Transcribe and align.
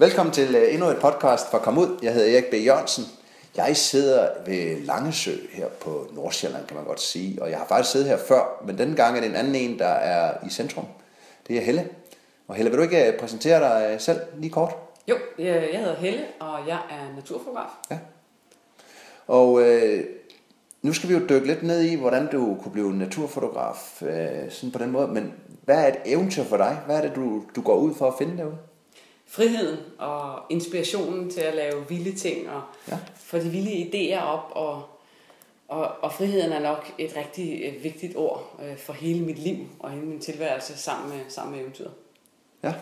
Velkommen 0.00 0.32
til 0.32 0.54
øh, 0.54 0.74
endnu 0.74 0.86
et 0.86 0.98
podcast 1.00 1.50
fra 1.50 1.58
Kom 1.58 1.78
Ud. 1.78 1.98
Jeg 2.02 2.14
hedder 2.14 2.32
Erik 2.32 2.50
B. 2.50 2.54
Jørgensen. 2.66 3.04
Jeg 3.56 3.76
sidder 3.76 4.28
ved 4.46 4.80
Langesø 4.80 5.36
her 5.52 5.66
på 5.80 6.06
Nordsjælland, 6.12 6.66
kan 6.66 6.76
man 6.76 6.86
godt 6.86 7.00
sige. 7.00 7.42
Og 7.42 7.50
jeg 7.50 7.58
har 7.58 7.66
faktisk 7.66 7.92
siddet 7.92 8.08
her 8.08 8.18
før, 8.18 8.62
men 8.66 8.78
denne 8.78 8.96
gang 8.96 9.16
er 9.16 9.20
det 9.20 9.30
en 9.30 9.36
anden 9.36 9.54
en, 9.54 9.78
der 9.78 9.86
er 9.86 10.46
i 10.46 10.50
centrum. 10.50 10.84
Det 11.48 11.56
er 11.56 11.60
Helle. 11.60 11.88
Og 12.48 12.54
Helle, 12.54 12.70
vil 12.70 12.78
du 12.78 12.82
ikke 12.82 13.12
øh, 13.12 13.18
præsentere 13.18 13.60
dig 13.60 13.90
øh, 13.92 14.00
selv 14.00 14.20
lige 14.36 14.50
kort? 14.50 14.74
Jo, 15.08 15.16
jeg 15.38 15.68
jeg 15.72 15.80
hedder 15.80 15.96
Helle, 15.96 16.24
og 16.40 16.68
jeg 16.68 16.78
er 16.90 17.16
naturfotograf. 17.16 17.70
Ja. 17.90 17.98
Og 19.26 19.62
øh, 19.62 20.04
nu 20.82 20.92
skal 20.92 21.08
vi 21.08 21.14
jo 21.14 21.20
dykke 21.28 21.46
lidt 21.46 21.62
ned 21.62 21.80
i, 21.80 21.94
hvordan 21.94 22.26
du 22.32 22.56
kunne 22.62 22.72
blive 22.72 22.92
naturfotograf, 22.92 24.02
øh, 24.02 24.50
sådan 24.50 24.70
på 24.70 24.78
den 24.78 24.90
måde. 24.90 25.08
Men 25.08 25.34
hvad 25.64 25.76
er 25.76 25.88
et 25.88 25.98
eventyr 26.04 26.44
for 26.44 26.56
dig? 26.56 26.78
Hvad 26.86 26.96
er 26.96 27.02
det, 27.02 27.12
du, 27.14 27.42
du 27.56 27.62
går 27.62 27.76
ud 27.76 27.94
for 27.94 28.08
at 28.08 28.14
finde 28.18 28.36
derude? 28.36 28.56
Friheden 29.30 29.76
og 29.98 30.42
inspirationen 30.48 31.30
til 31.30 31.40
at 31.40 31.54
lave 31.54 31.88
vilde 31.88 32.12
ting 32.18 32.50
og 32.50 32.62
Ja. 32.88 32.98
få 33.16 33.38
de 33.38 33.48
vilde 33.48 33.70
idéer 33.72 34.22
op. 34.22 34.50
Og, 34.50 34.82
og, 35.68 35.90
og 36.02 36.12
friheden 36.12 36.52
er 36.52 36.60
nok 36.60 36.92
et 36.98 37.16
rigtig 37.16 37.62
øh, 37.64 37.84
vigtigt 37.84 38.16
ord 38.16 38.60
øh, 38.64 38.78
for 38.78 38.92
hele 38.92 39.20
mit 39.24 39.38
liv 39.38 39.56
og 39.78 39.90
hele 39.90 40.04
min 40.06 40.20
tilværelse 40.20 40.78
sammen 40.78 41.10
med, 41.16 41.24
sammen 41.28 41.52
med 41.54 41.60
eventyret. 41.62 41.90
Ja. 42.62 42.74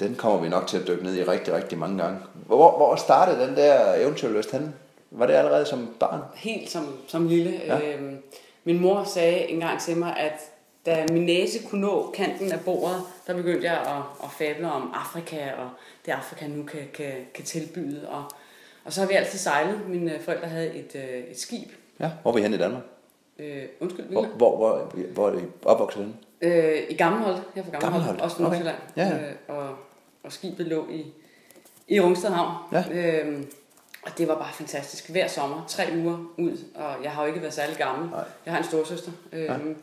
Den 0.00 0.14
kommer 0.14 0.40
vi 0.40 0.48
nok 0.48 0.66
til 0.66 0.78
at 0.78 0.86
dykke 0.88 1.04
ned 1.04 1.14
i 1.16 1.22
rigtig, 1.24 1.54
rigtig 1.54 1.78
mange 1.78 2.02
gange. 2.02 2.18
Hvor, 2.46 2.76
hvor 2.76 2.96
startede 2.96 3.46
den 3.46 3.56
der 3.56 3.94
eventyrlyst 3.94 4.50
henne? 4.50 4.74
Var 5.10 5.26
det 5.26 5.34
allerede 5.34 5.66
som 5.66 5.94
barn? 6.00 6.20
Helt 6.34 6.70
som, 6.70 6.86
som 7.08 7.28
lille. 7.28 7.60
Ja. 7.66 7.80
Øhm, 7.80 8.22
min 8.64 8.80
mor 8.80 9.04
sagde 9.04 9.38
engang 9.48 9.80
til 9.80 9.96
mig, 9.96 10.16
at 10.16 10.32
da 10.86 11.06
min 11.12 11.22
næse 11.22 11.58
kunne 11.68 11.80
nå 11.80 12.10
kanten 12.16 12.52
af 12.52 12.60
bordet, 12.60 13.02
der 13.26 13.34
begyndte 13.34 13.66
jeg 13.66 13.78
at, 13.80 14.02
at 14.24 14.30
fable 14.38 14.72
om 14.72 14.92
Afrika, 14.94 15.52
og 15.52 15.70
det 16.06 16.12
Afrika 16.12 16.46
nu 16.46 16.62
kan, 16.64 16.80
kan, 16.94 17.12
kan 17.34 17.44
tilbyde. 17.44 18.08
Og, 18.08 18.24
og 18.84 18.92
så 18.92 19.00
har 19.00 19.08
vi 19.08 19.14
altid 19.14 19.38
sejlet. 19.38 19.88
Mine 19.88 20.18
forældre 20.20 20.48
havde 20.48 20.74
et, 20.74 20.90
øh, 20.94 21.30
et 21.30 21.38
skib. 21.40 21.68
Ja. 22.00 22.10
Hvor 22.22 22.30
er 22.30 22.34
vi 22.34 22.42
henne 22.42 22.56
i 22.56 22.58
Danmark? 22.58 22.82
Øh, 23.38 23.62
undskyld, 23.80 24.06
Hvor, 24.06 24.20
Ville. 24.20 24.36
hvor, 24.36 24.56
hvor, 24.56 24.92
hvor 25.12 25.28
er 25.28 25.32
det 25.32 25.44
opvokset 25.64 26.02
henne? 26.02 26.14
Øh, 26.40 26.82
I 26.88 26.94
Gammelhold, 26.94 27.36
her 27.54 27.62
fra 27.62 27.70
Gammelhold, 27.70 27.80
Gammelholt, 27.80 28.20
også 28.20 28.36
fra 28.36 28.46
okay. 28.46 28.56
Nordsjælland. 28.56 28.76
Ja, 28.96 29.06
ja. 29.06 29.30
Øh, 29.30 29.34
og, 29.48 29.68
og 30.24 30.32
skibet 30.32 30.66
lå 30.66 30.86
i, 30.90 31.04
i 31.88 32.00
Rungsted 32.00 32.30
Havn. 32.30 32.54
Ja. 32.72 32.84
Øhm, 32.92 33.46
og 34.02 34.18
det 34.18 34.28
var 34.28 34.34
bare 34.38 34.52
fantastisk. 34.52 35.10
Hver 35.10 35.28
sommer, 35.28 35.64
tre 35.68 35.84
uger 35.96 36.18
ud, 36.38 36.58
og 36.74 37.04
jeg 37.04 37.10
har 37.10 37.22
jo 37.22 37.28
ikke 37.28 37.40
været 37.40 37.54
særlig 37.54 37.76
gammel. 37.76 38.10
Nej. 38.10 38.24
Jeg 38.46 38.52
har 38.52 38.58
en 38.58 38.64
storsøster. 38.64 39.12
Øhm, 39.32 39.76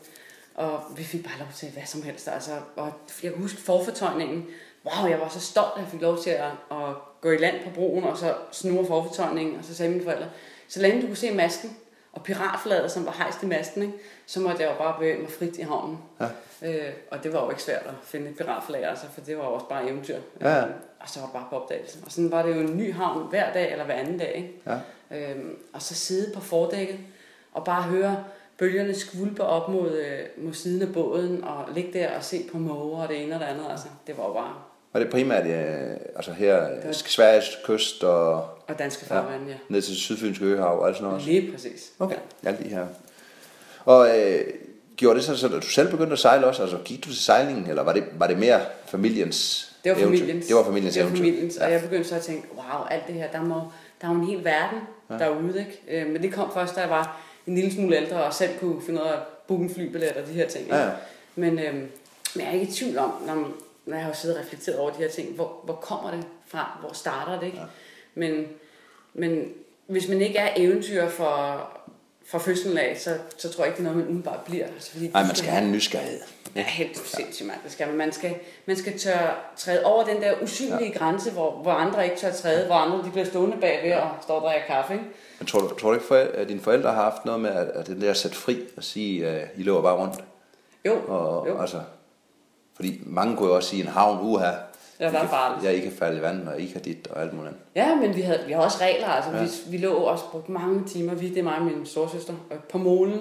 Og 0.54 0.82
vi 0.96 1.04
fik 1.04 1.24
bare 1.24 1.38
lov 1.38 1.48
til 1.54 1.68
hvad 1.70 1.82
som 1.86 2.02
helst. 2.02 2.28
Altså, 2.28 2.50
og 2.76 2.92
jeg 3.22 3.32
kan 3.32 3.40
huske 3.40 3.60
forfortøjningen. 3.60 4.46
Wow, 4.84 5.10
jeg 5.10 5.20
var 5.20 5.28
så 5.28 5.40
stolt, 5.40 5.72
at 5.76 5.80
jeg 5.80 5.88
fik 5.88 6.00
lov 6.00 6.18
til 6.18 6.30
at, 6.30 6.50
at 6.70 6.94
gå 7.20 7.30
i 7.30 7.36
land 7.36 7.64
på 7.64 7.70
broen, 7.74 8.04
og 8.04 8.16
så 8.16 8.34
snurre 8.52 8.86
forfortøjningen. 8.86 9.58
Og 9.58 9.64
så 9.64 9.74
sagde 9.74 9.92
mine 9.92 10.04
forældre, 10.04 10.26
så 10.68 10.80
længe 10.80 11.02
du 11.02 11.06
kunne 11.06 11.16
se 11.16 11.34
masken, 11.34 11.76
og 12.12 12.22
piratflaget, 12.22 12.90
som 12.90 13.06
var 13.06 13.12
hejst 13.12 13.42
i 13.42 13.46
masten, 13.46 13.82
ikke, 13.82 13.94
så 14.26 14.40
måtte 14.40 14.62
jeg 14.62 14.70
jo 14.70 14.78
bare 14.78 14.94
bevæge 14.98 15.18
mig 15.18 15.30
frit 15.30 15.58
i 15.58 15.62
havnen. 15.62 15.98
Ja. 16.20 16.26
Øh, 16.62 16.92
og 17.10 17.24
det 17.24 17.32
var 17.32 17.44
jo 17.44 17.50
ikke 17.50 17.62
svært 17.62 17.82
at 17.86 17.94
finde 18.02 18.30
et 18.30 18.36
piratflag, 18.36 18.84
altså, 18.84 19.06
for 19.14 19.20
det 19.20 19.38
var 19.38 19.44
jo 19.44 19.52
også 19.52 19.66
bare 19.66 19.88
eventyr. 19.88 20.16
Ja. 20.40 20.66
Øh, 20.66 20.70
og 21.00 21.08
så 21.08 21.20
var 21.20 21.26
det 21.26 21.32
bare 21.32 21.46
på 21.50 21.56
opdagelse. 21.56 21.98
Og 22.06 22.12
sådan 22.12 22.30
var 22.30 22.42
det 22.42 22.56
jo 22.56 22.60
en 22.60 22.76
ny 22.76 22.94
havn 22.94 23.28
hver 23.28 23.52
dag 23.52 23.72
eller 23.72 23.84
hver 23.84 23.94
anden 23.94 24.18
dag. 24.18 24.32
Ikke? 24.36 24.80
Ja. 25.10 25.30
Øhm, 25.30 25.58
og 25.72 25.82
så 25.82 25.94
sidde 25.94 26.34
på 26.34 26.40
fordækket 26.40 26.98
og 27.52 27.64
bare 27.64 27.82
høre 27.82 28.24
bølgerne 28.58 28.94
skvulpe 28.94 29.42
op 29.42 29.68
mod, 29.68 29.92
øh, 29.98 30.44
mod 30.44 30.52
siden 30.54 30.82
af 30.82 30.92
båden 30.92 31.44
og 31.44 31.64
ligge 31.74 31.92
der 31.98 32.16
og 32.16 32.24
se 32.24 32.42
på 32.52 32.58
måger 32.58 33.02
og 33.02 33.08
det 33.08 33.22
ene 33.22 33.34
og 33.34 33.40
det 33.40 33.46
andet. 33.46 33.64
Altså, 33.70 33.86
det 34.06 34.18
var 34.18 34.26
jo 34.26 34.32
bare 34.32 34.54
Og 34.92 35.00
det 35.00 35.06
er 35.06 35.10
primært 35.10 35.46
øh, 35.46 35.96
altså 36.16 36.32
her 36.32 36.64
øh, 36.86 36.92
Sveriges 36.92 37.58
kyst 37.66 38.04
og 38.04 38.34
og 38.68 38.78
danske 38.78 39.06
Ja. 39.10 39.16
farvand, 39.16 39.48
ja. 39.48 39.54
ned 39.68 39.82
til 39.82 39.96
Sydfynske 39.96 40.44
Øhav 40.44 40.80
og 40.80 40.86
alt 40.88 40.96
sådan 40.96 41.04
noget 41.04 41.16
også. 41.16 41.30
Lige 41.30 41.52
præcis. 41.52 41.90
Okay. 41.98 42.16
Alt 42.44 42.58
de 42.58 42.64
her. 42.68 42.86
Og 43.84 44.18
øh, 44.20 44.40
gjorde 44.96 45.16
det 45.18 45.24
så, 45.38 45.46
at 45.46 45.52
du 45.62 45.66
selv 45.68 45.90
begyndte 45.90 46.12
at 46.12 46.18
sejle 46.18 46.46
også? 46.46 46.62
Altså 46.62 46.78
gik 46.84 47.04
du 47.04 47.08
til 47.08 47.18
sejlingen, 47.24 47.66
eller 47.68 47.82
var 47.82 47.92
det, 47.92 48.04
var 48.18 48.26
det 48.26 48.38
mere 48.38 48.60
familiens 48.86 49.68
Det 49.84 49.92
var 49.92 49.98
eventyr? 49.98 50.18
familiens. 50.18 50.46
Det 50.46 50.56
var 50.56 50.64
familiens 50.64 50.94
det 50.94 51.02
var 51.02 51.08
eventyr. 51.08 51.24
familiens, 51.24 51.56
og 51.56 51.66
Ja. 51.66 51.72
jeg 51.72 51.80
begyndte 51.82 52.08
så 52.08 52.14
at 52.14 52.22
tænke, 52.22 52.48
wow, 52.54 52.84
alt 52.90 53.06
det 53.06 53.14
her, 53.14 53.30
der, 53.30 53.42
må, 53.42 53.54
der 54.00 54.06
er 54.08 54.12
jo 54.12 54.18
en 54.20 54.26
hel 54.26 54.44
verden 54.44 54.78
ja. 55.10 55.18
derude, 55.18 55.58
ikke? 55.58 56.02
Øh, 56.06 56.12
Men 56.12 56.22
det 56.22 56.32
kom 56.32 56.50
først, 56.54 56.76
da 56.76 56.80
jeg 56.80 56.90
var 56.90 57.20
en 57.46 57.54
lille 57.54 57.72
smule 57.72 57.96
ældre, 57.96 58.24
og 58.24 58.34
selv 58.34 58.58
kunne 58.58 58.82
finde 58.82 59.00
ud 59.02 59.06
af 59.06 59.12
at 59.12 59.18
booke 59.46 59.62
en 59.64 59.74
flybillet 59.74 60.12
og 60.12 60.26
de 60.26 60.32
her 60.32 60.48
ting. 60.48 60.64
ikke? 60.64 60.76
Ja. 60.76 60.90
Men, 61.34 61.58
øhm, 61.58 61.74
men 62.34 62.44
jeg 62.44 62.46
er 62.48 62.52
ikke 62.52 62.66
i 62.66 62.72
tvivl 62.72 62.98
om, 62.98 63.12
når, 63.26 63.34
man- 63.34 63.52
når 63.86 63.96
jeg 63.96 64.04
har 64.04 64.12
siddet 64.12 64.38
og 64.38 64.44
reflekteret 64.44 64.78
over 64.78 64.90
de 64.90 64.96
her 64.98 65.08
ting, 65.08 65.28
hvor, 65.34 65.60
hvor 65.64 65.74
kommer 65.74 66.10
det 66.10 66.24
fra? 66.46 66.76
Hvor 66.80 66.92
starter 66.92 67.38
det, 67.40 67.46
ikke? 67.46 67.58
Ja. 67.58 67.64
Men, 68.14 68.46
men 69.14 69.52
hvis 69.86 70.08
man 70.08 70.22
ikke 70.22 70.38
er 70.38 70.52
eventyr 70.56 71.08
for, 71.08 71.68
fra 72.26 72.38
fødslen 72.38 72.78
af, 72.78 72.96
så, 73.00 73.16
så 73.36 73.52
tror 73.52 73.64
jeg 73.64 73.70
ikke, 73.70 73.82
det 73.82 73.88
er 73.88 73.92
noget, 73.92 73.98
man 73.98 74.06
umiddelbart 74.06 74.40
bliver. 74.40 74.66
Altså, 74.66 74.90
fordi 74.90 75.08
Nej, 75.08 75.22
man 75.22 75.34
skal 75.34 75.50
have 75.50 75.64
en 75.64 75.72
nysgerrighed. 75.72 76.20
Ja, 76.56 76.62
helt 76.62 76.98
sindssygt, 76.98 77.48
mand. 77.48 77.58
Det 77.64 77.72
skal 77.72 77.88
man. 77.88 77.96
Man 77.96 78.12
skal, 78.12 78.34
man 78.66 78.76
skal 78.76 78.98
tør 78.98 79.52
træde 79.56 79.84
over 79.84 80.04
den 80.04 80.22
der 80.22 80.32
usynlige 80.42 80.92
ja. 80.92 80.98
grænse, 80.98 81.30
hvor, 81.30 81.50
hvor 81.50 81.72
andre 81.72 82.04
ikke 82.04 82.16
tør 82.16 82.32
træde, 82.32 82.66
hvor 82.66 82.74
andre 82.74 83.04
de 83.04 83.10
bliver 83.10 83.24
stående 83.24 83.56
bagved 83.60 83.90
ja. 83.90 84.00
og 84.00 84.10
står 84.22 84.34
og 84.34 84.42
drikker 84.50 84.66
kaffe. 84.66 84.92
Ikke? 84.92 85.04
Men 85.38 85.46
tror 85.46 85.60
du, 85.60 85.74
tror 85.74 85.88
du 85.88 85.94
ikke, 85.94 86.14
at 86.14 86.48
dine 86.48 86.60
forældre 86.60 86.92
har 86.92 87.02
haft 87.02 87.24
noget 87.24 87.40
med, 87.40 87.50
at, 87.50 87.68
at 87.68 87.86
den 87.86 88.00
der 88.00 88.12
sætte 88.12 88.36
fri 88.36 88.58
og 88.76 88.84
sige, 88.84 89.26
at 89.26 89.48
I 89.56 89.62
løber 89.62 89.82
bare 89.82 89.96
rundt? 89.96 90.24
Jo, 90.84 91.00
Og, 91.08 91.48
jo. 91.48 91.60
altså, 91.60 91.80
fordi 92.74 93.00
mange 93.06 93.36
kunne 93.36 93.48
jo 93.48 93.56
også 93.56 93.68
sige, 93.68 93.82
en 93.82 93.88
havn, 93.88 94.18
uha, 94.20 94.52
Ja, 95.00 95.10
der 95.10 95.18
er 95.18 95.28
farligt. 95.28 95.64
Ja, 95.64 95.70
I 95.70 95.80
kan 95.80 95.92
falde 95.92 96.18
i 96.18 96.22
vandet, 96.22 96.48
og 96.48 96.60
I 96.60 96.66
kan 96.66 96.80
dit, 96.82 97.06
og 97.06 97.22
alt 97.22 97.32
muligt 97.32 97.48
andet. 97.48 97.62
Ja, 97.76 97.94
men 97.94 98.16
vi, 98.16 98.20
havde, 98.20 98.40
vi 98.46 98.52
har 98.52 98.60
også 98.62 98.78
regler. 98.80 99.06
Altså, 99.06 99.30
Ja. 99.30 99.42
vi, 99.42 99.48
vi 99.70 99.84
lå 99.84 99.94
også 99.94 100.24
brugt 100.30 100.48
mange 100.48 100.84
timer, 100.88 101.14
vi, 101.14 101.28
det 101.28 101.38
er 101.38 101.42
mig 101.42 101.56
og 101.56 101.64
min 101.64 101.86
storsøster, 101.86 102.34
øh, 102.52 102.58
på 102.58 102.78
målen. 102.78 103.20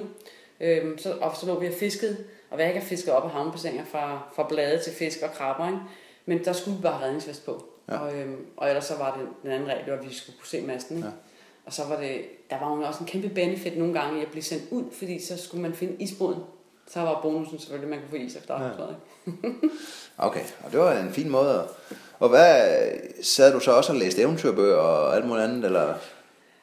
Øhm, 0.60 0.98
så, 0.98 1.14
og 1.22 1.36
så 1.36 1.46
lå 1.48 1.60
vi 1.60 1.68
og 1.68 1.74
fiskede, 1.74 2.18
og 2.50 2.56
hvad 2.56 2.68
ikke 2.68 2.80
har 2.80 2.88
fisket 2.88 3.14
op 3.14 3.24
af 3.24 3.30
havnebassiner 3.30 3.86
fra, 3.86 4.20
fra 4.36 4.48
blade 4.50 4.80
til 4.84 4.94
fisk 4.94 5.18
og 5.24 5.32
krabber. 5.34 5.68
Ikke? 5.68 5.80
Men 6.26 6.46
der 6.46 6.54
skulle 6.54 6.78
vi 6.78 6.84
bare 6.84 7.04
redningsvest 7.06 7.46
på. 7.46 7.66
Ja. 7.90 7.98
Og, 7.98 8.16
øhm, 8.16 8.36
og 8.58 8.68
ellers 8.68 8.86
så 8.86 8.98
var 8.98 9.18
det 9.18 9.28
den 9.44 9.52
anden 9.52 9.70
regel, 9.70 9.90
at 9.90 10.10
vi 10.10 10.14
skulle 10.14 10.38
kunne 10.40 10.48
se 10.48 10.62
masten. 10.62 10.98
Ikke? 10.98 11.08
Ja. 11.08 11.14
Ja. 11.14 11.20
Og 11.66 11.74
så 11.74 11.82
var 11.90 11.98
det, 12.00 12.22
der 12.50 12.60
var 12.60 12.76
jo 12.78 12.82
også 12.84 13.00
en 13.00 13.06
kæmpe 13.06 13.30
benefit 13.30 13.78
nogle 13.78 14.00
gange 14.00 14.20
i 14.20 14.22
at 14.22 14.32
blive 14.32 14.44
sendt 14.44 14.64
ud, 14.72 14.84
fordi 14.92 15.20
så 15.26 15.38
skulle 15.44 15.62
man 15.62 15.74
finde 15.74 15.94
isbåden. 16.00 16.40
Så 16.88 17.00
var 17.02 17.20
bonusen 17.22 17.60
selvfølgelig, 17.60 17.86
at 17.86 17.90
man 17.90 18.00
kunne 18.00 18.20
få 18.20 18.26
is 18.26 18.36
efter 18.36 18.64
Ja. 18.64 18.72
Okay, 20.22 20.44
og 20.64 20.72
det 20.72 20.80
var 20.80 20.98
en 21.00 21.14
fin 21.14 21.30
måde. 21.30 21.68
Og 22.20 22.30
hvad, 22.30 22.68
sad 23.22 23.54
du 23.54 23.60
så 23.60 23.72
også 23.72 23.92
og 23.94 24.00
læste 24.00 24.22
eventyrbøger 24.22 24.76
og 24.76 25.16
alt 25.16 25.28
muligt 25.28 25.44
andet, 25.44 25.66
eller? 25.66 25.94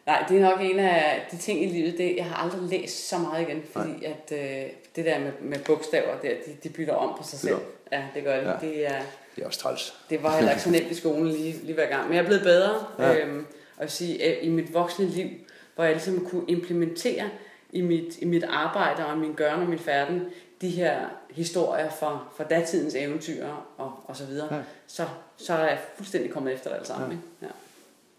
Nej, 0.06 0.24
det 0.28 0.36
er 0.36 0.40
nok 0.40 0.58
en 0.60 0.78
af 0.78 1.26
de 1.32 1.36
ting 1.36 1.62
i 1.64 1.66
livet, 1.66 1.98
det, 1.98 2.16
jeg 2.16 2.24
har 2.24 2.44
aldrig 2.44 2.60
læst 2.80 3.08
så 3.08 3.18
meget 3.18 3.48
igen, 3.48 3.62
fordi 3.72 4.04
at 4.04 4.32
øh, 4.32 4.70
det 4.96 5.04
der 5.04 5.18
med, 5.18 5.32
med 5.40 5.58
bogstaver, 5.58 6.16
der, 6.22 6.28
de, 6.46 6.56
de 6.62 6.68
bytter 6.68 6.94
om 6.94 7.18
på 7.18 7.28
sig 7.28 7.38
selv. 7.38 7.56
Ja, 7.92 8.02
det 8.14 8.24
gør 8.24 8.36
det. 8.36 8.46
Ja. 8.46 8.52
Det, 8.60 8.86
er, 8.86 9.00
Det 9.36 9.42
er 9.42 9.46
også 9.46 9.60
træls. 9.60 9.94
det 10.10 10.22
var 10.22 10.34
heller 10.36 10.50
ikke 10.50 10.62
så 10.62 10.70
nemt 10.70 10.90
i 10.90 10.94
skolen 10.94 11.28
lige, 11.28 11.52
lige 11.62 11.74
hver 11.74 11.86
gang, 11.86 12.06
men 12.06 12.14
jeg 12.16 12.22
er 12.22 12.26
blevet 12.26 12.42
bedre. 12.42 12.84
Ja. 12.98 13.14
Øhm, 13.14 13.46
og 13.76 13.90
sige, 13.90 14.24
at 14.24 14.38
i 14.42 14.48
mit 14.48 14.74
voksne 14.74 15.06
liv, 15.06 15.28
hvor 15.74 15.84
jeg 15.84 15.92
ligesom 15.92 16.26
kunne 16.26 16.44
implementere 16.48 17.24
i 17.72 17.80
mit, 17.80 18.18
i 18.18 18.24
mit 18.24 18.44
arbejde 18.44 19.06
og 19.06 19.18
min 19.18 19.32
gørne 19.32 19.62
og 19.62 19.68
min 19.68 19.78
færden, 19.78 20.22
de 20.60 20.68
her 20.68 20.98
historier 21.30 21.90
fra, 22.00 22.18
fra 22.36 22.44
datidens 22.44 22.94
eventyr 22.94 23.44
og, 23.78 23.92
og 24.06 24.16
så 24.16 24.24
videre, 24.24 24.48
Ja. 24.50 24.56
ja. 24.56 24.62
så, 24.86 25.04
så 25.36 25.52
er 25.52 25.58
jeg 25.68 25.78
fuldstændig 25.96 26.32
kommet 26.32 26.54
efter 26.54 26.70
det 26.70 26.76
alt 26.76 26.86
sammen. 26.86 27.10
Ja. 27.10 27.16
Ja. 27.42 27.46
Ja. 27.46 27.52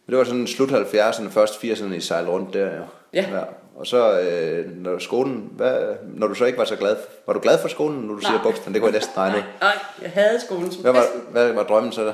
Men 0.05 0.11
det 0.11 0.17
var 0.17 0.23
sådan 0.23 0.47
slut 0.47 0.69
70'erne, 0.71 1.29
først 1.29 1.53
80'erne, 1.63 1.93
I 1.93 1.99
sejlede 2.01 2.31
rundt 2.31 2.53
der, 2.53 2.75
jo. 2.77 2.83
Ja. 3.13 3.25
Og 3.75 3.87
så, 3.87 4.19
øh, 4.21 4.77
når 4.77 4.99
skolen, 4.99 5.49
hvad, 5.51 5.95
når 6.15 6.27
du 6.27 6.33
så 6.33 6.45
ikke 6.45 6.57
var 6.57 6.65
så 6.65 6.75
glad, 6.75 6.95
var 7.27 7.33
du 7.33 7.39
glad 7.39 7.59
for 7.61 7.67
skolen, 7.67 8.01
når 8.01 8.13
du 8.13 8.19
siger 8.19 8.31
Nej. 8.33 8.43
bogstaven? 8.43 8.73
Det 8.73 8.81
kunne 8.81 8.91
jeg 8.91 8.99
næsten 8.99 9.17
regne. 9.17 9.35
Nej, 9.35 9.43
nej, 9.61 9.73
jeg 10.01 10.11
havde 10.11 10.39
skolen 10.45 10.71
som 10.71 10.81
Hvad 10.81 10.91
var, 10.91 11.03
hvad 11.31 11.51
var 11.53 11.63
drømmen 11.63 11.91
så, 11.91 12.05
der, 12.05 12.13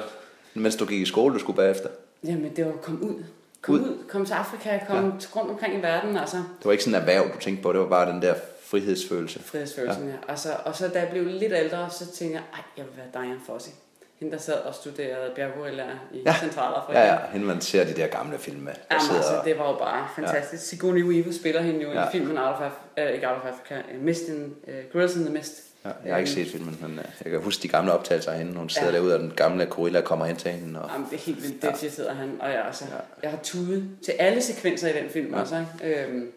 mens 0.53 0.75
du 0.75 0.85
gik 0.85 1.01
i 1.01 1.05
skole, 1.05 1.33
du 1.33 1.39
skulle 1.39 1.55
bagefter? 1.57 1.89
Jamen, 2.23 2.55
det 2.55 2.65
var 2.65 2.71
at 2.71 2.81
komme 2.81 3.03
ud. 3.03 3.23
Kom 3.61 3.75
Ud. 3.75 3.79
ud, 3.79 3.97
kom 4.09 4.25
til 4.25 4.33
Afrika, 4.33 4.79
kom 4.87 4.95
Ja. 4.97 5.01
ja. 5.03 5.11
rundt 5.39 5.51
omkring 5.51 5.79
i 5.79 5.81
verden, 5.81 6.17
altså 6.17 6.37
Det 6.37 6.65
var 6.65 6.71
ikke 6.71 6.83
sådan 6.83 6.95
en 7.01 7.01
erhverv, 7.09 7.33
du 7.33 7.39
tænkte 7.39 7.63
på, 7.63 7.71
det 7.73 7.79
var 7.81 7.87
bare 7.87 8.11
den 8.11 8.21
der 8.21 8.33
frihedsfølelse. 8.81 9.39
frihedsfølelsen, 9.43 10.03
ja. 10.07 10.09
ja. 10.11 10.17
Og, 10.27 10.39
så, 10.39 10.49
og 10.65 10.75
så 10.75 10.87
da 10.87 10.99
jeg 10.99 11.09
blev 11.09 11.25
lidt 11.25 11.53
ældre, 11.55 11.89
så 11.89 12.05
tænkte 12.11 12.35
jeg, 12.37 12.43
ej, 12.53 12.59
jeg 12.77 12.85
vil 12.85 12.93
være 12.97 13.23
Diane 13.23 13.39
Fossey. 13.47 13.71
Hende, 14.19 14.33
der 14.33 14.39
sad 14.39 14.53
og 14.53 14.75
studerede 14.75 15.31
bjerggorillaer 15.35 15.95
i 16.13 16.17
Ja. 16.17 16.21
ja. 16.31 16.39
Centralafrika. 16.39 16.99
Ja, 16.99 17.13
ja, 17.13 17.17
hende 17.31 17.45
man 17.47 17.61
ser 17.61 17.83
de 17.85 17.93
der 17.93 18.07
gamle 18.07 18.37
film 18.37 18.61
med. 18.61 18.73
Jamen, 18.91 19.01
sidder, 19.01 19.15
altså, 19.21 19.41
det 19.45 19.57
var 19.59 19.71
jo 19.71 19.77
bare 19.77 20.07
fantastisk. 20.15 20.63
Ja. 20.63 20.67
Sigourney 20.67 21.03
Weaver 21.03 21.31
spiller 21.33 21.61
hende 21.61 21.81
jo 21.81 21.91
Ja. 21.91 21.99
ja. 22.01 22.07
i 22.07 22.11
filmen 22.11 22.37
Out 22.37 22.55
of 22.55 22.61
Africa, 22.61 23.07
uh, 23.09 23.13
ikke 23.15 23.27
Out 23.29 23.37
of 23.37 23.45
Africa, 23.49 23.81
uh, 23.97 24.01
Mist 24.03 24.27
in, 24.27 24.55
uh, 24.67 24.73
Gorillas 24.91 25.15
in 25.15 25.21
the 25.23 25.33
Mist. 25.33 25.53
ja, 25.85 25.89
jeg 26.05 26.13
har 26.13 26.17
ikke 26.19 26.31
set 26.31 26.47
filmen, 26.47 26.77
men 26.81 26.91
øh, 26.99 27.05
jeg 27.23 27.31
kan 27.31 27.41
huske 27.41 27.63
de 27.63 27.67
gamle 27.67 27.91
optagelser 27.93 28.31
af 28.31 28.37
hende. 28.37 28.53
Hun 28.57 28.69
sidder 28.69 28.87
ja. 28.87 28.93
Ja. 28.93 28.97
derude, 28.99 29.13
og 29.15 29.19
den 29.19 29.33
gamle 29.35 29.65
gorilla 29.65 30.01
kommer 30.01 30.25
hen 30.25 30.35
til 30.35 30.51
hende. 30.51 30.81
Og, 30.81 30.89
Jamen, 30.93 31.07
det 31.11 31.15
er 31.15 31.21
helt 31.21 31.43
vildt, 31.43 31.61
det 31.61 31.83
ja. 31.83 31.89
sidder 31.89 32.13
han. 32.13 32.37
Og 32.41 32.49
jeg, 32.49 32.65
altså, 32.65 32.85
Ja. 32.89 32.95
ja. 32.95 33.01
jeg 33.23 33.29
har 33.31 33.39
tudet 33.43 33.89
til 34.05 34.11
alle 34.19 34.41
sekvenser 34.41 34.87
i 34.89 34.93
den 35.01 35.09
film 35.09 35.27
Ja. 35.29 35.35
ja. 35.35 35.41
også. 35.41 35.63
Ikke? 35.83 36.03
Øhm, 36.03 36.31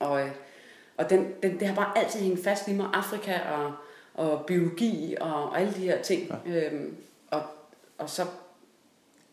og 0.00 0.20
øh, 0.20 0.28
og 0.98 1.10
den, 1.10 1.32
den, 1.42 1.60
det 1.60 1.68
har 1.68 1.74
bare 1.74 1.98
altid 1.98 2.20
hængt 2.20 2.44
fast 2.44 2.68
i 2.68 2.72
mig. 2.72 2.86
Afrika 2.94 3.38
og, 3.40 3.72
og 4.14 4.46
biologi 4.46 5.16
og, 5.20 5.34
og 5.50 5.60
alle 5.60 5.72
de 5.74 5.80
her 5.80 6.02
ting. 6.02 6.32
Ja. 6.46 6.66
Øhm, 6.66 6.96
og, 7.30 7.42
og 7.98 8.10
så 8.10 8.22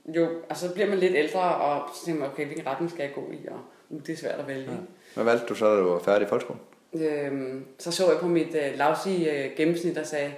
jo, 0.05 0.27
og 0.49 0.57
så 0.57 0.73
bliver 0.73 0.89
man 0.89 0.97
lidt 0.97 1.13
ældre, 1.15 1.39
og 1.55 1.89
så 1.95 2.05
tænker 2.05 2.21
man, 2.21 2.29
okay, 2.29 2.45
hvilken 2.45 2.67
retning 2.67 2.91
skal 2.91 3.03
jeg 3.03 3.13
gå 3.15 3.31
i, 3.31 3.47
og 3.47 3.59
uh, 3.89 4.01
det 4.01 4.13
er 4.13 4.17
svært 4.17 4.39
at 4.39 4.47
vælge. 4.47 4.71
Ja. 4.71 4.77
Hvad 5.13 5.23
valgte 5.23 5.45
du 5.47 5.55
så, 5.55 5.75
da 5.75 5.81
du 5.81 5.89
var 5.89 5.99
færdig 5.99 6.25
i 6.25 6.29
folkeskolen? 6.29 6.61
Øhm, 6.93 7.65
så 7.79 7.91
så 7.91 8.11
jeg 8.11 8.19
på 8.19 8.27
mit 8.27 8.55
øh, 8.55 8.77
lavsige 8.77 9.31
øh, 9.31 9.51
gennemsnit 9.57 9.97
og 9.97 10.05
sagde, 10.05 10.33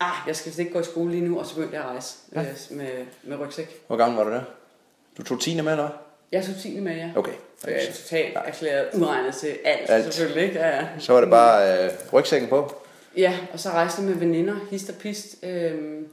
ah, 0.00 0.12
jeg 0.26 0.36
skal 0.36 0.50
vist 0.50 0.58
ikke 0.58 0.72
gå 0.72 0.80
i 0.80 0.84
skole 0.84 1.10
lige 1.10 1.24
nu, 1.28 1.38
og 1.38 1.46
så 1.46 1.54
begyndte 1.54 1.76
jeg 1.76 1.84
at 1.84 1.90
rejse 1.90 2.18
Ja. 2.34 2.40
øh, 2.40 2.46
med, 2.76 3.06
med 3.22 3.38
rygsæk. 3.40 3.82
Hvor 3.86 3.96
gammel 3.96 4.16
var 4.18 4.24
du 4.24 4.30
der? 4.30 4.42
Du 5.18 5.22
tog 5.22 5.40
10. 5.40 5.62
med, 5.62 5.72
eller? 5.72 5.88
Jeg 6.34 6.44
tog 6.44 6.54
10. 6.62 6.80
med, 6.80 6.96
ja. 6.96 7.10
Okay. 7.16 7.32
Jeg 7.66 7.74
er 7.74 7.92
totalt 7.92 8.36
erklæret 8.36 8.88
uregnet 8.94 9.34
til 9.34 9.58
alt, 9.64 9.90
Alt. 9.90 10.04
selvfølgelig, 10.14 10.42
ikke? 10.48 10.58
Ja. 10.60 10.86
Så 10.98 11.12
var 11.12 11.20
det 11.20 11.30
bare 11.30 11.84
øh, 11.84 11.90
rygsækken 12.12 12.48
på. 12.48 12.74
ja, 13.16 13.38
og 13.52 13.60
så 13.60 13.68
rejste 13.70 14.02
med 14.02 14.14
veninder, 14.14 14.56
hist 14.70 14.88
og 14.90 14.94
pist. 14.96 15.36
Øhm, 15.42 16.08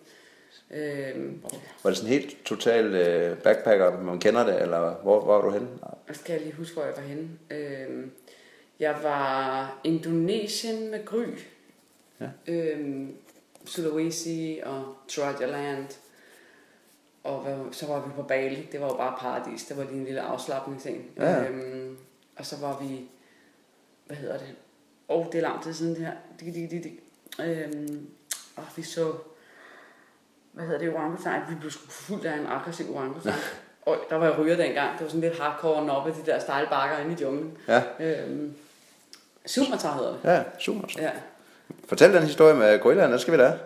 øhm, 0.71 1.41
Var 1.83 1.89
det 1.89 1.97
sådan 1.97 2.09
helt 2.13 2.37
total 2.45 2.85
øh, 2.85 3.37
backpacker, 3.37 4.01
man 4.01 4.19
kender 4.19 4.45
det, 4.45 4.61
eller 4.61 4.79
hvor, 4.79 5.21
hvor 5.21 5.35
var 5.35 5.41
du 5.41 5.51
henne? 5.51 5.67
Jeg 6.07 6.15
skal 6.15 6.41
lige 6.41 6.53
huske, 6.53 6.73
hvor 6.73 6.83
jeg 6.83 6.93
var 6.97 7.03
henne. 7.03 7.29
Øhm, 7.51 8.11
jeg 8.79 8.95
var 9.03 9.79
Indonesien 9.83 10.91
med 10.91 11.05
Gry. 11.05 11.25
Ja. 12.21 12.27
Øhm, 12.47 13.15
Sulawesi 13.65 14.59
og 14.65 14.83
Swaziland. 15.07 15.85
Og 17.23 17.39
hvad, 17.39 17.57
så 17.71 17.87
var 17.87 17.99
vi 18.05 18.11
på 18.15 18.23
Bali. 18.23 18.67
Det 18.71 18.81
var 18.81 18.87
jo 18.87 18.93
bare 18.93 19.15
paradis. 19.19 19.63
Det 19.65 19.77
var 19.77 19.83
lige 19.83 19.95
en 19.97 20.05
lille 20.05 20.21
afslappningsting. 20.21 21.05
Ja. 21.17 21.43
Øhm, 21.43 21.97
og 22.37 22.45
så 22.45 22.55
var 22.61 22.79
vi... 22.81 23.01
Hvad 24.05 24.17
hedder 24.17 24.37
det? 24.37 24.55
Åh, 25.09 25.19
oh, 25.19 25.25
det 25.31 25.35
er 25.37 25.41
lang 25.41 25.63
tid 25.63 25.73
siden 25.73 25.95
det 25.95 26.05
her. 26.05 26.13
Dik, 26.39 26.53
dik, 26.53 26.71
dik, 26.71 26.83
dik. 26.83 26.99
Øhm, 27.39 28.07
og 28.55 28.63
vi 28.75 28.81
så... 28.81 29.13
Hvad 30.51 30.65
hedder 30.65 30.79
det? 30.79 30.93
Orangutan. 30.93 31.41
Vi 31.49 31.55
blev 31.55 31.71
sgu 31.71 31.85
forfulgt 31.85 32.25
af 32.25 32.37
en 32.37 32.45
aggressiv 32.47 32.95
orangutan. 32.95 33.33
Og 33.85 33.97
der 34.09 34.15
var 34.15 34.25
jeg 34.25 34.37
ryger 34.39 34.55
dengang. 34.55 34.93
Det 34.97 35.01
var 35.03 35.07
sådan 35.07 35.21
lidt 35.21 35.39
hardcore 35.39 35.91
oppe 35.91 36.11
de 36.11 36.25
der 36.31 36.39
stejle 36.39 36.67
bakker 36.69 36.97
inde 36.97 37.13
i 37.19 37.23
junglen. 37.23 37.57
Ja, 37.67 37.83
Øhm, 37.99 38.53
Sumatra 39.45 39.95
hedder 39.95 40.11
det. 40.11 40.19
ja, 40.23 40.43
super. 40.59 40.87
Ja. 40.97 41.11
Fortæl 41.85 42.13
den 42.13 42.23
historie 42.23 42.55
med 42.55 42.79
gorillaen, 42.79 43.11
der 43.11 43.17
skal 43.17 43.33
vi 43.33 43.37
da. 43.37 43.57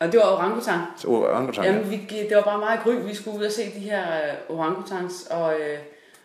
Og 0.00 0.12
det 0.12 0.20
var 0.20 0.32
orangutan. 0.32 0.78
Så 0.96 1.08
orangutan. 1.08 1.64
Jamen, 1.64 1.90
vi, 1.90 1.96
gik- 1.96 2.28
det 2.28 2.36
var 2.36 2.42
bare 2.42 2.58
meget 2.58 2.80
gry. 2.84 2.92
Vi 3.08 3.14
skulle 3.14 3.38
ud 3.38 3.44
og 3.44 3.52
se 3.52 3.62
de 3.64 3.78
her 3.80 4.02
øh, 4.16 4.56
orangutans, 4.56 5.26
og, 5.30 5.54
øh, 5.60 5.78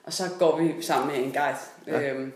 og 0.03 0.13
så 0.13 0.23
går 0.39 0.57
vi 0.61 0.81
sammen 0.81 1.07
med 1.07 1.25
en 1.25 1.31
guide. 1.31 1.57
Ja. 1.87 1.99
Ja. 1.99 2.13
Øhm, 2.13 2.33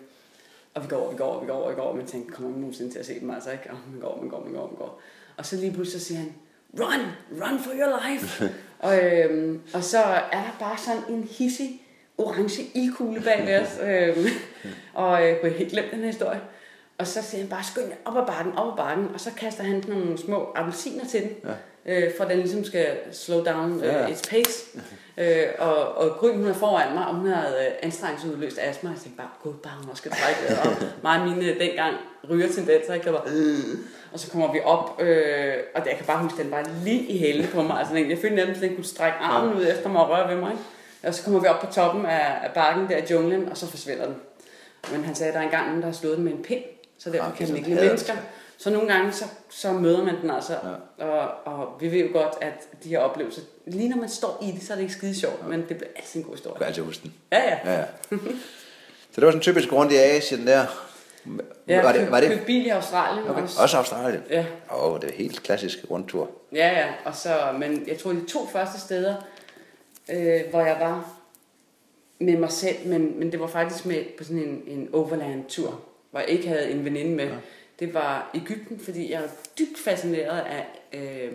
og 0.73 0.83
vi 0.83 0.87
går, 0.87 1.11
vi 1.11 1.17
går, 1.17 1.39
vi 1.41 1.47
går, 1.47 1.69
vi 1.69 1.75
går, 1.75 1.81
og 1.83 1.97
man 1.97 2.05
tænker, 2.05 2.33
kommer 2.35 2.51
vi 2.51 2.59
nogensinde 2.59 2.91
til 2.91 2.99
at 2.99 3.05
se 3.05 3.19
dem 3.19 3.29
altså 3.31 3.51
ikke? 3.51 3.69
Og 3.71 3.77
man 3.91 3.99
går, 4.01 4.17
man 4.21 4.29
går, 4.29 4.39
man 4.43 4.53
går, 4.53 4.67
man 4.67 4.75
går. 4.75 5.01
Og 5.37 5.45
så 5.45 5.55
lige 5.55 5.73
pludselig 5.73 6.01
så 6.01 6.07
siger 6.07 6.17
han, 6.19 6.33
run, 6.79 7.05
run 7.41 7.59
for 7.59 7.71
your 7.71 8.09
life. 8.09 8.49
og, 8.79 9.03
øhm, 9.03 9.61
og 9.73 9.83
så 9.83 9.97
er 10.03 10.21
der 10.31 10.55
bare 10.59 10.77
sådan 10.77 11.01
en 11.09 11.23
hissig 11.31 11.81
orange 12.17 12.61
ildkugle 12.75 13.21
bag 13.21 13.45
ved 13.45 13.59
os. 13.59 13.79
øhm, 13.83 14.25
og 15.03 15.23
øh, 15.29 15.35
jeg 15.43 15.51
helt 15.51 15.71
glemme 15.71 15.91
den 15.91 15.99
her 15.99 16.05
historie. 16.07 16.41
Og 16.97 17.07
så 17.07 17.21
siger 17.21 17.41
han 17.41 17.49
bare, 17.49 17.63
skynd 17.63 17.85
jer 17.85 17.95
op 18.05 18.17
ad 18.17 18.25
bakken, 18.27 18.57
op 18.57 18.67
ad 18.71 18.77
bakken. 18.77 19.09
Og 19.13 19.19
så 19.19 19.29
kaster 19.37 19.63
han 19.63 19.83
sådan 19.83 19.99
nogle 19.99 20.17
små 20.17 20.47
appelsiner 20.55 21.05
til 21.05 21.21
den. 21.21 21.31
Ja. 21.43 21.51
Øh, 21.87 22.11
for 22.17 22.23
at 22.23 22.29
den 22.29 22.39
ligesom 22.39 22.63
skal 22.63 22.87
slow 23.11 23.43
down 23.43 23.79
øh, 23.83 23.85
Ja, 23.85 24.07
its 24.07 24.21
pace. 24.29 24.79
øh, 25.17 25.47
og, 25.59 25.97
og 25.97 26.09
Gry, 26.09 26.29
hun 26.35 26.45
er 26.47 26.53
foran 26.53 26.93
mig, 26.93 27.07
og 27.07 27.15
hun 27.15 27.27
havde 27.27 27.65
øh, 27.65 27.71
anstrengelsesudløst 27.83 28.57
astma. 28.61 28.89
Jeg 28.89 28.99
tænkte 28.99 29.17
bare, 29.17 29.29
gud, 29.43 29.53
bare 29.53 29.73
hun 29.81 29.89
også 29.89 30.01
skal 30.01 30.11
trække. 30.11 30.61
Og 30.61 30.77
mig 31.03 31.21
og 31.21 31.27
mine 31.27 31.59
dengang 31.59 31.95
rygertendenser, 32.29 32.93
ikke? 32.93 33.05
Jeg 33.05 33.13
var, 33.13 33.23
øh. 33.35 33.77
Og 34.13 34.19
så 34.19 34.31
kommer 34.31 34.51
vi 34.53 34.59
op, 34.63 35.01
øh, 35.01 35.53
og 35.75 35.81
jeg 35.87 35.95
kan 35.97 36.05
bare 36.05 36.23
huske, 36.23 36.43
den 36.43 36.51
var 36.51 36.69
lige 36.83 37.01
i 37.03 37.17
hælene 37.17 37.47
på 37.47 37.61
mig. 37.61 37.79
Altså, 37.79 37.95
jeg 37.95 38.17
følte 38.21 38.35
nærmest, 38.35 38.63
at 38.63 38.67
den 38.69 38.75
kunne 38.75 38.85
strække 38.85 39.17
armen 39.17 39.53
ud 39.57 39.65
efter 39.67 39.89
mig 39.89 40.01
og 40.01 40.09
røre 40.09 40.29
ved 40.29 40.41
mig. 40.41 40.51
Ikke? 40.51 40.63
Og 41.03 41.13
så 41.13 41.23
kommer 41.23 41.39
vi 41.39 41.47
op 41.47 41.59
på 41.59 41.73
toppen 41.73 42.05
af, 42.05 42.25
af 42.43 42.51
bakken 42.53 42.89
der 42.89 42.97
i 42.97 43.03
junglen, 43.11 43.49
og 43.49 43.57
så 43.57 43.67
forsvinder 43.67 44.05
den. 44.05 44.15
Men 44.91 45.03
han 45.05 45.15
sagde, 45.15 45.27
at 45.29 45.33
der 45.33 45.39
er 45.39 45.43
engang 45.43 45.65
nogen, 45.67 45.81
der 45.81 45.87
har 45.87 45.93
slået 45.93 46.15
den 46.17 46.23
med 46.25 46.31
en 46.33 46.43
pind, 46.43 46.63
så 46.97 47.09
derfor 47.09 47.31
kan 47.37 47.47
den 47.47 47.55
ikke 47.55 47.69
lide 47.69 47.81
mennesker. 47.85 48.13
Så 48.57 48.69
nogle 48.69 48.93
gange, 48.93 49.11
så, 49.11 49.25
så 49.49 49.71
møder 49.71 50.03
man 50.03 50.21
den 50.21 50.29
altså. 50.31 50.53
Ja. 50.99 51.05
Og, 51.05 51.29
og 51.45 51.81
vi 51.81 51.91
ved 51.91 51.99
jo 51.99 52.09
godt, 52.13 52.33
at 52.41 52.53
de 52.83 52.89
her 52.89 52.99
oplevelser, 52.99 53.41
lige 53.65 53.89
når 53.89 53.97
man 53.97 54.09
står 54.09 54.39
i 54.43 54.51
det, 54.51 54.63
så 54.63 54.73
er 54.73 54.75
det 54.75 54.81
ikke 54.83 54.93
skide 54.93 55.15
sjovt, 55.19 55.47
men 55.47 55.59
det 55.59 55.77
bliver 55.77 55.89
altid 55.95 56.19
en 56.19 56.23
god 56.23 56.31
Du 56.31 56.35
historie. 56.35 56.57
kan 56.57 56.67
altid 56.67 56.83
huske 56.83 57.03
den. 57.03 57.13
Ja, 57.31 57.43
ja. 57.43 57.57
Ja, 57.65 57.79
ja. 57.79 57.85
Så 59.11 59.21
det 59.21 59.25
var 59.25 59.31
sådan 59.31 59.41
typisk 59.41 59.71
rundt 59.73 59.91
i 59.91 59.95
Asien 59.95 60.47
der. 60.47 60.65
Ja, 61.67 61.81
var 61.81 61.91
det, 61.91 62.11
var 62.11 62.19
det 62.19 62.41
bil 62.45 62.65
i 62.65 62.69
Australien 62.69 63.27
okay. 63.29 63.41
også. 63.41 63.61
også 63.61 63.77
Australien? 63.77 64.21
Ja, 64.29 64.45
Åh, 64.73 64.91
oh, 64.93 65.01
det 65.01 65.09
er 65.09 65.13
helt 65.13 65.43
klassisk 65.43 65.77
rundtur. 65.91 66.29
ja, 66.53 66.67
ja. 66.79 66.87
Og 67.05 67.15
så, 67.15 67.29
men 67.59 67.83
jeg 67.87 67.97
tror, 67.97 68.11
de 68.11 68.25
to 68.25 68.47
første 68.47 68.79
steder, 68.79 69.15
øh, 70.11 70.41
hvor 70.49 70.61
jeg 70.61 70.77
var 70.79 71.09
med 72.19 72.37
mig 72.37 72.51
selv, 72.51 72.75
men, 72.85 73.19
men 73.19 73.31
det 73.31 73.39
var 73.39 73.47
faktisk 73.47 73.85
med 73.85 74.03
på 74.17 74.23
sådan 74.23 74.37
en, 74.41 74.63
en 74.67 74.89
overland-tur, 74.93 75.79
hvor 76.15 76.19
jeg 76.21 76.29
ikke 76.29 76.47
havde 76.47 76.71
en 76.71 76.85
veninde 76.85 77.15
med. 77.15 77.25
Ja. 77.25 77.35
Det 77.79 77.93
var 77.93 78.29
Ægypten, 78.35 78.79
fordi 78.79 79.11
jeg 79.11 79.23
er 79.23 79.27
dybt 79.59 79.77
fascineret 79.77 80.39
af, 80.39 80.65
øh, 80.93 81.31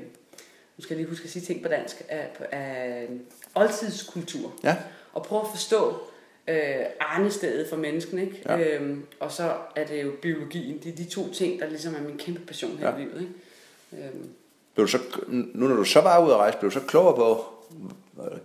nu 0.76 0.82
skal 0.82 0.94
jeg 0.94 0.96
lige 0.98 1.08
huske 1.08 1.24
at 1.24 1.30
sige 1.30 1.42
ting 1.42 1.62
på 1.62 1.68
dansk, 1.68 2.02
af, 2.08 2.28
af 2.52 3.08
oldtidskultur. 3.54 4.52
Ja, 4.64 4.76
og 5.12 5.22
prøve 5.22 5.40
at 5.42 5.48
forstå 5.50 5.94
øh, 6.48 6.56
arnestedet 7.00 7.68
for 7.68 7.76
mennesken, 7.76 8.18
ikke? 8.18 8.42
Ja. 8.46 8.58
Øhm, 8.58 9.02
og 9.20 9.32
så 9.32 9.52
er 9.76 9.86
det 9.86 10.02
jo 10.02 10.12
biologien. 10.22 10.78
Det 10.78 10.92
er 10.92 10.96
de 10.96 11.04
to 11.04 11.32
ting, 11.32 11.60
der 11.60 11.68
ligesom 11.68 11.94
er 11.94 12.00
min 12.00 12.18
kæmpe 12.18 12.40
passion 12.40 12.76
her 12.78 12.88
Ja. 12.88 12.96
i 12.96 12.98
livet, 13.00 13.20
ikke? 13.20 14.06
Øhm, 14.06 14.28
blev 14.74 14.86
du 14.86 14.90
så, 14.90 14.98
nu 15.28 15.66
når 15.68 15.76
du 15.76 15.84
så 15.84 16.00
var 16.00 16.24
ude 16.24 16.32
at 16.34 16.38
rejse, 16.38 16.58
blev 16.58 16.70
du 16.70 16.74
så 16.80 16.86
klogere 16.86 17.16
på, 17.16 17.44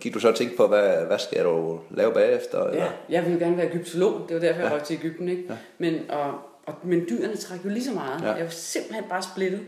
gik 0.00 0.14
du 0.14 0.20
så 0.20 0.28
og 0.28 0.34
tænkte 0.34 0.56
på, 0.56 0.66
hvad, 0.66 1.06
hvad 1.06 1.18
skal 1.18 1.44
du 1.44 1.80
lave 1.90 2.12
bagefter? 2.12 2.64
Eller? 2.64 2.84
ja, 2.84 2.90
jeg 3.08 3.22
ville 3.22 3.38
jo 3.38 3.44
gerne 3.44 3.56
være 3.56 3.66
egyptolog. 3.66 4.28
Det 4.28 4.34
var 4.34 4.40
derfor, 4.40 4.62
jeg 4.62 4.72
røg 4.72 4.82
til 4.82 4.94
Ægypten, 4.94 5.28
ikke? 5.28 5.44
Ja. 5.48 5.56
Men, 5.78 6.10
og, 6.10 6.38
og, 6.66 6.74
men 6.82 7.06
dyrene 7.10 7.36
træk 7.36 7.64
jo 7.64 7.68
lige 7.68 7.84
så 7.84 7.92
meget. 7.92 8.22
Ja. 8.22 8.32
Jeg 8.32 8.44
var 8.44 8.50
simpelthen 8.50 9.04
bare 9.08 9.22
splittet. 9.22 9.60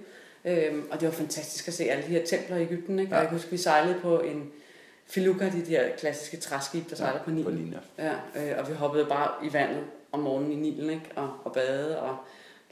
Øhm, 0.45 0.83
og 0.91 1.01
det 1.01 1.09
var 1.09 1.15
fantastisk 1.15 1.69
at 1.69 1.75
se 1.75 1.85
alle 1.85 2.05
de 2.05 2.09
her 2.09 2.25
templer 2.27 2.57
i 2.57 2.63
Ægypten, 2.63 2.99
ikke? 2.99 3.11
Ja. 3.11 3.17
Og 3.17 3.21
jeg 3.21 3.29
kan 3.29 3.39
huske, 3.39 3.51
vi 3.51 3.57
sejlede 3.57 3.97
på 4.03 4.21
en 4.21 4.51
filuka, 5.07 5.51
de 5.51 5.67
der 5.67 5.89
klassiske 5.99 6.37
træskib, 6.37 6.91
der 6.91 6.97
sejler 6.97 7.23
på 7.23 7.31
Nilen. 7.31 7.45
På 7.45 7.51
linje. 7.51 7.81
Ja, 7.99 8.13
øh, 8.13 8.59
og 8.59 8.69
vi 8.69 8.75
hoppede 8.75 9.07
bare 9.07 9.47
i 9.47 9.53
vandet 9.53 9.85
om 10.13 10.21
morgenen 10.21 10.53
i 10.53 10.57
Nilen, 10.57 10.91
ikke? 10.91 11.11
Og, 11.17 11.31
og 11.45 11.53
badede, 11.53 12.01
og 12.01 12.17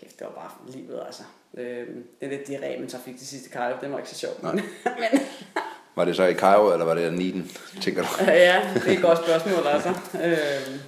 kæft, 0.01 0.19
det 0.19 0.27
var 0.27 0.33
bare 0.33 0.73
livet, 0.73 1.03
altså. 1.07 1.23
Øh, 1.55 1.87
det 2.21 2.27
er 2.27 2.29
lidt 2.29 2.49
diarré, 2.49 2.81
men 2.81 2.89
så 2.89 2.99
fik 3.05 3.15
de 3.15 3.27
sidste 3.27 3.51
Cairo, 3.51 3.77
det 3.81 3.91
var 3.91 3.99
ikke 3.99 4.11
så. 4.11 4.27
Nej. 4.43 4.53
Men, 4.55 4.63
men 4.85 5.21
Var 5.97 6.05
det 6.05 6.17
så 6.17 6.25
i 6.25 6.35
Cairo, 6.35 6.73
eller 6.73 6.85
var 6.85 6.95
det 6.95 7.13
i 7.13 7.15
Niden, 7.15 7.51
tænker 7.81 8.03
du? 8.03 8.09
ja, 8.27 8.71
det 8.75 8.93
er 8.93 8.97
et 8.97 9.03
godt 9.03 9.19
spørgsmål, 9.19 9.67
altså. 9.67 9.89
Øh, 10.25 10.81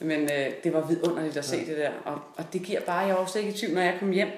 men 0.00 0.22
øh, 0.22 0.50
det 0.64 0.72
var 0.72 0.86
vidunderligt 0.86 1.36
at 1.36 1.44
se 1.44 1.56
ja. 1.56 1.72
det 1.72 1.76
der, 1.76 1.90
og, 2.04 2.20
og 2.36 2.44
det 2.52 2.62
giver 2.62 2.80
bare, 2.80 2.98
jeg 2.98 3.14
var 3.14 3.20
også 3.20 3.38
ikke 3.38 3.50
i 3.50 3.56
tvivl, 3.56 3.74
når 3.74 3.82
jeg 3.82 3.96
kom 3.98 4.10
hjem 4.10 4.28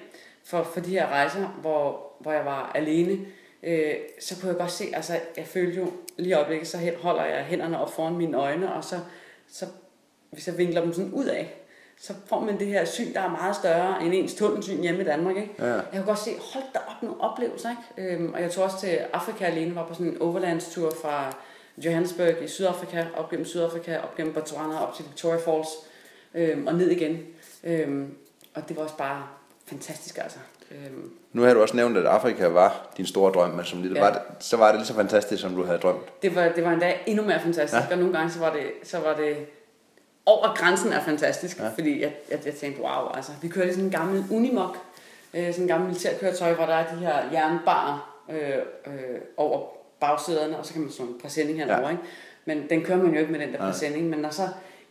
for, 0.45 0.63
for 0.63 0.81
de 0.81 0.91
her 0.91 1.07
rejser, 1.07 1.59
hvor, 1.61 2.13
hvor 2.21 2.33
jeg 2.33 2.45
var 2.45 2.73
alene, 2.75 3.19
øh, 3.63 3.95
så 4.21 4.41
kunne 4.41 4.49
jeg 4.49 4.59
godt 4.59 4.73
se, 4.73 4.85
altså 4.93 5.21
jeg 5.37 5.47
følte 5.47 5.81
jo 5.81 5.93
lige 6.17 6.31
i 6.31 6.33
øjeblikket, 6.33 6.69
så 6.69 6.93
holder 7.01 7.25
jeg 7.25 7.45
hænderne 7.45 7.81
op 7.81 7.95
foran 7.95 8.17
mine 8.17 8.37
øjne, 8.37 8.75
og 8.75 8.85
så, 8.85 8.99
så 9.49 9.67
hvis 10.31 10.47
jeg 10.47 10.59
vinkler 10.59 10.81
dem 10.81 10.93
sådan 10.93 11.13
ud 11.13 11.25
af, 11.25 11.55
så 12.01 12.13
får 12.27 12.41
man 12.41 12.59
det 12.59 12.67
her 12.67 12.85
syn, 12.85 13.15
der 13.15 13.21
er 13.21 13.29
meget 13.31 13.57
større 13.57 14.03
end 14.05 14.15
ens 14.15 14.35
tunnelsyn 14.35 14.81
hjemme 14.83 15.01
i 15.01 15.05
Danmark. 15.05 15.37
Ikke? 15.37 15.55
Ja. 15.59 15.67
Jeg 15.73 15.83
kunne 15.93 16.05
godt 16.05 16.19
se, 16.19 16.31
hold 16.55 16.65
da 16.75 16.79
op 16.89 17.03
nogle 17.03 17.21
oplevelser. 17.21 17.69
Ikke? 17.97 18.13
Øhm, 18.15 18.33
og 18.35 18.43
jeg 18.43 18.51
tog 18.51 18.65
også 18.65 18.81
til 18.81 18.99
Afrika 19.13 19.45
alene, 19.45 19.75
var 19.75 19.87
på 19.87 19.95
sådan 19.95 20.07
en 20.07 20.23
overlandstur 20.23 20.93
fra 21.03 21.33
Johannesburg 21.79 22.43
i 22.43 22.49
Sydafrika, 22.49 23.05
op 23.17 23.31
gennem 23.31 23.47
Sydafrika, 23.47 23.99
op 23.99 24.17
gennem 24.17 24.35
Botswana, 24.35 24.83
op 24.83 24.95
til 24.95 25.05
Victoria 25.05 25.39
Falls, 25.39 25.69
øhm, 26.35 26.67
og 26.67 26.75
ned 26.75 26.91
igen. 26.91 27.19
Øhm, 27.65 28.15
og 28.55 28.69
det 28.69 28.77
var 28.77 28.83
også 28.83 28.97
bare 28.97 29.23
fantastisk 29.67 30.19
altså. 30.19 30.39
Øhm, 30.71 31.11
Nu 31.33 31.43
har 31.43 31.55
du 31.55 31.63
også 31.63 31.77
nævnt, 31.77 31.97
at 31.97 32.07
Afrika 32.07 32.47
var 32.47 32.87
din 32.97 33.07
store 33.07 33.33
drøm, 33.33 33.51
men 33.51 33.65
som 33.65 33.83
lille, 33.83 33.99
Ja. 33.99 34.05
var 34.05 34.13
det, 34.13 34.21
så 34.41 34.57
var 34.57 34.67
det 34.69 34.77
lige 34.77 34.87
så 34.87 34.95
fantastisk, 34.95 35.43
som 35.43 35.55
du 35.57 35.65
havde 35.65 35.79
drømt. 35.79 36.23
det, 36.23 36.35
var, 36.35 36.49
det 36.49 36.65
var 36.65 36.71
endda 36.71 36.95
endnu 37.07 37.25
mere 37.25 37.41
fantastisk, 37.41 37.73
Ja. 37.83 37.87
ja. 37.89 37.93
og 37.93 37.99
nogle 37.99 38.15
gange 38.19 38.31
så 38.33 38.39
var 38.39 38.53
det, 38.53 38.63
så 38.83 38.99
var 38.99 39.15
det 39.17 39.37
over 40.27 40.55
grænsen 40.57 40.93
af 40.93 41.03
fantastisk, 41.03 41.59
Ja. 41.59 41.65
ja. 41.65 41.71
fordi 41.75 42.01
jeg, 42.03 42.13
jeg, 42.31 42.39
jeg 42.47 42.55
tænkte, 42.55 42.83
wow, 42.83 43.09
altså, 43.15 43.33
vi 43.43 43.49
kørte 43.49 43.69
i 43.69 43.73
sådan 43.73 43.85
en 43.85 43.91
gammel 43.91 44.25
Unimog, 44.31 44.77
øh, 45.35 45.47
sådan 45.47 45.63
en 45.63 45.69
gammel 45.69 45.89
militærkøretøj, 45.89 46.55
hvor 46.55 46.67
der 46.67 46.75
er 46.75 46.95
de 46.95 46.99
her 47.01 47.15
jernbarer 47.33 48.17
øh, 48.31 48.39
øh, 48.87 49.21
over 49.37 49.67
bagsæderne, 50.01 50.59
og 50.59 50.67
så 50.67 50.73
kan 50.73 50.83
man 50.83 50.91
sådan 50.91 51.07
en 51.13 51.19
præsending 51.23 51.59
henover, 51.59 51.81
Ja. 51.81 51.87
ja. 51.87 51.91
ikke? 51.91 52.03
Men 52.45 52.67
den 52.71 52.83
kører 52.83 52.99
man 52.99 53.13
jo 53.15 53.21
ikke 53.21 53.33
med 53.33 53.41
den 53.41 53.53
der 53.53 53.59
præsending, 53.59 54.11
men 54.11 54.19
når 54.19 54.31
så 54.31 54.49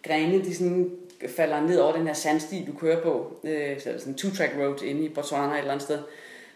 grene, 0.08 0.44
de 0.46 0.56
sådan 0.56 0.92
falder 1.36 1.62
ned 1.62 1.80
over 1.80 1.94
den 1.96 2.08
her 2.08 2.14
sandsti, 2.14 2.66
du 2.66 2.78
kører 2.80 3.02
på, 3.02 3.36
øh, 3.44 3.82
så 3.82 3.90
er 3.90 3.98
sådan 3.98 4.14
en 4.14 4.20
two-track 4.22 4.60
road 4.60 4.82
inde 4.84 5.02
i 5.02 5.10
Botswana 5.10 5.54
et 5.54 5.58
eller 5.60 5.72
andet 5.72 5.84
sted, 5.86 6.00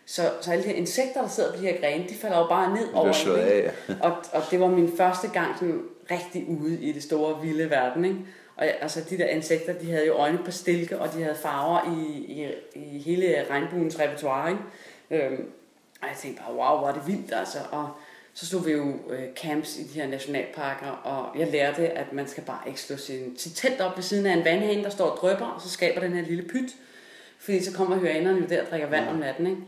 så, 0.05 0.21
så 0.41 0.51
alle 0.51 0.63
de 0.63 0.69
her 0.69 0.75
insekter, 0.75 1.21
der 1.21 1.27
sidder 1.29 1.51
på 1.51 1.57
de 1.61 1.67
her 1.67 1.79
grene, 1.81 2.03
de 2.09 2.13
falder 2.15 2.37
jo 2.37 2.47
bare 2.47 2.73
ned 2.75 2.93
over 2.93 3.11
slået 3.11 3.37
af. 3.37 3.71
og, 4.01 4.11
og 4.33 4.41
det 4.51 4.59
var 4.59 4.67
min 4.67 4.91
første 4.97 5.27
gang 5.27 5.47
sådan 5.59 5.81
rigtig 6.11 6.45
ude 6.61 6.81
i 6.81 6.91
det 6.91 7.03
store, 7.03 7.41
vilde 7.41 7.69
verden. 7.69 8.05
Ikke? 8.05 8.17
Og 8.57 8.65
altså, 8.81 9.01
de 9.09 9.17
der 9.17 9.27
insekter, 9.27 9.73
de 9.73 9.91
havde 9.91 10.07
jo 10.07 10.13
øjne 10.13 10.37
på 10.45 10.51
stilke, 10.51 10.99
og 10.99 11.13
de 11.13 11.23
havde 11.23 11.35
farver 11.35 11.97
i, 11.97 12.17
i, 12.17 12.51
i 12.75 12.99
hele 12.99 13.45
regnbuens 13.49 13.99
repertoire. 13.99 14.51
Ikke? 14.51 15.25
Øhm, 15.25 15.51
og 16.01 16.07
jeg 16.07 16.17
tænkte 16.17 16.41
bare, 16.41 16.55
wow, 16.55 16.79
hvor 16.79 16.87
er 16.87 16.93
det 16.93 17.07
vildt, 17.07 17.33
altså. 17.33 17.57
Og 17.71 17.89
så 18.33 18.45
stod 18.45 18.65
vi 18.65 18.71
jo 18.71 18.93
øh, 19.09 19.23
camps 19.35 19.77
i 19.77 19.83
de 19.83 19.99
her 19.99 20.07
nationalparker, 20.07 20.87
og 20.87 21.39
jeg 21.39 21.47
lærte, 21.51 21.89
at 21.89 22.13
man 22.13 22.27
skal 22.27 22.43
bare 22.43 22.61
ikke 22.67 22.81
slå 22.81 22.97
sin, 22.97 23.37
sit 23.37 23.55
telt 23.55 23.81
op 23.81 23.95
ved 23.95 24.03
siden 24.03 24.25
af 24.25 24.33
en 24.33 24.45
vandhane, 24.45 24.83
der 24.83 24.89
står 24.89 25.05
og 25.05 25.17
drøber, 25.17 25.45
og 25.45 25.61
så 25.61 25.69
skaber 25.69 26.01
den 26.01 26.13
her 26.13 26.21
lille 26.21 26.43
pyt. 26.43 26.75
Fordi 27.39 27.63
så 27.63 27.73
kommer 27.73 27.99
hyænerne 27.99 28.39
jo 28.39 28.45
der 28.49 28.61
og 28.61 28.67
drikker 28.69 28.89
vand 28.89 29.07
om 29.09 29.15
natten, 29.15 29.47
ikke? 29.47 29.61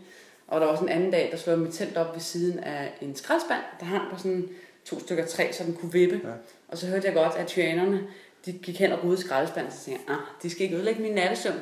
Og 0.47 0.59
der 0.59 0.65
var 0.65 0.73
også 0.73 0.83
en 0.83 0.89
anden 0.89 1.11
dag, 1.11 1.29
der 1.31 1.37
slog 1.37 1.55
jeg 1.55 1.59
mit 1.59 1.73
telt 1.73 1.97
op 1.97 2.13
ved 2.13 2.21
siden 2.21 2.59
af 2.59 2.93
en 3.01 3.15
skraldspand, 3.15 3.61
der 3.79 3.85
hang 3.85 4.11
på 4.11 4.17
sådan 4.17 4.49
to 4.85 4.99
stykker 4.99 5.25
træ, 5.25 5.51
så 5.51 5.63
den 5.63 5.73
kunne 5.73 5.91
vippe. 5.91 6.21
Ja. 6.23 6.33
Og 6.67 6.77
så 6.77 6.87
hørte 6.87 7.07
jeg 7.07 7.13
godt, 7.13 7.35
at 7.37 7.51
hyænerne, 7.51 8.01
de 8.45 8.51
gik 8.51 8.79
hen 8.79 8.91
og 8.91 9.03
rydde 9.03 9.21
skraldespanden, 9.21 9.73
så 9.73 9.85
tænkte 9.85 10.03
jeg, 10.07 10.15
ah, 10.15 10.21
de 10.43 10.49
skal 10.49 10.61
ikke 10.61 10.75
ødelægge 10.75 11.01
min 11.01 11.11
nattesøvn. 11.11 11.59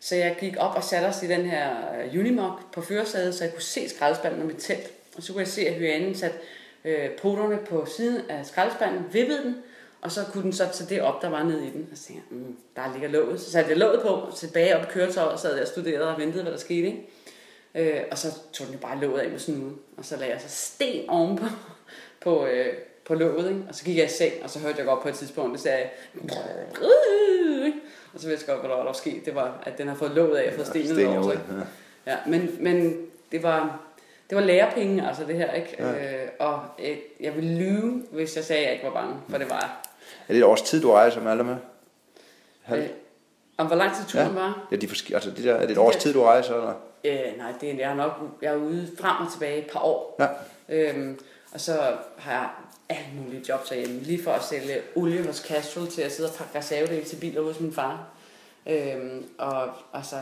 Så 0.00 0.14
jeg 0.14 0.36
gik 0.40 0.54
op 0.58 0.76
og 0.76 0.84
satte 0.84 1.06
os 1.06 1.22
i 1.22 1.26
den 1.26 1.46
her 1.46 1.74
øh, 1.98 2.20
Unimog 2.20 2.52
på 2.72 2.80
førersædet, 2.80 3.34
så 3.34 3.44
jeg 3.44 3.52
kunne 3.52 3.62
se 3.62 3.88
skraldespanden 3.88 4.40
med 4.40 4.46
mit 4.46 4.56
telt. 4.58 4.92
Og 5.16 5.22
så 5.22 5.32
kunne 5.32 5.40
jeg 5.40 5.48
se, 5.48 5.68
at 5.68 5.74
hyanen 5.74 6.14
satte 6.14 6.38
øh, 6.84 7.10
poterne 7.10 7.58
på 7.68 7.86
siden 7.86 8.30
af 8.30 8.46
skraldespanden, 8.46 9.04
vippede 9.12 9.42
den, 9.42 9.56
og 10.00 10.12
så 10.12 10.24
kunne 10.32 10.42
den 10.42 10.52
så 10.52 10.68
tage 10.72 10.94
det 10.94 11.02
op, 11.02 11.22
der 11.22 11.28
var 11.28 11.42
nede 11.42 11.66
i 11.66 11.70
den. 11.70 11.88
Og 11.92 11.98
så 11.98 12.04
tænkte 12.04 12.24
jeg, 12.30 12.38
mm, 12.38 12.56
der 12.76 12.92
ligger 12.92 13.08
låget. 13.08 13.40
Så 13.40 13.50
satte 13.50 13.70
jeg 13.70 13.78
låget 13.78 14.02
på, 14.02 14.32
tilbage 14.36 14.76
op 14.76 14.82
i 14.82 14.90
køretøjet, 14.90 15.32
og 15.32 15.38
sad 15.38 15.56
der 15.56 15.62
og 15.62 15.68
studerede 15.68 16.14
og 16.14 16.20
ventede, 16.20 16.42
hvad 16.42 16.52
der 16.52 16.58
skete. 16.58 16.86
Ikke? 16.86 17.08
Øh, 17.74 18.02
og 18.10 18.18
så 18.18 18.28
tog 18.52 18.66
den 18.66 18.74
jo 18.74 18.80
bare 18.80 19.00
låget 19.00 19.20
af 19.20 19.30
med 19.30 19.38
snuden. 19.38 19.78
Og 19.96 20.04
så 20.04 20.16
lagde 20.16 20.32
jeg 20.32 20.40
så 20.40 20.48
sten 20.48 21.10
ovenpå 21.10 21.44
på, 22.24 22.46
øh, 22.46 22.74
på 23.06 23.14
låget. 23.14 23.48
Ikke? 23.48 23.60
Og 23.68 23.74
så 23.74 23.84
gik 23.84 23.96
jeg 23.96 24.04
i 24.04 24.08
seng, 24.08 24.32
og 24.42 24.50
så 24.50 24.58
hørte 24.58 24.78
jeg 24.78 24.86
godt 24.86 25.02
på 25.02 25.08
et 25.08 25.14
tidspunkt, 25.14 25.52
det 25.52 25.60
sagde, 25.60 25.84
og 28.14 28.20
så 28.20 28.28
vidste 28.28 28.44
jeg 28.48 28.56
godt, 28.56 28.60
hvad 28.60 28.70
der 28.70 28.76
var 28.76 28.84
der 28.84 28.92
sket. 28.92 29.24
Det 29.26 29.34
var, 29.34 29.62
at 29.62 29.78
den 29.78 29.88
har 29.88 29.94
fået 29.94 30.10
låget 30.10 30.36
af 30.36 30.48
og 30.48 30.54
fået 30.54 30.66
stenet 30.66 30.88
sten 30.88 31.06
over 31.06 31.22
sig. 31.22 31.40
Ja, 32.06 32.16
men, 32.26 32.56
men 32.60 33.06
det 33.32 33.42
var, 33.42 33.80
det 34.30 34.36
var 34.38 34.42
lærepenge, 34.44 35.08
altså 35.08 35.24
det 35.24 35.36
her, 35.36 35.52
ikke? 35.52 35.76
Ja. 35.78 36.22
Øh, 36.22 36.28
og 36.40 36.60
øh, 36.78 36.96
jeg 37.20 37.36
ville 37.36 37.58
lyve, 37.58 38.02
hvis 38.10 38.36
jeg 38.36 38.44
sagde, 38.44 38.60
at 38.62 38.66
jeg 38.66 38.72
ikke 38.72 38.86
var 38.86 38.92
bange, 38.92 39.14
for 39.28 39.38
det 39.38 39.50
var 39.50 39.56
jeg. 39.60 39.70
Er 40.28 40.32
det 40.32 40.36
et 40.38 40.44
års 40.44 40.62
tid, 40.62 40.82
du 40.82 40.92
rejser 40.92 41.20
med 41.20 41.30
alle 41.30 41.44
med? 41.44 41.56
Halv? 42.62 42.82
Øh, 42.82 42.88
om 43.58 43.66
hvor 43.66 43.76
lang 43.76 43.96
tid 43.96 44.04
turen 44.04 44.26
Ja. 44.26 44.32
var? 44.40 44.66
Ja, 44.70 44.76
de 44.76 44.88
forske- 44.88 45.14
altså, 45.14 45.30
det 45.30 45.44
der, 45.44 45.54
er 45.54 45.60
det 45.60 45.70
et 45.70 45.76
De 45.76 45.80
års 45.80 45.94
der- 45.94 46.00
tid, 46.00 46.12
du 46.14 46.22
rejser, 46.22 46.54
eller? 46.54 46.74
Øh, 47.04 47.38
nej, 47.38 47.52
det 47.60 47.70
er, 47.70 47.74
jeg 47.74 47.90
er 47.90 47.94
nok 47.94 48.12
jeg 48.42 48.52
er 48.52 48.56
ude 48.56 48.88
frem 49.00 49.26
og 49.26 49.32
tilbage 49.32 49.58
et 49.58 49.70
par 49.72 49.80
år. 49.80 50.16
Ja. 50.20 50.26
Øhm, 50.68 51.18
og 51.54 51.60
så 51.60 51.72
har 52.18 52.32
jeg 52.32 52.48
alle 52.88 53.06
mulige 53.24 53.42
jobs 53.48 53.68
herhjemme. 53.68 54.00
Lige 54.00 54.22
for 54.22 54.30
at 54.30 54.44
sælge 54.44 54.76
olie 54.96 55.26
hos 55.26 55.36
Castrol 55.36 55.88
til 55.88 56.02
at 56.02 56.12
sidde 56.12 56.28
og 56.30 56.34
pakke 56.34 56.58
reservedele 56.58 57.04
til 57.04 57.16
biler 57.16 57.42
hos 57.42 57.60
min 57.60 57.72
far. 57.72 58.08
Øhm, 58.66 59.24
og 59.38 59.68
altså 59.92 60.16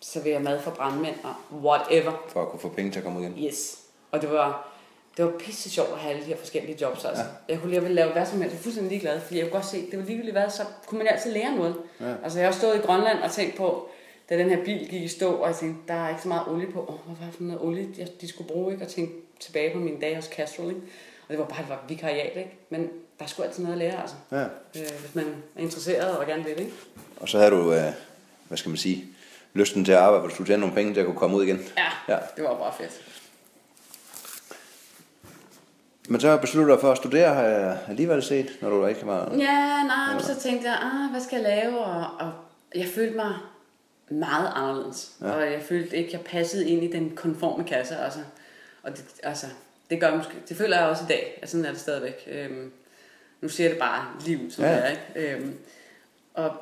servere 0.00 0.40
mad 0.40 0.60
for 0.60 0.70
brandmænd 0.70 1.14
og 1.24 1.34
whatever. 1.64 2.24
For 2.28 2.42
at 2.42 2.48
kunne 2.48 2.60
få 2.60 2.68
penge 2.68 2.90
til 2.92 2.98
at 2.98 3.04
komme 3.04 3.20
igen. 3.20 3.44
Yes. 3.46 3.78
Og 4.10 4.22
det 4.22 4.30
var, 4.30 4.68
det 5.16 5.24
var 5.24 5.30
pisse 5.38 5.70
sjovt 5.70 5.92
at 5.92 5.98
have 5.98 6.10
alle 6.14 6.22
de 6.24 6.28
her 6.28 6.36
forskellige 6.36 6.78
jobs. 6.80 7.04
Altså. 7.04 7.22
Ja. 7.22 7.28
Jeg 7.54 7.60
kunne 7.60 7.70
lige 7.80 7.88
lave 7.94 8.12
hvad 8.12 8.26
som 8.26 8.40
helst. 8.40 8.54
Jeg 8.54 8.58
er 8.58 8.62
fuldstændig 8.62 8.90
ligeglad, 8.90 9.20
fordi 9.20 9.38
jeg 9.38 9.44
kunne 9.46 9.52
godt 9.60 9.66
se, 9.66 9.90
det 9.90 9.98
var 9.98 10.04
ligegyldigt 10.04 10.34
hvad, 10.34 10.50
så 10.50 10.62
kunne 10.86 10.98
man 10.98 11.06
altid 11.08 11.32
lære 11.32 11.56
noget. 11.56 11.76
Ja. 12.00 12.14
Altså 12.24 12.38
jeg 12.38 12.48
har 12.48 12.54
stået 12.54 12.76
i 12.76 12.78
Grønland 12.78 13.18
og 13.18 13.30
tænkt 13.30 13.56
på, 13.56 13.88
da 14.30 14.38
den 14.38 14.50
her 14.50 14.64
bil 14.64 14.88
gik 14.88 15.02
i 15.02 15.08
stå, 15.08 15.32
og 15.32 15.46
jeg 15.48 15.56
tænkte, 15.56 15.80
der 15.88 15.94
er 15.94 16.08
ikke 16.08 16.22
så 16.22 16.28
meget 16.28 16.48
olie 16.48 16.66
på. 16.72 16.80
Åh, 16.80 16.86
hvad 17.06 17.16
var 17.20 17.26
det 17.26 17.34
for 17.34 17.42
noget 17.42 17.60
olie, 17.62 17.88
jeg- 17.98 18.08
de 18.20 18.28
skulle 18.28 18.48
bruge, 18.48 18.72
ikke? 18.72 18.84
Og 18.84 18.90
tænkte 18.90 19.16
tilbage 19.40 19.72
på 19.72 19.78
mine 19.78 20.00
dage 20.00 20.14
hos 20.16 20.24
Castrol, 20.24 20.68
ikke? 20.68 20.80
Og 21.30 21.36
det 21.36 21.38
var 21.38 21.46
bare 21.46 21.60
det 21.60 21.68
var 21.68 21.84
vikariat, 21.88 22.36
ikke? 22.36 22.58
Men 22.70 22.80
der 23.18 23.24
er 23.24 23.28
sgu 23.28 23.42
altid 23.42 23.62
noget 23.62 23.74
at 23.74 23.78
lære, 23.78 24.00
altså. 24.00 24.16
Ja. 24.32 24.42
Øh, 24.42 25.00
hvis 25.00 25.14
man 25.14 25.24
er 25.56 25.60
interesseret 25.60 26.18
og 26.18 26.26
gerne 26.26 26.44
vil, 26.44 26.58
ikke? 26.60 26.72
Og 27.20 27.28
så 27.28 27.38
havde 27.38 27.50
du, 27.50 27.72
øh, 27.72 27.92
hvad 28.48 28.58
skal 28.58 28.68
man 28.68 28.78
sige, 28.78 29.04
lysten 29.54 29.84
til 29.84 29.92
at 29.92 29.98
arbejde, 29.98 30.18
hvor 30.20 30.28
du 30.28 30.34
skulle 30.34 30.48
tjene 30.48 30.60
nogle 30.60 30.74
penge 30.74 30.94
til 30.94 31.00
at 31.00 31.06
kunne 31.06 31.18
komme 31.18 31.36
ud 31.36 31.44
igen. 31.44 31.58
Ja, 31.76 32.14
Ja. 32.14 32.18
det 32.36 32.44
var 32.44 32.58
bare 32.58 32.72
fedt. 32.78 33.00
Men 36.08 36.20
så 36.20 36.36
besluttede 36.36 36.70
du 36.70 36.74
dig 36.74 36.80
for 36.80 36.90
at 36.92 36.96
studere, 36.96 37.34
har 37.34 37.42
jeg 37.42 37.78
alligevel 37.88 38.22
set, 38.22 38.58
når 38.60 38.70
du 38.70 38.86
ikke 38.86 39.06
var... 39.06 39.32
Ja, 39.38 39.82
nej, 39.86 40.12
men 40.14 40.22
så 40.22 40.40
tænkte 40.40 40.68
jeg, 40.70 40.78
ah, 40.82 41.10
hvad 41.10 41.20
skal 41.20 41.40
jeg 41.40 41.44
lave? 41.64 41.78
Og, 41.78 42.06
og 42.20 42.32
jeg 42.74 42.86
følte 42.94 43.16
mig 43.16 43.34
meget 44.10 44.52
anderledes. 44.54 45.12
Ja. 45.20 45.30
Og 45.30 45.52
jeg 45.52 45.62
følte 45.62 45.96
ikke, 45.96 46.10
jeg 46.12 46.20
passede 46.20 46.68
ind 46.68 46.84
i 46.84 46.92
den 46.92 47.16
konforme 47.16 47.64
kasse. 47.64 47.96
Altså. 47.96 48.18
Og 48.82 48.90
det, 48.96 49.04
altså, 49.22 49.46
det, 49.90 50.00
gør 50.00 50.16
måske, 50.16 50.32
det 50.48 50.56
føler 50.56 50.78
jeg 50.78 50.86
også 50.88 51.04
i 51.04 51.08
dag, 51.08 51.38
at 51.42 51.50
sådan 51.50 51.64
er 51.66 51.70
det 51.70 51.80
stadigvæk. 51.80 52.28
Øhm, 52.30 52.72
nu 53.40 53.48
siger 53.48 53.68
det 53.68 53.78
bare 53.78 54.06
ud, 54.28 54.50
som 54.50 54.64
Ja. 54.64 54.76
det 54.76 54.84
er. 54.84 54.88
Ikke? 54.90 55.34
Øhm, 55.34 55.58
og 56.34 56.52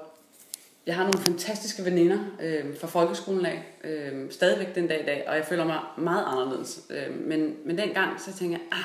jeg 0.87 0.97
har 0.97 1.03
nogle 1.03 1.21
fantastiske 1.25 1.85
veninder 1.85 2.19
øhm, 2.43 2.77
fra 2.77 2.87
folkeskolen 2.87 3.47
af, 3.47 3.63
øhm, 3.85 4.31
stadigvæk 4.31 4.75
den 4.75 4.89
dag 4.89 5.03
i 5.03 5.07
dag, 5.07 5.25
og 5.29 5.37
jeg 5.37 5.45
føler 5.45 5.65
mig 5.65 5.81
meget 5.99 6.25
anderledes. 6.27 6.81
Øhm, 6.91 7.15
men, 7.17 7.57
men 7.65 7.79
dengang, 7.79 8.21
så 8.21 8.37
tænker 8.39 8.59
jeg, 8.59 8.67
ah, 8.79 8.85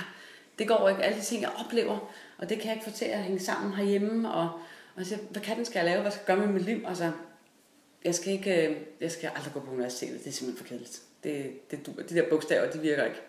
det 0.59 0.67
går 0.67 0.89
ikke, 0.89 1.03
alle 1.03 1.17
de 1.19 1.23
ting, 1.23 1.41
jeg 1.41 1.51
oplever, 1.65 2.11
og 2.37 2.49
det 2.49 2.57
kan 2.59 2.67
jeg 2.67 2.75
ikke 2.75 2.89
få 2.91 2.97
til 2.97 3.05
at 3.05 3.19
hænge 3.19 3.39
sammen 3.39 3.73
herhjemme, 3.73 4.31
og, 4.33 4.49
og 4.95 5.05
så, 5.05 5.15
hvad 5.29 5.41
kan 5.41 5.57
den 5.57 5.65
skal 5.65 5.79
jeg 5.79 5.85
lave, 5.85 6.01
hvad 6.01 6.11
skal 6.11 6.23
jeg 6.27 6.37
gøre 6.37 6.45
med 6.45 6.53
mit 6.53 6.65
liv? 6.65 6.85
Altså, 6.87 7.11
jeg 8.05 8.15
skal 8.15 8.33
ikke, 8.33 8.67
øh, 8.67 8.75
jeg 9.01 9.11
skal 9.11 9.31
aldrig 9.35 9.53
gå 9.53 9.59
på 9.59 9.71
universitetet, 9.71 10.19
det 10.23 10.27
er 10.27 10.31
simpelthen 10.31 10.65
for 10.65 10.69
kedeligt. 10.69 11.01
Det, 11.23 11.71
det, 11.71 11.79
dur- 11.87 12.01
de 12.09 12.15
der 12.15 12.29
bogstaver, 12.29 12.71
de 12.71 12.79
virker 12.79 13.03
ikke. 13.05 13.21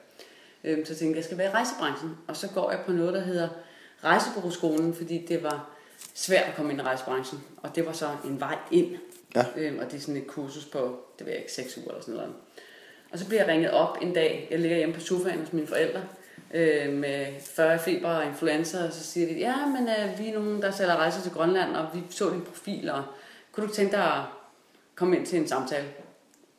Øhm, 0.65 0.85
så 0.85 0.93
jeg 0.93 0.99
tænkte, 0.99 1.17
jeg 1.17 1.25
skal 1.25 1.39
være 1.39 1.51
i 1.51 1.55
rejsebranchen, 1.55 2.17
og 2.29 2.37
så 2.37 2.49
går 2.49 2.71
jeg 2.71 2.81
på 2.87 2.93
noget, 2.93 3.15
der 3.15 3.21
hedder 3.21 3.49
Rejsebureauskolen, 4.05 4.95
fordi 4.95 5.27
det 5.29 5.43
var 5.43 5.71
svært 6.15 6.49
at 6.49 6.55
komme 6.57 6.73
ind 6.73 6.81
i 6.81 6.85
rejsebranchen, 6.85 7.45
og 7.63 7.77
det 7.77 7.87
var 7.87 7.93
så 7.93 8.09
en 8.25 8.41
vej 8.41 8.59
ind. 8.71 8.97
Ja. 9.35 9.45
Øhm, 9.57 9.79
og 9.79 9.85
det 9.85 9.97
er 9.97 10.01
sådan 10.01 10.17
et 10.17 10.27
kursus 10.27 10.65
på, 10.65 11.01
det 11.19 11.27
ved 11.27 11.33
jeg 11.33 11.41
ikke, 11.41 11.53
6 11.53 11.77
uger 11.77 11.89
eller 11.89 12.01
sådan 12.01 12.15
noget. 12.15 12.33
Og 13.13 13.19
så 13.19 13.27
bliver 13.27 13.41
jeg 13.41 13.53
ringet 13.53 13.71
op 13.71 13.99
en 14.03 14.15
dag, 14.15 14.49
jeg 14.51 14.59
ligger 14.59 14.77
hjemme 14.77 14.95
på 14.95 15.01
sofaen 15.01 15.39
hos 15.39 15.53
mine 15.53 15.67
forældre, 15.67 16.03
øh, 16.55 16.93
med 16.93 17.27
40 17.41 17.79
feber 17.79 18.09
og 18.09 18.27
influenza, 18.27 18.87
og 18.87 18.93
så 18.93 19.05
siger 19.05 19.27
de, 19.27 19.35
ja, 19.35 19.67
men 19.67 19.89
øh, 19.89 20.19
vi 20.19 20.29
er 20.29 20.35
nogen, 20.35 20.63
der 20.63 20.71
sælger 20.71 20.97
rejser 20.97 21.23
til 21.23 21.33
Grønland, 21.33 21.77
og 21.77 21.87
vi 21.95 22.03
så 22.11 22.31
din 22.31 22.43
profil, 22.43 22.91
og 22.91 23.05
kunne 23.53 23.69
du 23.69 23.73
tænke 23.73 23.93
dig 23.93 24.05
at 24.05 24.23
komme 24.95 25.17
ind 25.17 25.27
til 25.27 25.39
en 25.39 25.49
samtale? 25.49 25.87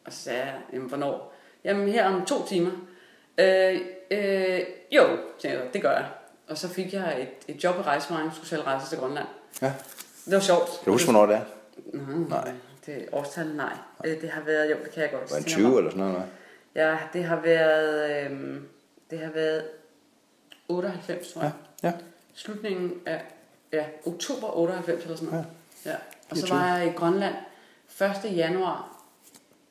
Og 0.06 0.14
så 0.14 0.20
sagde 0.20 0.40
jeg, 0.40 0.56
jamen 0.74 0.88
hvornår? 0.88 1.36
Jamen 1.64 1.90
her 1.90 2.08
om 2.08 2.26
to 2.26 2.48
timer. 2.48 2.72
Øh, 3.38 3.82
øh, 4.12 4.60
jo, 4.92 5.04
tænkte 5.40 5.60
jeg, 5.60 5.74
det 5.74 5.82
gør 5.82 5.92
jeg. 5.92 6.06
Og 6.48 6.58
så 6.58 6.68
fik 6.68 6.94
jeg 6.94 7.22
et, 7.22 7.56
et 7.56 7.64
job 7.64 7.76
i 7.76 7.82
rejsebranchen, 7.82 8.32
skulle 8.36 8.50
sælge 8.50 8.64
rejser 8.64 8.88
til 8.90 8.98
Grønland. 8.98 9.28
Ja. 9.62 9.74
Det 10.26 10.34
var 10.34 10.40
sjovt. 10.40 10.66
Kan 10.66 10.86
du 10.86 10.92
huske, 10.92 11.12
hvornår 11.12 11.26
det 11.26 11.36
er? 11.36 11.42
Nej, 11.94 12.28
Nej. 12.44 12.52
det 12.86 12.96
er 12.96 13.06
årstal, 13.12 13.48
nej. 13.56 13.74
Øh, 14.06 14.22
Det 14.22 14.30
har 14.30 14.42
været, 14.42 14.72
jo, 14.72 14.76
det 14.84 14.92
kan 14.92 15.04
jeg 15.04 15.12
godt. 15.12 15.32
Var 15.32 15.38
det 15.38 15.46
tænke 15.46 15.62
mig 15.62 15.72
20 15.72 15.78
eller 15.78 15.92
sådan 15.92 16.04
noget? 16.06 16.18
nej? 16.18 16.28
Ja, 16.86 16.98
det 17.14 17.24
har 17.24 17.40
været, 17.42 18.26
øhm, 18.26 18.68
det 19.10 19.20
har 19.20 19.32
været 19.32 19.64
98, 20.70 21.34
tror 21.34 21.42
jeg. 21.42 21.52
Ja. 21.84 21.88
ja. 21.88 21.94
Slutningen 22.34 22.94
af, 23.06 23.22
ja, 23.74 23.86
oktober 24.06 24.58
98 24.58 25.04
eller 25.04 25.16
sådan 25.18 25.30
noget. 25.30 25.46
Ja. 25.86 25.90
ja. 25.92 25.96
Og 26.30 26.38
så 26.38 26.46
24. 26.48 26.60
var 26.60 26.78
jeg 26.78 26.88
i 26.88 26.92
Grønland 26.92 27.36
1. 28.26 28.38
januar 28.38 29.04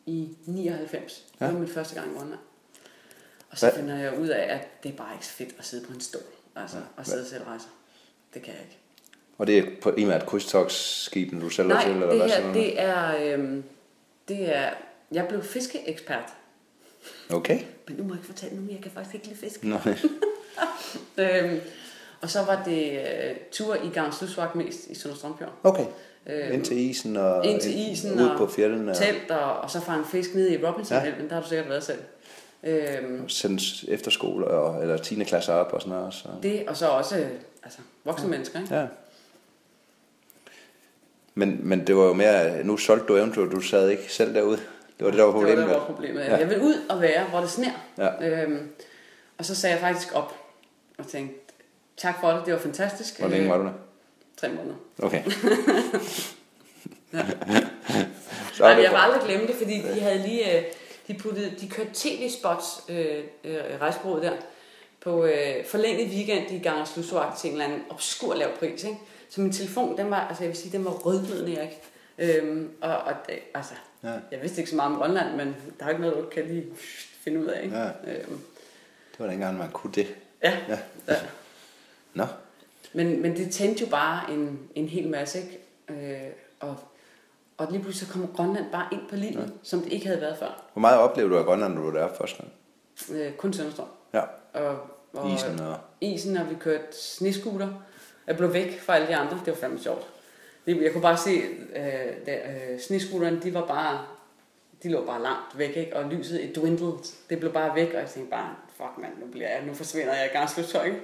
i 0.07 0.37
99. 0.47 1.25
Ja. 1.41 1.45
Det 1.47 1.55
var 1.55 1.61
min 1.61 1.69
første 1.69 1.95
gang 2.01 2.13
i 2.13 2.19
Grønland. 2.19 2.41
Og 3.55 3.59
så 3.59 3.73
finder 3.77 3.97
jeg 3.97 4.19
ud 4.19 4.29
af, 4.29 4.55
at 4.55 4.83
det 4.83 4.93
er 4.93 4.97
bare 4.97 5.15
ikke 5.15 5.27
så 5.27 5.33
fedt 5.33 5.55
at 5.59 5.65
sidde 5.65 5.87
på 5.87 5.93
en 5.93 6.01
stol. 6.01 6.23
Altså, 6.57 6.77
og 6.97 7.07
sidde 7.07 7.21
og 7.23 7.27
sætte 7.27 7.47
rejser. 7.47 7.69
Det 8.35 8.43
kan 8.43 8.53
jeg 8.53 8.63
ikke. 8.63 8.79
Og 9.39 9.47
det 9.47 9.59
er 9.59 9.65
primært 9.83 10.27
krydstogsskibene, 10.27 11.41
du 11.41 11.49
sælger 11.49 11.75
Nej, 11.75 11.83
til, 11.85 11.93
eller 11.93 12.07
det 12.07 12.17
hvad 12.17 12.29
her, 12.29 12.37
sådan 12.37 12.55
det 12.55 12.81
er, 12.81 13.17
øhm, 13.35 13.65
det 14.29 14.57
er, 14.57 14.71
jeg 15.13 15.29
blev 15.29 15.43
fiskeekspert. 15.43 16.33
Okay. 17.31 17.61
Men 17.89 17.97
nu 17.97 18.03
må 18.05 18.09
jeg 18.09 18.19
ikke 18.19 18.27
fortælle 18.27 18.57
nu, 18.57 18.73
jeg 18.73 18.81
kan 18.83 18.91
faktisk 18.91 19.15
ikke 19.15 19.27
lide 19.27 19.39
fisk. 19.39 19.65
Nej. 19.65 19.79
Øhm, 21.19 21.61
og 22.21 22.31
så 22.31 22.43
var 22.43 22.63
det 22.65 22.91
øh, 22.93 23.37
tur 23.53 23.75
i 23.75 23.89
Gang 23.95 24.15
Slusvagt 24.15 24.55
mest 24.55 24.87
i 24.87 24.95
Sønder 24.95 25.17
Strømfjord. 25.17 25.53
Okay. 25.63 25.87
Øhm, 26.27 26.53
Ind 26.53 26.65
til 26.65 26.77
isen 26.91 27.17
og 27.17 27.47
ind 27.47 27.61
til 27.61 27.91
isen 27.91 28.21
ud 28.21 28.29
og 28.29 28.39
på 28.39 28.47
fjellene 28.47 28.91
og 28.91 28.97
telt, 28.97 29.31
og, 29.31 29.57
og 29.61 29.71
så 29.71 29.81
fange 29.81 30.05
fisk 30.05 30.35
ned 30.35 30.51
i 30.51 30.65
Robinson 30.65 30.97
Ja. 30.97 31.05
ja. 31.05 31.13
der 31.29 31.35
har 31.35 31.43
du 31.43 31.49
sikkert 31.49 31.69
været 31.69 31.85
selv. 31.85 31.99
Øhm, 32.67 33.29
sendes 33.29 33.85
efterskole 33.89 34.47
og, 34.47 34.83
eller 34.83 34.97
10. 34.97 35.25
klasse 35.25 35.53
op 35.53 35.73
og 35.73 35.81
sådan 35.83 35.99
noget. 35.99 36.15
Så. 36.15 36.29
det, 36.43 36.69
og 36.69 36.77
så 36.77 36.89
også 36.89 37.19
øh, 37.19 37.27
altså, 37.63 37.79
voksne 38.05 38.29
mennesker, 38.29 38.61
ikke? 38.61 38.75
Ja. 38.75 38.87
Men, 41.35 41.61
men 41.63 41.87
det 41.87 41.97
var 41.97 42.05
jo 42.05 42.13
mere, 42.13 42.65
nu 42.65 42.77
solgte 42.77 43.07
du 43.07 43.17
eventuelt, 43.17 43.53
du 43.53 43.61
sad 43.61 43.89
ikke 43.89 44.13
selv 44.13 44.35
derude. 44.35 44.57
Det 44.99 45.05
var 45.05 45.11
det, 45.11 45.19
der 45.19 45.25
var 45.25 45.33
Det 45.33 45.41
var 45.41 45.41
problemet. 45.41 45.59
det, 45.59 45.69
der 45.69 45.73
vel? 45.73 45.81
var 45.81 45.87
problemet. 45.87 46.21
Ja. 46.21 46.31
Ja. 46.31 46.37
Jeg 46.37 46.49
vil 46.51 46.61
ud 46.61 46.75
og 46.91 47.01
være, 47.01 47.25
hvor 47.25 47.41
det 47.41 47.51
sner. 47.51 47.71
Ja. 47.99 48.29
Øhm, 48.29 48.69
og 49.39 49.45
så 49.45 49.55
sagde 49.55 49.75
jeg 49.75 49.81
faktisk 49.81 50.15
op 50.15 50.35
og 50.99 51.07
tænkte, 51.07 51.35
tak 51.97 52.21
for 52.21 52.31
det, 52.31 52.43
det 52.47 52.53
var 52.55 52.59
fantastisk. 52.61 53.19
Hvor 53.19 53.29
længe 53.29 53.49
var 53.49 53.59
du 53.59 53.65
der? 53.65 53.73
Tre 54.37 54.49
måneder. 54.49 54.75
Okay. 55.03 55.23
Ja. 57.13 57.25
Så 58.53 58.63
Nej, 58.63 58.75
det 58.75 58.83
jeg 58.83 58.91
vil 58.91 58.97
aldrig 58.97 59.23
glemme 59.25 59.47
det, 59.47 59.55
fordi 59.55 59.75
de 59.95 60.01
havde 60.01 60.19
lige, 60.19 60.59
øh, 60.59 60.65
de, 61.09 61.15
puttede, 61.15 61.57
de 61.61 61.69
kørte 61.69 61.91
tv-spots, 61.95 62.81
øh, 62.89 63.25
øh, 63.45 63.55
der, 64.23 64.33
på 65.01 65.25
øh, 65.25 65.65
forlænget 65.67 66.09
weekend 66.09 66.51
i 66.51 66.59
Gang 66.59 66.81
og 66.81 66.89
Slusvagt 66.89 67.39
til 67.39 67.49
en 67.49 67.53
eller 67.55 67.65
anden 67.65 67.83
obskur 67.91 68.35
lav 68.35 68.57
pris, 68.59 68.85
ikke? 68.85 68.99
Så 69.29 69.41
min 69.41 69.53
telefon, 69.53 69.99
den 69.99 70.11
var, 70.11 70.29
altså 70.29 70.43
jeg 70.43 70.49
vil 70.49 70.57
sige, 70.59 70.73
den 70.73 70.85
var 70.85 70.91
rødglødende, 70.91 71.57
Erik. 71.57 71.71
Øhm, 72.19 72.71
og, 72.81 72.97
og 72.97 73.13
det, 73.29 73.39
altså, 73.55 73.75
Ja. 74.05 74.13
jeg 74.31 74.43
vidste 74.43 74.61
ikke 74.61 74.71
så 74.71 74.77
meget 74.77 74.93
om 74.93 74.99
Grønland, 74.99 75.37
men 75.37 75.57
der 75.81 75.85
er 75.87 75.91
ikke 75.91 76.01
noget, 76.03 76.17
du 76.17 76.29
kan 76.29 76.47
lige 76.47 76.67
finde 77.25 77.41
ud 77.41 77.47
af, 77.47 77.65
ikke? 77.65 77.77
Ja. 77.77 77.85
Øhm, 77.87 78.41
Det 79.13 79.19
var 79.19 79.27
dengang, 79.27 79.59
man 79.59 79.71
kunne 79.71 79.93
det. 79.93 80.15
Ja. 80.43 80.59
Ja. 80.69 80.79
ja. 81.09 81.17
Nå, 82.15 82.25
Men, 82.93 83.23
men 83.23 83.37
det 83.37 83.53
tændte 83.53 83.81
jo 83.85 83.87
bare 83.91 84.33
en, 84.33 84.59
en 84.75 84.89
hel 84.89 85.09
masse, 85.09 85.39
ikke? 85.39 85.59
Øh, 85.89 86.31
og, 86.61 86.77
og 87.59 87.67
lige 87.71 87.83
pludselig 87.83 88.07
så 88.09 88.13
kommer 88.13 88.29
Grønland 88.37 88.65
bare 88.73 88.87
ind 88.93 89.01
på 89.11 89.17
livet, 89.17 89.41
ja. 89.43 89.47
som 89.63 89.81
det 89.81 89.93
ikke 89.93 90.07
havde 90.07 90.21
været 90.21 90.39
før. 90.39 90.63
hvor 90.73 90.81
meget 90.81 90.99
oplevede 90.99 91.33
du 91.35 91.39
af 91.39 91.45
Grønland, 91.45 91.75
når 91.75 91.83
du 91.83 91.91
var 91.91 92.01
der 92.01 92.09
første 92.19 92.37
gang? 92.37 92.53
Øh, 93.13 93.33
kun 93.33 93.53
Sønderstrøm. 93.53 93.87
Ja, 94.15 94.23
Og, 94.55 94.79
og 95.13 95.31
isen 95.31 95.61
og... 95.61 95.77
isen, 96.01 96.37
og 96.37 96.51
vi 96.51 96.55
kørte 96.55 96.87
sneskuter. 96.93 97.69
Jeg 98.27 98.37
blev 98.37 98.53
væk 98.53 98.81
fra 98.81 98.95
alle 98.95 99.09
de 99.09 99.17
andre. 99.17 99.39
Det 99.45 99.47
var 99.47 99.55
fandme 99.55 99.79
sjovt. 99.79 100.07
Jeg 100.67 100.93
kunne 100.93 101.03
bare 101.03 101.17
se, 101.17 101.31
øh, 101.77 102.27
der, 102.27 102.37
øh, 102.91 103.43
de 103.43 103.55
var 103.55 103.67
bare, 103.67 104.05
de 104.83 104.89
lå 104.89 105.05
bare 105.07 105.23
langt 105.23 105.59
væk, 105.59 105.77
ikke? 105.77 105.97
og 105.97 106.05
lyset 106.05 106.41
it 106.41 106.57
dwindled. 106.57 106.93
Det 107.31 107.39
blev 107.41 107.53
bare 107.53 107.75
væk, 107.75 107.89
og 107.89 108.01
jeg 108.01 108.09
tænkte 108.09 108.31
bare, 108.31 108.55
fuck 108.77 108.99
mand, 108.99 109.13
nu, 109.21 109.27
bliver 109.27 109.49
jeg, 109.49 109.63
nu 109.67 109.75
forsvinder 109.75 110.15
jeg 110.15 110.27
i 110.27 110.37
gangsluttøj. 110.37 110.85
ikke? 110.85 111.01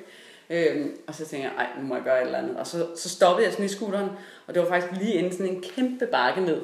Øhm, 0.50 0.96
og 1.06 1.14
så 1.14 1.26
tænkte 1.26 1.48
jeg, 1.48 1.52
ej, 1.58 1.66
nu 1.80 1.86
må 1.86 1.94
jeg 1.94 2.04
gøre 2.04 2.20
et 2.20 2.26
eller 2.26 2.38
andet. 2.38 2.56
Og 2.56 2.66
så, 2.66 2.86
så 2.96 3.08
stoppede 3.08 3.46
jeg 3.46 3.54
snescooteren, 3.54 4.10
og 4.46 4.54
det 4.54 4.62
var 4.62 4.68
faktisk 4.68 4.92
lige 4.92 5.14
inden 5.14 5.32
sådan 5.32 5.48
en 5.48 5.62
kæmpe 5.62 6.06
bakke 6.06 6.40
ned. 6.40 6.62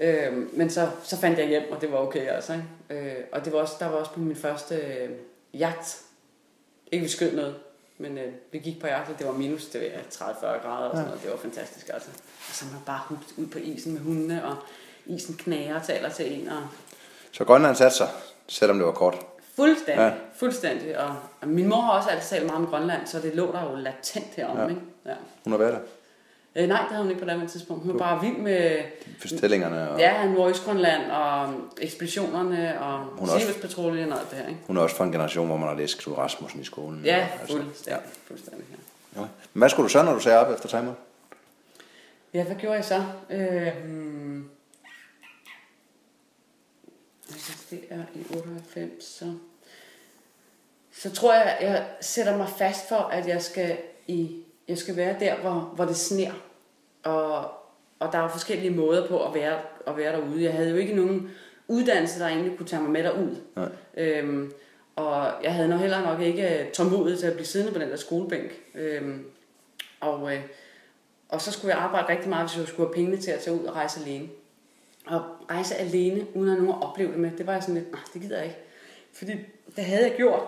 Øhm, 0.00 0.50
men 0.52 0.70
så, 0.70 0.88
så 1.02 1.16
fandt 1.16 1.38
jeg 1.38 1.48
hjem, 1.48 1.62
og 1.70 1.80
det 1.80 1.92
var 1.92 1.98
okay 1.98 2.28
altså. 2.28 2.52
Ikke? 2.52 3.08
Øh, 3.08 3.24
og 3.32 3.44
det 3.44 3.52
var 3.52 3.58
også, 3.58 3.74
der 3.78 3.86
var 3.86 3.96
også 3.96 4.10
på 4.10 4.20
min 4.20 4.36
første 4.36 4.74
øh, 4.74 5.10
jagt. 5.54 6.00
Ikke 6.92 7.02
vi 7.02 7.08
skød 7.08 7.32
noget, 7.32 7.54
men 7.98 8.18
øh, 8.18 8.32
vi 8.52 8.58
gik 8.58 8.80
på 8.80 8.86
jagt, 8.86 9.10
og 9.10 9.18
det 9.18 9.26
var 9.26 9.32
minus 9.32 9.64
det 9.64 9.92
var 10.20 10.26
30-40 10.32 10.40
grader 10.40 10.88
og 10.88 10.96
sådan 10.96 11.06
noget. 11.06 11.22
Det 11.22 11.30
var 11.30 11.36
fantastisk 11.36 11.90
altså. 11.92 12.08
Og 12.48 12.54
så 12.54 12.64
man 12.64 12.80
bare 12.86 13.00
hugt 13.08 13.34
ud 13.36 13.46
på 13.46 13.58
isen 13.58 13.92
med 13.92 14.00
hundene, 14.00 14.44
og 14.44 14.56
isen 15.06 15.34
knager 15.34 15.80
og 15.80 15.86
taler 15.86 16.10
til 16.10 16.40
en. 16.40 16.48
Og 16.48 16.62
Så 17.32 17.44
Grønland 17.44 17.76
satte 17.76 17.96
sig, 17.96 18.08
selvom 18.48 18.78
det 18.78 18.86
var 18.86 18.92
kort. 18.92 19.26
Fuldstændig, 19.56 20.02
Ja. 20.02 20.12
fuldstændig. 20.36 20.98
Og, 20.98 21.16
og, 21.40 21.48
min 21.48 21.68
mor 21.68 21.80
har 21.80 21.92
også 21.92 22.08
altid 22.08 22.28
talt 22.28 22.46
meget 22.46 22.64
om 22.64 22.66
Grønland, 22.66 23.06
så 23.06 23.20
det 23.20 23.34
lå 23.34 23.52
der 23.52 23.70
jo 23.70 23.76
latent 23.76 24.34
herom. 24.36 24.58
Ja. 24.58 24.68
Ikke? 24.68 24.80
Ja. 25.06 25.14
Hun 25.44 25.52
har 25.52 25.58
været 25.58 25.72
der. 25.72 25.80
Øh, 26.56 26.68
nej, 26.68 26.78
det 26.78 26.88
havde 26.88 27.02
hun 27.02 27.10
ikke 27.10 27.24
på 27.24 27.30
det 27.30 27.50
tidspunkt. 27.50 27.82
Hun 27.84 27.92
var 27.92 27.98
bare 27.98 28.20
vild 28.20 28.36
med 28.36 28.78
Forstillingerne, 29.20 29.90
og 29.90 29.98
ja, 29.98 30.26
Nordøstgrønland 30.28 31.10
og 31.10 31.54
ekspeditionerne 31.80 32.80
og 32.80 33.28
Siriuspatruljen 33.28 34.12
og 34.12 34.18
alt 34.18 34.30
det 34.30 34.38
her. 34.38 34.48
Ikke? 34.48 34.60
hun 34.66 34.76
er 34.76 34.80
også 34.80 34.96
fra 34.96 35.04
en 35.04 35.12
generation, 35.12 35.46
hvor 35.46 35.56
man 35.56 35.68
har 35.68 35.74
læst 35.74 35.98
Knud 35.98 36.18
Rasmussen 36.18 36.60
i 36.60 36.64
skolen. 36.64 37.02
Ja, 37.04 37.28
Altså, 37.40 37.56
fuldstændig. 37.56 37.90
Ja. 37.90 37.96
fuldstændig 38.28 38.64
ja. 39.16 39.20
ja. 39.20 39.26
Men 39.52 39.60
hvad 39.60 39.68
skulle 39.68 39.84
du 39.84 39.88
så, 39.88 40.02
når 40.02 40.12
du 40.12 40.20
sagde 40.20 40.38
op 40.38 40.54
efter 40.54 40.76
måneder? 40.76 40.94
Ja, 42.34 42.44
hvad 42.44 42.56
gjorde 42.56 42.76
jeg 42.76 42.84
så? 42.84 43.02
Øh, 43.30 43.72
hmm. 43.84 44.48
Hvis 47.28 47.66
det 47.70 47.80
er 47.90 48.02
i 48.14 48.36
98, 48.36 49.04
så... 49.04 49.32
Så 50.92 51.10
tror 51.10 51.34
jeg, 51.34 51.58
jeg 51.60 51.86
sætter 52.00 52.36
mig 52.36 52.48
fast 52.48 52.88
for, 52.88 52.96
at 52.96 53.28
jeg 53.28 53.42
skal, 53.42 53.76
i, 54.06 54.42
jeg 54.68 54.78
skal 54.78 54.96
være 54.96 55.16
der, 55.20 55.36
hvor, 55.36 55.72
hvor 55.74 55.84
det 55.84 55.96
sner. 55.96 56.32
Og, 57.02 57.50
og 57.98 58.12
der 58.12 58.18
er 58.18 58.28
forskellige 58.28 58.70
måder 58.70 59.08
på 59.08 59.26
at 59.26 59.34
være, 59.34 59.60
at 59.86 59.96
være 59.96 60.12
derude. 60.12 60.42
Jeg 60.42 60.52
havde 60.52 60.70
jo 60.70 60.76
ikke 60.76 60.94
nogen 60.94 61.30
uddannelse, 61.68 62.20
der 62.20 62.26
egentlig 62.26 62.56
kunne 62.56 62.66
tage 62.66 62.82
mig 62.82 62.90
med 62.90 63.02
derud. 63.02 63.36
Nej. 63.56 63.68
Øhm, 63.96 64.52
og 64.96 65.32
jeg 65.42 65.54
havde 65.54 65.68
nok 65.68 65.80
heller 65.80 66.02
nok 66.02 66.20
ikke 66.20 66.70
tålmodighed 66.74 67.20
til 67.20 67.26
at 67.26 67.32
blive 67.32 67.46
siddende 67.46 67.72
på 67.72 67.78
den 67.78 67.90
der 67.90 67.96
skolebænk. 67.96 68.52
Øhm, 68.74 69.24
og, 70.00 70.34
øh, 70.34 70.40
og 71.28 71.40
så 71.40 71.52
skulle 71.52 71.74
jeg 71.74 71.82
arbejde 71.82 72.08
rigtig 72.08 72.28
meget, 72.28 72.48
hvis 72.48 72.58
jeg 72.58 72.68
skulle 72.68 72.88
have 72.88 72.94
pengene 72.94 73.16
til 73.16 73.30
at 73.30 73.40
tage 73.40 73.60
ud 73.60 73.64
og 73.64 73.76
rejse 73.76 74.00
alene. 74.00 74.28
Og 75.06 75.22
rejse 75.50 75.74
alene, 75.74 76.26
uden 76.34 76.52
at 76.52 76.58
nogen 76.58 76.74
at 76.82 76.82
opleve 76.82 77.12
det 77.12 77.18
med, 77.18 77.30
det 77.38 77.46
var 77.46 77.52
jeg 77.52 77.62
sådan 77.62 77.74
lidt, 77.74 77.92
nej, 77.92 78.00
det 78.14 78.22
gider 78.22 78.36
jeg 78.36 78.44
ikke. 78.44 78.58
Fordi 79.12 79.32
det 79.76 79.84
havde 79.84 80.02
jeg 80.02 80.14
gjort. 80.16 80.42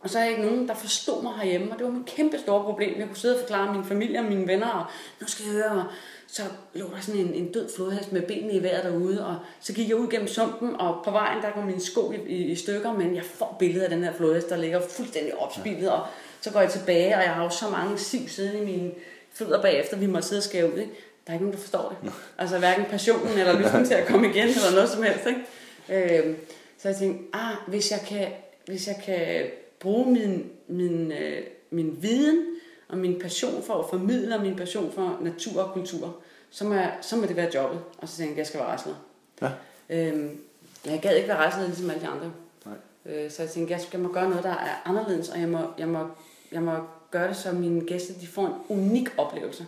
Og 0.00 0.10
så 0.10 0.18
er 0.18 0.22
jeg 0.22 0.30
ikke 0.30 0.44
nogen, 0.44 0.68
der 0.68 0.74
forstod 0.74 1.22
mig 1.22 1.32
herhjemme, 1.36 1.72
og 1.72 1.78
det 1.78 1.86
var 1.86 1.92
mit 1.92 2.06
kæmpe 2.06 2.38
store 2.38 2.64
problem. 2.64 2.98
Jeg 2.98 3.06
kunne 3.06 3.16
sidde 3.16 3.34
og 3.34 3.40
forklare 3.40 3.74
min 3.74 3.84
familie 3.84 4.18
og 4.18 4.24
mine 4.24 4.46
venner, 4.46 4.68
og 4.68 4.84
nu 5.20 5.26
skal 5.26 5.44
jeg 5.44 5.54
høre, 5.54 5.70
og 5.70 5.84
så 6.26 6.42
lå 6.74 6.90
der 6.94 7.00
sådan 7.00 7.20
en, 7.20 7.34
en 7.34 7.52
død 7.52 7.68
flodhest 7.76 8.12
med 8.12 8.22
benene 8.22 8.52
i 8.52 8.62
vejret 8.62 8.84
derude, 8.84 9.26
og 9.26 9.36
så 9.60 9.72
gik 9.72 9.88
jeg 9.88 9.96
ud 9.96 10.08
gennem 10.08 10.28
sumpen, 10.28 10.80
og 10.80 11.00
på 11.04 11.10
vejen, 11.10 11.42
der 11.42 11.50
går 11.50 11.62
min 11.62 11.80
sko 11.80 12.12
i, 12.12 12.16
i, 12.16 12.44
i 12.44 12.54
stykker, 12.54 12.92
men 12.92 13.14
jeg 13.14 13.24
får 13.24 13.56
billedet 13.58 13.84
af 13.84 13.90
den 13.90 14.04
her 14.04 14.12
flodhest, 14.12 14.50
der 14.50 14.56
ligger 14.56 14.80
fuldstændig 14.80 15.38
opspillet, 15.38 15.90
og 15.90 16.06
så 16.40 16.50
går 16.50 16.60
jeg 16.60 16.70
tilbage, 16.70 17.16
og 17.16 17.22
jeg 17.22 17.30
har 17.30 17.44
jo 17.44 17.50
så 17.50 17.68
mange 17.68 17.98
siv 17.98 18.28
siddende 18.28 18.62
i 18.62 18.64
mine 18.64 18.90
fødder 19.32 19.62
bagefter, 19.62 19.96
vi 19.96 20.06
må 20.06 20.20
sidde 20.20 20.40
og 20.40 20.44
skære 20.44 20.72
ud, 20.72 20.78
ikke? 20.78 20.92
Der 21.26 21.30
er 21.30 21.34
ikke 21.34 21.44
nogen, 21.44 21.56
der 21.56 21.60
forstår 21.60 21.96
det. 22.02 22.12
Altså 22.38 22.58
hverken 22.58 22.84
passionen 22.84 23.38
eller 23.38 23.58
lysten 23.58 23.86
til 23.86 23.94
at 23.94 24.06
komme 24.06 24.28
igen, 24.28 24.48
eller 24.48 24.70
noget 24.74 24.88
som 24.88 25.02
helst, 25.02 25.26
ikke? 25.26 26.18
Øhm, 26.18 26.36
så 26.78 26.88
jeg 26.88 26.96
tænkte, 26.96 27.36
ah, 27.36 27.56
hvis 27.66 27.90
jeg 27.90 28.00
kan, 28.08 28.28
hvis 28.66 28.88
jeg 28.88 28.96
kan 29.04 29.44
bruge 29.80 30.12
min, 30.12 30.50
min, 30.68 31.12
øh, 31.12 31.42
min 31.70 31.98
viden 32.00 32.44
og 32.88 32.98
min 32.98 33.18
passion 33.18 33.62
for 33.62 33.74
at 33.74 33.90
formidle 33.90 34.34
og 34.34 34.42
min 34.42 34.56
passion 34.56 34.92
for 34.92 35.18
natur 35.22 35.62
og 35.62 35.72
kultur, 35.72 36.16
så 36.50 36.64
må, 36.64 36.74
jeg, 36.74 36.92
så 37.00 37.16
må 37.16 37.26
det 37.26 37.36
være 37.36 37.50
jobbet. 37.54 37.80
Og 37.98 38.08
så 38.08 38.16
tænkte 38.16 38.32
jeg, 38.32 38.38
jeg 38.38 38.46
skal 38.46 38.60
være 38.60 38.68
rejseleder. 38.68 39.00
Ja. 39.42 39.50
Øhm, 39.90 40.38
jeg 40.86 41.00
gad 41.02 41.16
ikke 41.16 41.28
være 41.28 41.36
rejseleder 41.36 41.68
ligesom 41.68 41.90
alle 41.90 42.02
de 42.02 42.08
andre. 42.08 42.32
Nej. 42.66 42.74
Øh, 43.06 43.30
så 43.30 43.42
jeg 43.42 43.50
tænkte, 43.50 43.72
jeg 43.72 43.80
skal 43.80 44.00
må 44.00 44.12
gøre 44.12 44.28
noget, 44.28 44.44
der 44.44 44.50
er 44.50 44.82
anderledes, 44.84 45.28
og 45.28 45.40
jeg 45.40 45.48
må, 45.48 45.58
jeg 45.78 45.88
må, 45.88 46.06
jeg 46.52 46.62
må 46.62 46.72
gøre 47.10 47.28
det, 47.28 47.36
så 47.36 47.52
mine 47.52 47.86
gæster 47.86 48.14
de 48.20 48.26
får 48.26 48.46
en 48.46 48.78
unik 48.78 49.08
oplevelse. 49.18 49.66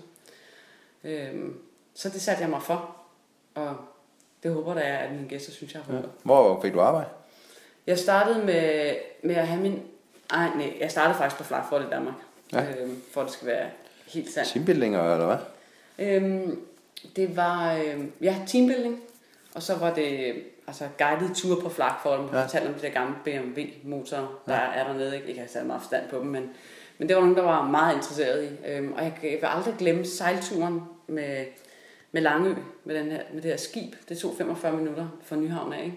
Øhm, 1.07 1.55
så 1.95 2.09
det 2.09 2.21
satte 2.23 2.43
jeg 2.43 2.51
mig 2.51 2.63
for, 2.63 2.97
og 3.55 3.77
det 4.43 4.53
håber 4.53 4.75
der 4.75 4.81
er, 4.81 4.97
at 4.99 5.13
mine 5.13 5.29
gæster 5.29 5.53
synes, 5.53 5.75
jeg 5.75 5.83
har 5.83 5.95
Ja. 5.95 6.01
Hvor 6.23 6.61
fik 6.63 6.73
du 6.73 6.81
arbejde? 6.81 7.09
Jeg 7.87 7.99
startede 7.99 8.45
med, 8.45 8.95
med 9.23 9.35
at 9.35 9.47
have 9.47 9.61
min... 9.63 9.83
Ej, 10.31 10.49
nej, 10.57 10.77
jeg 10.81 10.91
startede 10.91 11.19
faktisk 11.19 11.39
på 11.39 11.45
Flagfort 11.45 11.83
i 11.83 11.91
Danmark. 11.91 12.15
Ja. 12.53 12.65
Øhm, 12.81 13.03
for 13.13 13.21
at 13.21 13.27
det 13.27 13.35
skal 13.35 13.47
være 13.49 13.67
helt 14.07 14.31
sandt. 14.33 14.49
Teambuildinger, 14.49 15.13
eller 15.15 15.27
hvad? 15.27 15.37
Øhm, 16.07 16.61
det 17.17 17.37
var, 17.37 17.75
øhm, 17.75 18.13
ja, 18.21 18.37
teambuilding. 18.47 19.01
Og 19.55 19.63
så 19.63 19.75
var 19.75 19.95
det 19.95 20.35
altså 20.67 20.89
guided 20.99 21.35
tour 21.35 21.61
på 21.61 21.69
Flagfort, 21.69 22.19
hvor 22.19 22.29
Ja. 22.33 22.39
ja. 22.39 22.45
fortalte 22.45 22.69
om 22.69 22.75
de 22.75 22.83
der 22.83 22.91
gamle 22.93 23.15
BMW-motorer, 23.25 24.41
der 24.47 24.55
ja. 24.55 24.61
er 24.75 24.85
dernede. 24.87 25.15
Ikke, 25.17 25.29
ikke 25.29 25.39
har 25.41 25.45
jeg 25.45 25.51
særlig 25.51 25.67
meget 25.67 25.83
forstand 25.83 26.09
på 26.11 26.19
dem, 26.19 26.27
men, 26.27 26.51
men 26.99 27.09
det 27.09 27.17
var 27.17 27.23
nogen, 27.23 27.37
der 27.37 27.43
var 27.43 27.63
meget 27.71 27.95
interesseret 27.97 28.45
i. 28.45 28.69
Øhm, 28.69 28.93
og 28.93 29.03
jeg, 29.05 29.19
jeg 29.23 29.31
vil 29.33 29.41
aldrig 29.43 29.75
glemme 29.79 30.05
sejlturen 30.07 30.83
med, 31.07 31.45
med 32.13 32.23
Langø, 32.23 32.55
med, 32.85 32.95
den 32.95 33.11
her, 33.11 33.21
med 33.33 33.43
det 33.43 33.51
her 33.51 33.57
skib. 33.59 33.95
Det 34.09 34.19
tog 34.19 34.35
45 34.39 34.73
minutter 34.77 35.09
fra 35.25 35.37
Nyhavn 35.37 35.73
af, 35.73 35.85
ikke? 35.85 35.97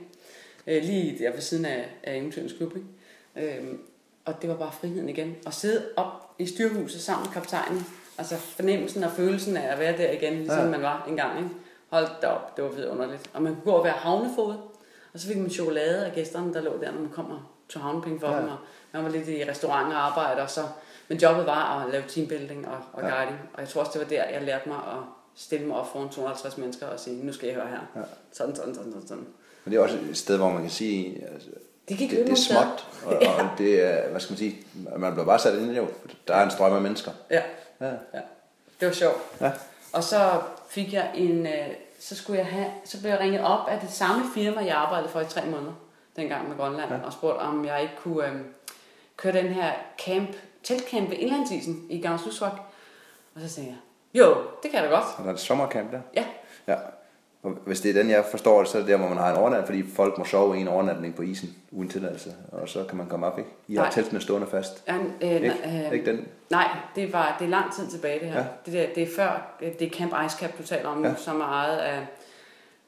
Øh, 0.68 0.84
lige 0.84 1.24
der 1.24 1.32
ved 1.32 1.42
siden 1.42 1.66
af, 1.66 1.90
af 2.04 2.16
Eventyrens 2.18 2.54
Klub. 2.54 2.74
Ikke? 2.76 3.58
Øhm, 3.58 3.80
og 4.26 4.42
det 4.42 4.50
var 4.50 4.56
bare 4.56 4.72
friheden 4.72 5.10
igen. 5.10 5.36
At 5.48 5.54
sidde 5.54 5.86
op 5.96 6.36
i 6.40 6.46
styrhuset 6.46 7.02
sammen 7.02 7.26
med 7.28 7.34
kaptajnen. 7.34 7.86
Altså 8.18 8.36
fornemmelsen 8.36 9.04
og 9.04 9.12
følelsen 9.12 9.58
af 9.58 9.72
at 9.74 9.80
være 9.80 9.98
der 9.98 10.12
igen, 10.12 10.34
ligesom 10.34 10.64
Ja. 10.64 10.70
man 10.70 10.82
var 10.82 11.06
engang. 11.10 11.38
Ikke? 11.38 11.50
Hold 11.90 12.08
da 12.22 12.28
op, 12.28 12.58
det 12.58 12.64
var 12.64 12.70
vidunderligt. 12.70 13.30
Og 13.34 13.42
man 13.42 13.54
kunne 13.54 13.64
gå 13.64 13.72
og 13.72 13.84
være 13.84 13.94
havnefod. 13.94 14.54
Og 15.14 15.20
så 15.20 15.28
fik 15.28 15.38
man 15.38 15.50
chokolade 15.50 16.06
af 16.06 16.12
gæsterne, 16.14 16.54
der 16.54 16.62
lå 16.62 16.78
der, 16.82 16.92
når 16.92 17.00
man 17.02 17.10
kom 17.10 17.32
og 17.32 17.40
tog 17.70 17.82
havnepenge 17.82 18.20
for 18.20 18.28
Ja. 18.28 18.36
ja. 18.36 18.42
dem. 18.42 18.50
Og 18.50 18.58
man 18.94 19.04
var 19.04 19.10
lidt 19.10 19.28
i 19.28 19.44
restaurant 19.50 19.94
og 19.94 20.06
arbejde. 20.06 20.42
Og 20.42 20.50
så, 20.50 20.62
men 21.10 21.18
jobbet 21.18 21.46
var 21.46 21.84
at 21.86 21.92
lave 21.92 22.04
teambuilding 22.08 22.68
og, 22.68 22.78
og 22.94 23.02
Ja. 23.04 23.16
guiding. 23.16 23.40
Og 23.54 23.62
jeg 23.62 23.70
tror 23.70 23.80
også, 23.82 23.92
det 23.94 24.02
var 24.02 24.08
der, 24.08 24.24
jeg 24.30 24.42
lærte 24.42 24.70
mig 24.70 24.78
at 24.78 25.00
stille 25.36 25.66
mig 25.66 25.78
op 25.78 25.92
foran 25.92 26.10
250 26.10 26.58
mennesker 26.58 26.88
og 26.88 27.00
sige, 27.00 27.26
nu 27.26 27.34
skal 27.34 27.50
I 27.50 27.54
høre 27.54 27.68
her. 27.68 27.80
Ja. 27.96 28.02
Sådan, 28.32 28.56
sådan, 28.56 28.76
sådan, 28.76 28.92
sådan, 28.92 29.08
sådan. 29.08 29.26
Men 29.66 29.72
det 29.72 29.80
er 29.80 29.84
også 29.84 29.98
et 30.10 30.18
sted, 30.18 30.38
hvor 30.38 30.50
man 30.50 30.62
kan 30.62 30.72
sige, 30.72 31.28
altså, 31.34 31.50
Det 31.90 31.98
gik 31.98 32.10
det, 32.12 32.20
det 32.20 32.30
er 32.32 32.36
småt, 32.36 32.88
og, 33.06 33.14
og 33.40 33.50
det 33.58 33.84
er, 33.86 34.10
hvad 34.10 34.20
skal 34.22 34.32
man 34.32 34.38
sige, 34.38 34.58
man 34.98 35.14
bliver 35.14 35.26
bare 35.26 35.40
sat 35.40 35.54
ind 35.60 35.72
i 35.72 35.76
det. 35.76 35.88
Der 36.28 36.36
er 36.36 36.44
en 36.44 36.52
strøm 36.52 36.74
af 36.74 36.82
mennesker. 36.82 37.12
Ja, 37.30 37.42
Ja. 37.82 37.88
ja. 37.88 38.20
Det 38.80 38.88
var 38.88 38.94
sjovt. 38.94 39.18
Ja. 39.42 39.52
Og 39.94 40.04
så 40.04 40.42
fik 40.70 40.94
jeg 40.94 41.12
en, 41.16 41.48
øh, 41.48 41.54
så 42.00 42.16
skulle 42.16 42.40
jeg 42.40 42.48
have, 42.48 42.68
så 42.86 43.00
blev 43.00 43.12
jeg 43.12 43.20
ringet 43.20 43.42
op 43.42 43.68
af 43.70 43.80
det 43.80 43.90
samme 43.92 44.24
firma, 44.34 44.66
jeg 44.66 44.76
arbejdede 44.76 45.10
for 45.10 45.20
i 45.22 45.26
tre 45.26 45.42
måneder, 45.46 45.74
dengang 46.16 46.50
med 46.50 46.58
Grønland, 46.58 46.90
Ja. 46.90 46.96
ja. 46.96 47.02
og 47.06 47.14
spurgte, 47.14 47.40
om 47.40 47.66
jeg 47.66 47.82
ikke 47.82 47.94
kunne 48.04 48.28
øh, 48.28 48.34
køre 49.18 49.34
den 49.34 49.48
her 49.48 49.72
camp, 50.06 50.30
teltcamp 50.64 51.10
ved 51.10 51.18
Indlandsisen 51.18 51.86
i 51.90 52.02
Gammelslutskog. 52.02 52.50
Og 53.36 53.42
så 53.42 53.50
sagde 53.50 53.70
jeg, 53.70 53.78
jo, 54.22 54.36
det 54.64 54.72
kan 54.72 54.74
jeg 54.84 54.90
da 54.90 54.96
godt. 54.96 55.06
Og 55.18 55.24
der 55.24 55.30
er 55.30 55.34
et 55.34 55.40
sommercamp 55.40 55.92
der. 55.92 56.00
Ja, 56.16 56.26
Ja. 56.68 56.76
Hvis 57.66 57.82
det 57.82 57.90
er 57.90 57.94
den, 58.02 58.10
jeg 58.12 58.26
forstår 58.32 58.60
det, 58.60 58.68
så 58.68 58.78
er 58.78 58.82
det 58.82 58.90
der, 58.90 58.98
hvor 58.98 59.08
man 59.08 59.18
har 59.18 59.32
en 59.32 59.38
overnatning, 59.38 59.66
fordi 59.68 59.96
folk 59.96 60.18
må 60.18 60.26
sove 60.26 60.58
i 60.58 60.62
en 60.62 60.68
overnatning 60.68 61.16
på 61.16 61.22
isen, 61.22 61.56
uden 61.72 61.90
tilladelse, 61.90 62.36
og 62.52 62.70
så 62.70 62.84
kan 62.84 62.98
man 62.98 63.08
komme 63.08 63.26
op, 63.28 63.38
ikke? 63.40 63.50
I 63.68 63.76
har 63.76 63.84
Nej. 63.84 63.92
teltene 63.92 64.22
stående 64.22 64.48
fast. 64.48 64.84
jeg, 64.88 65.00
øh, 65.22 65.32
Ikke, 65.32 65.54
øh, 65.66 65.92
ikke 65.94 66.06
den? 66.12 66.28
Nej, 66.50 66.68
det, 66.96 67.14
var, 67.14 67.36
det 67.40 67.46
er 67.46 67.50
lang 67.50 67.74
tid 67.74 67.88
tilbage 67.88 68.20
det 68.20 68.28
her. 68.28 68.36
Ja. 68.40 68.42
Ja. 68.42 68.48
Det, 68.66 68.74
der, 68.74 68.86
det 68.96 69.04
er 69.04 69.08
før, 69.16 69.56
det 69.60 69.82
er 69.82 69.90
Camp 69.90 70.14
Ice 70.26 70.38
Cap, 70.38 70.58
du 70.58 70.64
taler 70.64 70.90
om 70.90 71.04
Ja. 71.04 71.10
nu, 71.10 71.16
som 71.18 71.42
er 71.42 71.46
ejet 71.46 71.78
af 71.78 72.08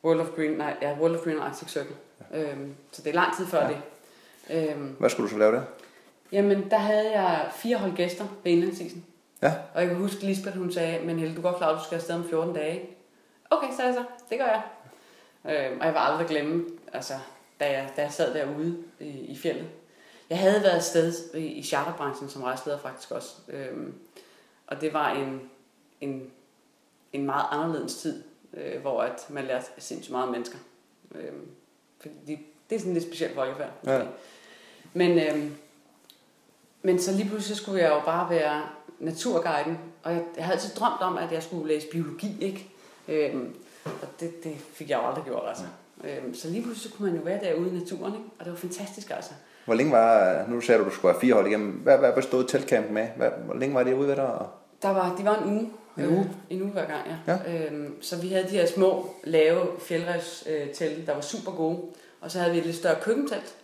World 0.03 0.19
of 0.19 0.27
Green, 0.35 0.51
nej, 0.51 0.75
ja, 0.81 0.93
World 0.99 1.15
of 1.15 1.21
Green 1.23 1.39
Arctic 1.39 1.69
Circle. 1.69 1.95
Ja. 2.33 2.41
Øhm, 2.41 2.73
så 2.91 3.01
det 3.01 3.09
er 3.09 3.13
lang 3.15 3.37
tid 3.37 3.45
før 3.45 3.61
Ja. 3.61 3.69
ja. 3.69 3.73
det. 4.63 4.69
Øhm, 4.69 4.95
Hvad 4.99 5.09
skulle 5.09 5.27
du 5.27 5.33
så 5.33 5.39
lave 5.39 5.55
der? 5.55 5.61
Jamen, 6.31 6.69
der 6.71 6.77
havde 6.77 7.11
jeg 7.11 7.49
fire 7.55 7.77
hold 7.77 7.95
gæster 7.95 8.25
ved 8.43 8.51
indlandsisen. 8.51 9.05
Ja. 9.41 9.53
Og 9.73 9.81
jeg 9.81 9.89
kan 9.89 9.97
huske, 9.97 10.25
Lisbeth, 10.25 10.57
hun 10.57 10.71
sagde, 10.71 11.05
men 11.05 11.19
Helle, 11.19 11.35
du 11.35 11.41
godt 11.41 11.57
klar, 11.57 11.69
at 11.69 11.79
du 11.79 11.83
skal 11.83 11.95
afsted 11.95 12.15
om 12.15 12.29
14 12.29 12.55
dage. 12.55 12.73
ikke?" 12.73 12.97
Okay, 13.49 13.67
sagde 13.75 13.93
jeg 13.93 13.93
så. 13.93 14.03
Det 14.29 14.39
gør 14.39 14.45
jeg. 14.45 14.61
Øhm, 15.45 15.79
og 15.79 15.85
jeg 15.85 15.93
vil 15.93 15.99
aldrig 15.99 16.27
glemme, 16.27 16.65
altså, 16.93 17.13
da 17.59 17.71
jeg, 17.71 17.89
da 17.95 18.01
jeg 18.01 18.11
sad 18.11 18.33
derude 18.33 18.77
i, 18.99 19.09
i 19.09 19.37
fjellet. 19.37 19.67
Jeg 20.29 20.39
havde 20.39 20.61
været 20.61 20.75
afsted 20.75 21.13
i, 21.33 21.45
i 21.45 21.63
charterbranchen 21.63 22.29
som 22.29 22.43
rejseleder 22.43 22.79
faktisk 22.79 23.11
også. 23.11 23.35
Øhm, 23.47 23.93
og 24.67 24.81
det 24.81 24.93
var 24.93 25.11
en, 25.13 25.41
en, 26.01 26.31
en 27.13 27.25
meget 27.25 27.45
anderledes 27.51 27.95
tid, 27.95 28.23
øh, 28.53 28.81
hvor 28.81 29.01
at 29.01 29.25
man 29.29 29.45
lærte 29.45 29.65
sindssygt 29.77 30.11
meget 30.11 30.25
om 30.27 30.31
mennesker. 30.31 30.57
Øhm, 31.15 31.47
fordi 32.01 32.47
det 32.69 32.75
er 32.75 32.79
sådan 32.79 32.93
lidt 32.93 33.05
specielt 33.05 33.35
folkefærd. 33.35 33.71
Ja. 33.85 34.01
Men, 34.93 35.19
øhm, 35.19 35.55
men 36.81 36.99
så 36.99 37.11
lige 37.11 37.29
pludselig 37.29 37.57
skulle 37.57 37.81
jeg 37.81 37.89
jo 37.89 37.99
bare 38.05 38.29
være 38.29 38.61
naturguiden, 38.99 39.77
og 40.03 40.11
jeg, 40.11 40.23
jeg 40.35 40.45
havde 40.45 40.55
altid 40.55 40.75
drømt 40.75 41.01
om, 41.01 41.17
at 41.17 41.31
jeg 41.31 41.43
skulle 41.43 41.67
læse 41.67 41.87
biologi, 41.87 42.37
ikke? 42.41 42.69
Øhm, 43.07 43.55
og 43.85 44.07
det, 44.19 44.43
det 44.43 44.55
fik 44.73 44.89
jeg 44.89 44.99
jo 45.03 45.07
aldrig 45.07 45.23
gjort, 45.23 45.43
altså. 45.47 45.63
Øhm, 46.03 46.33
så 46.33 46.49
lige 46.49 46.63
pludselig 46.63 46.91
så 46.91 46.97
kunne 46.97 47.09
man 47.11 47.19
jo 47.19 47.25
være 47.25 47.39
derude 47.43 47.69
i 47.69 47.73
naturen, 47.73 48.13
ikke? 48.13 48.25
Og 48.39 48.45
det 48.45 48.51
var 48.51 48.57
fantastisk, 48.57 49.11
altså. 49.15 49.31
Hvor 49.65 49.73
længe 49.73 49.91
var, 49.91 50.45
nu 50.47 50.61
sagde 50.61 50.79
du, 50.79 50.85
du 50.85 50.91
skulle 50.95 51.13
have 51.13 51.21
fire 51.21 51.33
hold 51.33 51.47
igennem, 51.47 51.71
hvad, 51.71 51.97
hvad 51.97 52.13
bestod 52.13 52.47
teltcampen 52.47 52.93
med? 52.93 53.07
Hvad, 53.17 53.29
hvor 53.45 53.55
længe 53.55 53.75
var 53.75 53.83
det 53.83 53.93
ude 53.93 54.07
ved 54.07 54.15
dig? 54.15 54.45
Der 54.81 54.89
var, 54.89 55.15
de 55.17 55.25
var 55.25 55.37
en 55.37 55.53
uge. 55.53 55.69
En 55.97 56.07
uge? 56.07 56.19
Øh, 56.19 56.57
en 56.57 56.61
uge 56.61 56.71
hver 56.71 56.85
gang, 56.85 57.01
ja. 57.27 57.33
Ja. 57.33 57.67
Øhm, 57.67 58.01
så 58.01 58.21
vi 58.21 58.27
havde 58.27 58.43
de 58.43 58.49
her 58.49 58.65
små, 58.65 59.09
lave 59.23 59.67
fjeldrevstelte, 59.79 61.05
der 61.05 61.13
var 61.13 61.21
super 61.21 61.51
gode. 61.51 61.79
Og 62.21 62.31
så 62.31 62.39
havde 62.39 62.51
vi 62.51 62.59
et 62.59 62.65
lidt 62.65 62.75
større 62.75 62.95
køkkentelt. 63.01 63.55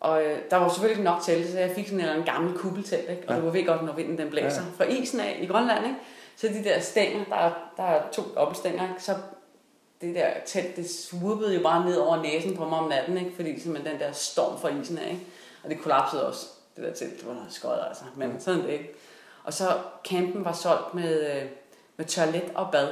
Og 0.00 0.24
øh, 0.24 0.38
der 0.50 0.56
var 0.56 0.68
selvfølgelig 0.68 0.98
ikke 0.98 1.10
nok 1.10 1.22
telte, 1.22 1.52
så 1.52 1.58
jeg 1.58 1.70
fik 1.74 1.84
sådan 1.86 1.98
en 1.98 2.00
eller 2.00 2.12
anden 2.12 2.26
gammel 2.34 2.58
kuppeltelt, 2.58 3.10
ikke? 3.10 3.22
Og 3.22 3.34
Ja. 3.34 3.34
ja. 3.34 3.40
du 3.46 3.50
ved 3.50 3.66
godt, 3.66 3.84
når 3.84 3.92
vinden 3.92 4.18
den 4.18 4.30
blæser. 4.30 4.62
Ja. 4.62 4.84
Fra 4.84 4.90
isen 4.90 5.20
af 5.20 5.38
i 5.42 5.46
Grønland, 5.46 5.84
ikke? 5.84 5.96
Så 6.36 6.48
de 6.48 6.64
der 6.64 6.80
stænger, 6.80 7.24
der, 7.24 7.36
er- 7.36 7.70
der 7.76 7.82
er 7.82 8.02
to 8.12 8.22
dobbeltstænger, 8.36 8.82
ikke? 8.88 9.02
Så 9.02 9.14
det 10.00 10.14
der 10.14 10.26
telt, 10.46 10.76
det 10.76 10.90
svuppede 10.90 11.54
jo 11.54 11.62
bare 11.62 11.84
ned 11.86 11.96
over 11.96 12.22
næsen 12.22 12.56
på 12.56 12.64
mig 12.64 12.78
om 12.78 12.88
natten, 12.88 13.18
ikke? 13.18 13.32
Fordi 13.36 13.60
simpelthen 13.60 13.92
den 13.92 14.00
der 14.00 14.12
storm 14.12 14.60
fra 14.60 14.68
isen 14.68 14.98
af, 14.98 15.10
ikke? 15.10 15.22
Og 15.64 15.70
det 15.70 15.80
kollapsede 15.80 16.26
også, 16.26 16.46
det 16.76 16.84
der 16.84 16.92
telt. 16.92 17.18
Det 17.20 17.26
var 17.28 17.46
skøjet, 17.50 17.84
altså. 17.88 18.04
Men 18.16 18.28
Mm. 18.28 18.40
sådan 18.40 18.62
det 18.62 18.68
ikke. 18.70 18.90
Og 19.44 19.52
så 19.52 19.64
campen 20.08 20.44
var 20.44 20.52
solgt 20.52 20.94
med, 20.94 21.30
øh, 21.36 21.42
med 21.96 22.06
toilet 22.06 22.52
og 22.54 22.68
bad. 22.72 22.88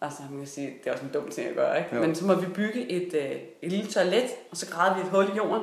Altså, 0.00 0.18
man 0.30 0.38
kan 0.38 0.48
sige, 0.48 0.66
det 0.84 0.88
er 0.90 0.92
også 0.92 1.04
en 1.04 1.10
dum 1.14 1.30
ting 1.30 1.48
at 1.48 1.54
gøre, 1.54 1.78
ikke? 1.78 1.94
Jo. 1.96 2.00
Men 2.00 2.14
så 2.14 2.24
må 2.26 2.34
vi 2.34 2.46
bygge 2.46 2.90
et, 2.90 3.14
øh, 3.14 3.30
et 3.62 3.72
lille 3.72 3.90
toilet, 3.90 4.30
og 4.50 4.56
så 4.56 4.66
gravede 4.70 4.94
vi 4.96 5.00
et 5.02 5.08
hul 5.08 5.24
i 5.24 5.36
jorden. 5.36 5.62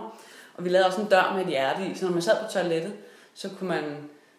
Og 0.58 0.64
vi 0.64 0.70
lavede 0.70 0.88
også 0.88 1.02
en 1.02 1.08
dør 1.08 1.34
med 1.36 1.42
et 1.44 1.50
hjerte 1.50 1.82
i, 1.86 1.96
så 1.96 2.06
når 2.06 2.12
man 2.14 2.22
sad 2.22 2.36
på 2.46 2.52
toilettet, 2.54 2.94
så 3.34 3.50
kunne 3.60 3.68
man, 3.70 3.84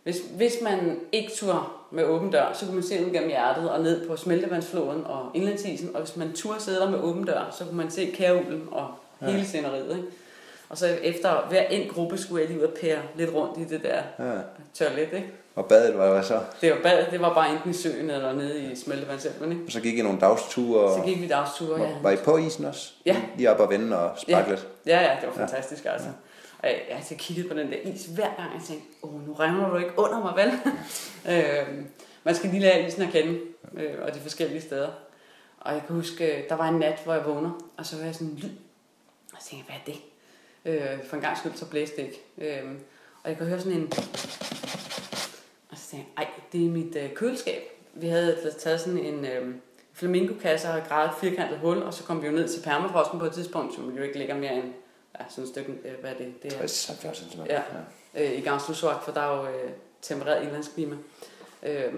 hvis, 0.03 0.16
hvis 0.37 0.53
man 0.62 1.00
ikke 1.12 1.33
turde 1.37 1.59
med 1.90 2.05
åben 2.05 2.31
dør, 2.31 2.53
så 2.55 2.64
kunne 2.66 2.74
man 2.74 2.85
se 2.85 3.07
ud 3.07 3.11
gennem 3.12 3.29
hjertet 3.29 3.70
og 3.70 3.81
ned 3.83 4.09
på 4.09 4.16
smeltevandsfloden 4.16 5.05
og 5.07 5.31
indlandsisen. 5.35 5.96
Og 5.96 6.03
hvis 6.03 6.16
man 6.16 6.33
turde 6.33 6.62
sidde 6.62 6.81
der 6.81 6.90
med 6.90 6.98
åben 6.98 7.24
dør, 7.24 7.55
så 7.59 7.64
kunne 7.64 7.77
man 7.77 7.90
se 7.90 8.07
kærulden 8.14 8.68
og 8.72 8.88
Ja. 9.20 9.27
hele 9.27 9.44
sceneriet, 9.46 9.96
ikke? 9.96 10.09
Og 10.68 10.79
så 10.79 10.87
efter 10.87 11.46
hver 11.48 11.62
en 11.62 11.88
gruppe 11.90 12.18
skulle 12.18 12.40
jeg 12.42 12.50
lige 12.50 12.61
ud 12.62 12.66
og 12.66 12.72
pære 12.81 12.98
lidt 13.16 13.35
rundt 13.35 13.59
i 13.59 13.64
det 13.74 13.83
der 13.83 14.03
Ja. 14.18 14.38
toilet, 14.74 14.98
ikke? 15.12 15.33
Og 15.54 15.66
badet 15.66 15.98
var 15.98 16.10
hvad 16.12 16.22
så? 16.22 16.40
Det 16.60 16.70
var, 16.70 16.78
bad, 16.82 17.06
det 17.10 17.20
var 17.20 17.34
bare 17.34 17.52
enten 17.52 17.70
i 17.70 17.74
søen 17.74 18.10
eller 18.10 18.32
nede 18.32 18.72
i 18.72 18.76
smeltevandselven, 18.76 19.52
ikke? 19.52 19.64
Og 19.66 19.72
så 19.72 19.80
gik 19.80 19.98
I 19.98 20.02
nogle 20.02 20.20
dagsture, 20.20 20.92
Så 20.94 20.98
og 20.98 21.04
gik 21.06 21.20
vi 21.20 21.28
dagsture, 21.28 21.82
ja. 21.82 21.88
var, 22.02 22.10
I 22.10 22.16
på 22.16 22.36
isen 22.36 22.64
også? 22.64 22.92
Ja. 23.06 23.16
Lige 23.36 23.50
op 23.50 23.60
og 23.60 23.70
vende 23.70 23.98
og 23.98 24.18
sparke 24.18 24.50
lidt? 24.50 24.66
Ja, 24.86 25.00
ja, 25.02 25.16
det 25.20 25.28
var 25.28 25.34
fantastisk, 25.34 25.84
altså. 25.84 26.08
Og 26.58 26.68
jeg, 26.68 26.80
jeg 26.88 26.96
har 26.96 27.16
kigget 27.18 27.48
på 27.48 27.54
den 27.54 27.72
der 27.72 27.76
is 27.84 28.06
hver 28.06 28.34
gang, 28.36 28.48
og 28.48 28.54
jeg 28.54 28.62
tænkte, 28.66 28.86
åh, 29.02 29.26
nu 29.26 29.32
revner 29.32 29.70
du 29.70 29.76
ikke 29.76 29.90
under 29.96 30.20
mig, 30.20 30.32
vel? 30.36 30.52
øhm, 31.34 31.86
man 32.24 32.34
skal 32.34 32.50
lige 32.50 32.60
lære 32.60 32.86
isen 32.86 33.02
at 33.02 33.08
kende, 33.12 33.40
øh, 33.74 33.94
og 34.02 34.14
de 34.14 34.20
forskellige 34.20 34.60
steder. 34.60 34.88
Og 35.60 35.72
jeg 35.72 35.82
kan 35.86 35.96
huske, 35.96 36.36
øh, 36.36 36.48
der 36.48 36.54
var 36.54 36.68
en 36.68 36.78
nat, 36.78 37.00
hvor 37.04 37.12
jeg 37.12 37.24
vågner, 37.26 37.50
og 37.78 37.86
så 37.86 37.96
var 37.96 38.04
jeg 38.04 38.14
sådan 38.14 38.28
en 38.28 38.36
lyd. 38.36 38.50
Og 39.32 39.38
så 39.40 39.48
tænkte 39.48 39.72
jeg, 39.72 39.80
hvad 39.84 39.94
er 39.94 39.98
det? 39.98 40.92
Øh, 40.94 41.04
for 41.08 41.16
en 41.16 41.22
gang 41.22 41.38
skyld, 41.38 41.52
så 41.54 41.66
blæste 41.66 41.96
det 41.96 42.02
ikke. 42.02 42.60
Øh, 42.62 42.70
og 43.22 43.30
jeg 43.30 43.38
kan 43.38 43.46
høre 43.46 43.58
sådan 43.58 43.78
en... 43.78 43.92
Tænkte 45.94 46.12
jeg, 46.18 46.26
ej, 46.26 46.33
det 46.52 46.66
er 46.66 46.70
mit 46.70 46.96
øh, 46.96 47.14
køleskab. 47.14 47.62
Vi 47.94 48.07
havde 48.09 48.52
taget 48.59 48.80
sådan 48.80 48.98
en 48.98 49.24
øh, 49.24 49.54
flamingokasse 49.92 50.68
og 50.68 50.80
gravet 50.88 51.09
et 51.09 51.14
firkantet 51.20 51.59
hul, 51.59 51.83
og 51.83 51.94
så 51.94 52.04
kom 52.04 52.22
vi 52.22 52.26
jo 52.26 52.33
ned 52.33 52.48
til 52.48 52.61
permafrosten 52.62 53.18
på 53.18 53.24
et 53.24 53.33
tidspunkt, 53.33 53.74
som 53.74 53.96
jo 53.96 54.02
ikke 54.02 54.18
ligger 54.18 54.35
mere 54.35 54.52
end 54.54 54.72
ja, 55.20 55.24
sådan 55.28 55.44
et 55.44 55.48
stykke, 55.50 55.72
øh, 55.72 56.00
hvad 56.00 56.11
er 56.11 56.14
det? 56.16 56.42
det 56.42 56.52
er, 56.52 56.59
60-70 56.59 57.14
cm. 57.14 57.40
Ja. 57.46 57.62
øh, 58.14 58.38
i 58.38 58.40
Gamslusvagt, 58.40 59.04
for 59.04 59.12
der 59.12 59.20
er 59.20 59.37
jo 59.37 59.46
øh, 59.46 59.70
tempereret 60.02 60.42
indlandsklima. 60.42 60.96
Øh, 61.62 61.92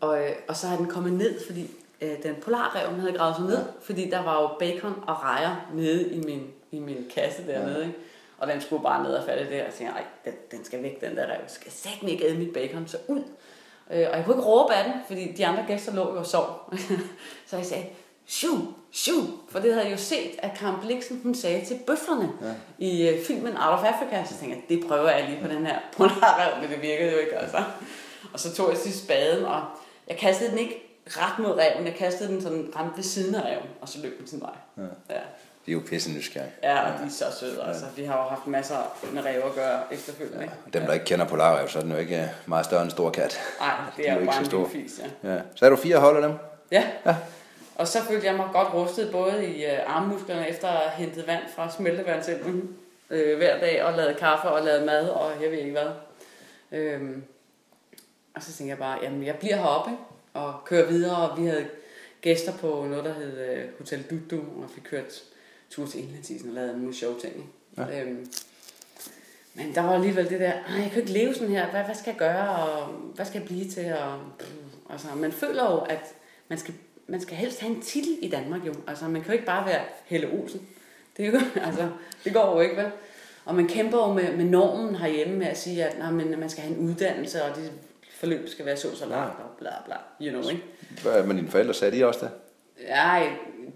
og, 0.00 0.22
øh, 0.24 0.30
og 0.48 0.56
så 0.56 0.66
er 0.66 0.76
den 0.76 0.86
kommet 0.86 1.12
ned, 1.12 1.40
fordi 1.46 1.70
øh, 2.00 2.22
den 2.22 2.34
polarreven 2.42 3.00
havde 3.00 3.12
gravet 3.12 3.36
sig 3.36 3.44
ned, 3.44 3.56
Ja. 3.58 3.62
fordi 3.82 4.10
der 4.10 4.22
var 4.22 4.42
jo 4.42 4.48
bacon 4.58 4.94
og 5.06 5.22
rejer 5.22 5.70
nede 5.74 6.10
i 6.10 6.20
min, 6.20 6.50
i 6.72 6.78
min 6.78 7.06
kasse 7.14 7.46
dernede, 7.46 7.80
ikke? 7.86 7.98
Og 8.38 8.48
den 8.48 8.60
skulle 8.60 8.82
bare 8.82 9.02
ned 9.02 9.14
og 9.14 9.24
falde 9.24 9.50
der, 9.56 9.66
og 9.66 9.72
tænkte, 9.74 9.94
ej, 9.96 10.04
den, 10.24 10.32
den 10.50 10.64
skal 10.64 10.82
væk, 10.82 11.00
den 11.00 11.16
der 11.16 11.22
rev. 11.26 11.40
Skal 11.46 11.72
sætte 11.72 12.10
ikke 12.10 12.24
æde 12.26 12.38
mit 12.38 12.52
bacon, 12.52 12.88
så 12.88 12.96
ud. 13.08 13.22
Øh, 13.90 14.06
og 14.10 14.16
jeg 14.16 14.22
kunne 14.24 14.36
ikke 14.36 14.48
råbe 14.48 14.74
af 14.74 14.84
den, 14.84 14.92
fordi 15.06 15.32
de 15.32 15.46
andre 15.46 15.64
gæster 15.66 15.94
lå 15.94 16.12
jo 16.12 16.18
og 16.18 16.26
sov. 16.26 16.72
så 17.48 17.56
jeg 17.56 17.66
sagde, 17.66 17.86
shoo, 18.26 18.56
shoo, 18.92 19.22
for 19.50 19.58
det 19.58 19.72
havde 19.72 19.84
jeg 19.86 19.92
jo 19.92 19.98
set, 19.98 20.30
at 20.38 20.50
Karen 20.58 20.80
Bliksen, 20.80 21.20
hun 21.22 21.34
sagde 21.34 21.64
til 21.64 21.78
bøflerne 21.86 22.30
Ja. 22.42 22.52
i 22.78 23.08
øh, 23.08 23.24
filmen 23.24 23.56
Out 23.56 23.78
of 23.78 23.84
Africa, 23.84 24.24
så 24.24 24.38
tænkte 24.40 24.56
jeg, 24.58 24.64
det 24.78 24.88
prøver 24.88 25.10
jeg 25.10 25.28
lige 25.28 25.40
på 25.42 25.48
den 25.48 25.66
her 25.66 25.78
polarrev, 25.96 26.62
men 26.62 26.70
det 26.70 26.82
virkede 26.82 27.12
jo 27.12 27.18
ikke, 27.18 27.36
altså. 27.38 27.58
Og 28.32 28.40
så 28.40 28.54
tog 28.54 28.70
jeg 28.70 28.78
til 28.78 28.98
spaden, 28.98 29.44
og 29.44 29.62
jeg 30.08 30.16
kastede 30.16 30.50
den 30.50 30.58
ikke 30.58 30.80
ret 31.06 31.38
mod 31.38 31.50
reven, 31.52 31.86
jeg 31.86 31.94
kastede 31.94 32.32
den 32.32 32.42
sådan 32.42 32.72
ramt 32.76 32.96
ved 32.96 33.04
siden 33.04 33.34
af 33.34 33.42
reven, 33.50 33.68
og 33.80 33.88
så 33.88 33.98
løb 34.02 34.18
den 34.18 34.26
sin 34.26 34.40
vej. 34.40 34.54
Ja. 34.76 35.14
Ja. 35.14 35.20
De 35.66 35.70
er 35.70 35.72
jo 35.72 35.82
pisse 35.86 36.12
nysgerrige. 36.12 36.52
Ja, 36.62 36.92
og 36.92 36.98
de 36.98 37.04
er 37.04 37.10
så 37.10 37.24
søde, 37.40 37.64
altså. 37.66 37.84
Vi 37.96 38.04
har 38.04 38.16
jo 38.16 38.28
haft 38.28 38.46
masser 38.46 38.96
med 39.12 39.24
ræve 39.24 39.44
at 39.44 39.54
gøre 39.54 39.80
efterfølgende? 39.90 40.50
Og 40.66 40.72
dem, 40.72 40.82
der 40.82 40.92
ikke 40.92 41.06
kender 41.06 41.26
polarrev, 41.26 41.68
så 41.68 41.78
er 41.78 41.82
den 41.82 41.92
jo 41.92 41.98
ikke 41.98 42.20
øh, 42.20 42.28
meget 42.46 42.64
større 42.64 42.80
end 42.82 42.86
en 42.86 42.90
stor 42.90 43.10
kat. 43.10 43.40
Nej, 43.60 43.70
De 43.96 44.02
det 44.02 44.08
er 44.08 44.12
er 44.14 44.20
jo 44.20 44.26
bare 44.26 44.44
så 44.44 44.56
en 44.56 44.66
lille 44.72 44.88
fis, 44.88 45.00
ja. 45.24 45.34
Ja. 45.34 45.40
Så 45.54 45.66
er 45.66 45.70
du 45.70 45.76
fire 45.76 45.96
hold 45.96 46.16
af 46.16 46.28
dem? 46.28 46.38
Ja. 46.72 46.84
Ja. 47.06 47.16
Og 47.74 47.88
så 47.88 48.02
følte 48.02 48.26
jeg 48.26 48.34
mig 48.34 48.48
godt 48.52 48.74
rustet 48.74 49.12
både 49.12 49.46
i 49.46 49.64
øh, 49.64 49.78
armmusklerne 49.86 50.48
efter 50.48 50.68
at 50.68 50.90
have 50.90 51.06
hentet 51.06 51.26
vand 51.26 51.42
fra 51.56 51.70
smeltevandselven 51.70 52.76
øh, 53.10 53.36
hver 53.36 53.60
dag 53.60 53.84
og 53.84 53.92
lavet 53.92 54.16
kaffe 54.16 54.48
og 54.48 54.64
lavet 54.64 54.86
mad 54.86 55.08
og 55.08 55.30
jeg 55.42 55.50
ved 55.50 55.58
ikke 55.58 55.70
hvad. 55.70 55.88
Øhm, 56.72 57.24
og 58.34 58.42
så 58.42 58.52
tænkte 58.52 58.70
jeg 58.70 58.78
bare, 58.78 58.98
jamen 59.02 59.26
jeg 59.26 59.34
bliver 59.34 59.56
heroppe 59.56 59.90
og 60.34 60.54
kører 60.64 60.86
videre 60.86 61.28
og 61.28 61.38
vi 61.38 61.46
havde 61.46 61.66
gæster 62.20 62.52
på 62.52 62.86
noget, 62.88 63.04
der 63.04 63.14
hed 63.14 63.38
øh, 63.38 63.64
Hotel 63.78 64.04
Dudu 64.10 64.42
og 64.62 64.70
fik 64.74 64.82
kørt 64.90 65.22
tur 65.74 65.86
til 65.86 66.00
Indlandsisen 66.02 66.48
og 66.48 66.54
lavet 66.54 66.70
en 66.74 66.80
mulige 66.80 66.96
sjove 66.96 67.20
ting. 67.20 67.50
Ja. 67.78 68.02
Øhm, 68.02 68.26
men 69.54 69.74
der 69.74 69.80
var 69.80 69.94
alligevel 69.94 70.30
det 70.30 70.40
der, 70.40 70.52
"Ej, 70.52 70.80
jeg 70.82 70.90
kan 70.92 71.00
ikke 71.02 71.12
leve 71.12 71.34
sådan 71.34 71.48
her, 71.48 71.70
hvad, 71.70 71.82
hvad 71.82 71.94
skal 71.94 72.10
jeg 72.10 72.18
gøre, 72.18 72.48
og 72.48 72.86
hvad 72.86 73.26
skal 73.26 73.38
jeg 73.38 73.48
blive 73.48 73.68
til? 73.68 73.94
Og, 73.94 74.18
altså, 74.90 75.06
man 75.16 75.32
føler 75.32 75.70
jo, 75.72 75.78
at 75.78 76.14
man 76.48 76.58
skal, 76.58 76.74
man 77.06 77.20
skal 77.20 77.36
helst 77.36 77.60
have 77.60 77.76
en 77.76 77.82
titel 77.82 78.18
i 78.22 78.28
Danmark 78.28 78.66
jo. 78.66 78.74
Altså, 78.86 79.04
man 79.04 79.22
kan 79.22 79.26
jo 79.26 79.32
ikke 79.32 79.46
bare 79.46 79.66
være 79.66 79.80
Helle 80.04 80.28
Olsen. 80.32 80.60
Det, 81.16 81.26
er 81.26 81.30
jo, 81.30 81.38
altså, 81.66 81.88
det 82.24 82.32
går 82.34 82.54
jo 82.54 82.60
ikke, 82.60 82.76
vel? 82.76 82.90
Og 83.44 83.54
man 83.54 83.68
kæmper 83.68 83.98
jo 83.98 84.12
med, 84.12 84.36
med 84.36 84.44
normen 84.44 84.94
herhjemme 84.94 85.36
med 85.36 85.46
at 85.46 85.58
sige, 85.58 85.84
at 85.84 85.98
nej, 85.98 86.10
men, 86.10 86.40
man 86.40 86.50
skal 86.50 86.62
have 86.64 86.76
en 86.76 86.88
uddannelse, 86.88 87.42
og 87.44 87.56
det 87.56 87.72
forløb 88.10 88.48
skal 88.48 88.66
være 88.66 88.76
så 88.76 88.96
så 88.96 89.06
langt, 89.06 89.40
og 89.40 89.50
bla 89.58 89.70
bla, 89.84 89.96
you 90.20 90.40
know, 90.40 90.50
ikke? 90.50 90.62
Hvad 91.02 91.22
med 91.22 91.34
dine 91.34 91.48
forældre? 91.48 91.74
Sagde 91.74 91.98
de 91.98 92.06
også 92.06 92.20
det? 92.20 92.30
Nej, 92.88 93.28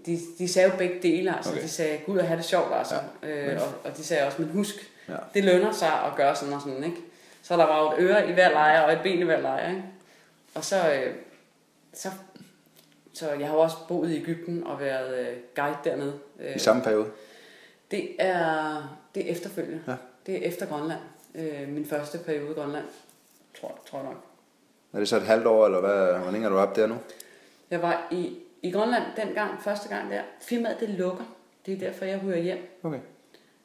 de, 0.05 0.19
de 0.37 0.47
sagde 0.47 0.71
jo 0.71 0.77
begge 0.77 0.99
dele, 1.01 1.35
altså. 1.35 1.51
Okay. 1.51 1.61
De 1.61 1.69
sagde, 1.69 1.97
gud 2.05 2.17
at 2.19 2.27
have 2.27 2.37
det 2.37 2.45
sjovt, 2.45 2.73
altså. 2.77 2.95
Ja. 3.23 3.53
Øh, 3.53 3.61
og, 3.61 3.67
og 3.91 3.97
de 3.97 4.03
sagde 4.03 4.25
også, 4.27 4.41
men 4.41 4.51
husk, 4.51 4.75
Ja. 5.09 5.15
det 5.33 5.43
lønner 5.43 5.71
sig 5.71 5.91
at 6.05 6.11
gøre 6.17 6.35
sådan 6.35 6.53
og 6.53 6.61
sådan, 6.61 6.83
ikke? 6.83 6.97
Så 7.41 7.57
der 7.57 7.65
var 7.65 7.81
jo 7.83 7.91
et 7.91 7.95
øre 8.09 8.29
i 8.29 8.33
hver 8.33 8.49
lejr, 8.49 8.81
og 8.81 8.93
et 8.93 8.99
ben 9.03 9.19
i 9.19 9.23
hver 9.23 9.39
lejr, 9.41 9.69
ikke? 9.69 9.83
Og 10.55 10.63
så, 10.65 10.93
øh, 10.93 11.13
så, 11.93 12.09
så 13.13 13.31
jeg 13.31 13.47
har 13.47 13.55
også 13.55 13.75
boet 13.87 14.09
i 14.11 14.15
Ægypten 14.21 14.63
og 14.67 14.79
været 14.79 15.19
øh, 15.19 15.37
guide 15.55 15.77
dernede. 15.83 16.13
Øh, 16.39 16.55
I 16.55 16.59
samme 16.59 16.81
periode? 16.81 17.05
det 17.91 18.09
er, 18.19 18.97
det 19.15 19.27
er 19.27 19.31
efterfølgende. 19.31 19.81
Ja. 19.87 19.95
Det 20.25 20.35
er 20.35 20.47
efter 20.49 20.65
Grønland. 20.65 20.99
Øh, 21.35 21.67
min 21.69 21.85
første 21.85 22.17
periode 22.17 22.51
i 22.51 22.53
Grønland, 22.53 22.85
tror, 23.61 23.79
tror 23.89 23.97
jeg 23.99 24.07
nok. 24.07 24.23
Er 24.93 24.99
det 24.99 25.09
så 25.09 25.15
et 25.17 25.23
halvt 25.23 25.45
år, 25.47 25.65
eller 25.65 25.79
hvad? 25.79 26.19
Hvor 26.19 26.31
længe 26.31 26.45
er 26.45 26.49
du 26.51 26.57
op 26.57 26.75
der 26.75 26.87
nu? 26.87 26.97
Jeg 27.71 27.81
var 27.81 28.07
i, 28.11 28.37
i 28.63 28.71
Grønland 28.71 29.03
dengang, 29.17 29.61
første 29.61 29.89
gang 29.89 30.11
der. 30.11 30.21
Firmaet, 30.41 30.79
det 30.79 30.89
lukker. 30.89 31.23
Det 31.65 31.73
er 31.73 31.77
derfor, 31.77 32.05
jeg 32.05 32.17
hører 32.19 32.39
hjem. 32.39 32.79
Okay. 32.83 32.99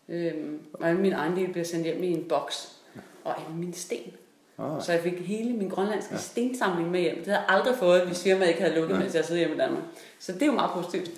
Øhm, 0.08 0.60
og 0.72 0.88
alle 0.88 1.00
mine 1.00 1.16
ejendele 1.16 1.52
bliver 1.52 1.64
sendt 1.64 1.84
hjem 1.84 2.02
i 2.02 2.06
en 2.06 2.28
boks. 2.28 2.76
Og 3.24 3.40
alle 3.40 3.56
mine 3.56 3.74
sten. 3.74 4.12
Oh, 4.58 4.82
Så 4.82 4.92
jeg 4.92 5.00
fik 5.00 5.26
hele 5.26 5.52
min 5.52 5.68
grønlandske 5.68 6.14
ja. 6.14 6.20
stensamling 6.20 6.90
med 6.90 7.00
hjem. 7.00 7.16
Det 7.16 7.26
havde 7.26 7.38
jeg 7.38 7.46
aldrig 7.48 7.76
fået, 7.76 8.06
hvis 8.06 8.22
firmaet 8.22 8.48
ikke 8.48 8.60
havde 8.60 8.74
lukket, 8.74 8.90
Nej. 8.90 9.02
mens 9.02 9.14
jeg 9.14 9.24
sidder 9.24 9.38
hjemme 9.38 9.54
i 9.56 9.58
Danmark. 9.58 9.82
Så 10.18 10.32
det 10.32 10.42
er 10.42 10.46
jo 10.46 10.52
meget 10.52 10.70
positivt. 10.74 11.10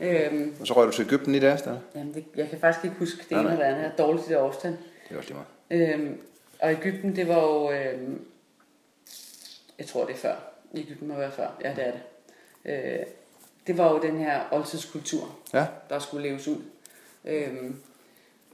Øhm, 0.00 0.54
og 0.60 0.66
så 0.66 0.74
røg 0.74 0.86
du 0.86 0.92
til 0.92 1.04
Ægypten 1.04 1.34
i 1.34 1.38
deres, 1.38 1.60
eller? 1.60 1.78
jamen 1.94 2.14
det, 2.14 2.24
jeg 2.36 2.48
kan 2.48 2.58
faktisk 2.60 2.84
ikke 2.84 2.96
huske 2.98 3.18
det 3.18 3.30
Nej, 3.30 3.40
ene 3.40 3.52
eller 3.52 3.64
andet. 3.64 3.80
Jeg 3.82 3.86
er 3.90 3.96
dårlig 3.96 4.22
til 4.22 4.30
det 4.32 4.40
årstal. 4.42 4.70
Det 5.08 5.14
er 5.14 5.18
også 5.18 5.30
lige 5.30 5.40
meget. 5.70 5.94
Øhm, 5.94 6.20
og 6.60 6.72
Ægypten, 6.72 7.16
det 7.16 7.28
var 7.28 7.42
jo... 7.42 7.70
Øhm, 7.70 8.24
jeg 9.78 9.86
tror, 9.86 10.04
det 10.04 10.12
er 10.14 10.18
før. 10.18 10.34
Ægypten 10.74 11.08
må 11.08 11.14
være 11.14 11.30
før. 11.32 11.48
Ja, 11.64 11.74
det 11.76 11.86
er 11.86 11.92
det. 11.92 12.00
Øh, 13.00 13.06
det 13.68 13.78
var 13.78 13.92
jo 13.92 13.98
den 14.02 14.18
her 14.18 14.40
oldtidskultur, 14.52 15.36
Ja. 15.54 15.66
der 15.90 15.98
skulle 15.98 16.28
leves 16.28 16.48
ud. 16.48 16.56
Øhm, 17.24 17.76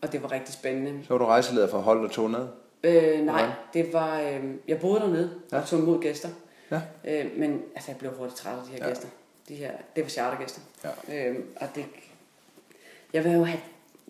og 0.02 0.12
det 0.12 0.22
var 0.22 0.32
rigtig 0.32 0.54
spændende. 0.54 1.04
Så 1.04 1.14
var 1.14 1.18
du 1.18 1.24
rejseleder 1.24 1.68
for 1.68 1.78
hold 1.78 2.04
og 2.04 2.10
tog 2.10 2.30
ned? 2.30 2.46
Øh, 2.84 3.20
nej, 3.20 3.50
det 3.74 3.92
var, 3.92 4.20
øh, 4.20 4.44
jeg 4.68 4.80
boede 4.80 5.00
dernede 5.00 5.40
ja. 5.52 5.58
og 5.58 5.66
tog 5.66 5.78
imod 5.78 6.00
gæster. 6.02 6.28
Ja. 6.70 6.80
Øh, 7.04 7.30
men 7.36 7.62
altså, 7.74 7.90
jeg 7.90 7.98
blev 7.98 8.12
hurtigt 8.16 8.38
træt 8.38 8.58
af 8.58 8.64
de 8.64 8.70
her 8.70 8.78
ja. 8.78 8.88
gæster. 8.88 9.08
De 9.48 9.54
her, 9.54 9.70
det 9.96 10.02
var 10.04 10.10
chartergæster. 10.10 10.60
Ja. 11.08 11.28
Øh, 11.28 11.36
og 11.56 11.68
det, 11.74 11.84
jeg 13.12 13.24
vil 13.24 13.32
jo 13.32 13.44
have, 13.44 13.60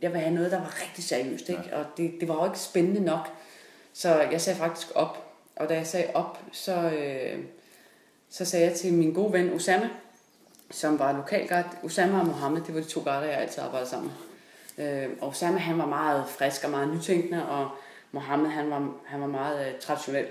jeg 0.03 0.13
vil 0.13 0.21
have 0.21 0.35
noget, 0.35 0.51
der 0.53 0.59
var 0.59 0.83
rigtig 0.83 1.05
seriøst, 1.05 1.49
ikke? 1.49 1.63
Ja. 1.71 1.79
og 1.79 1.85
det, 1.97 2.15
det 2.21 2.29
var 2.29 2.35
jo 2.35 2.45
ikke 2.45 2.59
spændende 2.59 3.01
nok. 3.01 3.29
Så 3.93 4.21
jeg 4.21 4.41
sagde 4.41 4.59
faktisk 4.59 4.89
op, 4.95 5.25
og 5.57 5.69
da 5.69 5.75
jeg 5.75 5.87
sagde 5.87 6.07
op, 6.15 6.39
så, 6.53 6.75
øh, 6.75 7.39
så 8.31 8.45
sagde 8.45 8.67
jeg 8.67 8.75
til 8.75 8.93
min 8.95 9.13
gode 9.13 9.33
ven 9.33 9.53
Osama, 9.53 9.91
som 10.75 10.99
var 10.99 11.13
lokalguide. 11.13 11.65
Osama 11.83 12.21
og 12.21 12.27
Mohammed, 12.27 12.63
det 12.63 12.75
var 12.75 12.81
de 12.81 12.87
to 12.87 13.01
guider, 13.01 13.25
jeg 13.25 13.39
altid 13.39 13.63
arbejdede 13.63 13.91
sammen 13.91 14.13
med. 14.77 15.05
Øh, 15.05 15.11
og 15.21 15.29
Osama, 15.29 15.59
han 15.59 15.79
var 15.79 15.87
meget 15.87 16.25
frisk 16.29 16.65
og 16.65 16.71
meget 16.71 16.95
nytænkende, 16.95 17.49
og 17.49 17.69
Mohammed, 18.13 18.51
han 18.51 18.71
var, 18.71 18.91
han 19.05 19.21
var 19.21 19.27
meget 19.27 19.67
øh, 19.67 19.81
traditionel. 19.81 20.27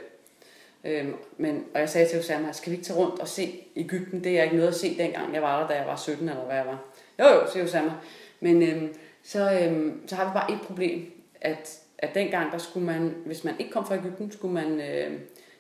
Øh, 0.84 1.08
men, 1.38 1.66
og 1.74 1.80
jeg 1.80 1.90
sagde 1.90 2.10
til 2.10 2.20
Osama, 2.20 2.52
skal 2.52 2.72
vi 2.72 2.76
ikke 2.76 2.86
tage 2.86 3.00
rundt 3.00 3.20
og 3.20 3.28
se 3.28 3.64
Ægypten? 3.76 4.24
Det 4.24 4.40
er 4.40 4.44
ikke 4.44 4.56
noget 4.56 4.70
at 4.70 4.76
se 4.76 4.98
dengang, 4.98 5.34
jeg 5.34 5.42
var 5.42 5.60
der, 5.60 5.68
da 5.68 5.74
jeg 5.74 5.88
var 5.88 5.96
17 5.96 6.30
eller 6.30 6.46
hvad 6.46 6.56
jeg 6.56 6.66
var. 6.66 6.80
Jo 7.20 7.26
jo, 7.26 7.52
siger 7.52 7.64
Osama. 7.64 7.92
Men 8.40 8.64
øh, 8.64 8.90
så, 9.24 9.52
øh, 9.52 9.92
så 10.08 10.16
har 10.16 10.26
vi 10.26 10.32
bare 10.34 10.52
et 10.52 10.62
problem, 10.68 11.12
at, 11.42 11.80
at 11.98 12.16
dengang, 12.16 12.52
der 12.52 12.58
skulle 12.58 12.86
man, 12.86 13.16
hvis 13.26 13.44
man 13.44 13.56
ikke 13.60 13.72
kom 13.72 13.88
fra 13.88 13.96
Ægypten, 13.96 14.32
skulle 14.32 14.54
man 14.54 14.82
øh, 14.82 15.20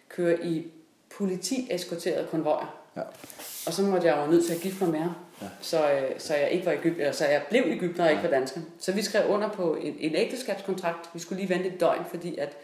køre 0.09 0.45
i 0.45 0.71
politi-eskorterede 1.17 2.27
konvojer. 2.31 2.82
Ja. 2.95 3.01
Og 3.67 3.73
så 3.73 3.81
måtte 3.81 4.07
jeg 4.07 4.17
jo 4.17 4.31
nødt 4.31 4.45
til 4.45 4.53
at 4.53 4.61
gifte 4.61 4.83
mig 4.83 4.91
med 4.91 4.99
ham. 4.99 5.13
Ja. 5.41 5.47
Så, 5.61 5.91
øh, 5.91 6.11
så 6.17 6.35
jeg 6.35 6.49
ikke 6.51 6.65
var 6.65 6.71
Egypt, 6.71 6.97
eller 6.97 7.11
så 7.11 7.25
jeg 7.25 7.41
blev 7.49 7.63
Ægypter 7.65 8.03
og 8.03 8.11
ikke 8.11 8.23
var 8.23 8.29
dansker. 8.29 8.61
Så 8.79 8.91
vi 8.91 9.01
skrev 9.01 9.29
under 9.29 9.49
på 9.49 9.75
en, 9.75 9.95
en 9.99 10.15
ægteskabskontrakt. 10.15 11.09
Vi 11.13 11.19
skulle 11.19 11.41
lige 11.41 11.55
vente 11.55 11.69
et 11.69 11.79
døgn, 11.79 12.05
fordi 12.09 12.37
at 12.37 12.57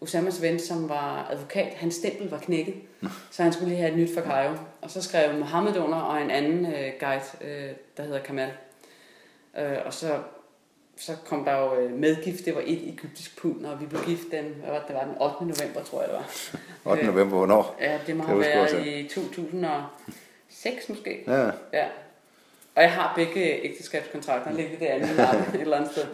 Osamas 0.00 0.42
ven, 0.42 0.58
som 0.58 0.88
var 0.88 1.28
advokat, 1.30 1.74
hans 1.74 1.94
stempel 1.94 2.30
var 2.30 2.38
knækket. 2.38 2.74
Så 3.30 3.42
han 3.42 3.52
skulle 3.52 3.68
lige 3.68 3.80
have 3.80 3.92
et 3.92 3.98
nyt 3.98 4.14
for 4.14 4.20
Cairo. 4.20 4.54
Og 4.82 4.90
så 4.90 5.02
skrev 5.02 5.38
Mohammed 5.38 5.76
under, 5.76 5.98
og 5.98 6.22
en 6.22 6.30
anden 6.30 6.66
øh, 6.66 6.92
guide, 7.00 7.22
øh, 7.40 7.70
der 7.96 8.02
hedder 8.02 8.22
Kamal. 8.22 8.50
Øh, 9.58 9.78
og 9.84 9.94
så, 9.94 10.18
så 10.96 11.16
kom 11.26 11.44
der 11.44 11.58
jo 11.58 11.74
øh, 11.74 11.92
medgift, 11.92 12.44
det 12.44 12.54
var 12.54 12.62
et 12.64 12.88
egyptisk 12.88 13.40
pund, 13.40 13.66
og 13.66 13.80
vi 13.80 13.86
blev 13.86 14.04
gift 14.04 14.30
den, 14.30 14.44
hvad 14.44 14.70
var 14.70 14.78
det, 14.78 14.88
det 14.88 14.96
var 14.96 15.04
den 15.04 15.14
8. 15.20 15.44
november, 15.44 15.82
tror 15.82 16.00
jeg 16.00 16.08
det 16.08 16.16
var. 16.16 16.30
8. 16.92 17.06
november, 17.06 17.36
hvornår? 17.36 17.76
Ja, 17.80 17.98
det 18.06 18.16
må 18.16 18.24
Kan 18.24 18.32
have 18.32 18.40
været 18.40 18.86
i 18.86 19.08
2006 19.08 20.88
måske. 20.88 21.24
Ja. 21.26 21.44
Ja. 21.72 21.86
Og 22.74 22.82
jeg 22.82 22.92
har 22.92 23.12
begge 23.16 23.64
ægteskabskontrakter 23.64 24.52
liggende 24.52 24.96
i 24.96 25.00
min 25.00 25.16
lappe 25.16 25.44
et 25.54 25.60
eller 25.60 25.76
andet 25.76 25.92
sted. 25.92 26.04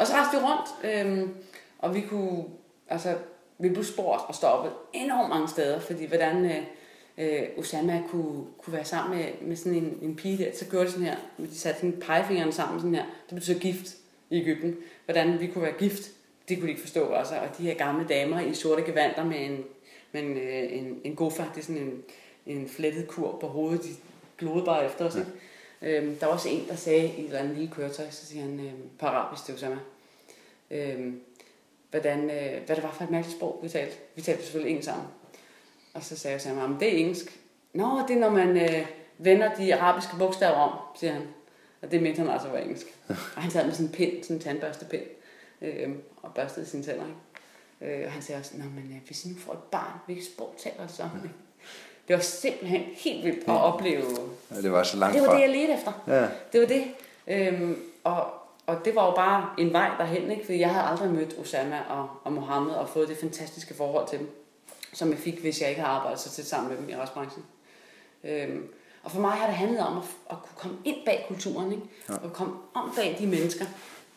Og 0.00 0.06
så 0.06 0.12
rejste 0.12 0.36
vi 0.36 0.42
rundt, 0.44 0.68
øhm, 0.84 1.34
og 1.78 1.94
vi 1.94 2.00
kunne, 2.00 2.44
altså, 2.88 3.14
vi 3.58 3.68
blev 3.68 3.84
spurgt 3.84 4.22
og 4.28 4.34
stoppet 4.34 4.72
enormt 4.92 5.28
mange 5.28 5.48
steder, 5.48 5.80
fordi 5.80 6.06
hvordan 6.06 6.44
øh, 6.44 6.62
øh, 7.18 7.42
Osama 7.58 8.02
kunne, 8.10 8.44
kunne 8.58 8.74
være 8.74 8.84
sammen 8.84 9.18
med, 9.18 9.26
med 9.40 9.56
sådan 9.56 9.74
en, 9.74 9.98
en 10.02 10.16
pige 10.16 10.44
der, 10.44 10.50
så 10.58 10.64
gjorde 10.64 10.86
de 10.86 10.90
sådan 10.90 11.06
her, 11.06 11.16
de 11.38 11.58
satte 11.58 11.80
sådan 11.80 12.00
pegefingeren 12.00 12.52
sammen 12.52 12.80
sådan 12.80 12.94
her, 12.94 13.04
det 13.28 13.34
betyder 13.34 13.58
gift 13.58 13.96
i 14.30 14.40
Ægypten. 14.40 14.76
Hvordan 15.04 15.40
vi 15.40 15.46
kunne 15.46 15.64
være 15.64 15.78
gift, 15.78 16.10
det 16.48 16.58
kunne 16.58 16.66
de 16.66 16.70
ikke 16.70 16.82
forstå, 16.82 17.12
altså. 17.12 17.34
Og 17.34 17.58
de 17.58 17.62
her 17.62 17.74
gamle 17.74 18.06
damer 18.08 18.40
i 18.40 18.54
sorte 18.54 18.82
gevanter 18.82 19.24
med 19.24 19.46
en, 19.46 19.64
med 20.12 20.22
en, 20.22 20.36
øh, 20.36 20.78
en, 20.78 21.00
en 21.04 21.16
gofa, 21.16 21.44
det 21.54 21.60
er 21.60 21.64
sådan 21.64 21.82
en, 21.82 22.02
en 22.46 22.68
flettet 22.68 23.08
kur 23.08 23.38
på 23.40 23.46
hovedet, 23.46 23.82
de 23.82 23.88
glodede 24.38 24.64
bare 24.64 24.86
efter 24.86 25.04
os, 25.04 25.16
ikke? 25.16 25.30
Øhm, 25.82 26.16
der 26.16 26.26
var 26.26 26.32
også 26.32 26.48
en, 26.48 26.68
der 26.68 26.74
sagde 26.74 27.06
i 27.06 27.20
et 27.20 27.24
eller 27.24 27.38
andet 27.38 27.56
lille 27.56 27.74
køretøj, 27.74 28.10
så 28.10 28.26
siger 28.26 28.42
han 28.42 28.60
øh, 28.60 28.72
på 28.98 29.06
arabisk 29.06 29.44
til 29.44 29.54
Osama, 29.54 29.78
øhm, 30.70 31.20
hvordan, 31.90 32.30
øh, 32.30 32.66
hvad 32.66 32.76
det 32.76 32.84
var 32.84 32.92
for 32.92 33.04
et 33.04 33.10
mærkeligt 33.10 33.36
sprog, 33.36 33.60
vi 33.62 33.68
talte. 33.68 33.96
Vi 34.14 34.22
talte 34.22 34.42
selvfølgelig 34.42 34.70
engelsk 34.70 34.88
sammen. 34.88 35.06
Og 35.94 36.04
så 36.04 36.16
sagde 36.16 36.36
Osama, 36.36 36.66
men 36.66 36.80
det 36.80 36.94
er 36.94 36.98
engelsk. 36.98 37.40
Nå, 37.72 38.00
det 38.08 38.16
er 38.16 38.20
når 38.20 38.30
man 38.30 38.56
øh, 38.56 38.86
vender 39.18 39.54
de 39.54 39.74
arabiske 39.74 40.12
bogstaver 40.18 40.54
om, 40.54 40.78
siger 40.96 41.12
han. 41.12 41.22
Og 41.82 41.90
det 41.90 42.02
mente 42.02 42.18
han 42.18 42.30
altså 42.30 42.48
var 42.48 42.58
engelsk. 42.58 42.86
Og 43.36 43.42
han 43.42 43.50
sad 43.50 43.64
med 43.64 43.72
sådan 43.72 43.86
en 43.86 43.92
pind, 43.92 44.22
sådan 44.22 44.36
en 44.36 44.42
tandbørstepind, 44.42 45.02
øh, 45.62 45.88
og 46.22 46.34
børstede 46.34 46.66
sine 46.66 46.82
tænder. 46.82 47.04
Ikke? 47.80 48.00
Øh, 48.00 48.06
og 48.06 48.12
han 48.12 48.22
sagde 48.22 48.38
også, 48.38 48.50
Nå, 48.54 48.64
men 48.64 48.92
øh, 48.96 49.06
hvis 49.06 49.26
nu 49.26 49.34
får 49.38 49.52
et 49.52 49.58
barn, 49.58 49.92
hvilket 50.06 50.26
sprog 50.26 50.54
taler 50.58 50.86
så? 50.86 51.02
Det 52.08 52.16
var 52.16 52.22
simpelthen 52.22 52.82
helt 52.96 53.24
vildt 53.24 53.38
at 53.38 53.60
opleve. 53.60 54.02
Ja, 54.50 54.62
det 54.62 54.72
var 54.72 54.82
så 54.82 54.96
langt 54.96 55.14
Det 55.14 55.22
var 55.22 55.28
fra. 55.28 55.34
det, 55.34 55.42
jeg 55.42 55.50
ledte 55.50 55.72
efter. 55.74 55.92
Ja. 56.06 56.28
Det 56.52 56.60
var 56.60 56.66
det. 56.66 56.84
Øhm, 57.26 57.82
og, 58.04 58.26
og 58.66 58.84
det 58.84 58.94
var 58.94 59.06
jo 59.06 59.12
bare 59.14 59.50
en 59.58 59.72
vej 59.72 59.90
derhen, 59.98 60.30
ikke? 60.30 60.44
fordi 60.44 60.58
jeg 60.58 60.70
havde 60.74 60.86
aldrig 60.86 61.10
mødt 61.10 61.38
Osama 61.38 61.80
og, 61.88 62.08
og 62.24 62.32
Mohammed 62.32 62.72
og 62.74 62.88
fået 62.88 63.08
det 63.08 63.16
fantastiske 63.16 63.74
forhold 63.74 64.08
til 64.08 64.18
dem, 64.18 64.30
som 64.92 65.10
jeg 65.10 65.18
fik, 65.18 65.40
hvis 65.40 65.60
jeg 65.60 65.68
ikke 65.68 65.80
havde 65.80 65.94
arbejdet 65.94 66.20
så 66.20 66.30
tæt 66.30 66.46
sammen 66.46 66.70
med 66.70 66.78
dem 66.78 66.88
i 66.88 66.96
restbranchen. 66.96 67.44
Øhm, 68.24 68.68
og 69.02 69.10
for 69.10 69.20
mig 69.20 69.30
har 69.30 69.46
det 69.46 69.54
handlet 69.56 69.80
om 69.80 69.98
at, 69.98 70.04
at 70.30 70.36
kunne 70.42 70.56
komme 70.56 70.76
ind 70.84 70.96
bag 71.04 71.24
kulturen, 71.28 71.72
ikke? 71.72 71.84
Ja. 72.08 72.14
og 72.14 72.32
komme 72.32 72.54
om 72.74 72.92
bag 72.96 73.16
de 73.18 73.26
mennesker. 73.26 73.64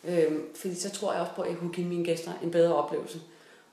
Øhm, 0.04 0.44
fordi 0.56 0.76
så 0.76 0.90
tror 0.90 1.14
jeg 1.14 1.22
også 1.22 1.34
på, 1.36 1.42
at 1.42 1.50
jeg 1.50 1.58
kunne 1.58 1.74
give 1.74 1.88
mine 1.88 2.06
gæster 2.06 2.32
en 2.44 2.52
bedre 2.52 2.76
oplevelse. 2.76 3.22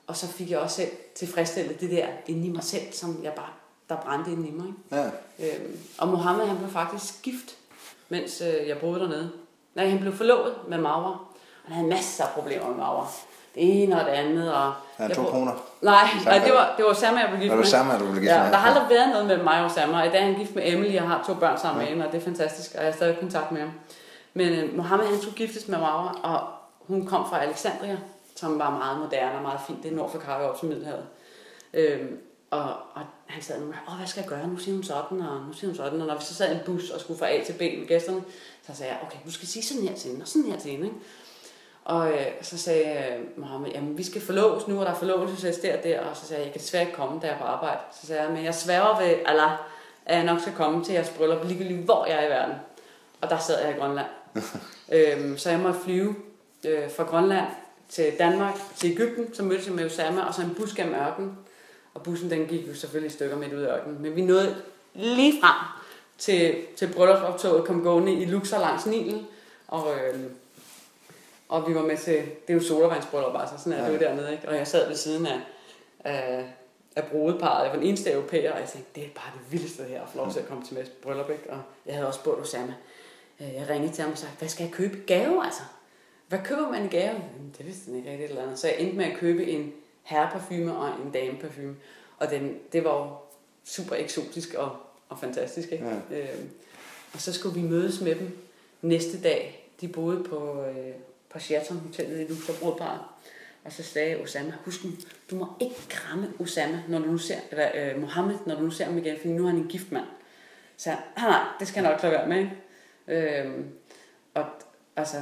Og 0.07 0.17
så 0.17 0.27
fik 0.27 0.51
jeg 0.51 0.59
også 0.59 0.75
selv 0.75 0.91
tilfredsstillet 1.15 1.81
det 1.81 1.91
der 1.91 2.07
inde 2.27 2.47
i 2.47 2.49
mig 2.49 2.63
selv, 2.63 2.91
som 2.91 3.19
jeg 3.23 3.33
bare, 3.33 3.49
der 3.89 3.95
brændte 3.95 4.31
inde 4.31 4.47
i 4.47 4.51
mig. 4.51 4.67
Ikke? 4.67 5.11
Ja. 5.39 5.55
Øhm, 5.55 5.79
og 5.97 6.07
Mohammed 6.07 6.45
han 6.45 6.57
blev 6.57 6.69
faktisk 6.69 7.21
gift, 7.21 7.55
mens 8.09 8.41
øh, 8.41 8.67
jeg 8.67 8.77
boede 8.79 8.99
dernede. 8.99 9.31
Nej, 9.75 9.89
han 9.89 9.99
blev 9.99 10.13
forlovet 10.13 10.55
med 10.67 10.77
Maura. 10.77 11.09
Og 11.63 11.67
han 11.67 11.75
havde 11.75 11.87
masser 11.87 12.23
af 12.23 12.33
problemer 12.33 12.67
med 12.67 12.75
Maura. 12.75 13.07
Det 13.55 13.83
ene 13.83 13.99
og 13.99 14.05
det 14.05 14.11
andet. 14.11 14.53
Og 14.53 14.73
jeg 14.99 15.15
to 15.15 15.23
koner. 15.23 15.51
Nej, 15.81 16.07
nej 16.25 16.39
det, 16.45 16.53
var, 16.53 16.73
det 16.77 16.85
var 16.85 16.91
Osama, 16.91 17.19
jeg 17.19 17.29
blev 17.29 17.39
gift 17.41 17.51
Var 17.51 17.55
med. 17.55 17.63
det 17.63 17.73
Osama, 17.73 17.97
du 17.97 18.05
blev 18.11 18.21
gift 18.21 18.33
ja, 18.33 18.43
med? 18.43 18.51
Der 18.51 18.57
har 18.57 18.69
aldrig 18.69 18.89
været 18.89 19.09
noget 19.09 19.27
med 19.27 19.43
mig 19.43 19.59
og 19.59 19.65
Osama. 19.65 19.99
Og 20.01 20.07
i 20.07 20.09
dag 20.09 20.21
er 20.21 20.25
han 20.25 20.35
gift 20.35 20.55
med 20.55 20.63
Emily. 20.65 20.93
Jeg 20.93 21.03
har 21.03 21.23
to 21.27 21.33
børn 21.33 21.57
sammen 21.59 21.79
med 21.79 21.87
hende, 21.87 22.05
og 22.05 22.11
det 22.11 22.19
er 22.19 22.23
fantastisk. 22.23 22.71
Og 22.75 22.83
jeg 22.83 22.91
har 22.91 22.95
stadig 22.95 23.19
kontakt 23.19 23.51
med 23.51 23.61
ham. 23.61 23.71
Men 24.33 24.53
øh, 24.53 24.77
Mohammed 24.77 25.07
han 25.07 25.21
skulle 25.21 25.37
giftes 25.37 25.67
med 25.67 25.77
Maura, 25.79 26.19
og 26.23 26.47
hun 26.87 27.05
kom 27.05 27.29
fra 27.29 27.43
Alexandria, 27.43 27.97
som 28.35 28.59
var 28.59 28.69
meget 28.69 28.99
moderne 28.99 29.35
og 29.35 29.41
meget 29.41 29.59
fint. 29.67 29.83
Det 29.83 29.91
er 29.91 29.95
nord 29.95 30.11
for 30.11 30.19
Cairo 30.19 30.49
op 30.49 30.59
til 30.59 30.67
Middelhavet. 30.67 31.05
Øhm, 31.73 32.17
og, 32.51 32.63
og 32.93 33.01
han 33.25 33.43
sad 33.43 33.55
og 33.61 33.73
åh, 33.87 33.97
hvad 33.97 34.07
skal 34.07 34.21
jeg 34.21 34.29
gøre? 34.29 34.47
Nu 34.47 34.57
siger 34.57 34.75
hun 34.75 34.83
sådan, 34.83 35.21
og 35.21 35.41
nu 35.47 35.53
siger 35.53 35.69
hun 35.69 35.75
sådan. 35.75 36.01
Og 36.01 36.07
når 36.07 36.15
vi 36.15 36.23
så 36.23 36.33
sad 36.33 36.51
i 36.51 36.55
en 36.55 36.61
bus 36.65 36.89
og 36.89 36.99
skulle 36.99 37.19
fra 37.19 37.29
A 37.29 37.43
til 37.45 37.53
B 37.53 37.61
med 37.61 37.87
gæsterne, 37.87 38.21
så 38.67 38.75
sagde 38.75 38.91
jeg, 38.91 39.01
okay, 39.07 39.17
du 39.25 39.31
skal 39.31 39.47
sige 39.47 39.63
sådan 39.63 39.83
her 39.83 39.95
til 39.95 40.09
hende, 40.09 40.23
og 40.23 40.27
sådan 40.27 40.51
her 40.51 40.59
til 40.59 40.71
hende. 40.71 40.85
Ikke? 40.85 40.97
Og 41.85 42.11
øh, 42.11 42.25
så 42.41 42.57
sagde 42.57 42.85
øh, 42.85 43.39
Mohammed, 43.39 43.71
jamen 43.71 43.97
vi 43.97 44.03
skal 44.03 44.21
forloves 44.21 44.67
nu, 44.67 44.79
og 44.79 44.85
der 44.85 44.91
er 44.91 44.95
forlovelsesfest 44.95 45.61
der 45.61 45.77
og 45.77 45.83
der. 45.83 45.99
Og 45.99 46.15
så 46.17 46.25
sagde 46.25 46.39
jeg, 46.39 46.45
jeg 46.45 46.53
kan 46.53 46.61
desværre 46.61 46.83
ikke 46.83 46.95
komme, 46.95 47.19
da 47.21 47.27
jeg 47.27 47.33
er 47.33 47.39
på 47.39 47.43
arbejde. 47.43 47.79
Så 48.01 48.07
sagde 48.07 48.21
jeg, 48.21 48.31
men 48.31 48.43
jeg 48.43 48.55
sværger 48.55 48.99
ved 48.99 49.15
Allah, 49.25 49.51
at 50.05 50.15
jeg 50.15 50.25
nok 50.25 50.39
skal 50.39 50.53
komme 50.53 50.83
til 50.83 50.93
jeres 50.93 51.09
bryllup, 51.09 51.45
ligegyldigt 51.45 51.79
hvor 51.79 52.05
jeg 52.05 52.23
er 52.23 52.27
i 52.27 52.29
verden. 52.29 52.55
Og 53.21 53.29
der 53.29 53.37
sad 53.37 53.65
jeg 53.65 53.75
i 53.75 53.79
Grønland. 53.79 54.07
øhm, 54.95 55.37
så 55.37 55.49
jeg 55.49 55.59
måtte 55.59 55.79
flyve 55.79 56.15
øh, 56.65 56.91
fra 56.91 57.03
Grønland 57.03 57.47
til 57.89 58.13
Danmark, 58.19 58.55
til 58.75 58.91
Ægypten, 58.91 59.33
så 59.33 59.43
mødtes 59.43 59.67
jeg 59.67 59.75
med 59.75 59.85
Osama, 59.85 60.21
og 60.21 60.33
så 60.33 60.41
en 60.41 60.55
bus 60.55 60.73
gennem 60.73 60.95
ørkenen. 60.95 61.37
Og 61.93 62.03
bussen 62.03 62.29
den 62.29 62.45
gik 62.45 62.67
jo 62.67 62.75
selvfølgelig 62.75 63.11
i 63.11 63.13
stykker 63.13 63.37
midt 63.37 63.53
ud 63.53 63.61
af 63.61 63.77
ørkenen. 63.77 64.01
Men 64.01 64.15
vi 64.15 64.21
nåede 64.21 64.55
lige 64.93 65.41
frem 65.41 65.55
til, 66.17 66.55
til 66.75 66.93
bryllupsoptoget, 66.93 67.65
kom 67.65 67.83
gående 67.83 68.13
i 68.13 68.25
Luxor 68.25 68.59
langs 68.59 68.85
Nilen. 68.85 69.27
Og, 69.67 69.87
øh, 69.95 70.19
og 71.51 71.69
vi 71.69 71.75
var 71.75 71.81
med 71.81 71.97
til, 71.97 72.15
det 72.15 72.49
er 72.49 72.53
jo 72.53 72.59
sodavandsbryllup, 72.59 73.41
altså 73.41 73.57
sådan 73.57 73.73
er 73.73 73.83
ja. 73.83 73.87
det 73.87 73.93
jo 73.93 73.99
dernede, 73.99 74.31
ikke? 74.31 74.49
Og 74.49 74.55
jeg 74.55 74.67
sad 74.67 74.87
ved 74.87 74.95
siden 74.95 75.25
af, 75.25 75.39
af, 75.99 76.45
af 76.95 77.03
brudeparret, 77.11 77.63
jeg 77.63 77.71
var 77.71 77.77
den 77.77 77.87
eneste 77.87 78.11
europæer, 78.11 78.53
og 78.53 78.59
jeg 78.59 78.67
tænkte, 78.67 78.91
det 78.95 79.03
er 79.03 79.09
bare 79.15 79.31
det 79.33 79.51
vildeste 79.51 79.83
her, 79.83 80.01
at 80.01 80.09
få 80.09 80.17
lov 80.17 80.31
til 80.31 80.39
at 80.39 80.47
komme 80.47 80.63
til 80.63 80.73
med 80.73 80.85
bryllup, 81.03 81.29
ikke? 81.29 81.49
Og 81.49 81.59
jeg 81.85 81.95
havde 81.95 82.07
også 82.07 82.19
spurgt 82.19 82.41
Osama, 82.41 82.73
Øh, 83.41 83.53
jeg 83.53 83.69
ringede 83.69 83.93
til 83.93 84.01
ham 84.01 84.11
og 84.11 84.17
sagde, 84.17 84.35
hvad 84.39 84.49
skal 84.49 84.63
jeg 84.63 84.73
købe 84.73 84.97
gave, 85.07 85.45
altså? 85.45 85.61
Hvad 86.27 86.39
køber 86.43 86.69
man 86.69 86.85
i 86.85 86.87
gave? 86.87 87.13
Jamen, 87.13 87.55
det 87.57 87.65
vidste 87.65 87.85
han 87.85 87.95
ikke 87.95 88.09
rigtig 88.09 88.25
et 88.25 88.29
eller 88.29 88.43
andet. 88.43 88.59
Så 88.59 88.67
jeg 88.67 88.75
endte 88.79 88.97
med 88.97 89.05
at 89.05 89.17
købe 89.17 89.45
en 89.45 89.73
herreparfume 90.03 90.77
og 90.77 90.87
en 91.05 91.11
dameparfume. 91.11 91.75
Og 92.17 92.29
den, 92.29 92.59
det 92.73 92.83
var 92.83 92.97
jo 92.97 93.09
super 93.63 93.95
eksotisk 93.95 94.53
og, 94.53 94.75
og 95.09 95.19
fantastisk. 95.19 95.71
Ikke? 95.71 95.85
Ja. 96.11 96.17
Øhm, 96.17 96.49
og 97.13 97.21
så 97.21 97.33
skulle 97.33 97.61
vi 97.61 97.67
mødes 97.67 98.01
med 98.01 98.15
dem 98.15 98.37
næste 98.81 99.21
dag. 99.21 99.69
De 99.81 99.87
boede 99.87 100.23
på, 100.23 100.63
øh, 100.63 100.93
på 101.33 101.39
Sheraton 101.39 101.77
Hotellet 101.77 102.19
i 102.19 102.33
Luxembourg 102.33 102.81
Og 103.63 103.71
så 103.71 103.83
sagde 103.83 104.21
Osama, 104.23 104.53
husk 104.65 104.83
nu, 104.83 104.91
du 105.31 105.35
må 105.35 105.47
ikke 105.61 105.75
kramme 105.89 106.27
Osama, 106.39 106.83
når 106.87 106.99
du 106.99 107.05
nu 107.05 107.17
ser, 107.17 107.39
eller 107.51 107.71
øh, 107.75 108.01
Mohammed, 108.01 108.35
når 108.45 108.55
du 108.55 108.61
nu 108.61 108.71
ser 108.71 108.85
ham 108.85 108.97
igen, 108.97 109.17
for 109.21 109.27
nu 109.27 109.43
er 109.43 109.49
han 109.49 109.59
en 109.59 109.67
gift 109.67 109.91
mand. 109.91 110.05
Så 110.77 110.89
jeg, 110.89 110.99
nej, 111.17 111.29
nej, 111.29 111.43
det 111.59 111.67
skal 111.67 111.83
jeg 111.83 111.91
nok 111.91 112.03
lade 112.03 112.13
være 112.13 112.27
med. 112.27 112.37
Ikke? 112.37 113.41
Øhm, 113.41 113.69
og 114.33 114.45
altså, 114.95 115.17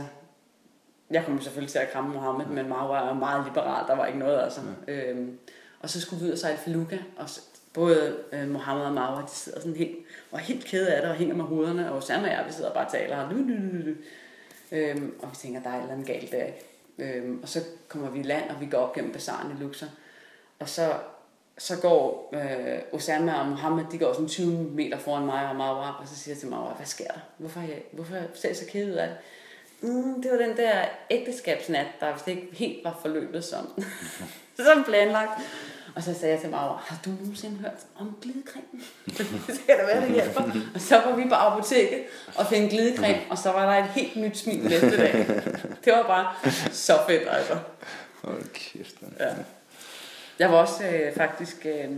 jeg 1.11 1.25
kom 1.25 1.41
selvfølgelig 1.41 1.71
til 1.71 1.79
at 1.79 1.91
kramme 1.91 2.13
Mohammed, 2.13 2.45
men 2.45 2.69
Marwa 2.69 3.09
er 3.09 3.13
meget 3.13 3.45
liberal, 3.45 3.87
der 3.87 3.95
var 3.95 4.05
ikke 4.05 4.19
noget 4.19 4.43
altså. 4.43 4.61
Ja. 4.87 4.93
Øhm, 4.93 5.39
og 5.79 5.89
så 5.89 6.01
skulle 6.01 6.21
vi 6.21 6.27
ud 6.27 6.31
og 6.31 6.37
sejle 6.37 6.57
Feluga, 6.57 6.97
og 7.17 7.29
så, 7.29 7.41
både 7.73 8.17
øh, 8.33 8.49
Mohammed 8.49 8.85
og 8.85 8.93
Marwa, 8.93 9.21
de 9.21 9.31
sidder 9.31 9.59
sådan 9.59 9.75
helt, 9.75 9.97
og 10.31 10.39
helt 10.39 10.65
kede 10.65 10.93
af 10.93 11.01
det, 11.01 11.11
og 11.11 11.17
hænger 11.17 11.35
med 11.35 11.45
hovederne, 11.45 11.91
og 11.91 11.97
Osama 11.97 12.27
og 12.27 12.33
jeg, 12.33 12.43
vi 12.47 12.53
sidder 12.53 12.69
og 12.69 12.73
bare 12.73 12.85
og 12.85 12.91
taler, 12.91 13.17
og. 13.17 13.31
Øhm, 14.71 15.19
og 15.21 15.29
vi 15.32 15.36
tænker, 15.36 15.62
der 15.62 15.69
er 15.69 15.75
et 15.75 15.82
eller 15.82 15.93
andet 15.93 16.08
galt 16.08 16.32
der. 16.32 16.45
Øhm, 16.97 17.39
og 17.41 17.49
så 17.49 17.60
kommer 17.88 18.10
vi 18.10 18.19
i 18.19 18.23
land, 18.23 18.49
og 18.49 18.62
vi 18.62 18.65
går 18.65 18.77
op 18.77 18.93
gennem 18.93 19.12
bazaren 19.13 19.51
i 19.51 19.63
Luxor. 19.63 19.88
Og 20.60 20.69
så, 20.69 20.93
så 21.58 21.82
går 21.82 22.29
øh, 22.34 22.79
Osama 22.91 23.34
og 23.34 23.47
Mohammed, 23.47 23.86
de 23.91 23.97
går 23.97 24.13
sådan 24.13 24.27
20 24.27 24.51
meter 24.63 24.97
foran 24.97 25.25
mig 25.25 25.49
og 25.49 25.55
Marwa, 25.55 26.01
og 26.01 26.08
så 26.08 26.15
siger 26.15 26.36
jeg 26.36 26.39
til 26.39 26.49
Marwa, 26.49 26.73
hvad 26.73 26.86
sker 26.86 27.08
der? 27.08 27.19
Hvorfor, 27.38 27.60
jeg, 27.60 27.82
hvorfor 27.91 28.15
ser 28.34 28.49
jeg 28.49 28.58
så 28.58 28.65
ked 28.69 28.91
ud 28.91 28.95
af 28.95 29.08
det? 29.08 29.17
Mm, 29.82 30.21
det 30.21 30.32
var 30.32 30.38
den 30.38 30.58
der 30.58 30.86
ægteskabsnat, 31.10 31.88
der 31.99 32.13
vist 32.13 32.27
ikke 32.27 32.47
helt 32.51 32.84
var 32.84 32.99
forløbet 33.01 33.45
som, 33.45 33.84
som 34.65 34.84
planlagt. 34.84 35.41
Og 35.95 36.04
så 36.04 36.13
sagde 36.13 36.34
jeg 36.34 36.41
til 36.41 36.49
Maura, 36.49 36.82
har 36.86 36.99
du 37.06 37.10
nogensinde 37.10 37.58
hørt 37.58 37.86
om 37.99 38.17
glidecreme? 38.21 38.82
så 39.56 39.60
kan 39.65 39.78
det 39.80 39.88
være, 39.88 40.02
det 40.02 40.13
hjælper. 40.13 40.41
Og 40.75 40.82
så 40.82 40.95
var 40.95 41.15
vi 41.15 41.23
på 41.30 41.36
apoteket 41.36 42.04
og 42.36 42.45
fik 42.45 42.69
glidecreme, 42.69 43.21
og 43.30 43.38
så 43.38 43.52
var 43.52 43.73
der 43.73 43.84
et 43.84 43.89
helt 43.89 44.15
nyt 44.15 44.38
smil 44.38 44.63
næste 44.63 44.97
dag. 44.97 45.13
Det 45.86 45.93
var 45.93 46.04
bare 46.04 46.52
så 46.71 46.93
fedt, 47.08 47.23
altså. 47.30 47.58
Hold 48.23 48.43
kæft, 48.54 49.02
man. 49.02 49.13
Ja. 49.19 49.34
Jeg 50.39 50.52
var 50.52 50.58
også 50.58 50.84
øh, 50.88 51.13
faktisk, 51.15 51.65
øh, 51.65 51.89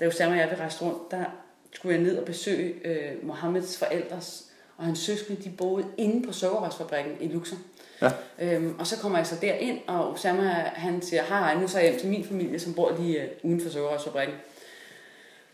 da 0.00 0.06
Osama 0.06 0.32
og 0.32 0.38
jeg 0.38 0.48
ville 0.48 0.62
rejse 0.62 0.84
rundt, 0.84 1.10
der 1.10 1.24
skulle 1.72 1.94
jeg 1.94 2.02
ned 2.02 2.18
og 2.18 2.24
besøge 2.24 2.74
øh, 2.84 3.26
Mohammeds 3.26 3.78
forældres 3.78 4.44
og 4.76 4.84
hans 4.84 4.98
søskende, 4.98 5.42
de 5.42 5.50
boede 5.50 5.86
inde 5.96 6.26
på 6.26 6.32
sukkerrørsfabrikken 6.32 7.16
i 7.20 7.28
Luxor. 7.28 7.56
Ja. 8.02 8.10
Øhm, 8.38 8.78
og 8.78 8.86
så 8.86 8.98
kommer 8.98 9.18
jeg 9.18 9.26
så 9.26 9.36
derind, 9.40 9.78
og 9.86 10.12
Osama 10.12 10.50
han 10.74 11.02
siger, 11.02 11.22
hej, 11.22 11.54
nu 11.54 11.68
så 11.68 11.78
er 11.78 11.82
jeg 11.82 11.90
hjem 11.90 12.00
til 12.00 12.08
min 12.08 12.24
familie, 12.24 12.58
som 12.58 12.74
bor 12.74 12.96
lige 13.00 13.22
øh, 13.22 13.28
uden 13.42 13.60
for 13.60 13.70
sukkerrørsfabrikken. 13.70 14.36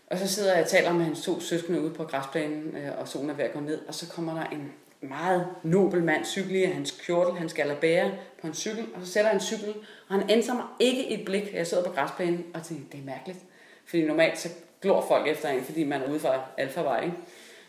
Og 0.07 0.17
så 0.17 0.27
sidder 0.27 0.53
jeg 0.53 0.63
og 0.63 0.69
taler 0.69 0.93
med 0.93 1.05
hans 1.05 1.21
to 1.21 1.39
søskende 1.39 1.81
ude 1.81 1.93
på 1.93 2.03
græsplænen, 2.03 2.77
øh, 2.77 2.99
og 2.99 3.07
solen 3.07 3.29
er 3.29 3.33
ved 3.33 3.45
at 3.45 3.53
gå 3.53 3.59
ned, 3.59 3.79
og 3.87 3.95
så 3.95 4.09
kommer 4.09 4.33
der 4.33 4.43
en 4.43 4.71
meget 5.01 5.47
nobel 5.63 6.03
mand 6.03 6.25
cykel 6.25 6.55
i 6.55 6.63
hans 6.63 6.91
kjortel, 7.05 7.37
han 7.37 7.49
skal 7.49 7.75
bære 7.81 8.11
på 8.41 8.47
en 8.47 8.53
cykel, 8.53 8.85
og 8.95 9.01
så 9.05 9.11
sætter 9.11 9.31
han 9.31 9.39
cykel, 9.39 9.73
og 10.07 10.15
han 10.15 10.29
ændrer 10.29 10.55
mig 10.55 10.65
ikke 10.79 11.09
et 11.09 11.25
blik. 11.25 11.53
Jeg 11.53 11.67
sidder 11.67 11.83
på 11.83 11.91
græsplænen 11.91 12.45
og 12.53 12.63
tænker, 12.63 12.83
det 12.91 12.99
er 12.99 13.05
mærkeligt. 13.05 13.39
Fordi 13.85 14.05
normalt 14.05 14.39
så 14.39 14.49
glor 14.81 15.05
folk 15.07 15.27
efter 15.27 15.49
en, 15.49 15.63
fordi 15.63 15.83
man 15.83 16.01
er 16.01 16.09
ude 16.09 16.19
fra 16.19 16.41
alfavej, 16.57 17.03
ikke? 17.03 17.15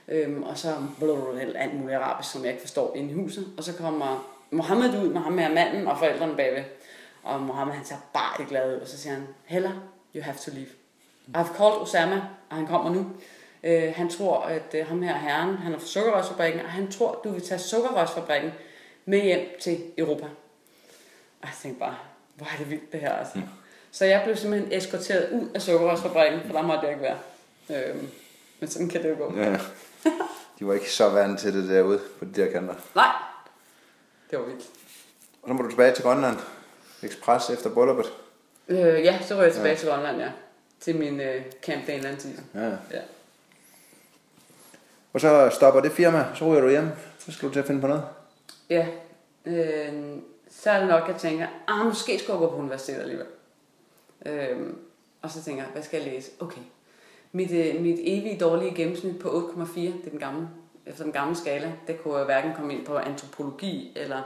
Øhm, 0.09 0.43
og 0.43 0.59
så 0.59 0.75
blablabla, 0.99 1.59
alt 1.59 1.75
muligt 1.75 1.99
arabisk, 1.99 2.33
som 2.33 2.43
jeg 2.43 2.51
ikke 2.51 2.61
forstår 2.61 2.97
inde 2.97 3.11
i 3.11 3.15
huset. 3.15 3.47
Og 3.57 3.65
så 3.65 3.73
kommer 3.73 4.34
Mohammed 4.55 5.03
ud 5.03 5.09
med 5.09 5.21
ham 5.21 5.33
manden 5.33 5.87
og 5.87 5.99
forældrene 5.99 6.37
bagved. 6.37 6.65
Og 7.23 7.41
Mohammed 7.41 7.75
han 7.75 7.85
ser 7.85 7.97
bare 8.13 8.41
ikke 8.41 8.51
glad 8.51 8.77
ud, 8.77 8.81
og 8.81 8.89
så 8.89 8.99
siger 8.99 9.15
han, 9.15 9.27
Hella, 9.45 9.73
you 10.15 10.23
have 10.23 10.37
to 10.37 10.51
leave. 10.51 10.69
I've 11.35 11.57
called 11.57 11.81
Osama, 11.81 12.23
og 12.51 12.57
han 12.57 12.67
kommer 12.67 12.91
nu. 12.91 13.07
Øh, 13.65 13.93
han 13.97 14.09
tror, 14.09 14.41
at 14.41 14.75
øh, 14.75 14.87
ham 14.87 15.03
her 15.03 15.19
herren, 15.19 15.57
han 15.57 15.75
er 15.75 15.79
fra 15.79 15.87
sukkerrørsfabrikken, 15.87 16.61
og 16.61 16.71
han 16.71 16.91
tror, 16.91 17.21
du 17.25 17.31
vil 17.31 17.43
tage 17.43 17.59
sukkerrørsfabrikken 17.59 18.53
med 19.05 19.23
hjem 19.23 19.41
til 19.61 19.83
Europa. 19.99 20.25
Og 21.43 21.49
jeg 21.49 21.53
tænkte 21.63 21.81
bare, 21.81 21.97
hvor 22.35 22.47
er 22.47 22.59
det 22.59 22.71
vildt 22.71 22.93
det 22.93 23.01
her, 23.01 23.13
altså. 23.13 23.39
Mm. 23.39 23.43
Så 23.93 24.05
jeg 24.05 24.23
blev 24.25 24.37
simpelthen 24.37 24.73
eskorteret 24.73 25.31
ud 25.31 25.49
af 25.55 25.63
sukkerrørsfabrikken, 25.63 26.41
for 26.47 26.53
der 26.53 26.63
måtte 26.63 26.81
jeg 26.83 26.91
ikke 26.91 27.03
være. 27.03 27.19
Øh, 27.71 27.97
men 28.61 28.71
sådan 28.71 28.89
kan 28.89 29.03
det 29.03 29.11
jo 29.11 29.17
gå. 29.19 29.37
Ja. 29.37 29.59
De 30.59 30.67
var 30.67 30.75
ikke 30.75 30.93
så 30.93 31.09
vant 31.09 31.41
til 31.41 31.55
det 31.55 31.69
derude 31.69 32.01
på 32.19 32.25
de 32.25 32.33
der 32.33 32.53
kanter. 32.53 32.75
Nej, 32.95 33.13
det 34.35 34.43
var 34.43 34.49
vildt. 34.49 34.71
Og 35.43 35.49
så 35.49 35.55
må 35.55 35.63
du 35.63 35.69
tilbage 35.69 35.95
til 35.95 36.05
Grønland. 36.05 36.37
Express 37.03 37.51
efter 37.51 37.75
brylluppet. 37.75 38.13
Øh, 38.69 38.79
ja, 38.79 39.19
så 39.23 39.35
røg 39.35 39.45
jeg 39.45 39.53
tilbage 39.53 39.73
ja. 39.73 39.79
til 39.79 39.89
Grønland, 39.89 40.19
ja. 40.19 40.31
Til 40.81 40.97
min 40.97 41.21
øh, 41.21 41.43
Camp 41.63 41.87
Daneland. 41.87 42.19
Ja. 42.55 42.67
Ja. 42.69 43.03
Og 45.13 45.21
så 45.21 45.51
stopper 45.53 45.81
det 45.81 45.93
firma, 45.93 46.27
så 46.35 46.45
ryger 46.45 46.61
du 46.61 46.69
hjem. 46.69 46.89
Så 47.19 47.33
skal 47.33 47.49
du 47.49 47.53
til 47.53 47.61
at 47.61 47.67
finde 47.67 47.81
på 47.81 47.87
noget. 47.87 48.05
Ja. 48.71 48.87
Øh, 49.47 49.93
så 50.51 50.71
er 50.71 50.79
det 50.79 50.89
nok, 50.89 51.09
jeg 51.09 51.17
tænker, 51.17 51.47
ah, 51.69 51.87
måske 51.87 52.19
skal 52.19 52.33
jeg 52.33 52.39
gå 52.39 52.51
på 52.51 52.57
universitetet 52.57 53.01
alligevel. 53.01 53.27
Øh, 54.27 54.59
og 55.23 55.31
så 55.31 55.43
tænker 55.43 55.63
jeg, 55.63 55.73
hvad 55.73 55.83
skal 55.83 56.03
jeg 56.03 56.13
læse? 56.13 56.31
Okay. 56.41 56.61
Mit, 57.33 57.51
øh, 57.51 57.83
mit 57.83 57.99
evige 58.03 58.39
dårlige 58.39 58.75
gennemsnit 58.75 59.19
på 59.19 59.29
8,4, 59.29 59.81
det 59.81 60.07
er 60.07 60.11
den 60.11 60.19
gamle, 60.19 60.49
efter 60.87 61.03
den 61.05 61.13
gamle 61.13 61.37
skala, 61.37 61.73
det 61.87 62.03
kunne 62.03 62.17
jeg 62.17 62.25
hverken 62.25 62.55
komme 62.55 62.75
ind 62.75 62.87
på 62.87 62.97
antropologi 62.97 63.93
eller 63.97 64.23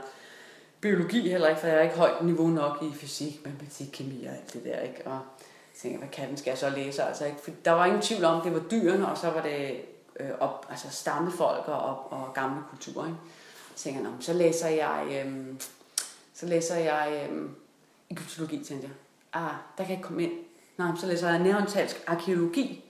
biologi 0.81 1.29
heller 1.29 1.49
ikke, 1.49 1.61
for 1.61 1.67
jeg 1.67 1.77
er 1.77 1.81
ikke 1.81 1.95
højt 1.95 2.25
niveau 2.25 2.47
nok 2.47 2.83
i 2.83 2.95
fysik, 2.95 3.45
matematik, 3.45 3.89
kemi 3.93 4.25
og 4.25 4.35
alt 4.35 4.53
det 4.53 4.63
der, 4.65 4.79
ikke? 4.79 5.01
Og 5.05 5.11
jeg 5.11 5.81
tænkte, 5.81 5.99
hvad 5.99 6.09
kan 6.09 6.29
den, 6.29 6.37
skal 6.37 6.51
jeg 6.51 6.57
så 6.57 6.69
læse? 6.69 7.03
Altså, 7.03 7.25
ikke? 7.25 7.37
For 7.43 7.51
der 7.65 7.71
var 7.71 7.85
ingen 7.85 8.01
tvivl 8.01 8.23
om, 8.23 8.41
det 8.41 8.53
var 8.53 8.59
dyrene, 8.71 9.07
og 9.11 9.17
så 9.17 9.29
var 9.29 9.41
det 9.41 9.81
øh, 10.19 10.29
op, 10.39 10.65
altså 10.69 10.87
stammefolk 10.91 11.67
og, 11.67 12.11
og 12.11 12.33
gamle 12.33 12.61
kulturer, 12.69 13.05
ikke? 13.05 13.19
Så 13.75 13.83
tænkte 13.83 14.03
jeg, 14.03 14.11
så 14.19 14.33
læser 14.33 14.69
jeg, 14.69 15.25
øh, 15.25 15.55
så 16.33 16.45
læser 16.45 16.75
jeg 16.75 17.29
øh, 17.31 17.49
egyptologi, 18.09 18.63
tænkte 18.63 18.87
jeg. 18.87 18.95
Ah, 19.41 19.53
der 19.77 19.83
kan 19.83 19.89
jeg 19.89 19.97
ikke 19.97 20.03
komme 20.03 20.23
ind. 20.23 20.31
Nej, 20.77 20.91
så 20.99 21.07
læser 21.07 21.29
jeg 21.29 21.39
neandertalsk 21.39 22.03
arkeologi, 22.07 22.88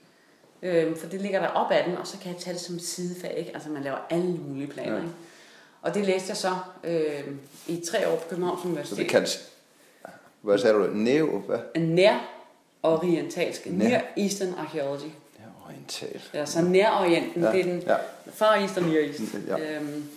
øh, 0.62 0.98
for 0.98 1.08
det 1.08 1.22
ligger 1.22 1.40
der 1.40 1.48
op 1.48 1.72
ad 1.72 1.84
den, 1.84 1.98
og 1.98 2.08
så 2.08 2.18
kan 2.18 2.34
jeg 2.34 2.42
tage 2.42 2.54
det 2.54 2.62
som 2.62 2.80
sidefag, 2.80 3.34
ikke? 3.38 3.52
Altså 3.54 3.70
man 3.70 3.84
laver 3.84 3.98
alle 4.10 4.32
mulige 4.32 4.68
planer, 4.68 4.92
ja. 4.94 4.98
ikke? 4.98 5.14
Og 5.82 5.94
det 5.94 6.06
læste 6.06 6.30
jeg 6.30 6.38
så 6.38 6.56
øh, 6.84 7.24
i 7.68 7.84
tre 7.92 8.10
år 8.10 8.16
på 8.16 8.30
Københavns 8.30 8.66
Universitet. 8.66 8.98
Så 8.98 9.04
det 9.04 9.10
kan... 9.10 9.28
Hvad 10.42 10.58
sagde 10.58 10.76
du? 10.76 10.88
Neo? 10.94 11.40
Hvad? 11.40 11.60
Nær-orientalsk. 11.82 13.66
Nær. 13.66 13.90
Near 13.90 14.02
Eastern 14.18 14.54
Archaeology. 14.58 15.04
Ja, 15.40 15.44
oriental. 15.66 16.22
Ja, 16.34 16.46
så 16.46 16.62
nær-orienten, 16.62 17.44
Ja, 17.44 17.52
det 17.52 17.60
er 17.60 17.64
den 17.64 17.84
ja. 17.88 17.96
far 18.34 18.56
East 18.56 18.78
og 18.78 18.84
Near 18.84 19.04
East. 19.04 19.22
Ja. 19.48 19.76
Øhm, 19.76 20.10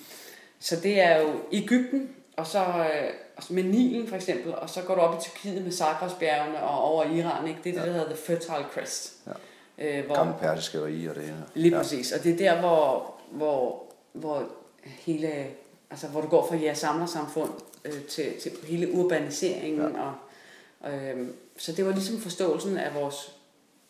så 0.61 0.77
det 0.77 1.01
er 1.01 1.21
jo 1.21 1.29
Ægypten, 1.53 2.09
og 2.37 2.47
så 2.47 2.59
øh, 2.59 3.11
og 3.37 3.43
så 3.43 3.53
med 3.53 3.63
Nilen 3.63 4.09
for 4.09 4.17
eksempel, 4.17 4.55
og 4.55 4.71
så 4.71 4.83
går 4.83 4.95
du 4.95 5.01
op 5.01 5.19
i 5.19 5.23
Tyrkiet 5.23 5.63
med 5.63 5.73
Zagrosbjergene 5.73 6.63
og 6.63 6.81
over 6.85 7.05
Iran, 7.05 7.49
ikke? 7.49 7.61
Det 7.65 7.71
er 7.71 7.75
det, 7.75 7.87
der 7.87 7.93
hedder 7.93 8.15
The 8.15 8.17
Fertile 8.17 8.67
Crest. 8.75 9.13
Ja. 9.27 9.33
Øh, 9.79 10.07
hvor, 10.07 10.15
Gamle 10.15 10.35
persiske 10.41 10.85
rige 10.85 11.11
og 11.11 11.17
det 11.17 11.25
ene. 11.25 11.45
Lige 11.55 11.77
præcis, 11.77 12.13
og 12.13 12.25
det 12.25 12.33
er 12.33 12.37
der, 12.37 12.61
hvor, 12.61 13.15
hvor, 13.31 13.83
hvor 14.13 14.45
hele, 14.85 15.47
altså 15.91 16.07
hvor 16.07 16.21
du 16.21 16.29
går 16.29 16.47
fra 16.47 16.57
jeres 16.57 16.79
samlersamfund 16.79 17.51
øh, 17.85 18.03
til, 18.11 18.33
til 18.43 18.53
hele 18.67 18.93
urbaniseringen. 18.93 19.93
Ja. 19.97 20.01
Og, 20.01 20.93
øh, 20.93 21.29
så 21.57 21.73
det 21.73 21.87
var 21.87 21.93
ligesom 21.93 22.19
forståelsen 22.19 22.77
af 22.77 22.95
vores, 22.95 23.33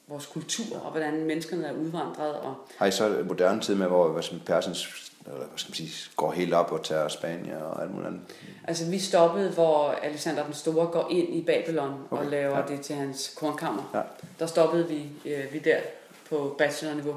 vores 0.08 0.26
kultur, 0.26 0.78
og 0.78 0.90
hvordan 0.90 1.24
menneskerne 1.24 1.66
er 1.66 1.72
udvandret. 1.72 2.34
Og, 2.34 2.54
Har 2.76 2.86
I 2.86 2.90
så 2.90 3.24
moderne 3.28 3.60
tid 3.60 3.74
med, 3.74 3.86
hvor 3.86 4.08
hvad 4.08 4.22
man, 4.32 4.40
Persens 4.46 5.11
eller 5.26 5.38
hvad 5.38 5.46
skal 5.56 5.70
man 5.70 5.74
sige, 5.74 6.10
går 6.16 6.32
helt 6.32 6.54
op 6.54 6.72
og 6.72 6.84
tager 6.84 7.08
Spanien 7.08 7.56
og 7.56 7.82
alt 7.82 7.90
muligt 7.90 8.06
andet? 8.08 8.20
altså 8.64 8.90
vi 8.90 8.98
stoppede, 8.98 9.50
hvor 9.50 9.90
Alexander 9.90 10.44
den 10.44 10.54
Store 10.54 10.86
går 10.86 11.08
ind 11.10 11.34
i 11.34 11.42
Babylon 11.42 12.06
okay. 12.10 12.24
Og 12.24 12.30
laver 12.30 12.58
ja. 12.58 12.66
det 12.66 12.80
til 12.80 12.96
hans 12.96 13.34
kornkammer. 13.36 13.90
Ja. 13.94 14.00
Der 14.38 14.46
stoppede 14.46 14.88
vi, 14.88 15.10
øh, 15.24 15.52
vi 15.52 15.58
der 15.58 15.80
på 16.28 16.54
bachelorniveau. 16.58 17.16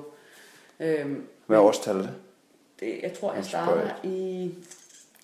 Øh, 0.79 1.17
Hvad 1.45 1.57
årstal 1.57 1.95
er 1.95 2.01
det? 2.01 2.13
det, 2.79 2.99
jeg 3.03 3.13
tror, 3.13 3.33
jeg 3.33 3.45
starter 3.45 3.89
i, 4.03 4.51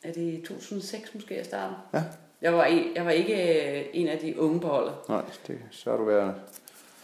er 0.03 0.11
det 0.13 0.21
i 0.21 0.43
2006 0.47 1.15
måske, 1.15 1.37
jeg 1.37 1.45
starter? 1.45 1.75
Ja. 1.93 2.03
Jeg 2.41 2.53
var, 2.53 2.65
en, 2.65 2.95
jeg 2.95 3.05
var 3.05 3.11
ikke 3.11 3.33
øh, 3.79 3.85
en 3.93 4.07
af 4.07 4.19
de 4.19 4.39
unge 4.39 4.59
på 4.59 4.67
holdet. 4.67 4.93
Nej, 5.09 5.21
det, 5.47 5.59
så 5.71 5.91
er 5.91 5.97
du 5.97 6.05
været 6.05 6.33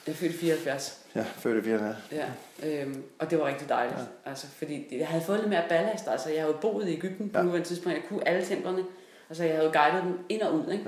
Jeg 0.08 0.12
er 0.12 0.16
født 0.16 0.32
i 0.32 0.38
74. 0.38 1.00
ja, 1.16 1.26
født 1.38 1.66
i 1.66 1.70
80'erne. 1.76 1.94
Ja. 2.12 2.26
Øhm, 2.64 3.04
og 3.20 3.32
det 3.32 3.40
var 3.40 3.48
rigtig 3.48 3.70
dejligt. 3.70 3.98
Ja. 4.00 4.30
Altså, 4.30 4.48
fordi 4.58 4.88
det- 4.90 5.00
jeg 5.00 5.08
havde 5.08 5.24
fået 5.24 5.40
lidt 5.40 5.50
mere 5.50 5.64
ballast. 5.70 6.08
Altså, 6.08 6.30
jeg 6.30 6.42
havde 6.42 6.56
boet 6.62 6.88
i 6.88 6.94
Ægypten 6.94 7.30
på 7.30 7.38
Ja. 7.40 7.44
nuværende 7.46 7.68
tidspunkt. 7.68 7.96
Jeg 7.98 8.04
kunne 8.10 8.28
alle 8.28 8.46
templerne. 8.46 8.84
Altså, 9.30 9.44
jeg 9.44 9.56
havde 9.56 9.72
guidet 9.74 10.04
dem 10.04 10.20
ind 10.30 10.42
og 10.42 10.54
ud. 10.54 10.72
Ikke? 10.72 10.86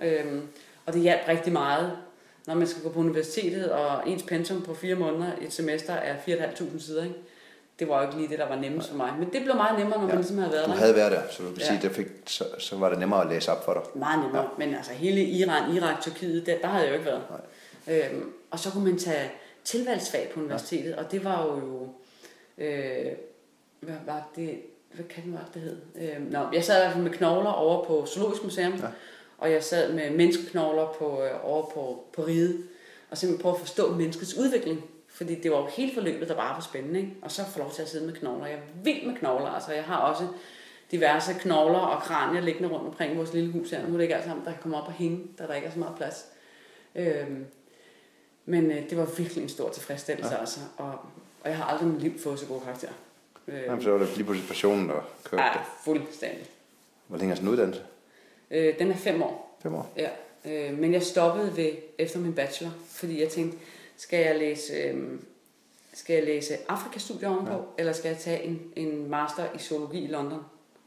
Ja. 0.00 0.22
Øhm, 0.24 0.42
og 0.86 0.92
det 0.92 1.02
hjalp 1.02 1.20
rigtig 1.28 1.52
meget, 1.52 1.92
når 2.46 2.54
man 2.54 2.66
skal 2.66 2.82
gå 2.82 2.88
på 2.88 2.98
universitetet, 3.00 3.70
og 3.72 4.08
ens 4.08 4.22
pensum 4.22 4.62
på 4.62 4.74
fire 4.74 4.94
måneder 4.94 5.30
et 5.40 5.52
semester 5.52 5.92
er 5.92 6.16
4.500 6.16 6.80
sider. 6.86 7.02
Ikke? 7.02 7.14
Det 7.78 7.88
var 7.88 8.00
jo 8.02 8.06
ikke 8.06 8.16
lige 8.18 8.28
det, 8.28 8.38
der 8.38 8.48
var 8.48 8.56
nemmest 8.56 8.88
for 8.88 8.96
mig. 8.96 9.12
Men 9.18 9.28
det 9.32 9.42
blev 9.42 9.54
meget 9.56 9.78
nemmere, 9.78 9.98
når 9.98 10.06
ja. 10.06 10.08
man 10.08 10.16
ligesom 10.16 10.38
havde 10.38 10.52
været 10.52 10.66
Du 10.66 10.70
der. 10.70 10.76
havde 10.78 10.94
været 10.94 11.12
der, 11.12 11.20
så 11.30 11.42
du 11.42 11.48
kan 11.48 11.58
Ja. 11.58 11.66
sige, 11.66 11.78
det 11.82 11.90
fik, 11.90 12.06
så, 12.26 12.44
så 12.58 12.76
var 12.76 12.88
det 12.88 12.98
nemmere 12.98 13.20
at 13.22 13.28
læse 13.28 13.52
op 13.52 13.64
for 13.64 13.72
dig. 13.72 13.82
Meget 14.00 14.22
nemmere. 14.24 14.42
Ja. 14.42 14.48
Men 14.66 14.74
altså 14.74 14.92
hele 14.92 15.24
Iran, 15.24 15.76
Irak, 15.76 16.00
Tyrkiet, 16.00 16.46
der, 16.46 16.58
der 16.62 16.66
havde 16.68 16.84
jeg 16.84 16.90
jo 16.92 16.98
ikke 16.98 17.06
været. 17.06 17.22
Øhm, 18.12 18.30
og 18.50 18.58
så 18.58 18.70
kunne 18.70 18.84
man 18.84 18.98
tage 18.98 19.30
tilvalgsfag 19.64 20.30
på 20.34 20.40
universitetet, 20.40 20.90
ja. 20.90 21.04
og 21.04 21.12
det 21.12 21.24
var 21.24 21.46
jo... 21.46 21.88
Øh, 22.58 23.12
hvad 23.80 23.96
var 24.06 24.30
det? 24.36 24.60
Hvad 24.92 25.04
kan 25.04 25.22
det 25.32 25.40
det 25.54 25.62
hed? 25.62 25.76
Øh, 25.96 26.30
nå, 26.30 26.38
jeg 26.52 26.64
sad 26.64 26.76
i 26.76 26.82
hvert 26.82 26.92
fald 26.92 27.04
med 27.04 27.12
knogler 27.12 27.50
over 27.50 27.84
på 27.84 28.06
Zoologisk 28.06 28.44
Museum, 28.44 28.72
ja. 28.72 28.86
og 29.38 29.52
jeg 29.52 29.64
sad 29.64 29.92
med 29.92 30.10
menneskeknogler 30.10 30.94
på, 30.98 31.22
øh, 31.24 31.30
over 31.42 31.70
på, 31.70 32.04
på 32.12 32.22
riget, 32.22 32.66
og 33.10 33.18
simpelthen 33.18 33.42
prøve 33.42 33.54
at 33.54 33.60
forstå 33.60 33.94
menneskets 33.94 34.34
udvikling. 34.34 34.84
Fordi 35.08 35.34
det 35.34 35.50
var 35.50 35.58
jo 35.58 35.66
hele 35.66 35.94
forløbet, 35.94 36.28
der 36.28 36.34
bare 36.34 36.54
var 36.54 36.60
spændende. 36.60 37.00
Ikke? 37.00 37.12
Og 37.22 37.30
så 37.30 37.44
få 37.44 37.58
lov 37.58 37.72
til 37.72 37.82
at 37.82 37.88
sidde 37.88 38.06
med 38.06 38.14
knogler. 38.14 38.46
Jeg 38.46 38.56
er 38.56 38.82
vild 38.82 39.06
med 39.06 39.16
knogler. 39.16 39.48
Altså, 39.48 39.72
jeg 39.72 39.84
har 39.84 39.96
også 39.96 40.26
diverse 40.90 41.32
knogler 41.34 41.78
og 41.78 42.02
kranier 42.02 42.40
liggende 42.40 42.68
rundt 42.68 42.86
omkring 42.86 43.16
vores 43.16 43.32
lille 43.32 43.52
hus 43.52 43.70
her. 43.70 43.86
Nu 43.86 43.92
er 43.92 43.96
det 43.96 44.02
ikke 44.02 44.14
alt 44.14 44.24
sammen, 44.24 44.44
der 44.44 44.52
kan 44.52 44.62
komme 44.62 44.76
op 44.76 44.86
og 44.86 44.92
hænge, 44.92 45.26
da 45.38 45.46
der 45.46 45.54
ikke 45.54 45.66
er 45.66 45.72
så 45.72 45.78
meget 45.78 45.96
plads. 45.96 46.26
Øhm, 46.94 47.46
men 48.46 48.70
øh, 48.70 48.90
det 48.90 48.98
var 48.98 49.04
virkelig 49.04 49.42
en 49.42 49.48
stor 49.48 49.70
tilfredsstillelse, 49.70 50.34
ja. 50.34 50.40
altså. 50.40 50.60
Og, 50.76 50.90
og 51.40 51.50
jeg 51.50 51.56
har 51.56 51.64
aldrig 51.64 51.88
i 51.88 51.92
mit 51.92 52.02
liv 52.02 52.18
fået 52.18 52.38
så 52.38 52.46
gode 52.46 52.60
karakterer. 52.60 52.92
Øhm, 53.48 53.58
Jamen, 53.58 53.82
så 53.82 53.90
var 53.90 53.98
det 53.98 54.16
lige 54.16 54.24
pludselig 54.24 54.48
passionen, 54.48 54.88
der 54.88 55.10
kørte 55.24 55.42
ja, 55.42 55.52
fuldstændig. 55.84 56.46
Hvor 57.06 57.18
længe 57.18 57.30
er 57.30 57.34
sådan 57.34 57.48
en 57.48 57.52
uddannelse? 57.52 57.82
Øh, 58.50 58.78
den 58.78 58.90
er 58.90 58.96
fem 58.96 59.22
år. 59.22 59.58
Fem 59.62 59.74
år. 59.74 59.92
Ja. 59.96 60.08
Øh, 60.44 60.78
men 60.78 60.92
jeg 60.92 61.02
stoppede 61.02 61.56
ved 61.56 61.70
efter 61.98 62.18
min 62.18 62.34
bachelor, 62.34 62.72
fordi 62.88 63.20
jeg 63.20 63.28
tænkte, 63.28 63.58
skal 63.96 64.18
jeg 64.26 64.38
læse, 64.38 64.72
øh, 64.72 65.18
skal 65.94 66.14
jeg 66.14 66.24
læse 66.24 66.56
Afrikastudier 66.68 67.28
ovenpå, 67.28 67.52
ja. 67.52 67.58
eller 67.78 67.92
skal 67.92 68.08
jeg 68.08 68.18
tage 68.18 68.42
en, 68.42 68.62
en 68.76 69.10
master 69.10 69.44
i 69.54 69.58
zoologi 69.58 70.04
i 70.04 70.06
London 70.06 70.40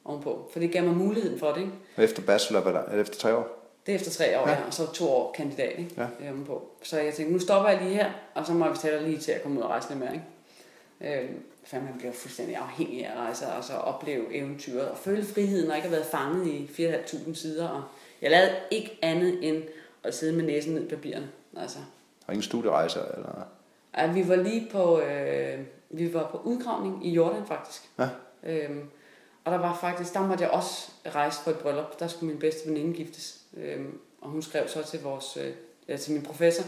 ovenpå? 0.06 0.50
For 0.54 0.60
det 0.60 0.72
gav 0.72 0.84
mig 0.84 0.96
muligheden 0.96 1.40
for 1.40 1.52
det. 1.52 1.62
Ikke? 1.62 1.74
Efter 1.98 2.22
bachelor, 2.22 2.62
hvad 2.62 2.74
der, 2.74 2.80
er 2.80 2.92
det 2.92 3.02
efter 3.02 3.18
tre 3.20 3.36
år? 3.36 3.55
Det 3.86 3.92
er 3.92 3.96
efter 3.96 4.12
tre 4.12 4.40
år, 4.40 4.50
Ja. 4.50 4.54
ja. 4.54 4.66
og 4.68 4.74
så 4.74 4.92
to 4.92 5.10
år 5.10 5.32
kandidat 5.32 5.74
ikke? 5.80 5.92
Ja. 5.98 6.08
Ja. 6.26 6.32
på. 6.48 6.70
Så 6.84 7.00
jeg 7.00 7.14
tænkte, 7.14 7.34
nu 7.34 7.40
stopper 7.40 7.70
jeg 7.70 7.82
lige 7.82 7.94
her, 7.96 8.12
og 8.34 8.46
så 8.46 8.54
må 8.54 8.66
jeg 8.66 8.74
betale 8.74 9.08
lige 9.08 9.18
til 9.20 9.32
at 9.32 9.44
komme 9.44 9.58
ud 9.58 9.64
og 9.64 9.70
rejse 9.70 9.90
lidt 9.90 10.00
mere. 10.00 10.14
Ikke? 10.14 11.24
Øh, 11.24 11.30
for 11.64 11.76
man 11.76 11.94
bliver 11.98 12.14
fuldstændig 12.14 12.56
afhængig 12.56 13.06
af 13.06 13.12
at 13.12 13.18
rejse, 13.18 13.48
og 13.48 13.64
så 13.64 13.74
opleve 13.74 14.36
eventyret, 14.36 14.88
og 14.90 14.98
føle 14.98 15.26
friheden, 15.26 15.70
og 15.72 15.76
ikke 15.78 15.88
have 15.88 15.98
været 15.98 16.06
fanget 16.12 16.48
i 16.48 16.70
4.500 16.90 17.36
sider. 17.36 17.68
Og 17.68 17.84
jeg 18.22 18.32
lavede 18.32 18.52
ikke 18.72 19.00
andet 19.02 19.48
end 19.50 19.64
at 20.04 20.16
sidde 20.16 20.34
med 20.34 20.44
næsen 20.46 20.74
ned 20.74 20.86
i 20.86 20.90
papirerne. 20.90 21.30
Altså, 21.58 21.78
Og 22.28 22.34
ingen 22.34 22.44
studierejser? 22.44 23.02
Eller? 23.06 23.48
Ja, 23.98 24.12
vi 24.12 24.28
var 24.30 24.36
lige 24.36 24.68
på, 24.72 25.00
øh, 25.00 25.60
vi 25.90 26.14
var 26.14 26.28
på 26.32 26.38
udgravning 26.44 27.08
i 27.08 27.10
Jordan 27.12 27.46
faktisk. 27.48 27.82
Ja. 28.00 28.08
Øhm, 28.44 28.82
og 29.46 29.52
der 29.52 29.58
var 29.58 29.78
faktisk, 29.82 30.14
der 30.14 30.28
måtte 30.28 30.44
jeg 30.44 30.52
også 30.52 30.92
rejse 31.16 31.40
på 31.44 31.50
et 31.50 31.58
bryllup. 31.60 32.00
Der 32.00 32.08
skulle 32.08 32.32
min 32.32 32.40
bedste 32.40 32.70
veninde 32.70 32.94
giftes. 32.94 33.42
Øhm, 33.58 34.00
og 34.22 34.30
hun 34.30 34.42
skrev 34.42 34.68
så 34.68 34.84
til, 34.84 35.02
vores, 35.04 35.38
øh, 35.42 35.52
ja, 35.88 35.98
til 35.98 36.14
min 36.14 36.22
professor, 36.22 36.64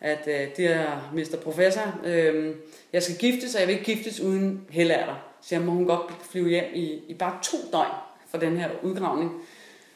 at 0.00 0.26
øh, 0.26 0.56
det 0.56 0.66
er 0.66 1.12
Mr. 1.14 1.36
Professor, 1.42 2.00
øh, 2.04 2.54
jeg 2.92 3.02
skal 3.02 3.16
giftes, 3.16 3.54
og 3.54 3.60
jeg 3.60 3.68
vil 3.68 3.78
ikke 3.78 3.94
giftes 3.94 4.20
uden 4.20 4.66
helærter. 4.70 5.14
Så 5.40 5.54
jeg 5.54 5.64
må 5.64 5.72
hun 5.72 5.86
godt 5.86 6.12
flyve 6.30 6.48
hjem 6.48 6.64
i, 6.74 7.02
i 7.08 7.14
bare 7.14 7.38
to 7.42 7.56
døgn 7.72 7.94
for 8.28 8.38
den 8.38 8.56
her 8.56 8.70
udgravning. 8.82 9.42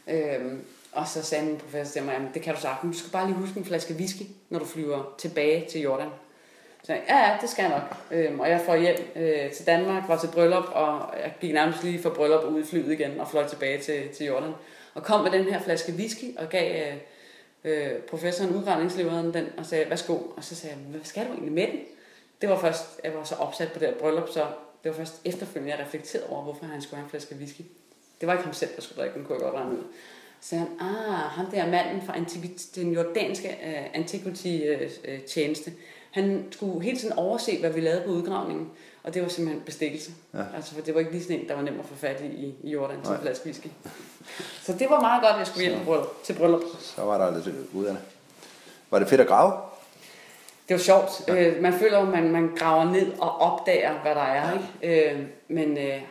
Øhm, 0.09 0.65
og 0.93 1.09
så 1.09 1.23
sagde 1.23 1.47
min 1.47 1.57
professor 1.57 1.93
til 1.93 2.03
mig, 2.03 2.15
at 2.15 2.23
det 2.35 2.43
kan 2.43 2.55
du 2.55 2.61
sagtens. 2.61 2.97
Du 2.97 3.01
skal 3.01 3.13
bare 3.13 3.27
lige 3.27 3.37
huske 3.37 3.59
en 3.59 3.65
flaske 3.65 3.95
whisky, 3.95 4.23
når 4.51 4.59
du 4.59 4.65
flyver 4.65 5.15
tilbage 5.19 5.67
til 5.71 5.81
Jordan. 5.81 6.09
Så 6.83 6.93
jeg, 6.93 7.03
ja, 7.09 7.17
ja, 7.17 7.37
det 7.41 7.51
skal 7.51 7.63
jeg 7.63 7.71
nok. 7.71 7.97
Øhm, 8.11 8.41
og 8.41 8.51
jeg 8.51 8.61
får 8.61 8.77
hjem 8.77 8.97
øh, 9.17 9.53
til 9.53 9.67
Danmark, 9.67 10.09
var 10.09 10.19
til 10.19 10.29
bryllup, 10.35 10.65
og 10.73 11.15
jeg 11.23 11.35
gik 11.41 11.53
nærmest 11.53 11.85
lige 11.85 12.03
fra 12.03 12.11
bryllup 12.11 12.45
ud 12.45 12.63
i 12.63 12.67
flyet 12.67 12.93
igen 12.93 13.21
og 13.21 13.31
fløj 13.31 13.49
tilbage 13.49 13.79
til, 13.79 14.09
til 14.09 14.27
Jordan. 14.27 14.53
Og 14.95 15.03
kom 15.03 15.23
med 15.23 15.31
den 15.31 15.45
her 15.45 15.61
flaske 15.61 15.93
whisky 15.93 16.37
og 16.39 16.49
gav 16.49 16.93
øh, 16.93 16.97
øh 17.65 17.99
professoren, 17.99 18.57
udgravningslederen, 18.57 19.35
den 19.35 19.47
og 19.57 19.67
sagde, 19.67 19.91
værsgo. 19.91 20.15
Og 20.15 20.45
så 20.45 20.55
sagde 20.55 20.77
jeg, 20.77 20.85
hvad 20.85 21.01
skal 21.05 21.27
du 21.27 21.33
egentlig 21.33 21.53
med 21.53 21.67
den? 21.67 21.81
Det 22.41 22.49
var 22.49 22.59
først, 22.59 23.01
jeg 23.05 23.15
var 23.15 23.25
så 23.25 23.35
opsat 23.35 23.73
på 23.73 23.79
det 23.79 23.89
her 23.89 23.99
bryllup, 23.99 24.29
så 24.29 24.47
det 24.85 24.91
var 24.91 24.97
først 24.97 25.21
efterfølgende, 25.25 25.77
jeg 25.77 25.87
reflekterede 25.87 26.29
over, 26.29 26.43
hvorfor 26.43 26.65
han 26.65 26.83
skulle 26.83 26.97
have 26.97 27.05
en 27.05 27.11
flaske 27.11 27.35
whisky. 27.35 27.63
Det 28.21 28.27
var 28.27 28.33
ikke 28.33 28.45
ham 28.45 28.55
selv, 28.55 28.71
der 28.77 28.83
skulle 28.83 29.03
drikke 29.03 29.15
den, 29.15 29.25
kunne 29.25 29.35
jeg 29.35 29.43
godt 29.43 29.55
regne 29.55 29.73
ud. 29.73 29.85
Så 30.41 30.49
sagde 30.49 30.65
han, 30.65 30.89
ah, 30.89 31.15
ham 31.15 31.47
der 31.47 31.67
manden 31.67 32.03
fra 32.07 32.17
antik- 32.17 32.75
den 32.75 32.93
jordanske 32.93 33.49
øh, 33.49 33.85
antiquity-tjeneste, 33.95 35.71
øh, 35.71 35.77
øh, 35.77 35.83
han 36.13 36.45
skulle 36.51 36.85
hele 36.85 36.99
tiden 36.99 37.19
overse, 37.19 37.61
hvad 37.61 37.71
vi 37.71 37.81
lavede 37.81 38.03
på 38.07 38.11
udgravningen, 38.11 38.71
og 39.03 39.15
det 39.15 39.23
var 39.23 39.29
simpelthen 39.29 39.65
bestikkelse. 39.65 40.11
Ja. 40.35 40.39
Ja. 40.39 40.45
Altså, 40.57 40.75
for 40.75 40.81
det 40.81 40.95
var 40.95 41.01
ikke 41.01 41.13
lige 41.13 41.23
sådan 41.23 41.41
en, 41.41 41.49
der 41.49 41.55
var 41.55 41.63
nem 41.63 41.81
at 41.81 41.87
få 41.87 41.95
fat 41.95 42.21
i 42.21 42.27
i, 42.27 42.55
i 42.63 42.71
Jordan 42.71 42.97
til 43.05 43.17
flaske. 43.23 43.55
Så 44.63 44.73
det 44.73 44.91
var 44.91 45.01
meget 45.01 45.23
godt, 45.23 45.33
at 45.33 45.39
jeg 45.39 45.47
skulle 45.47 45.69
hjem 45.69 45.85
bryllup, 45.85 46.23
til 46.25 46.33
bryllup. 46.33 46.63
Så 46.81 47.03
var 47.03 47.19
der 47.19 47.35
lidt 47.35 47.57
ud 47.73 47.85
af 47.85 47.93
det. 47.93 48.03
Var 48.91 48.99
det 48.99 49.09
fedt 49.09 49.21
at 49.21 49.27
grave? 49.27 49.53
Det 50.69 50.75
var 50.75 50.79
sjovt. 50.79 51.29
Ja. 51.29 51.49
Øh, 51.49 51.63
man 51.63 51.73
føler 51.73 51.99
jo, 51.99 52.07
at 52.07 52.13
man, 52.13 52.33
man 52.33 52.51
graver 52.57 52.85
ned 52.85 53.13
og 53.19 53.41
opdager, 53.41 54.03
hvad 54.03 54.15
der 54.15 54.21
er. 54.21 54.59
Ikke? 54.83 55.11
Øh, 55.11 55.23
men, 55.49 55.79
øh, 55.79 56.03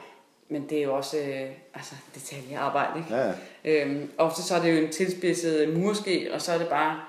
men 0.50 0.70
det 0.70 0.78
er 0.78 0.84
jo 0.84 0.96
også 0.96 1.18
øh, 1.18 1.50
altså, 1.74 1.96
detaljearbejde. 2.16 3.00
Ikke? 3.00 3.16
Ja, 3.16 3.28
ja. 3.28 3.34
Øhm, 3.84 4.12
ofte 4.18 4.44
så 4.44 4.56
er 4.56 4.62
det 4.62 4.72
jo 4.72 4.86
en 4.86 4.92
tilspidset 4.92 5.78
murske, 5.78 6.30
og 6.34 6.42
så 6.42 6.52
er 6.52 6.58
det 6.58 6.68
bare, 6.68 7.00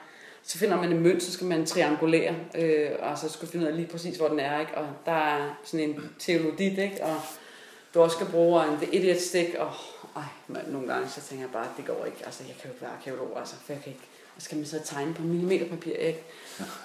så 0.44 0.58
finder 0.58 0.76
man 0.76 0.92
en 0.92 1.00
mønt, 1.00 1.22
så 1.22 1.32
skal 1.32 1.46
man 1.46 1.66
triangulere, 1.66 2.34
øh, 2.58 2.90
og 2.98 3.18
så 3.18 3.28
skal 3.28 3.48
finde 3.48 3.64
ud 3.66 3.70
af 3.70 3.76
lige 3.76 3.88
præcis, 3.88 4.16
hvor 4.16 4.28
den 4.28 4.40
er, 4.40 4.60
ikke? 4.60 4.74
og 4.74 4.86
der 5.06 5.12
er 5.12 5.54
sådan 5.64 5.88
en 5.90 6.10
teologit, 6.18 6.78
ikke? 6.78 7.04
og 7.04 7.20
du 7.94 8.00
også 8.02 8.14
skal 8.16 8.26
bruge 8.26 8.64
en 8.64 8.76
the 8.76 8.94
idiot 8.94 9.20
stick, 9.20 9.54
og 9.58 9.72
ej, 10.16 10.22
man, 10.48 10.62
nogle 10.68 10.92
gange 10.92 11.08
så 11.08 11.20
tænker 11.20 11.44
jeg 11.44 11.52
bare, 11.52 11.66
det 11.76 11.86
går 11.86 12.04
ikke, 12.04 12.18
altså 12.24 12.42
jeg 12.48 12.54
kan 12.56 12.64
jo 12.64 12.70
ikke 12.72 12.82
være 12.82 12.90
arkeolog, 12.90 13.38
altså, 13.38 13.54
for 13.66 13.72
jeg 13.72 13.82
kan 13.82 13.92
ikke, 13.92 14.04
og 14.36 14.42
så 14.42 14.44
skal 14.44 14.56
man 14.58 14.66
så 14.66 14.80
tegne 14.84 15.14
på 15.14 15.22
millimeterpapir, 15.22 15.92
ikke? 15.96 16.22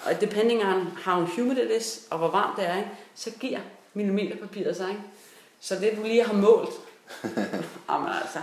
Og 0.06 0.22
depending 0.22 0.64
on 0.64 0.88
how 1.06 1.26
humid 1.26 1.58
it 1.58 1.82
is, 1.82 2.02
og 2.12 2.18
hvor 2.18 2.28
varmt 2.32 2.58
det 2.58 2.68
er, 2.68 2.78
ikke? 2.78 2.90
så 3.16 3.32
giver 3.40 3.60
millimeterpapiret 3.94 4.76
sig, 4.78 4.90
ikke? 4.90 5.02
Så 5.62 5.76
det 5.76 5.94
du 5.98 6.04
lige 6.04 6.24
har 6.24 6.34
målt, 6.34 6.70
jamen 7.90 8.10
altså, 8.22 8.40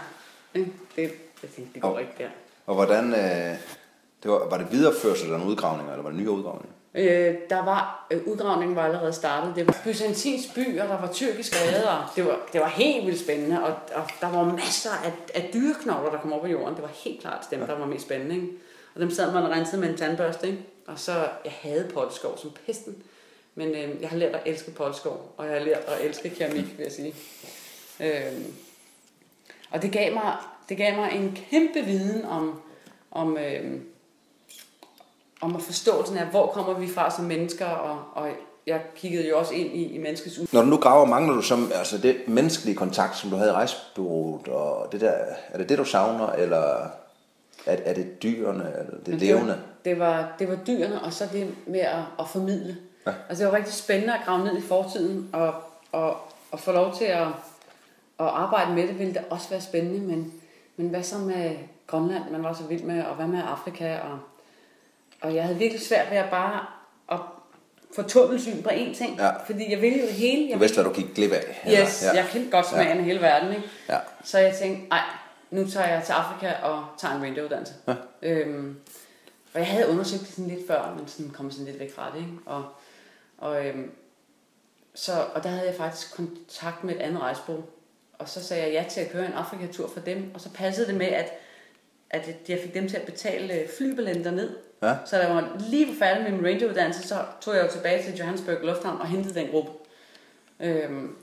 det, 0.54 1.12
jeg 1.42 1.50
tænkte, 1.56 1.74
det 1.74 1.82
går 1.82 1.88
Og- 1.88 2.00
ikke 2.00 2.12
der. 2.18 2.28
Og 2.66 2.74
hvordan... 2.74 3.14
Øh, 3.14 3.56
det 4.24 4.32
var, 4.32 4.48
var 4.48 4.58
det 4.58 4.72
videreførsel 4.72 5.26
af 5.26 5.38
nogle 5.38 5.50
udgravninger, 5.50 5.92
eller 5.92 6.02
var 6.02 6.10
det 6.10 6.18
nye 6.18 6.30
udgravninger? 6.30 6.74
Øh, 6.94 7.34
der 7.50 7.64
var, 7.64 8.06
øh, 8.10 8.20
udgravningen 8.26 8.76
var 8.76 8.84
allerede 8.84 9.12
startet. 9.12 9.56
Det 9.56 9.66
var 9.66 9.80
byzantinsk 9.84 10.54
by, 10.54 10.80
og 10.80 10.88
der 10.88 11.00
var 11.00 11.12
tyrkisk 11.12 11.52
rede, 11.56 11.90
og 11.90 12.04
det 12.16 12.26
var, 12.26 12.40
det 12.52 12.60
var 12.60 12.68
helt 12.68 13.06
vildt 13.06 13.20
spændende. 13.20 13.64
Og, 13.64 13.74
og 13.94 14.02
der 14.20 14.30
var 14.30 14.44
masser 14.44 14.90
af, 14.90 15.12
af 15.34 15.50
dyreknogler, 15.54 16.10
der 16.10 16.18
kom 16.18 16.32
op 16.32 16.40
på 16.40 16.46
jorden. 16.46 16.74
Det 16.74 16.82
var 16.82 16.90
helt 17.04 17.20
klart 17.20 17.46
dem, 17.50 17.60
der 17.60 17.78
var 17.78 17.86
mest 17.86 18.04
spændende. 18.04 18.34
Ikke? 18.34 18.48
Og 18.94 19.00
dem 19.00 19.10
sad 19.10 19.32
man 19.32 19.42
og 19.42 19.50
rensede 19.50 19.80
med 19.80 19.90
en 19.90 19.96
tandbørste. 19.96 20.46
Ikke? 20.46 20.64
Og 20.86 20.98
så, 20.98 21.12
jeg 21.44 21.52
havde 21.60 21.90
potteskov 21.94 22.38
som 22.38 22.50
pesten. 22.66 22.96
Men 23.54 23.68
øh, 23.68 24.00
jeg 24.00 24.08
har 24.08 24.16
lært 24.16 24.34
at 24.34 24.42
elske 24.46 24.70
potteskov, 24.70 25.34
og 25.36 25.46
jeg 25.46 25.54
har 25.54 25.64
lært 25.64 25.84
at 25.86 26.04
elske 26.04 26.30
keramik, 26.30 26.78
vil 26.78 26.82
jeg 26.82 26.92
sige. 26.92 27.14
Øh, 28.00 28.32
og 29.70 29.82
det 29.82 29.92
gav 29.92 30.14
mig, 30.14 30.36
det 30.68 30.76
gav 30.76 30.96
mig 30.96 31.10
en 31.12 31.38
kæmpe 31.50 31.80
viden 31.80 32.24
om, 32.24 32.60
om, 33.10 33.38
øh, 33.38 33.80
om 35.44 35.56
at 35.56 35.62
forståelsen 35.62 36.16
af, 36.16 36.26
hvor 36.26 36.46
kommer 36.46 36.74
vi 36.74 36.88
fra 36.88 37.10
som 37.10 37.24
mennesker, 37.24 37.66
og, 37.66 37.98
og 38.14 38.28
jeg 38.66 38.80
kiggede 38.96 39.28
jo 39.28 39.38
også 39.38 39.54
ind 39.54 39.72
i, 39.72 39.94
i 39.94 39.98
menneskets 39.98 40.38
ud. 40.38 40.46
Når 40.52 40.60
du 40.60 40.66
nu 40.66 40.76
graver, 40.76 41.06
mangler 41.06 41.34
du 41.34 41.42
som, 41.42 41.70
altså 41.74 41.98
det 41.98 42.16
menneskelige 42.28 42.76
kontakt, 42.76 43.16
som 43.16 43.30
du 43.30 43.36
havde 43.36 43.50
i 43.50 43.52
rejsebureauet, 43.52 44.48
og 44.48 44.92
det 44.92 45.00
der, 45.00 45.12
er 45.50 45.58
det 45.58 45.68
det, 45.68 45.78
du 45.78 45.84
savner, 45.84 46.32
eller 46.32 46.86
er, 47.66 47.76
er 47.84 47.94
det 47.94 48.22
dyrene, 48.22 48.72
eller 48.78 48.98
det 48.98 49.08
Men 49.08 49.18
levende? 49.18 49.58
Det 49.84 49.98
var, 49.98 50.32
det 50.38 50.48
var 50.48 50.58
dyrene, 50.66 51.02
og 51.02 51.12
så 51.12 51.28
det 51.32 51.54
med 51.66 51.80
at, 51.80 52.02
at 52.18 52.28
formidle. 52.28 52.76
Ja. 53.06 53.10
Ja. 53.10 53.16
Altså 53.28 53.44
det 53.44 53.52
var 53.52 53.58
rigtig 53.58 53.74
spændende 53.74 54.14
at 54.14 54.20
grave 54.24 54.44
ned 54.44 54.58
i 54.58 54.62
fortiden, 54.62 55.30
og, 55.32 55.54
og, 55.92 56.16
og 56.50 56.60
få 56.60 56.72
lov 56.72 56.94
til 56.94 57.04
at, 57.04 57.26
at 58.20 58.26
arbejde 58.26 58.74
med 58.74 58.88
det, 58.88 58.98
ville 58.98 59.14
det 59.14 59.22
også 59.30 59.50
være 59.50 59.60
spændende, 59.60 60.00
men, 60.00 60.32
men 60.76 60.88
hvad 60.88 61.02
så 61.02 61.18
med 61.18 61.50
Grønland, 61.86 62.22
man 62.30 62.42
var 62.42 62.52
så 62.52 62.64
vild 62.64 62.82
med, 62.82 63.04
og 63.04 63.14
hvad 63.14 63.26
med 63.26 63.40
Afrika, 63.48 63.98
og, 63.98 64.18
og 65.24 65.34
jeg 65.34 65.42
havde 65.42 65.58
virkelig 65.58 65.82
svært 65.82 66.10
ved 66.10 66.18
at 66.18 66.30
bare 66.30 66.66
at 67.12 67.18
få 67.96 68.02
tunnelsyn 68.02 68.62
på 68.62 68.68
én 68.68 68.94
ting, 68.96 69.18
Ja. 69.18 69.30
fordi 69.46 69.70
jeg 69.70 69.80
ville 69.82 69.98
jo 70.00 70.06
det 70.06 70.14
hele. 70.14 70.44
Du 70.46 70.50
Jeg 70.50 70.60
vidste, 70.60 70.82
hvad 70.82 70.84
du 70.84 71.00
gik 71.00 71.14
glip 71.14 71.32
af? 71.32 71.62
Yes, 71.68 72.02
ja. 72.04 72.12
jeg 72.16 72.26
kendte 72.32 72.50
godt 72.50 72.66
smagen 72.68 72.98
af 72.98 73.04
hele 73.04 73.20
verden, 73.20 73.50
ikke? 73.50 73.62
Ja. 73.88 73.98
Så 74.24 74.38
jeg 74.38 74.54
tænkte, 74.54 74.88
nej, 74.88 75.00
nu 75.50 75.68
tager 75.68 75.88
jeg 75.88 76.02
til 76.04 76.12
Afrika 76.12 76.52
og 76.62 76.84
tager 76.98 77.14
en 77.14 77.22
rangeuddannelse. 77.22 77.74
Ja. 77.88 77.94
Øhm, 78.22 78.76
og 79.54 79.60
jeg 79.60 79.68
havde 79.68 79.88
undersøgt 79.88 80.22
det 80.22 80.30
sådan 80.30 80.48
lidt 80.50 80.66
før, 80.66 80.94
men 80.98 81.08
sådan 81.08 81.30
kom 81.30 81.50
sådan 81.50 81.66
lidt 81.66 81.80
væk 81.80 81.94
fra 81.94 82.10
det, 82.14 82.18
ikke? 82.18 82.32
Og, 82.46 82.64
og, 83.38 83.66
øhm, 83.66 83.90
så, 84.94 85.12
og 85.34 85.42
der 85.42 85.48
havde 85.48 85.66
jeg 85.66 85.74
faktisk 85.74 86.14
kontakt 86.16 86.84
med 86.84 86.94
et 86.94 87.00
andet 87.00 87.22
rejsebureau. 87.22 87.62
Og 88.18 88.28
så 88.28 88.44
sagde 88.44 88.62
jeg 88.62 88.72
ja 88.72 88.84
til 88.90 89.00
at 89.00 89.10
køre 89.10 89.26
en 89.26 89.32
Afrikatur 89.32 89.88
for 89.88 90.00
dem, 90.00 90.30
og 90.34 90.40
så 90.40 90.48
passede 90.54 90.86
det 90.86 90.94
med, 90.94 91.06
at, 91.06 91.32
at 92.10 92.28
jeg 92.48 92.58
fik 92.62 92.74
dem 92.74 92.88
til 92.88 92.96
at 92.96 93.02
betale 93.02 93.54
øh, 93.54 93.68
flybilletten 93.78 94.24
derned. 94.24 94.50
Ja. 94.84 94.94
Så 95.04 95.16
da 95.16 95.26
jeg 95.26 95.34
var 95.34 95.48
lige 95.70 95.86
var 95.88 95.94
færdig 95.98 96.22
med 96.22 96.32
min 96.32 96.46
rangeruddannelse, 96.46 97.08
så 97.08 97.14
tog 97.40 97.54
jeg 97.56 97.64
jo 97.64 97.70
tilbage 97.70 98.02
til 98.02 98.18
Johannesburg 98.18 98.56
Lufthavn 98.62 99.00
og 99.00 99.06
hentede 99.06 99.34
den 99.34 99.48
gruppe. 99.50 99.70
Øhm, 100.60 101.16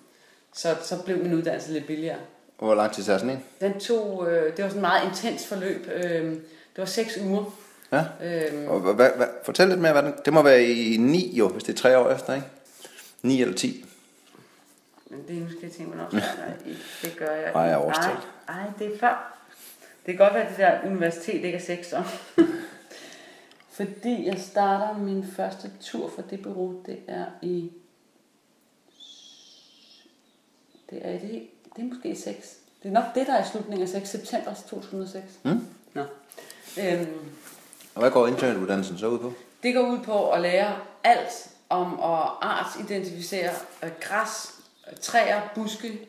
så, 0.53 0.75
så 0.83 1.03
blev 1.03 1.17
min 1.17 1.33
uddannelse 1.33 1.71
lidt 1.71 1.87
billigere. 1.87 2.17
Og 2.57 2.65
hvor 2.65 2.75
lang 2.75 2.91
tid 2.93 3.03
tager 3.03 3.17
sådan 3.19 3.35
en? 3.35 3.43
Den 3.61 3.79
tog, 3.79 4.27
øh, 4.31 4.57
det 4.57 4.63
var 4.63 4.69
sådan 4.69 4.77
et 4.77 4.81
meget 4.81 5.07
intens 5.09 5.47
forløb. 5.47 5.87
Øh, 5.93 6.23
det 6.31 6.77
var 6.77 6.85
seks 6.85 7.17
uger. 7.17 7.43
Ja. 7.91 8.03
Øh, 8.23 8.69
Og 8.71 8.79
hvad, 8.79 9.09
hvad, 9.15 9.27
fortæl 9.43 9.67
lidt 9.67 9.79
mere, 9.79 9.91
hvad 9.91 10.03
den, 10.03 10.13
det 10.25 10.33
må 10.33 10.41
være 10.41 10.63
i 10.63 10.97
9 10.97 11.37
jo, 11.37 11.47
hvis 11.47 11.63
det 11.63 11.73
er 11.73 11.77
tre 11.77 11.97
år 11.97 12.09
efter, 12.11 12.33
ikke? 12.33 12.47
9 13.21 13.41
eller 13.41 13.55
10. 13.55 13.85
men 15.09 15.19
det 15.27 15.37
er 15.37 15.39
nu 15.41 15.47
skal 15.49 15.59
jeg 15.63 15.71
tænke 15.71 15.97
nok. 15.97 16.13
Nej, 16.13 16.21
det 17.01 17.15
gør 17.17 17.31
jeg. 17.31 17.51
Nej, 17.53 17.63
jeg 17.63 17.71
er 17.73 17.77
årstal. 17.77 18.13
Nej, 18.47 18.57
nej, 18.57 18.65
det 18.79 18.93
er 18.93 18.99
før. 18.99 19.37
Det 20.05 20.17
kan 20.17 20.25
godt 20.25 20.33
være, 20.33 20.43
at 20.43 20.49
det 20.49 20.57
der 20.57 20.89
universitet 20.91 21.43
ikke 21.45 21.57
er 21.57 21.61
seks 21.61 21.93
år. 21.93 22.05
Fordi 23.71 24.25
jeg 24.25 24.39
starter 24.39 24.97
min 24.97 25.25
første 25.35 25.71
tur 25.81 26.09
for 26.09 26.21
det 26.21 26.41
bureau, 26.41 26.83
det 26.85 26.99
er 27.07 27.25
i... 27.41 27.71
Det 30.89 30.99
er, 31.07 31.11
det, 31.19 31.47
det 31.75 31.81
er 31.81 31.93
måske 31.93 32.15
6. 32.15 32.57
Det 32.83 32.89
er 32.89 32.93
nok 32.93 33.03
det, 33.15 33.27
der 33.27 33.33
er 33.33 33.43
i 33.45 33.47
slutningen 33.51 33.81
af 33.83 33.89
6. 33.89 34.09
September 34.09 34.53
2006. 34.53 35.23
Mm. 35.43 35.67
Nå. 35.93 36.01
Øhm, 36.79 37.31
Og 37.95 38.01
hvad 38.01 38.11
går 38.11 38.27
internetuddannelsen 38.27 38.97
så 38.97 39.07
ud 39.07 39.19
på? 39.19 39.33
Det 39.63 39.73
går 39.73 39.81
ud 39.81 39.99
på 39.99 40.31
at 40.31 40.41
lære 40.41 40.75
alt 41.03 41.49
om 41.69 41.93
at 41.93 42.29
artsidentificere 42.41 43.51
øh, 43.83 43.89
græs, 43.99 44.55
øh, 44.91 44.97
træer, 44.97 45.41
buske 45.55 46.07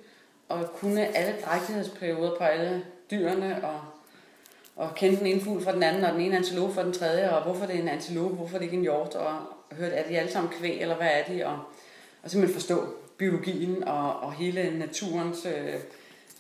og 0.49 0.71
kunne 0.77 1.17
alle 1.17 1.35
drægtighedsperioder 1.45 2.39
på 2.39 2.45
alle 2.45 2.85
dyrene 3.11 3.65
og 3.65 3.81
og 4.77 4.95
kendte 4.95 5.19
den 5.19 5.27
ene 5.27 5.41
fugl 5.41 5.65
fra 5.65 5.73
den 5.73 5.83
anden, 5.83 6.05
og 6.05 6.13
den 6.13 6.21
ene 6.21 6.37
antilope 6.37 6.75
fra 6.75 6.85
den 6.85 6.93
tredje, 6.93 7.31
og 7.31 7.43
hvorfor 7.43 7.67
det 7.67 7.77
er 7.77 7.81
en 7.81 7.89
antilope, 7.89 8.35
hvorfor 8.35 8.59
det 8.59 8.65
ikke 8.65 8.75
er 8.75 8.79
en 8.79 8.83
hjort, 8.83 9.15
og 9.15 9.37
hørte, 9.73 9.95
er 9.95 10.09
de 10.09 10.19
alle 10.19 10.33
sammen 10.33 10.53
kvæg, 10.53 10.81
eller 10.81 10.97
hvad 10.97 11.09
er 11.13 11.25
de, 11.35 11.47
og, 11.47 11.59
og 12.23 12.31
simpelthen 12.31 12.61
forstå 12.61 12.87
biologien 13.17 13.85
og, 13.85 14.21
og 14.21 14.33
hele 14.33 14.79
naturens 14.79 15.47
øh, 15.47 15.75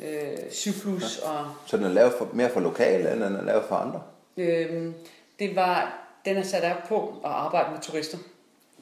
øh, 0.00 0.50
cyklus. 0.50 1.20
Ja. 1.24 1.30
Og, 1.30 1.46
Så 1.66 1.76
den 1.76 1.84
er 1.84 1.88
lavet 1.88 2.12
for, 2.18 2.28
mere 2.32 2.50
for 2.50 2.60
lokale, 2.60 3.12
end 3.12 3.20
den 3.20 3.36
er 3.36 3.42
lavet 3.42 3.64
for 3.68 3.76
andre? 3.76 4.02
øh, 4.36 4.92
det 5.38 5.56
var, 5.56 5.98
den 6.24 6.36
er 6.36 6.42
sat 6.42 6.76
op 6.76 6.88
på 6.88 7.14
at 7.24 7.30
arbejde 7.30 7.70
med 7.70 7.80
turister. 7.80 8.18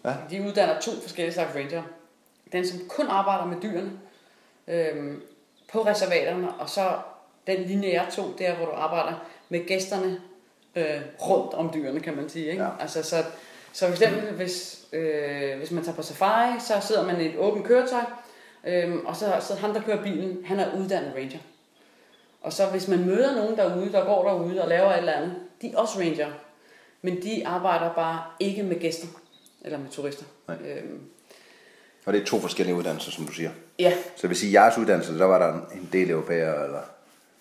Ja. 0.04 0.14
De 0.30 0.42
uddanner 0.42 0.80
to 0.80 0.90
forskellige 1.02 1.34
slags 1.34 1.54
ranger. 1.54 1.82
Den, 2.52 2.66
som 2.66 2.80
kun 2.88 3.06
arbejder 3.08 3.46
med 3.46 3.56
dyrene 3.62 3.90
øh, 4.68 5.14
på 5.72 5.86
reservaterne, 5.86 6.54
og 6.54 6.68
så 6.68 6.92
den 7.46 7.62
lineære 7.62 8.10
to, 8.10 8.22
der 8.38 8.54
hvor 8.54 8.66
du 8.66 8.72
arbejder 8.72 9.14
med 9.50 9.66
gæsterne 9.66 10.20
øh, 10.76 11.00
rundt 11.20 11.54
om 11.54 11.70
dyrene, 11.74 12.00
kan 12.00 12.16
man 12.16 12.28
sige. 12.28 12.50
Ikke? 12.50 12.62
Ja. 12.62 12.68
Altså, 12.80 13.02
så, 13.02 13.16
så 13.72 13.86
for 13.86 13.92
eksempel, 13.92 14.30
hvis, 14.34 14.80
øh, 14.92 15.58
hvis 15.58 15.70
man 15.70 15.84
tager 15.84 15.96
på 15.96 16.02
safari, 16.02 16.60
så 16.60 16.74
sidder 16.86 17.06
man 17.06 17.20
i 17.20 17.26
et 17.26 17.36
åbent 17.38 17.64
køretøj, 17.66 18.00
øh, 18.66 18.96
og 19.04 19.16
så 19.16 19.32
sidder 19.40 19.60
han, 19.60 19.74
der 19.74 19.82
kører 19.82 20.02
bilen, 20.02 20.38
han 20.44 20.60
er 20.60 20.76
uddannet 20.78 21.12
ranger. 21.14 21.38
Og 22.42 22.52
så 22.52 22.66
hvis 22.66 22.88
man 22.88 23.06
møder 23.06 23.34
nogen 23.36 23.56
derude, 23.56 23.92
der 23.92 24.04
går 24.04 24.28
derude 24.28 24.62
og 24.62 24.68
laver 24.68 24.90
et 24.92 24.98
eller 24.98 25.12
andet, 25.12 25.34
de 25.62 25.72
er 25.72 25.76
også 25.76 25.98
ranger. 25.98 26.30
Men 27.02 27.22
de 27.22 27.42
arbejder 27.46 27.94
bare 27.94 28.22
ikke 28.40 28.62
med 28.62 28.80
gæster, 28.80 29.06
eller 29.64 29.78
med 29.78 29.88
turister. 29.90 30.24
Nej. 30.48 30.56
Øhm, 30.56 31.00
Og 32.04 32.12
det 32.12 32.22
er 32.22 32.26
to 32.26 32.38
forskellige 32.40 32.76
uddannelser, 32.76 33.10
som 33.10 33.24
du 33.24 33.32
siger. 33.32 33.50
ja, 33.78 33.92
Så 34.16 34.28
sige, 34.34 34.48
at 34.58 34.64
jeres 34.64 34.78
uddannelse, 34.78 35.18
der 35.18 35.24
var 35.24 35.38
der 35.38 35.54
en- 35.54 35.78
en 35.78 35.88
del 35.92 36.10
europæere, 36.10 36.64
eller? 36.64 36.80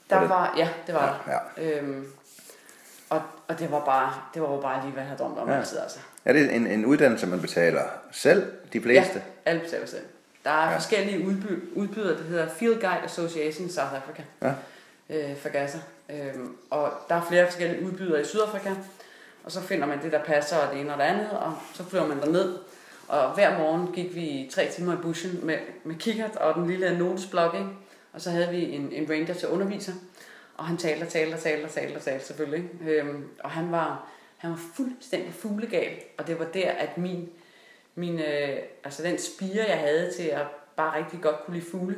Der 0.09 0.27
Var 0.27 0.53
ja, 0.57 0.69
det 0.87 0.95
var 0.95 1.23
Ja, 1.27 1.31
der. 1.63 1.77
Øhm, 1.79 2.07
og, 3.09 3.21
og 3.47 3.59
det 3.59 3.71
var 3.71 3.85
bare, 3.85 4.13
det 4.33 4.41
var 4.41 4.49
jo 4.51 4.61
bare 4.61 4.81
lige, 4.81 4.91
hvad 4.91 5.03
jeg 5.03 5.07
havde 5.09 5.19
drømt 5.23 5.37
om 5.39 5.47
Ja. 5.47 5.53
ja. 5.53 5.59
altid, 5.59 5.79
altså. 5.79 5.99
Er 6.25 6.33
det 6.33 6.55
en, 6.55 6.67
en 6.67 6.85
uddannelse, 6.85 7.27
man 7.27 7.41
betaler 7.41 7.83
selv, 8.11 8.51
de 8.73 8.81
fleste? 8.81 9.13
Ja, 9.45 9.51
alle 9.51 9.61
betaler 9.61 9.85
selv. 9.87 10.01
Der 10.45 10.49
er 10.51 10.63
Ja. 10.63 10.69
ja. 10.69 10.75
forskellige 10.75 11.25
udby- 11.27 11.75
udbydere, 11.79 12.17
der 12.17 12.23
hedder 12.23 12.49
Field 12.49 12.73
Guide 12.81 13.01
Association 13.03 13.67
i 13.67 13.71
South 13.71 13.93
Africa. 13.93 14.23
Ja. 14.41 14.51
Øh, 15.09 15.37
for 15.37 15.49
Gaza. 15.49 15.77
Øhm, 16.09 16.55
og 16.69 16.91
der 17.09 17.15
er 17.15 17.21
flere 17.29 17.45
forskellige 17.45 17.85
udbydere 17.85 18.21
i 18.21 18.25
Sydafrika. 18.25 18.69
Og 19.43 19.51
så 19.51 19.61
finder 19.61 19.87
man 19.87 20.03
det, 20.03 20.11
der 20.11 20.23
passer, 20.23 20.57
og 20.57 20.73
det 20.73 20.81
ene 20.81 20.91
og 20.93 20.97
det 20.99 21.03
andet, 21.05 21.29
og 21.31 21.53
så 21.73 21.83
flyver 21.83 22.07
man 22.07 22.19
derned. 22.21 22.57
Og 23.07 23.33
hver 23.33 23.57
morgen 23.57 23.91
gik 23.93 24.15
vi 24.15 24.51
tre 24.53 24.67
timer 24.75 24.93
i 24.93 24.97
bushen 24.97 25.39
med, 25.43 25.57
med 25.83 25.95
kikkert 25.95 26.35
og 26.35 26.55
den 26.55 26.67
lille 26.67 26.97
notesblok, 26.97 27.53
ikke? 27.53 27.67
Og 28.13 28.21
så 28.21 28.29
havde 28.31 28.49
vi 28.49 28.71
en, 28.75 28.91
en 28.91 29.09
ranger 29.09 29.33
til 29.33 29.45
at 29.45 29.51
undervise. 29.51 29.93
Og 30.57 30.65
han 30.65 30.77
talte 30.77 31.03
og 31.03 31.09
talte 31.09 31.33
og 31.35 31.39
talte 31.39 31.65
og 31.65 31.71
talte 31.71 31.95
og 31.97 32.01
talte 32.01 32.25
selvfølgelig. 32.25 32.69
Øhm, 32.87 33.23
og 33.43 33.49
han 33.49 33.71
var, 33.71 34.07
han 34.37 34.49
var 34.49 34.59
fuldstændig 34.75 35.33
fuglegal. 35.33 35.91
Og 36.17 36.27
det 36.27 36.39
var 36.39 36.45
der, 36.45 36.71
at 36.71 36.97
min, 36.97 37.29
min 37.95 38.19
øh, 38.19 38.57
altså 38.83 39.03
den 39.03 39.17
spire, 39.19 39.65
jeg 39.67 39.77
havde 39.77 40.11
til 40.17 40.23
at 40.23 40.45
bare 40.75 40.97
rigtig 40.97 41.21
godt 41.21 41.45
kunne 41.45 41.57
lide 41.57 41.71
fugle, 41.71 41.95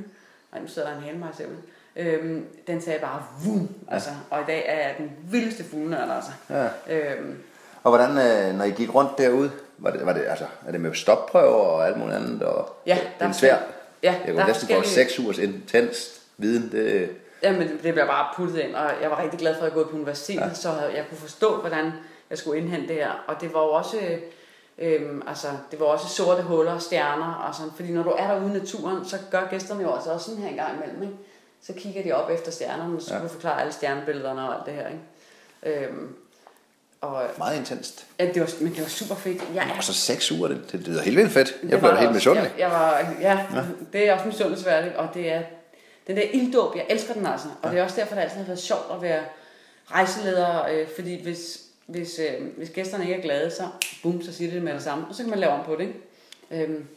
og 0.52 0.62
nu 0.62 0.68
sidder 0.68 0.90
der 0.90 0.98
en 0.98 1.04
hale 1.04 1.18
mig 1.18 1.30
selv, 1.38 1.50
øhm, 1.96 2.46
den 2.68 2.82
sagde 2.82 3.00
bare 3.00 3.24
vum, 3.46 3.70
altså, 3.92 4.10
og 4.30 4.42
i 4.42 4.44
dag 4.48 4.64
er 4.68 4.88
jeg 4.88 4.96
den 4.98 5.12
vildeste 5.32 5.64
fuglenørd, 5.64 6.10
altså. 6.10 6.32
Ja. 6.50 6.68
Øhm, 6.96 7.44
Og 7.84 7.92
hvordan, 7.96 8.10
øh, 8.10 8.58
når 8.58 8.66
I 8.66 8.72
gik 8.72 8.96
rundt 8.96 9.18
derude, 9.18 9.52
var 9.78 9.92
det, 9.92 10.06
var 10.06 10.14
det, 10.14 10.26
altså, 10.28 10.46
er 10.68 10.72
det 10.72 10.82
med 10.82 10.94
stopprøver 10.94 11.54
og 11.54 11.88
alt 11.88 11.98
muligt 11.98 12.18
andet? 12.18 12.44
Og 12.44 12.76
Ja, 12.86 12.96
det 13.20 13.26
er 13.26 13.28
er 13.28 13.32
svært. 13.32 13.60
Ja, 14.04 14.16
Jeg 14.26 14.34
kunne 14.34 14.48
næsten 14.48 14.76
få 14.76 14.84
seks 14.84 15.20
ugers 15.20 15.38
intens 15.38 16.22
viden. 16.38 16.72
Det, 16.72 17.10
Jamen, 17.44 17.68
det 17.70 17.80
bliver 17.94 18.06
bare 18.06 18.28
puttet 18.36 18.60
ind, 18.60 18.76
og 18.76 18.92
jeg 19.02 19.12
var 19.12 19.24
rigtig 19.24 19.40
glad 19.40 19.54
for, 19.56 19.62
at 19.62 19.66
jeg 19.66 19.74
gået 19.74 19.90
på 19.90 19.96
universitetet, 19.96 20.42
Ja. 20.42 20.54
så 20.54 20.70
jeg 20.96 21.06
kunne 21.10 21.18
forstå, 21.18 21.56
hvordan 21.56 21.92
jeg 22.30 22.38
skulle 22.38 22.62
indhente 22.62 22.88
det 22.88 22.96
her. 22.96 23.24
Og 23.28 23.42
det 23.42 23.54
var 23.54 23.60
jo 23.62 23.70
også, 23.70 23.98
øhm, 24.78 25.22
altså, 25.28 25.48
det 25.72 25.80
var 25.80 25.86
også 25.86 26.08
sorte 26.08 26.42
huller, 26.42 26.80
stjerner 26.80 27.34
og 27.34 27.56
sådan, 27.56 27.72
fordi 27.76 27.92
når 27.92 28.04
du 28.04 28.10
er 28.10 28.28
derude 28.28 28.50
i 28.50 28.54
naturen, 28.54 29.06
så 29.06 29.18
gør 29.32 29.48
gæsterne 29.50 29.82
jo 29.82 29.94
altså 29.96 30.12
også 30.12 30.26
sådan 30.26 30.42
her 30.42 30.50
en 30.50 30.56
gang 30.56 30.76
imellem, 30.76 31.02
ikke? 31.04 31.16
Så 31.62 31.74
kigger 31.74 32.04
de 32.04 32.12
op 32.12 32.30
efter 32.30 32.52
stjernerne, 32.52 32.96
og 32.96 33.02
så 33.02 33.16
ja. 33.16 33.22
du 33.24 33.28
forklare 33.28 33.62
alle 33.62 33.74
stjernebillederne 33.74 34.42
og 34.50 34.56
alt 34.56 34.66
det 34.66 34.74
her, 34.74 34.88
ikke? 34.88 35.86
Øhm, 35.88 36.16
og 37.02 37.24
meget 37.38 37.58
intenst. 37.58 38.06
ja, 38.20 38.26
det 38.26 38.42
var, 38.42 38.50
men 38.62 38.74
det 38.74 38.82
var 38.82 38.88
super 38.88 39.16
fedt. 39.16 39.44
Jeg 39.56 39.70
er 39.70 39.78
Og 39.78 39.84
så 39.84 39.94
seks 39.94 40.32
uger, 40.32 40.48
det, 40.48 40.72
det 40.72 40.80
lyder 40.80 41.02
helt 41.02 41.18
vildt 41.18 41.32
fedt. 41.32 41.56
Jeg 41.70 41.80
blev 41.80 41.98
helt 41.98 42.14
misundelig. 42.14 42.52
Jeg, 42.52 42.60
jeg 42.60 42.72
var, 42.72 43.16
ja, 43.22 43.40
ja, 43.54 43.64
det 43.94 44.10
er 44.10 44.14
også 44.14 44.26
misundelsesværdigt, 44.26 44.96
og 44.96 45.08
det 45.14 45.32
er 45.34 45.42
den 46.08 46.16
der 46.16 46.24
ilddåb, 46.34 46.76
jeg 46.76 46.86
elsker 46.90 47.14
den 47.14 47.26
altså. 47.26 47.48
Og 47.62 47.72
det 47.72 47.80
er 47.80 47.84
også 47.84 47.96
derfor, 47.96 48.16
det 48.16 48.22
altid 48.22 48.38
har 48.38 48.46
været 48.46 48.60
sjovt 48.60 48.86
at 48.92 49.02
være 49.02 49.22
rejseleder, 49.92 50.66
øh, 50.66 50.88
fordi 50.96 51.24
hvis, 51.24 51.62
hvis, 51.86 52.20
øh, 52.20 52.48
hvis 52.58 52.70
gæsterne 52.70 53.04
ikke 53.04 53.16
er 53.16 53.22
glade, 53.22 53.52
så 53.52 53.64
boom, 54.04 54.22
så 54.22 54.34
siger 54.34 54.50
de 54.50 54.56
det 54.56 54.64
med 54.64 54.74
det 54.74 54.84
samme, 54.84 55.06
og 55.10 55.16
så 55.16 55.24
kan 55.24 55.30
man 55.30 55.40
lave 55.40 55.52
om 55.52 55.66
på 55.66 55.76
det, 55.76 55.82
ikke? 55.82 56.64
Øhm, 56.64 56.88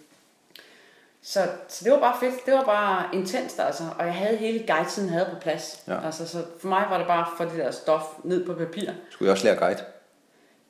så, 1.23 1.49
så 1.69 1.85
det 1.85 1.93
var 1.93 1.99
bare 1.99 2.17
fedt. 2.21 2.47
Det 2.47 2.55
var 2.55 2.65
bare 2.65 3.05
intenst, 3.13 3.61
altså. 3.61 3.85
Og 3.99 4.07
jeg 4.07 4.15
havde 4.15 4.37
hele 4.37 4.67
guidetiden 4.67 5.09
havde 5.09 5.27
på 5.33 5.41
plads. 5.41 5.83
Ja. 5.89 6.07
Altså, 6.07 6.29
så 6.29 6.45
for 6.61 6.69
mig 6.69 6.87
var 6.91 6.99
det 6.99 7.07
bare 7.07 7.27
for 7.37 7.45
det 7.45 7.59
der 7.59 7.71
stof 7.71 8.03
ned 8.25 8.47
på 8.47 8.55
papir. 8.55 8.91
Skulle 9.11 9.29
I 9.29 9.33
også 9.33 9.45
lære 9.45 9.57
guide? 9.57 9.85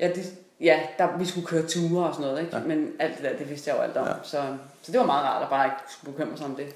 Ja, 0.00 0.08
det, 0.08 0.34
ja 0.60 0.80
der, 0.98 1.18
vi 1.18 1.24
skulle 1.24 1.46
køre 1.46 1.66
ture 1.66 2.08
og 2.08 2.14
sådan 2.14 2.30
noget, 2.30 2.44
ikke? 2.44 2.56
Ja. 2.56 2.62
Men 2.62 2.92
alt 2.98 3.16
det 3.16 3.24
der, 3.24 3.36
det 3.38 3.50
vidste 3.50 3.70
jeg 3.70 3.76
jo 3.78 3.82
alt 3.82 3.96
om. 3.96 4.06
Ja. 4.06 4.12
Så, 4.22 4.56
så 4.82 4.92
det 4.92 5.00
var 5.00 5.06
meget 5.06 5.24
rart 5.24 5.42
at 5.42 5.48
bare 5.48 5.66
ikke 5.66 5.76
skulle 5.88 6.16
bekymre 6.16 6.36
sig 6.36 6.46
om 6.46 6.56
det. 6.56 6.66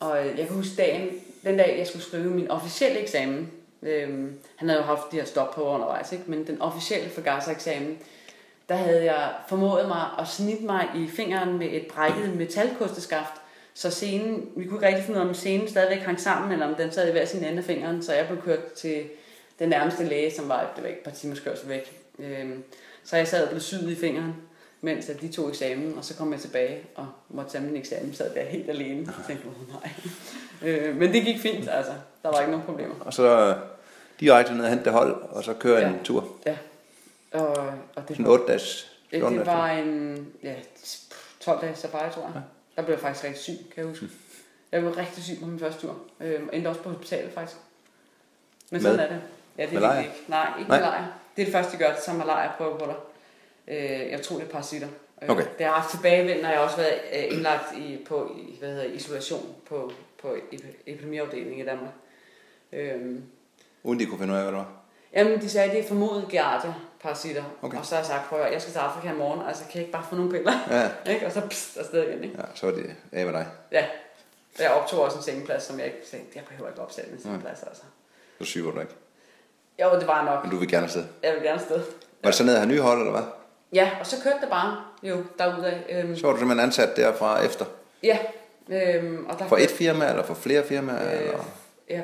Og 0.00 0.26
øh, 0.26 0.38
jeg 0.38 0.46
kan 0.46 0.56
huske 0.56 0.76
dagen, 0.76 1.08
den 1.44 1.56
dag, 1.56 1.78
jeg 1.78 1.86
skulle 1.86 2.04
skrive 2.04 2.30
min 2.30 2.50
officielle 2.50 2.98
eksamen. 2.98 3.50
Øhm, 3.82 4.38
han 4.56 4.68
havde 4.68 4.80
jo 4.80 4.86
haft 4.86 5.12
de 5.12 5.16
her 5.16 5.24
stop 5.24 5.54
på 5.54 5.62
undervejs, 5.62 6.12
ikke? 6.12 6.24
men 6.26 6.46
den 6.46 6.62
officielle 6.62 7.10
Fagasa-eksamen, 7.10 7.98
der 8.68 8.74
havde 8.74 9.04
jeg 9.04 9.30
formået 9.48 9.88
mig 9.88 10.06
at 10.18 10.28
snitte 10.28 10.64
mig 10.64 10.88
i 10.96 11.08
fingeren 11.08 11.58
med 11.58 11.66
et 11.70 11.86
brækket 11.86 12.36
metalkosteskaft, 12.36 13.32
så 13.74 13.90
scenen, 13.90 14.48
vi 14.56 14.64
kunne 14.64 14.76
ikke 14.76 14.86
rigtig 14.86 15.04
finde 15.04 15.20
ud 15.20 15.24
af, 15.24 15.28
om 15.28 15.34
scenen 15.34 15.68
stadigvæk 15.68 15.98
hang 15.98 16.20
sammen, 16.20 16.52
eller 16.52 16.66
om 16.66 16.74
den 16.74 16.92
sad 16.92 17.08
i 17.08 17.12
hver 17.12 17.24
sin 17.24 17.44
ende 17.44 17.58
af 17.58 17.64
fingeren, 17.64 18.02
så 18.02 18.12
jeg 18.12 18.26
blev 18.26 18.42
kørt 18.42 18.72
til 18.72 19.04
den 19.58 19.68
nærmeste 19.68 20.04
læge, 20.04 20.34
som 20.34 20.48
var 20.48 20.72
det 20.76 20.82
var 20.82 20.88
ikke 20.88 20.98
et 20.98 21.04
par 21.04 21.10
timers 21.10 21.40
kørsel 21.40 21.68
væk. 21.68 22.07
Øhm, 22.18 22.64
så 23.04 23.16
jeg 23.16 23.28
sad 23.28 23.42
og 23.44 23.48
blev 23.50 23.60
syet 23.60 23.90
i 23.90 23.94
fingeren, 23.96 24.34
mens 24.80 25.08
at 25.08 25.20
de 25.20 25.28
tog 25.32 25.48
eksamen, 25.48 25.98
og 25.98 26.04
så 26.04 26.16
kom 26.16 26.32
jeg 26.32 26.40
tilbage 26.40 26.80
og 26.94 27.06
måtte 27.28 27.50
tage 27.50 27.64
min 27.64 27.76
eksamen, 27.76 28.14
sad 28.14 28.34
der 28.34 28.44
helt 28.44 28.70
alene. 28.70 29.12
Jeg 29.18 29.26
tænkte, 29.26 29.46
oh, 29.46 29.68
nej. 29.82 29.90
Øh, 30.62 30.96
men 30.96 31.12
det 31.12 31.24
gik 31.24 31.40
fint, 31.40 31.68
altså. 31.70 31.92
Der 32.22 32.28
var 32.30 32.38
ikke 32.40 32.50
nogen 32.50 32.66
problemer. 32.66 32.94
Og 33.00 33.14
så 33.14 33.48
øh, 33.48 33.56
direkte 34.20 34.54
ned 34.54 34.64
og 34.64 34.70
hente 34.70 34.84
det 34.84 34.92
hold, 34.92 35.22
og 35.22 35.44
så 35.44 35.54
køre 35.54 35.80
Ja. 35.80 35.88
en 35.88 36.04
tur. 36.04 36.28
Ja. 36.46 36.56
Og, 37.32 37.56
og 37.94 38.08
det, 38.08 38.16
Sådan 38.16 38.26
8 38.26 38.44
dages. 38.48 38.92
det, 39.10 39.18
14 39.20 39.38
det 39.38 39.46
dages 39.46 39.58
var 39.58 39.68
en 39.70 40.28
ja, 40.42 40.54
12 41.40 41.60
dage 41.60 41.76
safari, 41.76 42.10
tror 42.12 42.22
jeg. 42.34 42.42
Der 42.76 42.82
blev 42.82 42.92
jeg 42.94 43.00
faktisk 43.00 43.24
rigtig 43.24 43.42
syg, 43.42 43.52
kan 43.74 43.82
jeg 43.82 43.86
huske. 43.86 44.06
Jeg 44.72 44.80
blev 44.80 44.92
rigtig 44.92 45.24
syg 45.24 45.34
på 45.40 45.46
min 45.46 45.58
første 45.58 45.80
tur. 45.80 45.96
Øh, 46.20 46.40
og 46.48 46.56
endte 46.56 46.68
også 46.68 46.80
på 46.82 46.90
hospitalet, 46.90 47.32
faktisk. 47.32 47.56
Men 48.70 48.80
sådan 48.82 48.96
Med- 48.96 49.04
er 49.04 49.08
det. 49.08 49.20
Ja, 49.58 49.66
det 49.66 49.84
er 49.84 49.98
ikke. 49.98 50.12
Nej, 50.28 50.52
ikke 50.58 50.70
Nej. 50.70 50.80
malaria. 50.80 51.06
Det 51.38 51.42
er 51.42 51.46
det 51.46 51.52
første, 51.54 51.72
de 51.72 51.76
gør, 51.84 51.94
så 52.04 52.12
malaria 52.12 52.50
prøver 52.56 52.78
på 52.78 52.86
dig. 52.86 52.94
Øh, 53.68 54.10
jeg 54.10 54.22
tror, 54.22 54.36
det 54.36 54.44
er 54.44 54.50
parasitter. 54.50 54.88
Øh, 55.22 55.28
Okay. 55.30 55.44
Det 55.58 55.66
har 55.66 55.72
haft 55.72 55.90
tilbagevendende, 55.90 56.42
når 56.42 56.48
jeg 56.48 56.58
har 56.58 56.64
også 56.64 56.76
været 56.76 57.00
øh, 57.12 57.24
indlagt 57.36 57.76
i, 57.76 58.04
på 58.08 58.36
hvad 58.58 58.68
hedder, 58.68 58.84
isolation 58.84 59.54
på, 59.68 59.92
på 60.22 60.28
epi- 60.52 60.82
epidemiafdelingen 60.86 61.58
i 61.60 61.64
Danmark. 61.64 61.92
Øh, 62.72 63.18
Uden 63.82 64.00
de 64.00 64.06
kunne 64.06 64.18
finde 64.18 64.32
ud 64.32 64.38
af, 64.38 64.44
hvad 64.44 64.52
det 64.52 64.58
var. 64.58 64.70
Jamen, 65.12 65.40
de 65.40 65.50
sagde, 65.50 65.70
at 65.70 65.76
det 65.76 65.84
er 65.84 65.88
formodet 65.88 66.26
giardia 66.30 66.74
parasitter. 67.00 67.44
Okay. 67.62 67.78
Og 67.78 67.86
så 67.86 67.94
har 67.94 68.02
jeg 68.02 68.06
sagt, 68.06 68.28
prøv 68.28 68.40
at 68.40 68.52
jeg 68.52 68.62
skal 68.62 68.72
til 68.72 68.78
Afrika 68.80 69.14
i 69.14 69.16
morgen, 69.16 69.46
altså 69.48 69.62
kan 69.64 69.74
jeg 69.74 69.80
ikke 69.82 69.92
bare 69.92 70.06
få 70.08 70.16
nogle 70.16 70.30
piller? 70.30 70.52
Ja, 70.70 70.90
ikke? 71.12 71.26
Og 71.26 71.32
så 71.32 71.40
pst, 71.48 71.76
afsted 71.76 72.08
igen, 72.08 72.24
ikke? 72.24 72.36
ja 72.38 72.44
så 72.54 72.66
var 72.66 72.74
det 72.74 72.94
af 73.12 73.24
med 73.26 73.32
dig. 73.34 73.46
Ja. 73.72 73.86
Jeg 74.58 74.70
optog 74.70 75.00
også 75.00 75.16
en 75.16 75.22
sengeplads, 75.24 75.62
som 75.62 75.78
jeg 75.78 75.86
ikke 75.86 75.98
tænkte, 76.10 76.32
jeg 76.34 76.44
behøver 76.44 76.68
ikke 76.70 76.80
opsætte 76.82 77.10
en 77.10 77.20
sengeplads, 77.22 77.62
altså. 77.62 77.82
Så 78.38 78.44
syg 78.44 78.64
var 78.64 78.70
du 78.70 78.80
ikke. 78.80 78.92
Jo, 79.82 79.98
det 80.00 80.06
var 80.06 80.24
nok. 80.24 80.44
Men 80.44 80.50
du 80.50 80.56
vil 80.58 80.68
gerne 80.68 80.84
afsted. 80.84 81.04
Jeg 81.22 81.32
vil 81.34 81.42
gerne 81.42 81.60
afsted. 81.60 81.76
Var 82.22 82.30
det 82.30 82.34
så 82.34 82.44
ned 82.44 82.52
at 82.54 82.58
have 82.60 82.68
nye 82.70 82.80
hold, 82.80 82.98
eller 82.98 83.10
hvad? 83.12 83.22
Ja, 83.72 83.90
og 84.00 84.06
så 84.06 84.16
kørte 84.22 84.36
det 84.40 84.48
bare 84.50 84.76
jo 85.02 85.16
derudad. 85.38 85.72
Øhm, 85.90 86.16
Så 86.16 86.26
var 86.26 86.32
du 86.32 86.38
simpelthen 86.38 86.66
ansat 86.66 86.96
derfra 86.96 87.44
efter. 87.44 87.64
ja, 88.02 88.18
øhm, 88.68 89.26
og 89.28 89.38
der 89.38 89.48
For 89.48 89.56
et 89.56 89.70
firma, 89.70 90.08
eller 90.10 90.22
for 90.22 90.34
flere 90.34 90.64
firmaer? 90.64 91.14
Øh, 91.14 91.20
Eller? 91.20 91.44
ja, 91.90 92.00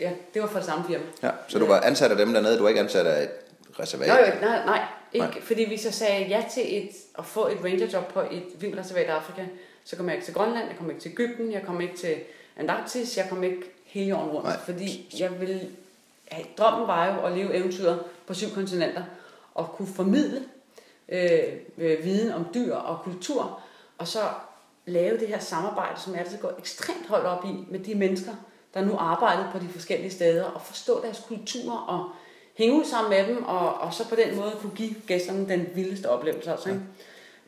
ja, 0.00 0.10
det 0.34 0.42
var 0.42 0.48
fra 0.48 0.58
det 0.58 0.66
samme 0.66 0.84
firma. 0.88 1.04
Ja, 1.22 1.30
så 1.48 1.58
du 1.58 1.66
var 1.66 1.80
ansat 1.80 2.10
af 2.10 2.16
dem 2.16 2.32
dernede, 2.32 2.56
du 2.56 2.62
var 2.62 2.68
ikke 2.68 2.80
ansat 2.80 3.06
af 3.06 3.22
et 3.22 3.30
reservat? 3.80 4.08
Nå, 4.08 4.14
jo, 4.14 4.48
nej, 4.50 4.64
nej, 4.66 4.82
ikke. 5.12 5.26
Nej. 5.26 5.40
Fordi 5.40 5.68
hvis 5.68 5.84
jeg 5.84 5.94
sagde 5.94 6.24
ja 6.28 6.44
til 6.54 6.78
et, 6.84 6.90
at 7.18 7.24
få 7.24 7.46
et 7.46 7.58
rangerjob 7.64 8.12
på 8.12 8.20
et 8.20 8.42
vildreservat 8.58 9.04
i 9.06 9.08
Afrika, 9.08 9.42
så 9.84 9.96
kom 9.96 10.06
jeg 10.06 10.14
ikke 10.14 10.24
til 10.24 10.34
Grønland, 10.34 10.68
jeg 10.68 10.76
kom 10.78 10.90
ikke 10.90 11.02
til 11.02 11.10
Ægypten, 11.10 11.52
jeg 11.52 11.62
kom 11.66 11.80
ikke 11.80 11.96
til 11.96 12.14
Antarktis, 12.56 13.16
jeg 13.16 13.26
kom 13.28 13.44
ikke 13.44 13.62
hele 13.84 14.08
jorden 14.08 14.30
rundt. 14.30 14.46
Nej. 14.46 14.56
Fordi 14.64 15.16
jeg 15.20 15.40
ville, 15.40 15.60
ja, 16.32 16.36
drømmen 16.58 16.88
var 16.88 17.06
jo 17.06 17.20
at 17.20 17.32
leve 17.32 17.54
eventyret 17.54 18.02
på 18.26 18.34
syv 18.34 18.50
kontinenter, 18.54 19.02
og 19.54 19.68
kunne 19.68 19.88
formidle 19.88 20.42
øh, 21.08 21.52
øh, 21.78 22.04
viden 22.04 22.32
om 22.32 22.46
dyr 22.54 22.74
og 22.74 22.98
kultur, 23.04 23.60
og 23.98 24.08
så 24.08 24.20
lave 24.86 25.18
det 25.18 25.28
her 25.28 25.38
samarbejde, 25.38 26.00
som 26.00 26.12
jeg 26.12 26.20
altid 26.20 26.38
går 26.38 26.52
ekstremt 26.58 27.06
højt 27.08 27.24
op 27.24 27.44
i 27.44 27.64
med 27.70 27.78
de 27.78 27.94
mennesker, 27.94 28.32
der 28.74 28.84
nu 28.84 28.96
arbejdede 28.96 29.48
på 29.52 29.58
de 29.58 29.68
forskellige 29.68 30.10
steder, 30.10 30.44
og 30.44 30.62
forstå 30.62 31.02
deres 31.02 31.24
kultur, 31.28 31.72
og 31.72 32.10
hænge 32.56 32.80
ud 32.80 32.84
sammen 32.84 33.10
med 33.10 33.26
dem, 33.26 33.44
og, 33.44 33.74
og 33.74 33.94
så 33.94 34.08
på 34.08 34.14
den 34.14 34.36
måde 34.36 34.52
kunne 34.60 34.74
give 34.76 34.94
gæsterne 35.06 35.48
den 35.48 35.66
vildeste 35.74 36.10
oplevelse. 36.10 36.50
Altså, 36.50 36.68
ikke? 36.68 36.82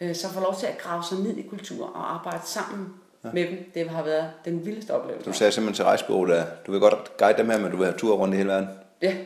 Øh, 0.01 0.16
Så 0.16 0.28
få 0.28 0.41
lov 0.41 0.55
til 0.59 0.66
at 0.66 0.78
grave 0.78 1.05
sig 1.05 1.18
ned 1.18 1.37
i 1.37 1.43
kultur 1.43 1.87
og 1.87 2.14
arbejde 2.14 2.47
sammen 2.47 2.95
ja. 3.25 3.29
med 3.33 3.47
dem, 3.47 3.70
det 3.75 3.91
har 3.91 4.03
været 4.03 4.31
den 4.45 4.66
vildeste 4.66 4.91
oplevelse. 4.91 5.31
Du 5.31 5.37
sagde 5.37 5.53
simpelthen 5.53 5.75
til 5.75 5.85
rejsebureauet, 5.85 6.33
at 6.33 6.47
du 6.66 6.70
vil 6.73 6.81
godt 6.81 7.16
guide 7.16 7.39
dem 7.39 7.51
her, 7.51 7.59
men 7.59 7.70
du 7.70 7.77
vil 7.77 7.87
have 7.87 7.99
tur 7.99 8.16
rundt 8.16 8.35
i 8.35 8.37
hele 8.37 8.49
verden. 8.49 8.68
Ja, 9.03 9.16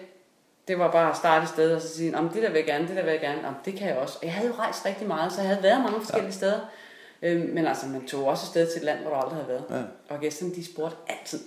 det 0.68 0.78
var 0.78 0.90
bare 0.90 1.11
at 1.11 1.16
starte 1.16 1.42
et 1.42 1.49
sted 1.49 1.74
og 1.74 1.80
så 1.80 1.88
sige, 1.88 2.16
om 2.16 2.28
det 2.28 2.42
der 2.42 2.49
vil 2.49 2.57
jeg 2.57 2.66
gerne, 2.66 2.88
det 2.88 2.97
der 2.97 3.03
vil 3.03 3.11
jeg 3.11 3.20
gerne, 3.20 3.49
om 3.49 3.55
det 3.64 3.74
kan 3.74 3.88
jeg 3.88 3.97
også. 3.97 4.18
Og 4.18 4.24
jeg 4.24 4.34
havde 4.34 4.49
jo 4.49 4.55
rejst 4.55 4.86
rigtig 4.86 5.07
meget, 5.07 5.32
så 5.32 5.40
jeg 5.40 5.49
havde 5.49 5.62
været 5.62 5.82
mange 5.82 6.01
forskellige 6.01 6.26
ja. 6.26 6.36
steder. 6.36 6.61
Øhm, 7.22 7.51
men 7.55 7.66
altså, 7.66 7.86
man 7.86 8.07
tog 8.07 8.24
også 8.24 8.47
afsted 8.47 8.66
til 8.72 8.78
et 8.78 8.84
land, 8.84 8.99
hvor 8.99 9.11
du 9.11 9.16
aldrig 9.16 9.34
havde 9.34 9.49
været. 9.49 9.64
Ja. 9.70 10.14
Og 10.14 10.20
gæsterne, 10.20 10.55
de 10.55 10.64
spurgte 10.64 10.97
altid, 11.09 11.40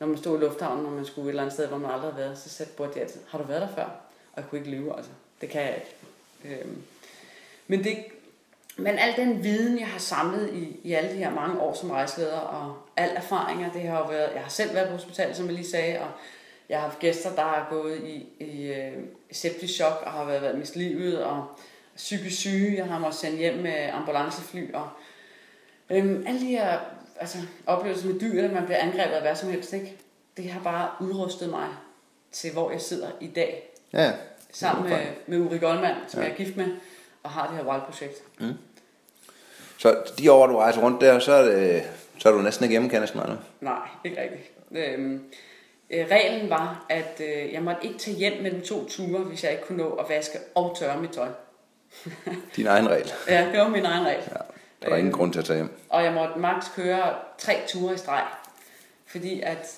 når 0.00 0.06
man 0.06 0.18
stod 0.18 0.38
i 0.38 0.40
lufthavnen, 0.40 0.84
når 0.84 0.90
man 0.90 1.04
skulle 1.04 1.26
et 1.26 1.30
eller 1.30 1.42
andet 1.42 1.54
sted, 1.54 1.66
hvor 1.66 1.78
man 1.78 1.90
aldrig 1.90 2.12
havde 2.12 2.24
været, 2.24 2.38
så 2.38 2.64
spurgte 2.64 2.94
de 2.94 3.00
altid, 3.00 3.20
har 3.28 3.38
du 3.38 3.44
været 3.44 3.60
der 3.60 3.68
før? 3.74 3.84
Og 4.32 4.36
jeg 4.36 4.44
kunne 4.50 4.58
ikke 4.58 4.70
lyve, 4.70 4.96
altså. 4.96 5.10
Det 5.40 5.48
kan 5.48 5.62
jeg 5.62 5.74
ikke. 5.74 6.60
Øhm, 6.60 6.82
men, 7.66 7.84
det, 7.84 7.96
men 8.80 8.98
al 8.98 9.16
den 9.16 9.44
viden, 9.44 9.78
jeg 9.78 9.86
har 9.86 9.98
samlet 9.98 10.50
i, 10.54 10.80
i 10.84 10.92
alle 10.92 11.10
de 11.10 11.16
her 11.16 11.30
mange 11.34 11.60
år 11.60 11.74
som 11.74 11.90
rejseleder, 11.90 12.38
og 12.38 12.76
al 12.96 13.10
erfaringer, 13.16 13.72
det 13.72 13.82
har 13.82 13.98
jo 13.98 14.04
været, 14.04 14.30
jeg 14.34 14.42
har 14.42 14.50
selv 14.50 14.74
været 14.74 14.88
på 14.88 14.92
hospitalet, 14.94 15.36
som 15.36 15.46
jeg 15.46 15.54
lige 15.54 15.70
sagde, 15.70 15.98
og 16.00 16.08
jeg 16.68 16.78
har 16.80 16.86
haft 16.86 16.98
gæster, 16.98 17.34
der 17.34 17.42
har 17.42 17.66
gået 17.70 17.96
i, 18.04 18.26
i 18.40 18.72
øh, 18.72 18.92
septisk 19.32 19.74
chok, 19.74 20.02
og 20.06 20.12
har 20.12 20.24
været, 20.24 20.42
været 20.42 20.58
mistet 20.58 20.76
livet, 20.76 21.24
og 21.24 21.46
psykisk 21.96 22.36
syge, 22.38 22.76
jeg 22.76 22.84
har 22.86 22.98
måttet 22.98 23.20
sende 23.20 23.36
hjem 23.38 23.58
med 23.58 23.88
ambulancefly, 23.92 24.72
og 24.72 24.88
øhm, 25.90 26.24
alle 26.26 26.40
de 26.40 26.46
her 26.46 26.78
altså, 27.20 27.38
oplevelser 27.66 28.06
med 28.08 28.20
dyr, 28.20 28.44
at 28.44 28.52
man 28.52 28.64
bliver 28.64 28.78
angrebet 28.78 29.14
af 29.14 29.20
hvad 29.22 29.34
som 29.36 29.50
helst, 29.50 29.72
ikke? 29.72 29.96
det 30.36 30.50
har 30.50 30.60
bare 30.60 30.90
udrustet 31.00 31.50
mig 31.50 31.68
til, 32.32 32.52
hvor 32.52 32.70
jeg 32.70 32.80
sidder 32.80 33.08
i 33.20 33.26
dag, 33.26 33.66
Ja, 33.92 34.12
sammen 34.52 34.88
med, 34.90 34.98
med 35.26 35.38
Uri 35.38 35.58
Goldman, 35.58 35.94
som 36.08 36.20
Ja. 36.20 36.24
jeg 36.26 36.32
er 36.32 36.36
gift 36.36 36.56
med, 36.56 36.66
og 37.22 37.30
har 37.30 37.46
det 37.46 37.56
her 37.56 37.64
Wild-projekt. 37.72 38.22
Så 39.80 39.96
de 40.18 40.32
år, 40.32 40.46
du 40.46 40.56
rejser 40.56 40.82
rundt 40.82 41.00
der, 41.00 41.18
så 41.18 41.32
er, 41.32 41.42
det, 41.42 41.82
så 42.18 42.28
er 42.28 42.32
du 42.32 42.38
næsten 42.38 42.64
ikke 42.64 42.72
hjemme, 42.72 42.88
kan 42.88 43.02
jeg 43.02 43.08
med. 43.14 43.36
Nej, 43.60 43.88
ikke 44.04 44.22
rigtigt. 44.22 44.50
Øhm, 44.70 45.24
øh, 45.90 46.06
reglen 46.10 46.50
var, 46.50 46.86
at 46.88 47.20
øh, 47.20 47.52
jeg 47.52 47.62
måtte 47.62 47.86
ikke 47.86 47.98
tage 47.98 48.16
hjem 48.16 48.42
mellem 48.42 48.62
to 48.62 48.88
ture, 48.88 49.18
hvis 49.18 49.44
jeg 49.44 49.52
ikke 49.52 49.64
kunne 49.64 49.78
nå 49.78 49.90
at 49.90 50.06
vaske 50.08 50.38
og 50.54 50.76
tørre 50.78 51.00
mit 51.00 51.10
tøj. 51.10 51.28
Din 52.56 52.66
egen 52.66 52.88
regel. 52.88 53.12
Ja, 53.28 53.48
det 53.52 53.60
var 53.60 53.68
min 53.68 53.84
egen 53.84 54.06
regel. 54.06 54.22
Ja, 54.28 54.36
der 54.82 54.92
er 54.92 54.96
ingen 54.96 55.12
grund 55.12 55.32
til 55.32 55.38
at 55.40 55.44
tage 55.44 55.56
hjem. 55.56 55.70
Og 55.88 56.04
jeg 56.04 56.12
måtte 56.12 56.38
maks 56.38 56.66
køre 56.76 57.14
tre 57.38 57.54
ture 57.68 57.94
i 57.94 57.98
streg. 57.98 58.24
Fordi 59.06 59.40
at, 59.40 59.76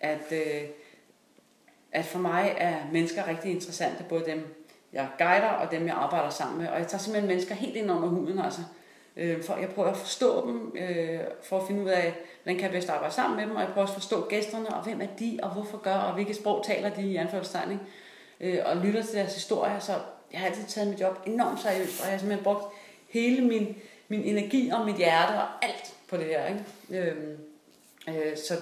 at, 0.00 0.32
øh, 0.32 0.62
at 1.92 2.04
for 2.04 2.18
mig 2.18 2.54
er 2.58 2.76
mennesker 2.92 3.28
rigtig 3.28 3.50
interessante. 3.50 4.04
Både 4.08 4.24
dem, 4.26 4.66
jeg 4.92 5.08
guider, 5.18 5.48
og 5.48 5.70
dem, 5.70 5.86
jeg 5.86 5.94
arbejder 5.94 6.30
sammen 6.30 6.58
med. 6.58 6.68
Og 6.68 6.78
jeg 6.78 6.86
tager 6.86 7.02
simpelthen 7.02 7.28
mennesker 7.28 7.54
helt 7.54 7.76
ind 7.76 7.90
under 7.90 8.08
huden. 8.08 8.38
Altså. 8.38 8.60
Øh, 9.16 9.42
for 9.42 9.56
jeg 9.56 9.68
prøver 9.68 9.88
at 9.88 9.96
forstå 9.96 10.46
dem, 10.46 10.72
øh, 10.76 11.20
for 11.42 11.58
at 11.60 11.66
finde 11.66 11.82
ud 11.82 11.88
af, 11.88 12.14
hvordan 12.42 12.56
kan 12.56 12.64
jeg 12.64 12.72
bedst 12.72 12.88
arbejde 12.88 13.14
sammen 13.14 13.36
med 13.36 13.46
dem. 13.46 13.56
Og 13.56 13.60
jeg 13.60 13.68
prøver 13.68 13.82
også 13.82 13.92
at 13.92 14.00
forstå 14.00 14.26
gæsterne, 14.28 14.68
og 14.68 14.84
hvem 14.84 15.00
er 15.00 15.06
de, 15.18 15.38
og 15.42 15.50
hvorfor 15.50 15.78
gør, 15.78 15.94
og 15.94 16.14
hvilket 16.14 16.36
sprog 16.36 16.64
taler 16.66 16.90
de 16.90 17.02
i 17.02 17.16
anførselstegn. 17.16 17.80
Øh, 18.40 18.58
og 18.64 18.76
lytter 18.76 19.02
til 19.02 19.14
deres 19.14 19.34
historier. 19.34 19.78
Så 19.78 19.92
jeg 20.32 20.40
har 20.40 20.46
altid 20.46 20.64
taget 20.64 20.88
mit 20.88 21.00
job 21.00 21.18
enormt 21.26 21.60
seriøst, 21.60 22.00
og 22.00 22.06
jeg 22.06 22.12
har 22.12 22.18
simpelthen 22.18 22.44
brugt 22.44 22.64
hele 23.08 23.46
min, 23.46 23.76
min 24.08 24.22
energi 24.22 24.70
og 24.70 24.86
mit 24.86 24.96
hjerte 24.96 25.30
og 25.30 25.46
alt 25.62 25.94
på 26.08 26.16
det 26.16 26.24
her. 26.24 26.46
Ikke? 26.46 27.10
Øhm, 27.10 27.36
øh, 28.08 28.36
så, 28.36 28.54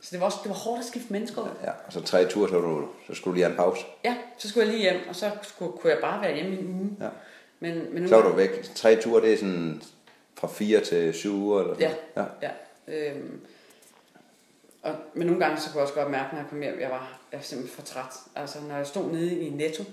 så 0.00 0.08
det 0.10 0.20
var 0.20 0.26
også 0.26 0.38
det 0.42 0.48
var 0.50 0.56
hårdt 0.56 0.80
at 0.80 0.86
skifte 0.86 1.12
mennesker 1.12 1.42
ud. 1.42 1.48
Ja, 1.62 1.70
og 1.86 1.92
så 1.92 2.02
tre 2.02 2.28
ture, 2.28 2.48
så, 2.48 2.60
du, 2.60 2.88
så 3.06 3.14
skulle 3.14 3.32
du 3.32 3.34
lige 3.34 3.44
have 3.44 3.50
en 3.50 3.56
pause. 3.56 3.84
Ja, 4.04 4.16
så 4.38 4.48
skulle 4.48 4.66
jeg 4.66 4.74
lige 4.74 4.90
hjem, 4.90 5.00
og 5.08 5.16
så 5.16 5.30
skulle, 5.42 5.72
kunne 5.72 5.92
jeg 5.92 6.00
bare 6.00 6.22
være 6.22 6.34
hjemme 6.34 6.54
i 6.54 6.58
en 6.58 6.80
uge. 6.80 6.90
Ja. 7.00 7.08
Men, 7.60 7.94
men 7.94 8.02
nu, 8.02 8.08
Så 8.08 8.16
var 8.16 8.28
du 8.28 8.36
væk. 8.36 8.62
Tre 8.74 8.96
ture, 8.96 9.22
det 9.22 9.32
er 9.32 9.36
sådan 9.36 9.82
fra 10.38 10.48
fire 10.48 10.80
til 10.80 11.14
syv 11.14 11.34
uger, 11.34 11.60
eller 11.60 11.74
sådan 11.74 11.90
Ja. 12.16 12.22
ja. 12.42 12.50
Ja, 12.88 13.10
øhm, 13.10 13.40
og, 14.82 14.94
men 15.14 15.26
nogle 15.26 15.44
gange 15.44 15.60
så 15.60 15.70
kunne 15.70 15.78
jeg 15.78 15.82
også 15.82 15.94
godt 15.94 16.10
mærke, 16.10 16.34
når 16.34 16.40
jeg 16.42 16.48
kom 16.50 16.60
hjem, 16.62 16.80
jeg 16.80 16.90
var, 16.90 17.18
jeg 17.32 17.38
var 17.38 17.44
simpelthen 17.44 17.74
for 17.76 17.82
træt. 17.92 18.12
Altså 18.36 18.58
når 18.68 18.76
jeg 18.76 18.86
stod 18.86 19.12
nede 19.12 19.38
i 19.40 19.50
Netto, 19.50 19.84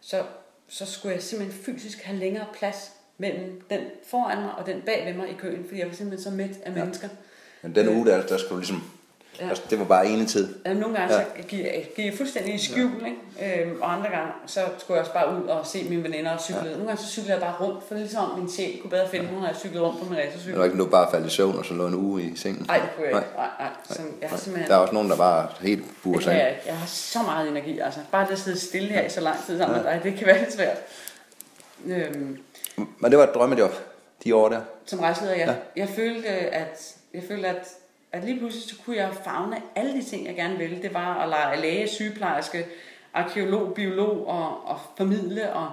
så, 0.00 0.22
så 0.68 0.86
skulle 0.86 1.14
jeg 1.14 1.22
simpelthen 1.22 1.62
fysisk 1.64 2.02
have 2.02 2.18
længere 2.18 2.46
plads 2.58 2.92
mellem 3.18 3.60
den 3.70 3.80
foran 4.06 4.42
mig 4.42 4.54
og 4.54 4.66
den 4.66 4.82
bag 4.82 5.06
ved 5.06 5.14
mig 5.14 5.30
i 5.30 5.34
køen, 5.38 5.64
fordi 5.64 5.78
jeg 5.80 5.88
var 5.88 5.94
simpelthen 5.94 6.24
så 6.32 6.36
mæt 6.36 6.50
af 6.64 6.70
Ja. 6.76 6.84
mennesker. 6.84 7.08
Men 7.62 7.74
den 7.74 7.88
uge 7.88 8.06
der, 8.06 8.26
der 8.26 8.36
skulle 8.36 8.50
du 8.50 8.56
ligesom... 8.58 8.90
Ja. 9.40 9.46
Ja. 9.46 9.54
Det 9.70 9.78
var 9.78 9.84
bare 9.84 10.06
ene 10.06 10.26
tid. 10.26 10.54
Altså, 10.64 10.80
nogle 10.80 10.96
gange 10.98 11.14
Ja. 11.14 11.20
ja. 11.20 11.26
så 11.42 11.48
gik 11.48 11.60
jeg, 11.60 11.88
gik 11.96 12.04
jeg 12.06 12.14
fuldstændig 12.14 12.54
i 12.54 12.58
skjul, 12.58 12.90
ja. 13.00 13.06
ikke? 13.42 13.62
Øhm, 13.62 13.82
og 13.82 13.92
andre 13.92 14.10
gange 14.10 14.32
så 14.46 14.60
skulle 14.78 14.94
jeg 14.96 15.00
også 15.00 15.12
bare 15.12 15.36
ud 15.42 15.46
og 15.48 15.66
se 15.66 15.84
mine 15.88 16.02
veninder 16.02 16.30
og 16.30 16.40
cykle. 16.40 16.60
Ja. 16.64 16.70
Nogle 16.70 16.86
gange 16.86 17.02
så 17.02 17.08
cyklede 17.08 17.32
jeg 17.32 17.40
bare 17.40 17.54
rundt, 17.66 17.84
for 17.88 17.94
det 17.94 18.02
ligesom 18.02 18.38
min 18.38 18.50
sjæl 18.50 18.80
kunne 18.80 18.90
bedre 18.90 19.08
finde, 19.08 19.26
ja. 19.26 19.32
når 19.40 19.46
jeg 19.46 19.56
cyklede 19.56 19.84
rundt 19.84 19.98
på 20.00 20.04
min 20.04 20.18
Det 20.18 20.26
racercykel. 20.28 20.58
var 20.58 20.64
ikke 20.64 20.76
nu 20.76 20.86
bare 20.86 21.10
falde 21.10 21.26
i 21.26 21.30
søvn, 21.30 21.58
og 21.58 21.64
så 21.64 21.74
lå 21.74 21.86
en 21.86 21.94
uge 21.94 22.22
i 22.22 22.36
sengen. 22.36 22.64
Nej, 22.68 22.76
det 22.78 22.88
kunne 22.96 23.06
jeg 23.06 23.16
ikke. 23.16 23.28
Nej, 23.36 23.48
nej. 23.58 23.68
Så 23.90 24.00
jeg 24.20 24.30
har 24.30 24.36
simpelthen... 24.36 24.70
Der 24.70 24.76
er 24.76 24.80
også 24.80 24.94
nogen, 24.94 25.10
der 25.10 25.16
bare 25.16 25.48
helt 25.60 25.84
burer 26.02 26.14
Det 26.16 26.24
sig 26.24 26.32
jeg, 26.32 26.56
jeg 26.66 26.76
har 26.76 26.86
så 26.86 27.18
meget 27.22 27.48
energi, 27.48 27.78
altså. 27.78 28.00
Bare 28.12 28.26
det 28.26 28.32
at 28.32 28.38
sidde 28.38 28.58
stille 28.60 28.88
her 28.88 29.04
i 29.06 29.08
så 29.08 29.20
lang 29.20 29.36
tid 29.46 29.58
sammen 29.58 29.76
med 29.82 29.84
dig, 29.92 30.00
det 30.04 30.14
kan 30.18 30.26
være 30.26 30.38
lidt 30.38 30.52
svært. 30.52 30.76
Øhm, 31.86 32.38
Men 32.98 33.10
det 33.10 33.18
var 33.18 33.24
et 33.24 33.34
drømmejob, 33.34 33.72
de 34.24 34.34
år 34.34 34.48
der. 34.48 34.60
som 34.86 34.98
rejseleder, 35.00 35.34
jeg, 35.36 35.46
Ja. 35.46 35.52
ja. 35.52 35.58
jeg 35.76 35.88
følte, 35.96 36.28
at, 36.28 36.94
jeg 37.14 37.22
følte 37.28 37.48
at, 37.48 37.68
at 38.14 38.24
lige 38.24 38.38
pludselig 38.38 38.68
så 38.68 38.76
kunne 38.84 38.96
jeg 38.96 39.14
fagne 39.24 39.62
alle 39.74 39.92
de 39.92 40.02
ting, 40.02 40.26
jeg 40.26 40.34
gerne 40.34 40.58
ville. 40.58 40.82
Det 40.82 40.94
var 40.94 41.22
at 41.22 41.28
lege 41.28 41.60
læge, 41.60 41.88
sygeplejerske, 41.88 42.66
arkeolog, 43.14 43.74
biolog 43.74 44.26
og, 44.26 44.66
og 44.66 44.80
formidle. 44.96 45.52
Og 45.52 45.70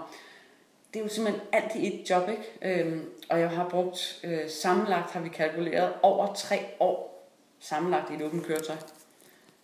det 0.93 0.99
er 0.99 1.03
jo 1.03 1.09
simpelthen 1.09 1.47
alt 1.51 1.75
i 1.75 1.87
et 1.87 2.09
job, 2.09 2.29
ikke? 2.29 2.79
Øhm, 2.81 3.09
og 3.29 3.39
jeg 3.39 3.49
har 3.49 3.69
brugt, 3.69 4.19
øh, 4.23 4.49
sammenlagt 4.49 5.11
har 5.11 5.19
vi 5.19 5.29
kalkuleret, 5.29 5.93
over 6.01 6.33
tre 6.33 6.59
år 6.79 7.27
sammenlagt 7.59 8.11
i 8.11 8.13
et 8.13 8.21
åbent 8.21 8.45
køretøj 8.45 8.75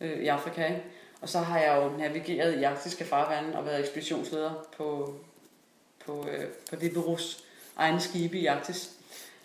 øh, 0.02 0.20
i 0.20 0.28
Afrika. 0.28 0.66
Ikke? 0.66 0.84
Og 1.22 1.30
så 1.30 1.40
har 1.40 1.60
jeg 1.60 1.82
jo 1.84 1.98
navigeret 1.98 2.60
i 2.60 2.64
arktiske 2.64 3.06
farvande 3.06 3.58
og 3.58 3.66
været 3.66 3.80
ekspeditionsleder 3.80 4.68
på, 4.78 5.16
på, 6.06 6.28
øh, 6.32 6.46
på 6.70 6.76
det 6.76 6.94
bureaus 6.94 7.44
egne 7.76 8.00
skibe 8.00 8.38
i 8.38 8.46
Arktis. 8.46 8.92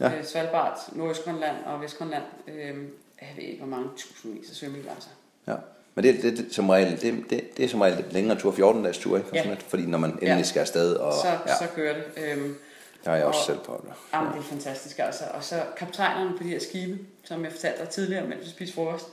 Ja. 0.00 0.18
Øh, 0.18 0.24
Svalbard, 0.24 0.78
Nordøstgrønland 0.92 1.64
og 1.64 1.80
Vestgrønland. 1.80 2.24
Øh, 2.48 2.88
jeg 3.28 3.36
ved 3.36 3.44
ikke, 3.44 3.58
hvor 3.58 3.76
mange 3.76 3.88
tusindvis 3.96 4.62
af 4.62 4.66
altså. 4.94 5.08
Ja. 5.46 5.54
Men 5.94 6.04
det, 6.04 6.22
det, 6.22 6.36
det, 6.38 6.54
som 6.54 6.68
regel, 6.70 7.00
det, 7.00 7.24
det, 7.30 7.56
det 7.56 7.64
er 7.64 7.68
som 7.68 7.80
regel 7.80 7.96
lidt 7.96 8.12
længere 8.12 8.38
tur, 8.40 8.52
14 8.52 8.82
dages 8.82 8.98
tur, 8.98 9.16
ikke? 9.16 9.28
Ja. 9.34 9.42
sådan 9.42 9.58
Fordi 9.68 9.86
når 9.86 9.98
man 9.98 10.10
endelig 10.10 10.28
Ja. 10.36 10.42
skal 10.42 10.60
afsted, 10.60 10.94
og 10.94 11.12
Så, 11.12 11.26
ja, 11.28 11.32
ja. 11.46 11.56
så 11.58 11.64
kører 11.74 11.94
det. 11.94 12.04
Øhm, 12.16 12.56
det 12.98 13.06
har 13.06 13.16
jeg 13.16 13.24
også 13.24 13.40
og- 13.40 13.46
selv 13.46 13.58
prøvet. 13.58 13.84
Jamen, 14.14 14.32
det 14.32 14.38
er 14.38 14.42
fantastisk, 14.42 14.98
altså. 14.98 15.24
Og 15.34 15.44
så 15.44 15.62
kaptajnerne 15.76 16.36
på 16.38 16.42
de 16.42 16.48
her 16.48 16.58
skibe, 16.60 16.98
som 17.24 17.44
jeg 17.44 17.52
fortalte 17.52 17.78
dig 17.80 17.88
tidligere, 17.88 18.26
mens 18.26 18.44
vi 18.44 18.50
spiste 18.50 18.74
frokost. 18.74 19.06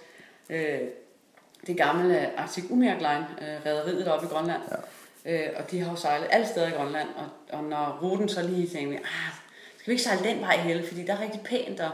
Øh, 0.50 0.80
det 1.68 1.78
gamle 1.78 2.40
Arctic 2.40 2.64
Umiak 2.70 2.98
Line, 2.98 3.26
øh, 3.42 3.66
rederiet 3.66 4.06
deroppe 4.06 4.26
i 4.28 4.30
Grønland. 4.30 4.62
Ja. 5.26 5.34
Øh, 5.34 5.50
og 5.58 5.72
de 5.72 5.80
har 5.80 5.92
jo 5.92 5.98
sejlet 5.98 6.28
alle 6.32 6.48
steder 6.48 6.68
i 6.68 6.72
Grønland. 6.72 7.08
Og, 7.18 7.58
og 7.58 7.64
når 7.64 8.00
ruten 8.04 8.30
så 8.30 8.42
lige 8.48 8.68
tænkte, 8.68 8.98
ah, 8.98 9.34
skal 9.78 9.86
vi 9.86 9.92
ikke 9.92 10.04
sejle 10.04 10.24
den 10.24 10.42
vej 10.42 10.58
heller, 10.58 10.88
fordi 10.88 11.06
der 11.06 11.14
er 11.14 11.22
rigtig 11.22 11.42
pænt. 11.42 11.80
Og, 11.80 11.90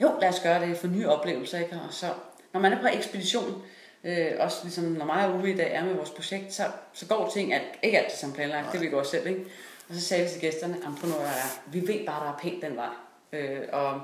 jo, 0.00 0.12
lad 0.20 0.28
os 0.28 0.40
gøre 0.40 0.66
det 0.66 0.76
for 0.76 0.86
nye 0.86 1.08
oplevelser. 1.08 1.58
Ikke? 1.58 1.80
Og 1.88 1.94
så, 1.94 2.06
når 2.52 2.60
man 2.60 2.72
er 2.72 2.80
på 2.80 2.86
ekspedition, 2.86 3.62
øh, 4.04 4.30
også 4.38 4.58
ligesom 4.62 4.84
når 4.84 5.04
mig 5.04 5.26
og 5.26 5.34
Uwe 5.34 5.52
i 5.52 5.56
dag 5.56 5.74
er 5.74 5.84
med 5.84 5.94
vores 5.94 6.10
projekt, 6.10 6.52
så, 6.52 6.62
så 6.92 7.06
går 7.06 7.30
ting 7.34 7.54
alt, 7.54 7.78
ikke 7.82 7.98
altid 7.98 8.18
som 8.18 8.32
planlagt, 8.32 8.72
det 8.72 8.80
ved 8.80 8.86
vi 8.86 8.94
godt 8.94 9.06
selv, 9.06 9.26
ikke? 9.26 9.44
Og 9.88 9.94
så 9.94 10.00
sagde 10.00 10.24
vi 10.24 10.30
til 10.30 10.40
gæsterne, 10.40 10.76
at 10.76 10.82
er, 11.20 11.60
vi 11.66 11.80
ved 11.80 12.06
bare, 12.06 12.24
der 12.26 12.32
er 12.32 12.38
pænt 12.38 12.62
den 12.62 12.76
vej. 12.76 12.88
Øh, 13.32 13.60
og, 13.72 14.00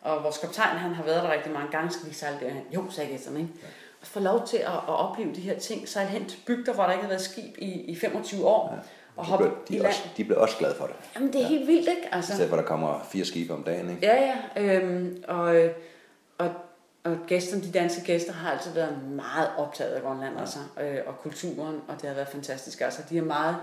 og 0.00 0.22
vores 0.22 0.38
kaptajn, 0.38 0.76
han 0.76 0.94
har 0.94 1.04
været 1.04 1.22
der 1.22 1.32
rigtig 1.32 1.52
mange 1.52 1.70
gange, 1.70 1.90
skal 1.90 2.08
vi 2.08 2.14
sejle 2.14 2.40
derhen? 2.40 2.62
Jo, 2.74 2.90
sagde 2.90 3.10
gæsterne, 3.10 3.40
ikke? 3.40 3.52
Og 4.00 4.06
få 4.06 4.20
lov 4.20 4.46
til 4.46 4.56
at, 4.56 4.72
at 4.72 4.88
opleve 4.88 5.34
de 5.34 5.40
her 5.40 5.58
ting, 5.58 5.88
sejle 5.88 6.10
hen 6.10 6.28
til 6.28 6.38
bygder, 6.46 6.72
hvor 6.72 6.84
der 6.84 6.92
ikke 6.92 7.02
har 7.02 7.08
været 7.08 7.22
skib 7.22 7.58
i, 7.58 7.70
i 7.80 7.96
25 7.96 8.46
år, 8.46 8.72
ja. 8.74 8.80
Og 9.16 9.24
De 9.24 9.30
hoppe 9.30 9.44
blev, 9.44 9.56
i 9.68 9.72
de, 9.72 9.78
land. 9.78 9.86
også, 9.86 10.00
de 10.16 10.24
blev 10.24 10.38
også 10.38 10.56
glade 10.58 10.74
for 10.74 10.86
det. 10.86 10.94
Jamen, 11.16 11.32
det 11.32 11.42
er 11.42 11.46
helt 11.46 11.66
vildt, 11.66 11.88
ikke? 11.88 12.08
Altså, 12.12 12.32
I 12.32 12.34
stedet 12.34 12.48
for, 12.50 12.56
at 12.56 12.62
der 12.62 12.68
kommer 12.68 13.06
fire 13.12 13.24
skibe 13.24 13.52
om 13.54 13.62
dagen, 13.62 13.90
ikke? 13.90 14.06
Ja, 14.06 14.32
ja. 14.56 14.62
Øhm, 14.62 15.22
og, 15.28 15.56
og, 16.38 16.50
og 17.04 17.16
gæsterne, 17.26 17.62
de 17.62 17.70
danske 17.72 18.04
gæster 18.04 18.32
har 18.32 18.50
altid 18.52 18.70
været 18.72 18.98
meget 19.16 19.48
optaget 19.58 19.90
af 19.92 20.02
Grønland, 20.02 20.40
altså, 20.40 20.58
øh, 20.82 20.96
og 21.06 21.14
kulturen, 21.22 21.80
og 21.88 21.94
det 22.00 22.08
har 22.08 22.14
været 22.14 22.28
fantastisk. 22.28 22.80
Altså, 22.80 23.02
de 23.10 23.18
er 23.18 23.22
meget 23.22 23.56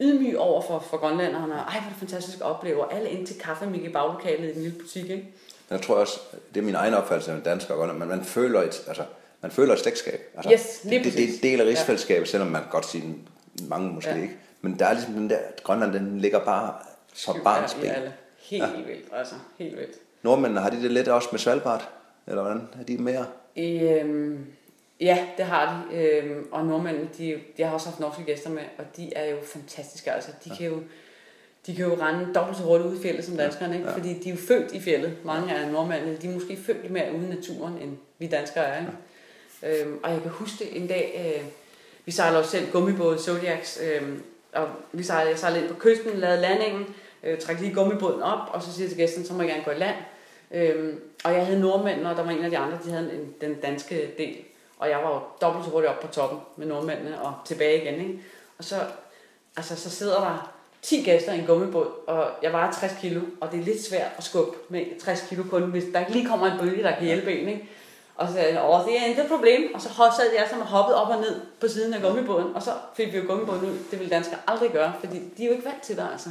ydmyge 0.00 0.38
over 0.38 0.62
for, 0.62 0.78
for 0.78 0.96
grønlænderne, 0.96 1.54
og 1.54 1.60
ej, 1.60 1.80
hvor 1.80 1.88
det 1.90 1.98
fantastisk 1.98 2.36
at 2.38 2.42
opleve, 2.42 2.84
og 2.84 2.94
alle 2.94 3.10
ind 3.10 3.26
til 3.26 3.38
kaffemik 3.40 3.84
i 3.84 3.88
baglokalet 3.88 4.50
i 4.50 4.54
den 4.54 4.62
lille 4.62 4.78
butik, 4.78 5.10
ikke? 5.10 5.28
Jeg 5.70 5.82
tror 5.82 5.94
også, 5.94 6.20
det 6.54 6.60
er 6.60 6.64
min 6.64 6.74
egen 6.74 6.94
opfattelse 6.94 7.32
af 7.32 7.42
dansker 7.42 7.74
og 7.74 7.78
Grønland, 7.78 7.98
men 7.98 8.08
man 8.08 8.24
føler 8.24 8.60
et, 8.62 8.82
altså, 8.88 9.02
man 9.42 9.50
føler 9.50 9.72
et 9.72 9.78
slægtskab. 9.80 10.20
Altså, 10.36 10.52
Yes, 10.52 10.80
det, 10.82 11.04
det, 11.04 11.12
det, 11.12 11.24
er 11.24 11.28
en 11.28 11.38
del 11.42 11.60
af 11.60 11.64
rigsfællesskabet, 11.64 12.28
selvom 12.28 12.48
man 12.48 12.62
godt 12.70 12.86
sige, 12.86 13.02
den, 13.02 13.28
mange 13.68 13.88
måske 13.92 14.10
Ja. 14.10 14.16
ikke. 14.22 14.36
Men 14.60 14.78
der 14.78 14.86
er 14.86 14.92
ligesom 14.92 15.14
den 15.14 15.30
der, 15.30 15.38
Grønland, 15.62 15.92
den 15.92 16.20
ligger 16.20 16.44
bare 16.44 16.74
Skyld 17.14 17.42
barns 17.44 17.74
ben. 17.74 17.92
Helt 18.38 18.62
ja. 18.62 18.80
vildt, 18.86 19.08
altså, 19.12 19.34
helt 19.58 19.76
vildt. 19.76 19.96
Nordmændene, 20.22 20.60
har 20.60 20.70
de 20.70 20.82
det 20.82 20.90
lidt 20.90 21.08
også 21.08 21.28
med 21.32 21.38
Svalbard? 21.38 21.88
Eller 22.26 22.42
hvordan? 22.42 22.68
Er 22.80 22.84
de 22.84 22.98
mere? 22.98 23.26
Øhm, 23.56 24.46
Ja, 25.00 25.26
det 25.36 25.44
har 25.44 25.86
de. 25.90 25.96
Øhm, 25.96 26.46
og 26.52 26.66
nordmændene, 26.66 27.08
de, 27.18 27.40
de 27.56 27.62
har 27.62 27.70
også 27.70 27.88
haft 27.88 28.00
norske 28.00 28.24
gæster 28.24 28.50
med, 28.50 28.62
og 28.78 28.84
de 28.96 29.14
er 29.14 29.30
jo 29.30 29.36
fantastiske. 29.44 30.12
Altså, 30.12 30.30
de, 30.44 30.50
ja. 30.50 30.56
kan 30.56 30.66
jo, 30.66 30.82
de 31.66 31.76
kan 31.76 31.84
jo 31.84 31.94
rende 32.00 32.34
dobbelt 32.34 32.58
så 32.58 32.64
hurtigt 32.64 32.88
ud 32.88 32.98
i 32.98 33.02
fjellet 33.02 33.24
som 33.24 33.36
danskerne, 33.36 33.74
ikke? 33.74 33.88
Ja. 33.88 33.94
fordi 33.94 34.14
de 34.14 34.28
er 34.28 34.34
jo 34.34 34.40
født 34.48 34.72
i 34.72 34.80
fjellet. 34.80 35.16
Mange 35.24 35.54
af 35.54 35.72
nordmændene, 35.72 36.16
de 36.16 36.28
er 36.28 36.34
måske 36.34 36.56
født 36.56 36.90
mere 36.90 37.14
ude 37.14 37.26
i 37.26 37.34
naturen, 37.34 37.78
end 37.78 37.96
vi 38.18 38.26
danskere 38.26 38.64
er. 38.64 38.80
Ikke? 38.80 38.92
Ja. 39.62 39.84
Øhm, 39.84 39.98
og 40.02 40.12
jeg 40.12 40.22
kan 40.22 40.30
huske 40.30 40.64
det 40.64 40.76
en 40.76 40.86
dag, 40.86 41.34
øh, 41.36 41.44
vi 42.04 42.12
sejler 42.12 42.38
også 42.38 42.50
selv 42.50 42.70
gummibåde 42.72 43.18
Zodiacs, 43.18 43.80
øh, 43.82 44.18
og 44.52 44.68
vi 44.92 45.02
sejlede, 45.02 45.30
jeg 45.30 45.38
sejlede 45.38 45.62
ind 45.62 45.70
på 45.74 45.80
kysten, 45.80 46.18
lavede 46.18 46.40
landingen, 46.40 46.94
øh, 47.22 47.38
trak 47.38 47.60
lige 47.60 47.74
gummibåden 47.74 48.22
op, 48.22 48.48
og 48.52 48.62
så 48.62 48.72
siger 48.72 48.84
jeg 48.84 48.90
til 48.90 48.98
gæsten, 48.98 49.24
så 49.24 49.34
må 49.34 49.42
jeg 49.42 49.50
gerne 49.50 49.64
gå 49.64 49.70
i 49.70 49.78
land. 49.78 49.96
Øhm, 50.50 51.00
og 51.24 51.32
jeg 51.32 51.46
havde 51.46 51.60
nordmændene, 51.60 52.10
og 52.10 52.16
der 52.16 52.22
var 52.22 52.30
en 52.30 52.44
af 52.44 52.50
de 52.50 52.58
andre, 52.58 52.78
de 52.84 52.90
havde 52.90 53.12
en, 53.12 53.34
den 53.40 53.54
danske 53.54 54.10
del. 54.18 54.36
Og 54.78 54.88
jeg 54.88 54.98
var 54.98 55.14
jo 55.14 55.20
dobbelt 55.40 55.64
så 55.64 55.70
hurtigt 55.70 55.92
op 55.92 56.00
på 56.00 56.06
toppen 56.06 56.38
med 56.56 56.66
nordmændene 56.66 57.20
og 57.22 57.34
tilbage 57.44 57.82
igen. 57.82 58.00
Ikke? 58.00 58.20
Og 58.58 58.64
så, 58.64 58.76
altså, 59.56 59.76
så 59.76 59.90
sidder 59.90 60.14
der 60.14 60.52
10 60.82 61.02
gæster 61.02 61.32
i 61.32 61.38
en 61.38 61.46
gummibåd, 61.46 61.86
og 62.06 62.30
jeg 62.42 62.52
vejer 62.52 62.72
60 62.72 62.92
kilo, 63.00 63.20
og 63.40 63.52
det 63.52 63.60
er 63.60 63.64
lidt 63.64 63.84
svært 63.84 64.10
at 64.18 64.24
skubbe 64.24 64.56
med 64.68 65.00
60 65.00 65.26
kilo 65.28 65.42
kun, 65.50 65.62
hvis 65.62 65.84
der 65.92 66.04
lige 66.08 66.26
kommer 66.26 66.46
en 66.46 66.58
bølge, 66.58 66.82
der 66.82 66.96
kan 66.96 67.06
hjælpe 67.06 67.40
en. 67.40 67.48
Ikke? 67.48 67.68
Og 68.18 68.28
så 68.28 68.32
sagde 68.34 68.54
jeg, 68.54 68.64
åh, 68.68 68.86
det 68.86 69.00
er 69.00 69.04
intet 69.04 69.26
problem. 69.28 69.74
Og 69.74 69.80
så 69.80 69.88
sad 69.88 70.32
jeg 70.36 70.46
som 70.50 70.60
hoppet 70.60 70.94
op 70.94 71.08
og 71.08 71.20
ned 71.20 71.40
på 71.60 71.68
siden 71.68 71.94
af 71.94 72.02
gummibåden, 72.02 72.54
og 72.54 72.62
så 72.62 72.70
fik 72.94 73.12
vi 73.12 73.18
jo 73.18 73.24
gummibåden 73.26 73.64
ud. 73.64 73.78
Det 73.90 73.98
ville 73.98 74.10
danskere 74.10 74.38
aldrig 74.46 74.70
gøre, 74.70 74.92
fordi 75.00 75.22
de 75.36 75.42
er 75.42 75.46
jo 75.46 75.52
ikke 75.52 75.64
vant 75.64 75.82
til 75.82 75.96
det, 75.96 76.08
altså. 76.12 76.28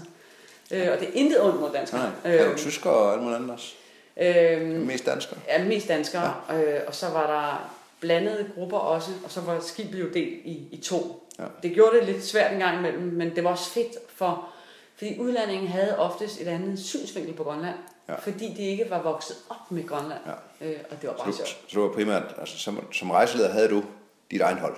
Øh, 0.72 0.88
og 0.94 1.00
det 1.00 1.08
er 1.08 1.12
intet 1.14 1.42
ondt 1.42 1.60
mod 1.60 1.70
danskere. 1.72 2.02
Nej, 2.24 2.34
er 2.34 2.44
du 2.44 2.52
øh, 2.52 2.58
tysker 2.58 2.90
og 2.90 3.14
alt 3.14 3.22
muligt 3.22 3.36
andet 3.36 3.52
også? 3.52 3.74
Øhm, 4.18 4.86
mest 4.86 5.06
danskere? 5.06 5.40
Ja, 5.48 5.64
mest 5.64 5.88
danskere. 5.88 6.34
Ja. 6.50 6.62
Øh, 6.62 6.82
og 6.88 6.96
så 6.96 7.10
var 7.10 7.28
der 7.28 7.72
blandede 8.00 8.46
grupper 8.56 8.78
også, 8.78 9.12
og 9.26 9.32
så 9.32 9.42
var 9.42 9.60
skibet 9.60 10.00
jo 10.00 10.06
delt 10.06 10.46
i, 10.46 10.68
i 10.72 10.82
to. 10.84 11.30
Ja. 11.40 11.44
Det 11.64 11.74
gjorde 11.74 12.00
det 12.00 12.06
lidt 12.06 12.26
svært 12.26 12.54
en 12.54 12.60
gang 12.60 12.78
imellem, 12.78 13.04
men 13.04 13.36
det 13.36 13.44
var 13.44 13.50
også 13.50 13.70
fedt 13.70 13.98
for, 14.16 14.50
fordi 14.96 15.20
udlandingen 15.20 15.68
havde 15.68 16.00
oftest 16.00 16.42
et 16.42 16.48
andet 16.48 16.80
synsvinkel 16.80 17.34
på 17.34 17.44
Grønland, 17.44 17.76
ja. 18.10 18.16
fordi 18.16 18.54
de 18.58 18.64
ikke 18.64 18.90
var 18.90 19.02
vokset 19.02 19.38
op 19.50 19.72
med 19.72 19.88
Grønland, 19.88 20.22
ja. 20.26 20.68
øh, 20.68 20.80
og 20.92 21.02
det 21.02 21.10
var 21.10 21.16
bare 21.16 21.32
så, 21.32 21.38
sjovt. 21.38 21.50
Så 21.68 21.80
du 21.80 21.88
var 21.88 21.94
primært, 21.94 22.36
altså 22.38 22.60
som, 22.60 22.94
som 22.94 23.12
rejseleder 23.12 23.50
havde 23.50 23.70
du 23.70 23.84
dit 24.32 24.42
egen 24.42 24.58
hold? 24.58 24.76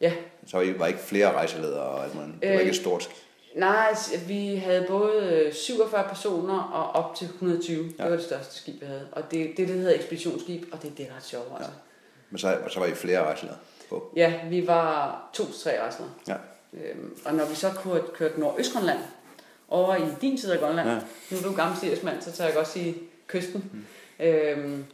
Ja. 0.00 0.12
Så 0.46 0.56
var 0.56 0.64
I 0.64 0.78
var 0.78 0.86
ikke 0.86 0.98
flere 0.98 1.32
rejseledere, 1.32 1.82
og 1.82 2.04
alt 2.04 2.12
det 2.12 2.20
var 2.20 2.54
øh, 2.54 2.60
ikke 2.60 2.70
et 2.70 2.76
stort 2.76 3.10
Nej, 3.54 3.86
altså, 3.88 4.18
vi 4.18 4.56
havde 4.56 4.86
både 4.88 5.50
47 5.52 6.08
personer 6.08 6.58
og 6.58 7.04
op 7.04 7.14
til 7.14 7.24
120. 7.24 7.84
Ja. 7.98 8.02
Det 8.02 8.10
var 8.10 8.16
det 8.16 8.24
største 8.24 8.54
skib, 8.54 8.80
vi 8.80 8.86
havde. 8.86 9.08
Og 9.12 9.22
det, 9.30 9.48
det, 9.56 9.68
det 9.68 9.68
hedder 9.68 9.94
ekspeditionsskib, 9.94 10.64
og 10.72 10.82
det, 10.82 10.98
det 10.98 11.08
er 11.10 11.16
ret 11.16 11.24
sjovt. 11.24 11.46
Altså. 11.56 11.70
Ja. 11.70 11.76
Men 12.30 12.38
så, 12.38 12.58
så 12.68 12.80
var 12.80 12.86
I 12.86 12.94
flere 12.94 13.24
rejseledere 13.24 13.58
på? 13.88 14.12
Ja, 14.16 14.32
vi 14.48 14.66
var 14.66 15.20
to 15.32 15.44
til 15.44 15.60
tre 15.62 15.80
rejseledere. 15.80 16.14
Ja. 16.28 16.36
Øhm, 16.72 17.16
og 17.24 17.34
når 17.34 17.46
vi 17.46 17.54
så 17.54 17.70
kørte, 17.82 18.06
kørte 18.14 18.40
Nordøstgrønland, 18.40 18.98
over 19.68 19.96
i 19.96 20.02
din 20.20 20.38
side 20.38 20.52
af 20.52 20.60
Grønland, 20.60 20.88
ja. 20.88 21.00
nu 21.30 21.36
er 21.36 21.42
du 21.42 21.52
gammel 21.56 21.78
siriusmand, 21.78 22.22
så 22.22 22.32
tager 22.32 22.48
jeg 22.48 22.56
godt 22.56 22.68
sige 22.68 22.94
kysten, 23.26 23.70
mm. 23.72 24.24
øhm, 24.24 24.84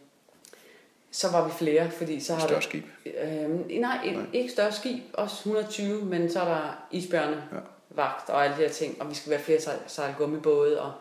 så 1.10 1.30
var 1.30 1.48
vi 1.48 1.52
flere, 1.52 1.90
fordi 1.90 2.20
så 2.20 2.34
har 2.34 2.46
Større 2.46 2.62
skib? 2.62 2.84
Øhm, 3.06 3.50
nej, 3.50 3.80
nej, 3.80 4.26
ikke 4.32 4.50
større 4.50 4.72
skib, 4.72 5.02
også 5.12 5.36
120, 5.36 6.04
men 6.04 6.32
så 6.32 6.40
er 6.40 6.44
der 6.44 6.86
isbjørne, 6.90 7.44
ja. 7.52 7.58
vagt 7.90 8.30
og 8.30 8.44
alle 8.44 8.56
de 8.56 8.62
her 8.62 8.68
ting, 8.68 9.02
og 9.02 9.10
vi 9.10 9.14
skal 9.14 9.30
være 9.30 9.40
flere 9.40 9.60
sejl 9.86 10.14
gummibåde, 10.18 10.80
og 10.80 10.92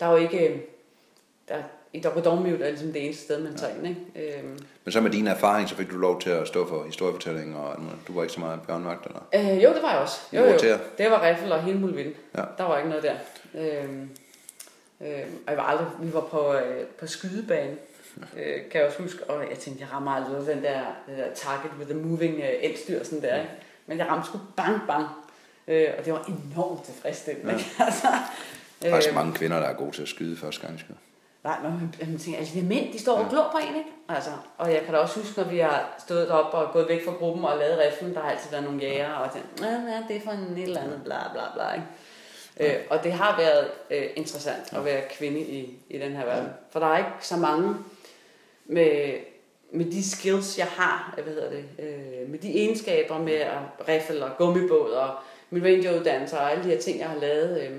der 0.00 0.06
er 0.06 0.10
jo 0.10 0.16
ikke, 0.16 0.62
der, 1.48 1.62
i 1.94 2.00
Dormute 2.00 2.64
er 2.64 2.68
ligesom 2.68 2.92
det 2.92 3.04
eneste 3.04 3.24
sted, 3.24 3.42
man 3.42 3.54
tager 3.54 3.74
ind. 3.74 3.86
Ikke? 3.86 4.38
Øhm. 4.38 4.58
Men 4.84 4.92
så 4.92 5.00
med 5.00 5.10
din 5.10 5.26
erfaring, 5.26 5.68
så 5.68 5.74
fik 5.74 5.90
du 5.90 5.96
lov 5.96 6.20
til 6.20 6.30
at 6.30 6.48
stå 6.48 6.68
for 6.68 6.84
historiefortælling, 6.84 7.56
og 7.56 7.76
du 8.08 8.14
var 8.14 8.22
ikke 8.22 8.34
så 8.34 8.40
meget 8.40 8.60
bjørnvagt, 8.66 9.06
eller? 9.06 9.20
Øh, 9.34 9.62
jo, 9.62 9.74
det 9.74 9.82
var 9.82 9.90
jeg 9.90 10.00
også. 10.00 10.20
Jo, 10.32 10.42
jo. 10.42 10.78
Det 10.98 11.10
var 11.10 11.22
riffel 11.22 11.52
og 11.52 11.62
hele 11.62 11.78
muligheden. 11.78 12.12
Ja. 12.36 12.42
Der 12.58 12.64
var 12.64 12.78
ikke 12.78 12.88
noget 12.88 13.04
der. 13.04 13.14
Øhm, 13.54 14.10
øhm, 15.00 15.38
og 15.46 15.52
jeg 15.52 15.56
var 15.56 15.62
aldrig, 15.62 15.86
vi 16.00 16.14
var 16.14 16.20
på, 16.20 16.54
øh, 16.54 16.86
på 17.00 17.06
skydebane, 17.06 17.76
øh, 18.36 18.70
kan 18.70 18.80
jeg 18.80 18.86
også 18.86 19.02
huske, 19.02 19.24
og 19.24 19.50
jeg 19.50 19.58
tænkte, 19.58 19.84
jeg 19.84 19.92
rammer 19.92 20.10
aldrig 20.10 20.54
den 20.54 20.64
der, 20.64 20.80
den 21.06 21.18
der 21.18 21.34
target 21.34 21.72
with 21.78 21.90
the 21.90 22.00
moving 22.00 22.34
øh, 22.34 22.50
elstyr, 22.62 23.04
sådan 23.04 23.22
der, 23.22 23.40
ikke? 23.40 23.50
men 23.86 23.98
jeg 23.98 24.06
ramte 24.08 24.28
sgu 24.28 24.38
bang, 24.56 24.80
bang, 24.86 25.06
øh, 25.68 25.88
og 25.98 26.04
det 26.04 26.12
var 26.12 26.24
enormt 26.52 26.84
tilfredsstillende. 26.84 27.52
Ja. 27.52 27.84
altså, 27.84 28.06
der 28.82 28.88
er 28.88 28.92
faktisk 28.92 29.08
øh, 29.08 29.14
mange 29.14 29.32
kvinder, 29.32 29.60
der 29.60 29.66
er 29.66 29.74
gode 29.74 29.92
til 29.92 30.02
at 30.02 30.08
skyde 30.08 30.36
første 30.36 30.66
gang. 30.66 30.80
Skal. 30.80 30.94
Nej, 31.44 31.62
men 31.62 31.94
man 32.00 32.18
tænker, 32.18 32.38
altså 32.38 32.54
de 32.54 32.62
mænd, 32.62 32.92
de 32.92 32.98
står 32.98 33.18
og 33.18 33.30
glor 33.30 33.48
på 33.52 33.58
en, 33.58 33.76
ikke? 33.76 33.90
Altså, 34.08 34.30
og 34.58 34.72
jeg 34.72 34.82
kan 34.82 34.94
da 34.94 35.00
også 35.00 35.20
huske, 35.20 35.40
når 35.40 35.48
vi 35.48 35.58
har 35.58 35.94
stået 35.98 36.30
op 36.30 36.54
og 36.54 36.72
gået 36.72 36.88
væk 36.88 37.04
fra 37.04 37.12
gruppen 37.12 37.44
og 37.44 37.58
lavet 37.58 37.78
riflen, 37.78 38.14
der 38.14 38.20
har 38.20 38.30
altid 38.30 38.50
været 38.50 38.64
nogle 38.64 38.80
jæger, 38.80 39.12
og 39.12 39.32
tænkt, 39.32 39.60
ja, 39.60 39.66
ja, 39.66 40.02
det 40.08 40.16
er 40.16 40.20
for 40.20 40.30
en 40.30 40.58
et 40.58 40.62
eller 40.62 40.80
andet, 40.80 41.00
bla 41.04 41.16
bla 41.32 41.42
bla, 41.54 41.72
ikke? 41.74 41.86
Ja. 42.60 42.74
Øh, 42.74 42.80
og 42.90 43.04
det 43.04 43.12
har 43.12 43.36
været 43.36 43.68
øh, 43.90 44.10
interessant 44.16 44.72
at 44.72 44.84
være 44.84 45.02
kvinde 45.10 45.40
i, 45.40 45.78
i 45.90 45.98
den 45.98 46.12
her 46.12 46.24
verden. 46.24 46.48
For 46.70 46.80
der 46.80 46.86
er 46.86 46.98
ikke 46.98 47.26
så 47.26 47.36
mange 47.36 47.74
med, 48.66 49.14
med 49.72 49.84
de 49.84 50.10
skills, 50.10 50.58
jeg 50.58 50.66
har, 50.66 51.12
hvad 51.14 51.34
hedder 51.34 51.50
det, 51.50 51.64
øh, 51.78 52.30
med 52.30 52.38
de 52.38 52.58
egenskaber 52.58 53.18
med 53.18 53.34
at 53.34 53.88
riffle 53.88 54.24
og 54.24 54.30
gummibåd 54.38 54.90
og 54.90 55.10
min 55.50 55.64
rangeruddannelse 55.64 56.38
og 56.38 56.50
alle 56.50 56.64
de 56.64 56.68
her 56.68 56.80
ting, 56.80 56.98
jeg 56.98 57.08
har 57.08 57.18
lavet. 57.18 57.60
Øh, 57.62 57.78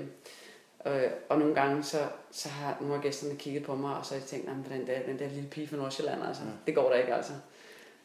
Øh, 0.86 1.10
og 1.28 1.38
nogle 1.38 1.54
gange, 1.54 1.82
så, 1.82 1.98
så 2.32 2.48
har 2.48 2.76
nogle 2.80 2.94
af 2.94 3.00
gæsterne 3.00 3.36
kigget 3.36 3.64
på 3.64 3.74
mig, 3.74 3.96
og 3.96 4.06
så 4.06 4.14
har 4.14 4.20
de 4.20 4.26
tænkt, 4.26 4.48
at 4.48 4.54
den 4.70 4.86
der, 4.86 5.02
den 5.06 5.18
der 5.18 5.28
lille 5.28 5.48
pige 5.48 5.68
fra 5.68 5.76
Nordsjælland, 5.76 6.22
altså, 6.28 6.42
ja. 6.42 6.50
det 6.66 6.74
går 6.74 6.90
da 6.90 6.96
ikke, 6.96 7.14
altså. 7.14 7.32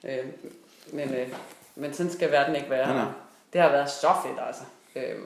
Øh, 0.03 0.25
men, 0.93 1.13
øh, 1.13 1.27
men 1.75 1.93
sådan 1.93 2.11
skal 2.11 2.31
verden 2.31 2.55
ikke 2.55 2.69
være. 2.69 2.99
Ja, 2.99 3.05
det 3.53 3.61
har 3.61 3.69
været 3.69 3.89
så 3.89 4.11
fedt, 4.23 4.39
altså. 4.47 4.63
Øh, 4.95 5.19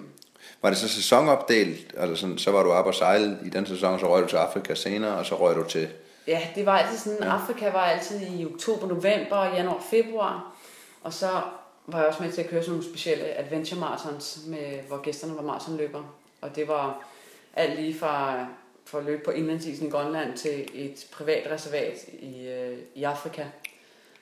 var 0.62 0.70
det 0.70 0.78
så 0.78 0.90
sæsonopdelt? 0.90 1.96
Altså 1.98 2.16
sådan, 2.16 2.38
så 2.38 2.52
var 2.52 2.64
du 2.64 2.72
op 2.72 2.86
og 2.86 2.96
sejle 2.96 3.38
i 3.46 3.50
den 3.50 3.66
sæson, 3.66 4.00
så 4.00 4.10
røg 4.10 4.24
du 4.24 4.28
til 4.28 4.38
Afrika 4.38 4.76
senere, 4.76 5.18
og 5.18 5.26
så 5.26 5.36
røg 5.36 5.56
du 5.56 5.64
til... 5.64 5.90
Ja, 6.28 6.42
det 6.56 6.66
var 6.66 6.78
altid 6.78 6.98
sådan, 6.98 7.24
ja. 7.24 7.34
Afrika 7.34 7.70
var 7.70 7.86
altid 7.86 8.22
i 8.22 8.46
oktober, 8.46 8.88
november, 8.88 9.46
januar, 9.46 9.84
februar. 9.90 10.56
Og 11.04 11.14
så 11.14 11.42
var 11.88 12.00
jeg 12.00 12.08
også 12.08 12.24
med 12.24 12.32
til 12.32 12.42
at 12.42 12.50
køre 12.50 12.62
sådan 12.62 12.72
nogle 12.72 12.90
specielle 12.90 13.26
adventure 13.26 13.80
marathons, 13.80 14.40
med, 14.48 14.80
hvor 14.88 15.02
gæsterne 15.02 15.36
var 15.36 15.42
maratonløbere. 15.42 16.06
Og 16.42 16.56
det 16.56 16.68
var 16.68 17.06
alt 17.54 17.80
lige 17.80 18.00
fra, 18.00 18.46
fra 18.86 19.00
at 19.00 19.06
løbe 19.06 19.24
på 19.24 19.32
indlandsisen 19.32 19.88
i 19.88 19.90
Grønland 19.90 20.38
til 20.38 20.70
et 20.74 21.08
privat 21.12 21.52
reservat 21.52 21.98
i, 22.20 22.48
øh, 22.48 22.78
i 22.96 23.04
Afrika. 23.04 23.44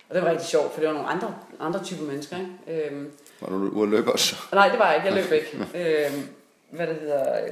Og 0.09 0.15
det 0.15 0.23
var 0.23 0.29
rigtig 0.29 0.47
sjovt, 0.47 0.73
for 0.73 0.79
det 0.79 0.87
var 0.87 0.93
nogle 0.93 1.09
andre, 1.09 1.35
andre 1.59 1.83
typer 1.83 2.03
mennesker. 2.03 2.37
Ikke? 2.37 2.87
Øhm, 2.87 3.11
var 3.41 3.49
du 3.49 3.55
ude 3.55 3.83
at 3.83 3.89
løbe 3.89 4.11
også? 4.11 4.35
Nej, 4.51 4.67
det 4.69 4.79
var 4.79 4.87
jeg 4.91 4.95
ikke. 4.95 5.07
Jeg 5.07 5.23
løb 5.23 5.31
ikke. 5.31 6.07
øhm, 6.07 6.27
hvad 6.69 6.87
det 6.87 6.95
hedder... 6.95 7.43
Øh, 7.43 7.49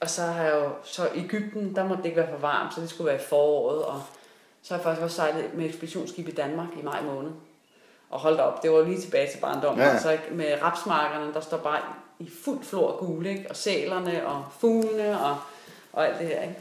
og 0.00 0.10
så 0.10 0.22
har 0.22 0.44
jeg 0.44 0.54
jo... 0.54 0.70
Så 0.82 1.08
i 1.14 1.18
Ægypten, 1.18 1.76
der 1.76 1.88
måtte 1.88 2.02
det 2.02 2.08
ikke 2.08 2.20
være 2.20 2.30
for 2.30 2.38
varmt, 2.38 2.74
så 2.74 2.80
det 2.80 2.90
skulle 2.90 3.06
være 3.06 3.22
i 3.22 3.24
foråret. 3.28 3.84
Og 3.84 4.02
så 4.62 4.74
har 4.74 4.78
jeg 4.78 4.84
faktisk 4.84 5.02
også 5.04 5.16
sejlet 5.16 5.54
med 5.54 5.66
ekspeditionsskib 5.66 6.28
i 6.28 6.32
Danmark 6.32 6.68
i 6.80 6.82
maj 6.82 7.02
måned. 7.02 7.30
Og 8.10 8.20
holdt 8.20 8.40
op, 8.40 8.62
det 8.62 8.70
var 8.70 8.82
lige 8.82 9.00
tilbage 9.00 9.30
til 9.30 9.38
barndommen. 9.38 9.84
Ja. 9.84 9.98
Så 9.98 10.18
med 10.30 10.62
rapsmarkerne, 10.62 11.34
der 11.34 11.40
står 11.40 11.56
bare 11.56 11.78
i 12.26 12.30
fuld 12.44 12.64
flor 12.64 12.96
gule, 12.98 13.30
ikke? 13.30 13.50
og 13.50 13.56
sælerne 13.56 14.26
og 14.26 14.44
fuglene 14.58 15.20
og, 15.20 15.36
og 15.92 16.08
alt 16.08 16.18
det 16.18 16.26
her. 16.26 16.42
Ikke? 16.42 16.56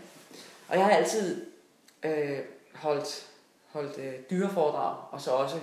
Og 0.67 0.77
jeg 0.77 0.85
har 0.85 0.91
altid 0.91 1.45
øh, 2.03 2.39
holdt, 2.73 3.27
holdt 3.71 3.97
øh, 3.97 4.13
dyreforedrag, 4.29 4.95
og 5.11 5.21
så 5.21 5.31
også 5.31 5.55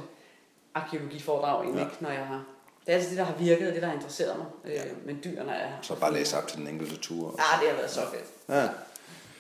arkeologiforedrag, 0.75 1.65
egentlig, 1.65 1.89
ja. 2.01 2.07
når 2.07 2.11
jeg 2.11 2.27
har 2.27 2.45
det 2.89 2.95
er 2.95 2.99
altid 2.99 3.11
det, 3.11 3.19
der 3.19 3.25
har 3.25 3.35
virket, 3.39 3.75
det, 3.75 3.83
der 3.83 3.89
har 3.89 3.95
interesseret 3.95 4.37
mig. 4.37 4.47
Øh, 4.65 4.73
ja. 4.73 4.83
Men 5.05 5.21
dyrene 5.25 5.53
er... 5.53 5.69
Så 5.83 5.95
bare 5.95 6.15
læse 6.15 6.37
op 6.37 6.49
til 6.49 6.59
den 6.59 6.69
enkelte 6.69 6.97
tur. 6.97 7.35
Ja, 7.39 7.61
det 7.61 7.71
har 7.71 7.77
været 7.77 7.91
så 7.91 8.01
fedt. 8.01 8.25
Ja. 8.49 8.63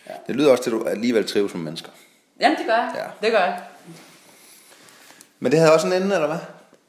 ja. 0.06 0.14
Det 0.26 0.36
lyder 0.36 0.50
også 0.50 0.62
til, 0.62 0.70
at 0.70 0.72
du 0.72 0.84
alligevel 0.84 1.28
trives 1.28 1.52
som 1.52 1.60
mennesker. 1.60 1.90
Jamen, 2.40 2.58
det 2.58 2.66
gør 2.66 2.76
jeg. 2.76 2.92
Ja. 2.96 3.26
Det 3.26 3.32
gør 3.32 3.44
jeg. 3.44 3.62
Men 5.38 5.52
det 5.52 5.60
havde 5.60 5.72
også 5.72 5.86
en 5.86 5.92
ende, 5.92 6.14
eller 6.14 6.26
hvad? 6.26 6.38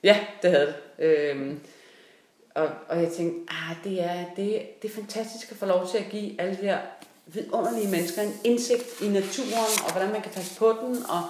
Ja, 0.04 0.20
det 0.42 0.52
havde 0.52 0.74
det. 0.98 1.06
Øhm, 1.06 1.60
og, 2.56 2.70
og 2.90 3.02
jeg 3.02 3.12
tænkte, 3.12 3.54
ah, 3.54 3.76
det, 3.84 4.04
er, 4.04 4.26
det, 4.36 4.82
det 4.82 4.92
er 4.92 4.96
fantastisk 4.96 5.52
at 5.52 5.58
få 5.58 5.66
lov 5.66 5.88
til 5.88 5.98
at 5.98 6.10
give 6.10 6.42
alle 6.42 6.56
de 6.56 6.62
her 6.62 6.80
vidunderlige 7.26 7.92
mennesker 7.92 8.22
en 8.22 8.34
indsigt 8.44 9.02
i 9.02 9.08
naturen, 9.08 9.76
og 9.86 9.92
hvordan 9.92 10.12
man 10.12 10.22
kan 10.22 10.32
passe 10.32 10.60
på 10.60 10.76
den, 10.82 10.98
og 11.10 11.22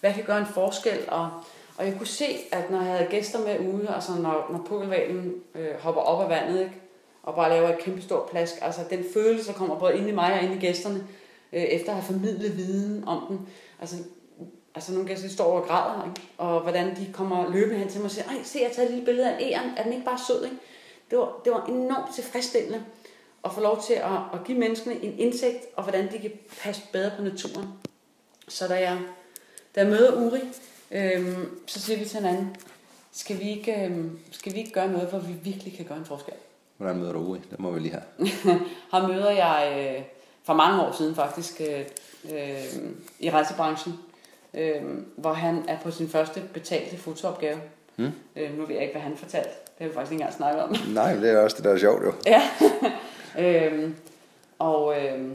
hvad 0.00 0.12
kan 0.12 0.24
gøre 0.24 0.38
en 0.38 0.46
forskel. 0.46 0.98
Og, 1.08 1.30
og 1.76 1.86
jeg 1.86 1.94
kunne 1.98 2.06
se, 2.06 2.26
at 2.52 2.70
når 2.70 2.82
jeg 2.82 2.92
havde 2.92 3.10
gæster 3.10 3.38
med 3.38 3.74
ude, 3.74 3.94
altså 3.94 4.12
når, 4.12 4.48
når 4.52 4.64
pukkelvalen 4.68 5.34
øh, 5.54 5.74
hopper 5.80 6.00
op 6.00 6.22
af 6.22 6.28
vandet, 6.28 6.60
ikke, 6.60 6.80
og 7.22 7.34
bare 7.34 7.50
laver 7.50 7.68
et 7.68 7.78
kæmpe 7.78 8.02
stort 8.02 8.30
plask, 8.30 8.54
altså 8.62 8.80
den 8.90 9.04
følelse, 9.14 9.46
der 9.46 9.52
kommer 9.52 9.78
både 9.78 9.96
ind 9.98 10.08
i 10.08 10.12
mig 10.12 10.34
og 10.34 10.42
ind 10.42 10.54
i 10.54 10.66
gæsterne, 10.66 11.06
øh, 11.52 11.62
efter 11.62 11.88
at 11.88 11.94
have 11.94 12.04
formidlet 12.04 12.56
viden 12.56 13.04
om 13.06 13.24
den, 13.28 13.48
altså 13.80 13.96
altså 14.74 14.92
nogle 14.92 15.08
gæster 15.08 15.28
står 15.28 15.60
og 15.60 15.66
græder, 15.66 16.04
ikke? 16.04 16.28
og 16.38 16.60
hvordan 16.60 16.96
de 16.96 17.12
kommer 17.12 17.50
løbende 17.50 17.78
hen 17.78 17.88
til 17.88 18.00
mig 18.00 18.04
og 18.04 18.10
siger, 18.10 18.24
ej, 18.28 18.42
se, 18.44 18.58
jeg 18.58 18.68
har 18.68 18.74
taget 18.74 18.88
et 18.88 18.94
lille 18.94 19.06
billede 19.06 19.30
af 19.30 19.36
en 19.40 19.52
æren, 19.52 19.70
er 19.76 19.82
den 19.82 19.92
ikke 19.92 20.04
bare 20.04 20.18
sød, 20.26 20.44
ikke? 20.44 20.56
Det 21.10 21.18
var, 21.18 21.40
det 21.44 21.52
var 21.52 21.66
enormt 21.66 22.14
tilfredsstillende 22.14 22.84
at 23.44 23.52
få 23.52 23.60
lov 23.60 23.82
til 23.82 23.94
at, 23.94 24.18
at 24.32 24.44
give 24.44 24.58
menneskene 24.58 25.04
en 25.04 25.18
indsigt, 25.18 25.58
og 25.76 25.82
hvordan 25.82 26.12
de 26.12 26.18
kan 26.18 26.32
passe 26.62 26.82
bedre 26.92 27.10
på 27.16 27.22
naturen. 27.22 27.68
Så 28.48 28.68
da 28.68 28.74
jeg, 28.74 28.98
da 29.74 29.80
jeg 29.80 29.90
møder 29.90 30.26
Uri, 30.26 30.40
øhm, 30.90 31.60
så 31.66 31.80
siger 31.80 31.98
vi 31.98 32.04
til 32.04 32.18
hinanden, 32.18 32.56
skal 33.12 33.40
vi 33.40 33.50
ikke, 33.50 33.84
øh, 33.84 34.04
skal 34.30 34.54
vi 34.54 34.58
ikke 34.58 34.72
gøre 34.72 34.88
noget, 34.88 35.08
hvor 35.08 35.18
vi 35.18 35.32
virkelig 35.32 35.76
kan 35.76 35.84
gøre 35.84 35.98
en 35.98 36.04
forskel? 36.04 36.34
Hvordan 36.76 36.96
møder 36.96 37.12
du 37.12 37.18
Uri? 37.18 37.38
Det 37.50 37.60
må 37.60 37.70
vi 37.70 37.80
lige 37.80 37.92
have. 37.92 38.28
Ham 38.92 39.10
møder 39.10 39.30
jeg 39.30 39.94
øh, 39.98 40.04
for 40.44 40.54
mange 40.54 40.82
år 40.82 40.92
siden 40.92 41.14
faktisk 41.14 41.60
øh, 41.60 41.80
øh, 42.32 42.90
i 43.20 43.30
rejsebranchen, 43.30 43.94
øh, 44.54 44.82
hvor 45.16 45.32
han 45.32 45.64
er 45.68 45.78
på 45.80 45.90
sin 45.90 46.08
første 46.08 46.42
betalte 46.52 46.96
fotoopgave. 46.96 47.58
Mm. 47.96 48.12
Øh, 48.36 48.58
nu 48.58 48.66
ved 48.66 48.74
jeg 48.74 48.82
ikke, 48.82 48.94
hvad 48.94 49.02
han 49.02 49.16
fortalte. 49.16 49.50
Det 49.50 49.78
har 49.78 49.88
vi 49.88 49.94
faktisk 49.94 50.12
ikke 50.12 50.22
engang 50.22 50.36
snakket 50.36 50.62
om. 50.62 50.76
Nej, 50.94 51.14
det 51.14 51.30
er 51.30 51.38
også 51.38 51.56
det, 51.56 51.64
der 51.64 51.72
er 51.72 51.78
sjovt 51.78 52.04
jo. 52.04 52.12
Ja. 52.26 52.42
øhm, 53.44 53.96
og, 54.58 55.00
øhm, 55.00 55.34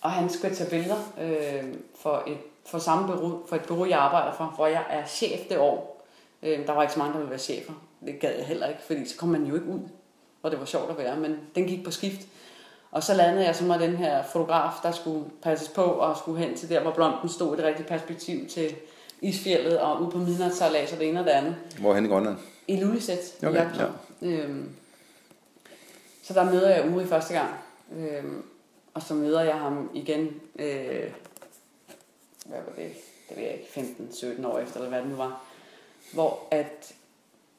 og 0.00 0.10
han 0.10 0.30
skulle 0.30 0.54
tage 0.54 0.70
billeder 0.70 1.12
øhm, 1.20 1.82
for, 2.02 2.24
et, 2.26 2.38
for, 2.66 2.78
samme 2.78 3.06
bureau, 3.06 3.46
for 3.48 3.56
et 3.56 3.62
bureau, 3.62 3.86
jeg 3.86 3.98
arbejder 3.98 4.32
for, 4.36 4.44
hvor 4.44 4.66
jeg 4.66 4.84
er 4.90 5.06
chef 5.06 5.40
det 5.48 5.58
år. 5.58 6.06
Øhm, 6.42 6.64
der 6.64 6.72
var 6.72 6.82
ikke 6.82 6.94
så 6.94 6.98
mange, 6.98 7.12
der 7.12 7.18
ville 7.18 7.30
være 7.30 7.38
chefer. 7.38 7.72
Det 8.06 8.20
gad 8.20 8.34
jeg 8.36 8.46
heller 8.46 8.68
ikke, 8.68 8.80
fordi 8.86 9.08
så 9.08 9.16
kom 9.16 9.28
man 9.28 9.44
jo 9.44 9.54
ikke 9.54 9.66
ud, 9.66 9.80
hvor 10.40 10.50
det 10.50 10.58
var 10.58 10.64
sjovt 10.64 10.90
at 10.90 10.98
være. 10.98 11.16
Men 11.16 11.36
den 11.54 11.66
gik 11.66 11.84
på 11.84 11.90
skift. 11.90 12.20
Og 12.92 13.02
så 13.02 13.14
landede 13.14 13.44
jeg 13.46 13.56
så 13.56 13.64
med 13.64 13.78
den 13.78 13.96
her 13.96 14.22
fotograf, 14.32 14.72
der 14.82 14.92
skulle 14.92 15.24
passes 15.42 15.68
på 15.68 15.82
og 15.82 16.16
skulle 16.16 16.44
hen 16.46 16.56
til 16.56 16.68
der, 16.68 16.80
hvor 16.80 16.90
blomsten 16.90 17.28
stod 17.28 17.54
i 17.54 17.56
det 17.56 17.64
rigtige 17.66 17.86
perspektiv 17.86 18.48
til 18.48 18.74
isfjellet 19.20 19.78
og 19.80 20.02
ud 20.02 20.10
på 20.10 20.18
midnatssejlads 20.18 20.92
og 20.92 20.98
det 20.98 21.08
ene 21.08 21.20
og 21.20 21.24
det 21.26 21.30
andet. 21.32 21.56
Hvor 21.80 21.94
hen 21.94 22.04
i 22.04 22.08
Grønland? 22.08 22.36
I 22.68 22.76
Lulisæt. 22.80 23.18
Okay, 23.46 23.66
ja. 24.22 24.28
øhm, 24.28 24.70
så 26.22 26.34
der 26.34 26.44
møder 26.44 26.70
jeg 26.76 26.90
Uri 26.94 27.06
første 27.06 27.34
gang. 27.34 27.50
Øhm, 27.96 28.42
og 28.94 29.02
så 29.02 29.14
møder 29.14 29.42
jeg 29.42 29.54
ham 29.54 29.90
igen, 29.94 30.40
øh, 30.58 31.10
hvad 32.46 32.58
var 32.66 32.72
det, 32.76 32.92
det 33.28 33.36
ved 33.36 33.44
jeg 33.44 33.52
ikke, 33.52 33.80
15-17 34.40 34.46
år 34.46 34.58
efter, 34.58 34.76
eller 34.76 34.88
hvad 34.88 35.00
det 35.00 35.08
nu 35.08 35.16
var. 35.16 35.40
Hvor 36.12 36.38
at 36.50 36.92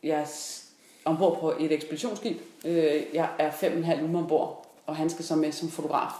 jeg 0.03 0.27
s- 0.27 0.63
ombord 1.05 1.39
på 1.39 1.53
et 1.59 1.71
ekspeditionsskib, 1.71 2.37
øh, 2.65 3.01
jeg 3.13 3.29
er 3.39 3.51
fem 3.51 3.71
og 3.71 3.77
en 3.77 3.83
halv 3.83 4.03
uge 4.03 4.17
ombord, 4.17 4.62
og 4.85 4.95
han 4.95 5.09
skal 5.09 5.25
så 5.25 5.35
med 5.35 5.51
som 5.51 5.69
fotograf 5.69 6.11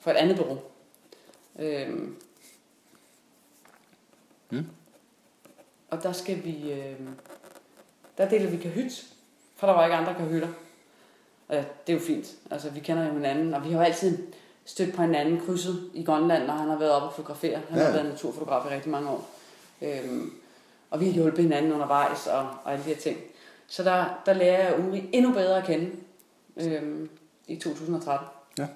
for 0.00 0.10
et 0.10 0.14
andet 0.16 0.36
bureau. 0.36 0.58
Øhm, 1.58 2.16
Mm. 4.50 4.66
Og 5.90 6.02
der 6.02 6.12
skal 6.12 6.44
vi, 6.44 6.72
øh, 6.72 7.00
der 8.18 8.28
deler 8.28 8.50
vi 8.50 8.56
kahyt, 8.56 9.06
for 9.56 9.66
der 9.66 9.74
var 9.74 9.84
ikke 9.84 9.96
andre 9.96 10.14
kahytter. 10.14 10.48
Og 11.48 11.54
ja, 11.56 11.64
det 11.86 11.92
er 11.92 11.98
jo 11.98 12.04
fint. 12.04 12.26
Altså, 12.50 12.70
vi 12.70 12.80
kender 12.80 13.06
jo 13.06 13.12
hinanden, 13.12 13.54
og 13.54 13.64
vi 13.64 13.70
har 13.70 13.78
jo 13.78 13.84
altid 13.84 14.18
stødt 14.64 14.94
på 14.94 15.02
hinanden, 15.02 15.40
krydset 15.46 15.90
i 15.94 16.02
Grønland, 16.04 16.46
når 16.46 16.54
han 16.54 16.68
har 16.68 16.78
været 16.78 16.92
oppe 16.92 17.08
og 17.08 17.14
fotografere. 17.14 17.60
Han 17.68 17.78
Ja. 17.78 17.84
har 17.84 17.92
været 17.92 18.04
naturfotograf 18.06 18.70
i 18.70 18.74
rigtig 18.74 18.90
mange 18.90 19.10
år. 19.10 19.30
Øhm, 19.82 20.32
og 20.90 21.00
vi 21.00 21.04
har 21.06 21.12
hjulpet 21.12 21.42
hinanden 21.44 21.72
undervejs 21.72 22.26
og, 22.26 22.48
og 22.64 22.72
alle 22.72 22.84
de 22.84 22.88
her 22.88 22.96
ting. 23.00 23.18
Så 23.66 23.82
der, 23.82 24.22
der 24.26 24.32
lærer 24.32 24.62
jeg 24.68 24.86
Uri 24.88 25.10
endnu 25.12 25.32
bedre 25.32 25.58
at 25.58 25.64
kende 25.66 25.90
øhm, 26.56 27.10
i 27.48 27.56
2013. 27.56 28.28
Ja. 28.58 28.66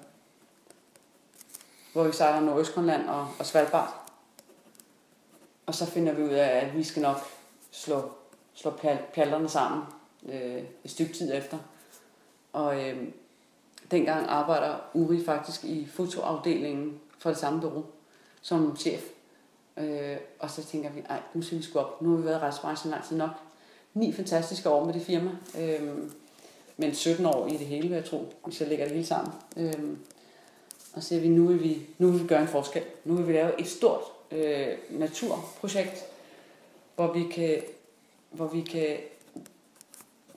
Hvor 1.93 2.03
vi 2.03 2.11
sejler 2.13 2.39
Nordøstgrønland 2.39 3.09
og, 3.09 3.27
og 3.39 3.45
Svalbard. 3.45 4.11
Og 5.65 5.75
så 5.75 5.85
finder 5.85 6.13
vi 6.13 6.23
ud 6.23 6.29
af, 6.29 6.47
at 6.47 6.77
vi 6.77 6.83
skal 6.83 7.01
nok 7.01 7.17
slå, 7.71 8.11
slå 8.53 8.71
pjalterne 9.13 9.49
sammen 9.49 9.83
øh, 10.29 10.63
et 10.83 10.91
stykke 10.91 11.13
tid 11.13 11.33
efter. 11.33 11.57
Og 12.53 12.89
øh, 12.89 13.07
dengang 13.91 14.27
arbejder 14.27 14.75
Uri 14.93 15.25
faktisk 15.25 15.63
i 15.63 15.87
fotoafdelingen 15.93 16.99
for 17.19 17.29
det 17.29 17.39
samme 17.39 17.61
bureau 17.61 17.85
som 18.41 18.77
chef. 18.77 19.01
Øh, 19.77 20.17
og 20.39 20.49
så 20.49 20.63
tænker 20.63 20.89
vi, 20.89 21.03
ej, 21.09 21.21
nu 21.33 21.41
skal 21.41 21.57
vi 21.57 21.63
sgu 21.63 21.79
op. 21.79 22.01
Nu 22.01 22.09
har 22.09 22.17
vi 22.17 22.25
været 22.25 22.35
i 22.35 22.39
rejsebranchen 22.39 22.91
lang 22.91 23.03
tid 23.03 23.17
nok. 23.17 23.29
Ni 23.93 24.13
fantastiske 24.13 24.69
år 24.69 24.85
med 24.85 24.93
det 24.93 25.01
firma. 25.01 25.31
Øh, 25.59 25.97
men 26.77 26.95
17 26.95 27.25
år 27.25 27.47
i 27.47 27.57
det 27.57 27.67
hele, 27.67 27.87
vil 27.87 27.95
jeg 27.95 28.05
tro, 28.05 28.33
hvis 28.45 28.59
jeg 28.59 28.69
lægger 28.69 28.85
det 28.85 28.93
hele 28.93 29.07
sammen. 29.07 29.33
Øh, 29.57 29.73
og 30.93 31.03
så 31.03 31.19
vi, 31.19 31.27
nu 31.27 31.47
vil 31.47 31.63
vi, 31.63 31.81
nu 31.97 32.11
vil 32.11 32.21
vi 32.21 32.27
gøre 32.27 32.41
en 32.41 32.47
forskel. 32.47 32.83
Nu 33.05 33.15
vil 33.15 33.27
vi 33.27 33.33
lave 33.33 33.61
et 33.61 33.67
stort 33.67 34.01
øh, 34.31 34.67
naturprojekt, 34.89 36.05
hvor 36.95 37.13
vi 37.13 37.23
kan, 37.31 37.61
hvor 38.31 38.47
vi 38.47 38.61
kan 38.61 38.97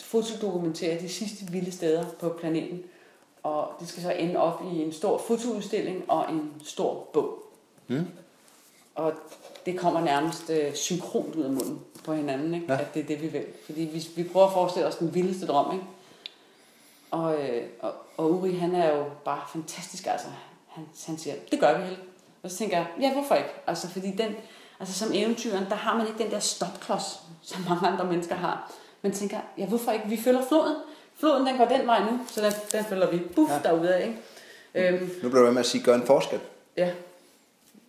fotodokumentere 0.01 1.01
de 1.01 1.09
sidste 1.09 1.53
vilde 1.53 1.73
steder 1.73 2.05
på 2.21 2.29
planeten. 2.29 2.83
Og 3.43 3.69
det 3.81 3.89
skal 3.89 4.03
så 4.03 4.13
ende 4.13 4.37
op 4.37 4.63
i 4.75 4.83
en 4.83 4.93
stor 4.93 5.19
fotoudstilling 5.19 6.05
og 6.11 6.33
en 6.33 6.53
stor 6.65 7.09
bog. 7.13 7.43
Mm. 7.89 8.07
Og 8.95 9.13
det 9.67 9.79
kommer 9.79 10.01
nærmest 10.01 10.51
øh, 10.51 10.75
synkront 10.75 11.35
ud 11.35 11.43
af 11.43 11.51
munden 11.51 11.81
på 12.05 12.13
hinanden, 12.13 12.55
ikke? 12.55 12.73
Ja. 12.73 12.81
at 12.81 12.95
det 12.95 13.03
er 13.03 13.07
det, 13.07 13.23
vi 13.23 13.27
vil. 13.27 13.45
Fordi 13.65 13.81
vi, 13.81 14.23
vi 14.23 14.29
prøver 14.29 14.47
at 14.47 14.53
forestille 14.53 14.89
os 14.89 14.97
den 14.97 15.15
vildeste 15.15 15.47
drøm, 15.47 15.73
ikke? 15.73 15.85
Og, 17.11 17.35
øh, 17.49 17.63
og, 17.81 17.93
og 18.17 18.31
Uri, 18.33 18.53
han 18.57 18.75
er 18.75 18.97
jo 18.97 19.05
bare 19.25 19.41
fantastisk, 19.53 20.07
altså. 20.07 20.27
Han, 20.69 20.85
han 21.07 21.19
siger, 21.19 21.35
det 21.51 21.61
gør 21.61 21.79
vi 21.79 21.85
helt. 21.85 22.01
Og 22.43 22.51
så 22.51 22.57
tænker 22.57 22.77
jeg, 22.77 22.87
ja, 23.01 23.13
hvorfor 23.13 23.35
ikke? 23.35 23.49
Altså, 23.67 23.89
fordi 23.89 24.11
den, 24.11 24.35
altså 24.81 24.95
som 24.99 25.09
eventyren, 25.15 25.65
der 25.69 25.75
har 25.75 25.97
man 25.99 26.07
ikke 26.07 26.19
den 26.23 26.31
der 26.31 26.39
stopklods, 26.39 27.21
som 27.43 27.65
mange 27.69 27.89
andre 27.89 28.05
mennesker 28.05 28.35
har. 28.35 28.73
Man 29.03 29.13
tænker, 29.13 29.39
ja, 29.59 29.67
hvorfor 29.67 29.93
ikke? 29.93 30.09
Vi 30.09 30.17
følger 30.17 30.43
floden. 30.49 30.77
Floden, 31.19 31.47
den 31.47 31.57
går 31.57 31.65
den 31.65 31.87
vej 31.87 32.01
nu, 32.11 32.21
så 32.29 32.41
den, 32.43 32.53
den 32.73 32.85
følger 32.85 33.11
vi 33.11 33.19
buff 33.19 33.51
Ja. 33.53 33.59
derude, 33.65 34.03
ikke? 34.03 34.19
Øhm, 34.75 35.11
Nu 35.23 35.29
bliver 35.29 35.45
du 35.47 35.51
med 35.53 35.61
at 35.61 35.67
sige, 35.67 35.85
gør 35.85 35.95
en 35.95 36.07
forskel. 36.07 36.41
ja, 36.77 36.87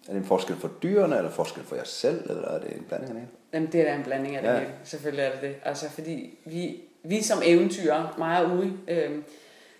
Er 0.07 0.11
det 0.13 0.15
en 0.18 0.26
forskel 0.26 0.55
for 0.55 0.68
dyrene, 0.84 1.18
eller 1.18 1.32
forskel 1.32 1.63
for 1.63 1.76
jer 1.76 1.84
selv, 1.84 2.30
eller 2.30 2.47
er 2.47 2.59
det 2.59 2.76
en 2.78 2.84
blanding 2.88 3.09
af 3.11 3.15
det? 3.22 3.28
Jamen, 3.53 3.72
det 3.72 3.82
er 3.82 3.86
da 3.86 3.95
en 3.95 4.03
blanding 4.03 4.36
af 4.36 4.41
det 4.41 4.49
ja. 4.49 4.59
hele. 4.59 4.72
Selvfølgelig 4.84 5.24
er 5.26 5.32
det 5.32 5.41
det. 5.41 5.55
Altså, 5.65 5.89
fordi 5.89 6.38
vi, 6.45 6.82
vi 7.03 7.21
som 7.21 7.41
eventyrer, 7.45 8.15
mig 8.17 8.45
og 8.45 8.57
Uri, 8.57 8.69
øh, 8.87 9.11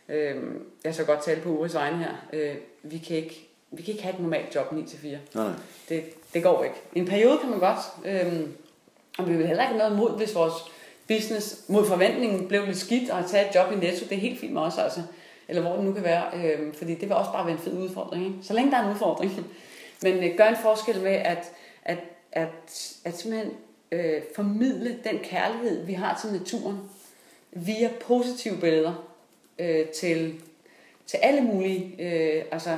øh, 0.10 0.36
jeg 0.84 0.96
så 0.96 1.04
godt 1.04 1.24
tale 1.24 1.42
på 1.42 1.50
Uris 1.50 1.74
vegne 1.74 1.98
her, 1.98 2.12
øh, 2.34 2.56
vi, 2.84 2.98
kan 2.98 3.18
ikke, 3.18 3.48
vi 3.72 3.82
kan 3.82 3.92
ikke 3.92 4.04
have 4.04 4.16
et 4.16 4.22
normalt 4.22 4.56
job 4.56 4.72
9-4. 4.72 5.08
Nej, 5.08 5.18
nej. 5.34 5.52
Det, 5.90 6.04
det 6.34 6.44
går 6.44 6.64
ikke. 6.64 6.76
En 6.96 7.06
periode 7.06 7.38
kan 7.38 7.50
man 7.50 7.60
godt, 7.60 7.80
øh, 8.06 8.48
og 9.18 9.30
vi 9.30 9.38
vil 9.38 9.48
heller 9.48 9.64
ikke 9.64 9.80
have 9.80 9.90
noget 9.90 9.98
mod, 9.98 10.18
hvis 10.18 10.36
vores 10.36 10.54
business 11.08 11.64
mod 11.68 11.86
forventningen 11.86 12.48
blev 12.48 12.66
lidt 12.66 12.78
skidt, 12.78 13.10
og 13.10 13.20
at 13.20 13.26
tage 13.26 13.50
et 13.50 13.56
job 13.56 13.72
i 13.72 13.76
Netto, 13.76 14.06
det 14.06 14.12
er 14.12 14.22
helt 14.22 14.40
fint 14.40 14.54
med 14.54 14.62
os 14.62 14.78
altså. 14.78 15.02
Eller 15.48 15.62
hvor 15.62 15.76
det 15.76 15.86
nu 15.86 15.94
kan 15.94 16.04
være, 16.04 16.24
øh, 16.36 16.74
fordi 16.74 16.96
det 16.96 17.02
vil 17.02 17.12
også 17.12 17.32
bare 17.32 17.46
være 17.46 17.56
en 17.56 17.62
fed 17.62 17.78
udfordring. 17.78 18.26
Ikke? 18.26 18.38
Så 18.42 18.54
længe 18.54 18.72
der 18.72 18.78
er 18.78 18.86
en 18.86 18.92
udfordring. 18.92 19.32
Men 20.04 20.24
øh, 20.24 20.38
gør 20.38 20.46
en 20.46 20.56
forskel 20.62 21.02
med 21.02 21.12
at, 21.12 21.52
at, 21.84 21.98
at, 22.32 22.50
at 23.06 23.18
simpelthen 23.18 23.52
øh, 23.92 24.22
formidle 24.36 24.98
den 25.04 25.20
kærlighed, 25.24 25.86
vi 25.86 25.94
har 25.94 26.20
til 26.22 26.40
naturen, 26.40 26.78
via 27.52 27.90
positive 28.02 28.58
billeder 28.58 29.08
øh, 29.60 29.86
til, 29.86 30.34
til 31.06 31.18
alle 31.18 31.42
mulige. 31.42 31.96
Øh, 32.00 32.44
altså, 32.52 32.78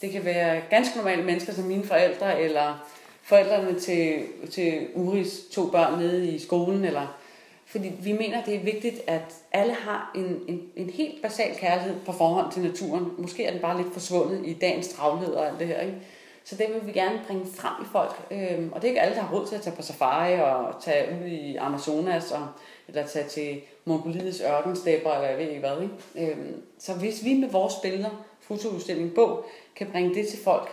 det 0.00 0.10
kan 0.10 0.24
være 0.24 0.62
ganske 0.70 0.96
normale 0.96 1.22
mennesker 1.22 1.52
som 1.52 1.64
mine 1.64 1.84
forældre, 1.84 2.40
eller 2.40 2.88
forældrene 3.22 3.80
til, 3.80 4.22
til 4.50 4.88
Uris 4.94 5.40
to 5.52 5.70
børn 5.70 5.98
nede 5.98 6.28
i 6.28 6.38
skolen, 6.38 6.84
eller 6.84 7.18
fordi 7.66 7.92
vi 8.02 8.12
mener, 8.12 8.44
det 8.44 8.54
er 8.54 8.60
vigtigt, 8.60 9.00
at 9.06 9.34
alle 9.52 9.74
har 9.74 10.10
en, 10.14 10.40
en, 10.48 10.62
en 10.76 10.90
helt 10.90 11.22
basal 11.22 11.56
kærlighed 11.56 11.94
på 12.06 12.12
forhånd 12.12 12.52
til 12.52 12.62
naturen. 12.62 13.12
Måske 13.18 13.44
er 13.44 13.52
den 13.52 13.60
bare 13.60 13.82
lidt 13.82 13.92
forsvundet 13.92 14.46
i 14.46 14.52
dagens 14.52 14.88
travlhed 14.88 15.28
og 15.28 15.46
alt 15.48 15.58
det 15.58 15.66
her. 15.66 15.80
Ikke? 15.80 15.96
Så 16.44 16.56
det 16.56 16.66
vil 16.74 16.86
vi 16.86 16.92
gerne 16.92 17.20
bringe 17.26 17.46
frem 17.54 17.72
i 17.82 17.86
folk. 17.92 18.16
Øhm, 18.30 18.72
og 18.72 18.82
det 18.82 18.84
er 18.84 18.88
ikke 18.88 19.00
alle, 19.00 19.14
der 19.14 19.22
har 19.22 19.34
råd 19.34 19.46
til 19.46 19.54
at 19.56 19.62
tage 19.62 19.76
på 19.76 19.82
safari 19.82 20.40
og 20.40 20.82
tage 20.82 21.18
ud 21.20 21.26
i 21.26 21.56
Amazonas, 21.56 22.32
og, 22.32 22.46
eller 22.88 23.06
tage 23.06 23.28
til 23.28 23.60
Mongoliets 23.88 24.40
ørkenstepper, 24.40 25.10
eller 25.12 25.28
jeg 25.28 25.38
ved 25.38 25.48
ikke 25.48 25.60
hvad. 25.60 25.82
Ikke? 25.82 26.32
Øhm, 26.32 26.62
så 26.78 26.92
hvis 26.94 27.24
vi 27.24 27.34
med 27.34 27.48
vores 27.50 27.74
billeder, 27.82 28.24
fotoudstilling, 28.40 29.14
bog, 29.14 29.44
kan 29.76 29.86
bringe 29.92 30.14
det 30.14 30.28
til 30.28 30.38
folk, 30.44 30.68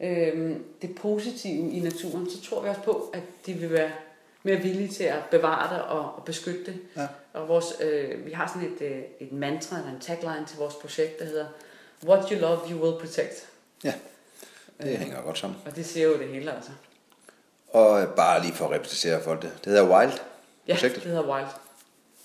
øhm, 0.00 0.64
det 0.82 0.94
positive 0.94 1.70
i 1.72 1.80
naturen, 1.80 2.30
så 2.30 2.42
tror 2.42 2.62
vi 2.62 2.68
også 2.68 2.80
på, 2.80 3.10
at 3.14 3.22
de 3.46 3.52
vil 3.52 3.72
være 3.72 3.90
mere 4.42 4.56
villige 4.56 4.88
til 4.88 5.04
at 5.04 5.18
bevare 5.30 5.74
det 5.74 5.82
og, 5.84 6.14
og 6.16 6.24
beskytte 6.24 6.64
det. 6.66 6.76
Ja. 6.96 7.06
Og 7.32 7.48
vores, 7.48 7.66
øh, 7.80 8.26
vi 8.26 8.32
har 8.32 8.48
sådan 8.54 8.68
et, 8.72 8.82
øh, 8.82 9.02
et 9.20 9.32
mantra, 9.32 9.76
eller 9.78 9.90
en 9.90 10.00
tagline 10.00 10.46
til 10.48 10.58
vores 10.58 10.74
projekt, 10.74 11.18
der 11.18 11.24
hedder 11.24 11.46
What 12.06 12.28
you 12.30 12.38
love, 12.40 12.58
you 12.70 12.84
will 12.84 13.00
protect. 13.00 13.48
Ja, 13.84 13.94
det 14.82 14.98
hænger 14.98 15.22
godt 15.22 15.38
sammen. 15.38 15.58
Og 15.66 15.76
det 15.76 15.86
siger 15.86 16.06
jo 16.06 16.18
det 16.18 16.28
hele, 16.28 16.52
altså. 16.54 16.70
Og 17.68 18.08
bare 18.16 18.42
lige 18.42 18.52
for 18.54 18.64
at 18.64 18.70
repræsentere 18.70 19.22
folk 19.22 19.42
det. 19.42 19.50
Det 19.64 19.72
hedder 19.72 19.98
Wild, 19.98 20.12
Ja, 20.68 20.72
projektet. 20.74 21.02
det 21.02 21.10
hedder 21.10 21.34
Wild. 21.34 21.46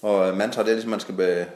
Og 0.02 0.38
mantra, 0.38 0.62
det 0.64 0.70
er 0.70 0.74
ligesom, 0.74 0.90
man 0.92 1.00
skal 1.00 1.16
be... 1.16 1.48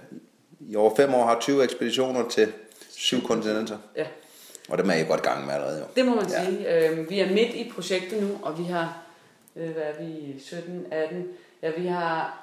i 0.60 0.76
over 0.76 0.96
fem 0.96 1.14
år 1.14 1.26
har 1.26 1.40
20 1.40 1.64
ekspeditioner 1.64 2.30
til 2.30 2.54
syv 2.92 3.22
kontinenter. 3.24 3.78
Ja, 3.96 4.06
Og 4.70 4.78
dem 4.78 4.90
er 4.90 4.94
I 4.94 5.04
godt 5.04 5.22
gang 5.22 5.46
med 5.46 5.54
allerede 5.54 5.80
jo. 5.80 5.86
det 5.96 6.06
må 6.06 6.16
man 6.16 6.26
Ja. 6.30 6.46
sige. 6.46 6.90
Øh, 6.90 7.10
vi 7.10 7.20
er 7.20 7.30
midt 7.34 7.54
i 7.56 7.72
projektet 7.76 8.24
nu, 8.24 8.30
og 8.42 8.58
vi 8.60 8.64
har, 8.64 8.98
øh, 9.56 9.70
hvad 9.72 9.84
er 9.84 10.04
vi, 10.04 10.40
17, 10.40 10.86
18, 10.92 11.28
ja, 11.62 11.72
vi 11.78 11.88
har 11.88 12.38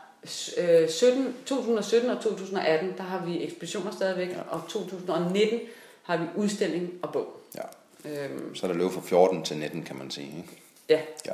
øh, 0.58 0.88
17, 0.88 1.34
2017 1.46 2.10
og 2.10 2.22
2018, 2.22 2.94
der 2.96 3.02
har 3.02 3.26
vi 3.26 3.44
ekspeditioner 3.44 3.90
stadigvæk, 3.92 4.28
ja. 4.28 4.40
og 4.50 4.60
2019 4.68 5.60
har 6.02 6.16
vi 6.16 6.24
udstilling 6.36 6.90
og 7.02 7.12
bog. 7.12 7.26
Ja. 7.56 7.62
Øhm, 8.10 8.54
Så 8.54 8.66
er 8.66 8.70
der 8.72 8.78
løb 8.78 8.90
fra 8.90 9.00
14 9.04 9.42
til 9.42 9.56
19, 9.56 9.82
kan 9.82 9.96
man 9.96 10.10
sige. 10.10 10.26
Ikke? 10.36 10.62
ja, 10.88 11.00
Ja. 11.26 11.32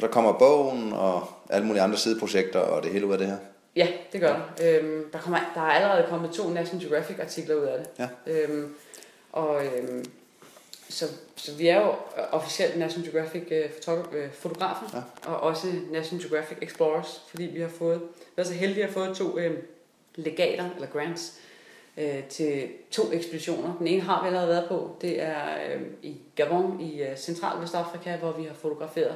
Der 0.00 0.06
kommer 0.06 0.32
bogen 0.32 0.92
og 0.92 1.28
alle 1.50 1.66
mulige 1.66 1.82
andre 1.82 1.96
sideprojekter 1.96 2.58
og 2.60 2.82
det 2.82 2.92
hele 2.92 3.06
ud 3.06 3.12
af 3.12 3.18
det 3.18 3.26
her. 3.26 3.36
Ja, 3.76 3.88
det 4.12 4.20
gør 4.20 4.32
der. 4.58 4.78
Øhm, 4.80 5.10
der, 5.12 5.18
kommer, 5.18 5.38
der 5.54 5.60
er 5.60 5.64
allerede 5.70 6.06
kommet 6.08 6.30
to 6.32 6.48
National 6.48 6.86
Geographic 6.86 7.18
artikler 7.20 7.54
ud 7.54 7.62
af 7.64 7.78
det. 7.78 7.88
Ja. 7.98 8.32
Øhm, 8.32 8.74
og 9.32 9.64
øhm, 9.66 10.04
så, 10.88 11.04
så 11.36 11.54
vi 11.54 11.68
er 11.68 11.80
jo 11.80 11.94
officielt 12.32 12.76
National 12.78 13.10
Geographic 13.12 13.42
øh, 13.50 13.70
øh, 14.12 14.30
fotografer, 14.32 14.86
Ja. 15.24 15.30
og 15.32 15.40
også 15.40 15.66
National 15.92 16.24
Geographic 16.28 16.58
Explorers, 16.62 17.22
fordi 17.30 17.42
vi 17.44 17.60
har 17.60 17.68
fået, 17.68 18.00
vi 18.36 18.40
er 18.40 18.44
så 18.44 18.52
heldige 18.54 18.84
at 18.84 18.92
have 18.92 19.04
fået 19.06 19.16
to 19.16 19.38
øh, 19.38 19.58
legater, 20.14 20.70
eller 20.74 20.88
grants, 20.88 21.32
øh, 21.96 22.24
til 22.24 22.68
to 22.90 23.12
ekspeditioner. 23.12 23.76
Den 23.78 23.86
ene 23.86 24.02
har 24.02 24.22
vi 24.22 24.26
allerede 24.26 24.48
været 24.48 24.68
på, 24.68 24.96
det 25.00 25.22
er 25.22 25.44
øh, 25.74 25.80
i 26.02 26.16
Gabon 26.36 26.80
i 26.80 27.02
øh, 27.02 27.16
Central 27.16 27.62
Vestafrika, 27.62 28.16
hvor 28.16 28.32
vi 28.32 28.44
har 28.44 28.54
fotograferet 28.54 29.14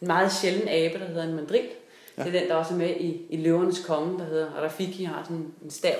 en 0.00 0.06
meget 0.06 0.32
sjælden 0.32 0.68
abe, 0.68 0.98
der 0.98 1.06
hedder 1.06 1.22
en 1.24 1.34
mandril. 1.34 1.68
Ja. 2.20 2.30
Det 2.30 2.36
er 2.36 2.40
den, 2.40 2.48
der 2.48 2.54
også 2.54 2.74
er 2.74 2.78
med 2.78 2.90
i, 2.90 3.26
i 3.30 3.36
Løvernes 3.36 3.84
Konge, 3.86 4.18
der 4.18 4.24
hedder 4.24 4.46
Rafiki, 4.50 5.04
har 5.04 5.22
sådan 5.22 5.52
en 5.64 5.70
stav. 5.70 5.96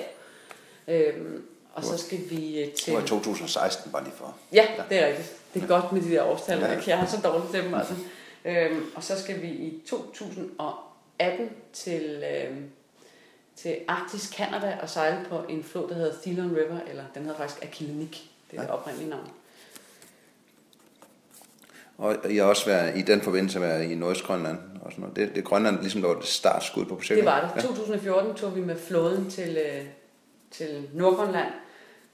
Øhm, 0.87 1.43
og 1.73 1.83
så 1.83 1.97
skal 1.97 2.19
vi 2.29 2.59
øh, 2.59 2.65
Det 2.65 2.73
til... 2.73 2.93
var 2.93 3.01
i 3.01 3.07
2016, 3.07 3.91
bare 3.91 4.03
lige 4.03 4.13
for. 4.15 4.35
Ja, 4.53 4.65
det 4.89 5.03
er 5.03 5.07
rigtigt. 5.07 5.35
Det 5.53 5.63
er 5.63 5.67
godt 5.67 5.91
med 5.91 6.01
de 6.01 6.09
der 6.11 6.23
årstal. 6.23 6.59
Ja. 6.59 6.71
Ja. 6.71 6.79
Jeg 6.87 6.97
har 6.97 7.05
så 7.05 7.17
dårligt 7.23 7.51
til 7.51 7.63
dem, 7.63 7.73
altså. 7.73 7.93
Øhm, 8.45 8.85
og 8.95 9.03
så 9.03 9.21
skal 9.21 9.41
vi 9.41 9.47
i 9.47 9.81
2018 9.87 11.49
til, 11.73 12.23
øhm, 12.33 12.69
til 13.55 13.75
Arktis, 13.87 14.23
Canada 14.23 14.77
og 14.81 14.89
sejle 14.89 15.25
på 15.29 15.39
en 15.49 15.63
flod, 15.63 15.89
der 15.89 15.95
hedder 15.95 16.13
Thelon 16.23 16.51
River, 16.51 16.79
eller 16.89 17.03
den 17.13 17.21
hedder 17.21 17.37
faktisk 17.37 17.63
Akilenik. 17.63 18.31
Det 18.51 18.57
er 18.57 18.61
det 18.61 18.71
oprindelige 18.71 19.09
navn. 19.09 19.29
Og 21.97 22.31
I 22.31 22.37
har 22.37 22.45
også 22.45 22.65
været, 22.65 22.97
i 22.97 23.01
den 23.01 23.21
forbindelse 23.21 23.61
været 23.61 23.83
i 23.83 23.95
Nordøstgrønland 23.95 24.57
og 24.81 24.91
sådan 24.91 25.01
noget. 25.01 25.15
Det, 25.15 25.35
det 25.35 25.43
Grønland 25.43 25.79
ligesom, 25.79 26.01
der 26.01 26.07
var 26.07 26.15
det 26.15 26.25
startskud 26.25 26.85
på 26.85 26.95
projektet. 26.95 27.17
Det 27.17 27.25
var 27.25 27.53
det. 27.55 27.63
2014 27.63 28.33
tog 28.35 28.55
vi 28.55 28.61
med 28.61 28.75
flåden 28.77 29.29
til, 29.29 29.57
øh, 29.57 29.85
til 30.51 30.89
Nordgrønland 30.93 31.51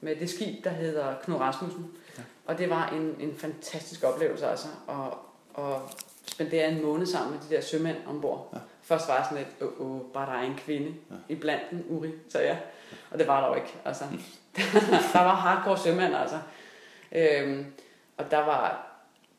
med 0.00 0.16
det 0.16 0.30
skib, 0.30 0.64
der 0.64 0.70
hedder 0.70 1.14
Knud 1.24 1.36
Rasmussen. 1.36 1.90
Ja. 2.18 2.22
Og 2.46 2.58
det 2.58 2.70
var 2.70 2.88
en, 2.88 3.16
en 3.20 3.34
fantastisk 3.36 4.04
oplevelse 4.04 4.46
altså, 4.46 4.68
at, 4.88 5.64
at 5.64 5.80
spendere 6.26 6.68
en 6.68 6.82
måned 6.82 7.06
sammen 7.06 7.32
med 7.32 7.40
de 7.48 7.54
der 7.54 7.60
sømænd 7.60 7.96
ombord. 8.06 8.50
Ja. 8.52 8.58
Først 8.82 9.08
var 9.08 9.16
jeg 9.16 9.24
sådan 9.30 9.44
lidt, 9.44 9.72
åh, 9.80 9.90
åh, 9.90 10.00
bare 10.14 10.26
der 10.26 10.38
er 10.38 10.42
en 10.42 10.56
kvinde 10.56 10.94
ja. 11.10 11.14
i 11.28 11.34
blandt 11.34 11.62
den, 11.70 11.84
Uri, 11.88 12.10
så 12.28 12.40
ja. 12.40 12.56
Og 13.10 13.18
det 13.18 13.26
var 13.26 13.40
der 13.40 13.48
jo 13.48 13.54
ikke. 13.54 13.74
Altså. 13.84 14.04
der 15.12 15.20
var 15.20 15.34
hardcore 15.34 15.78
sømænd, 15.78 16.14
altså. 16.14 16.38
Øhm, 17.12 17.66
og 18.16 18.30
der 18.30 18.38
var, 18.38 18.87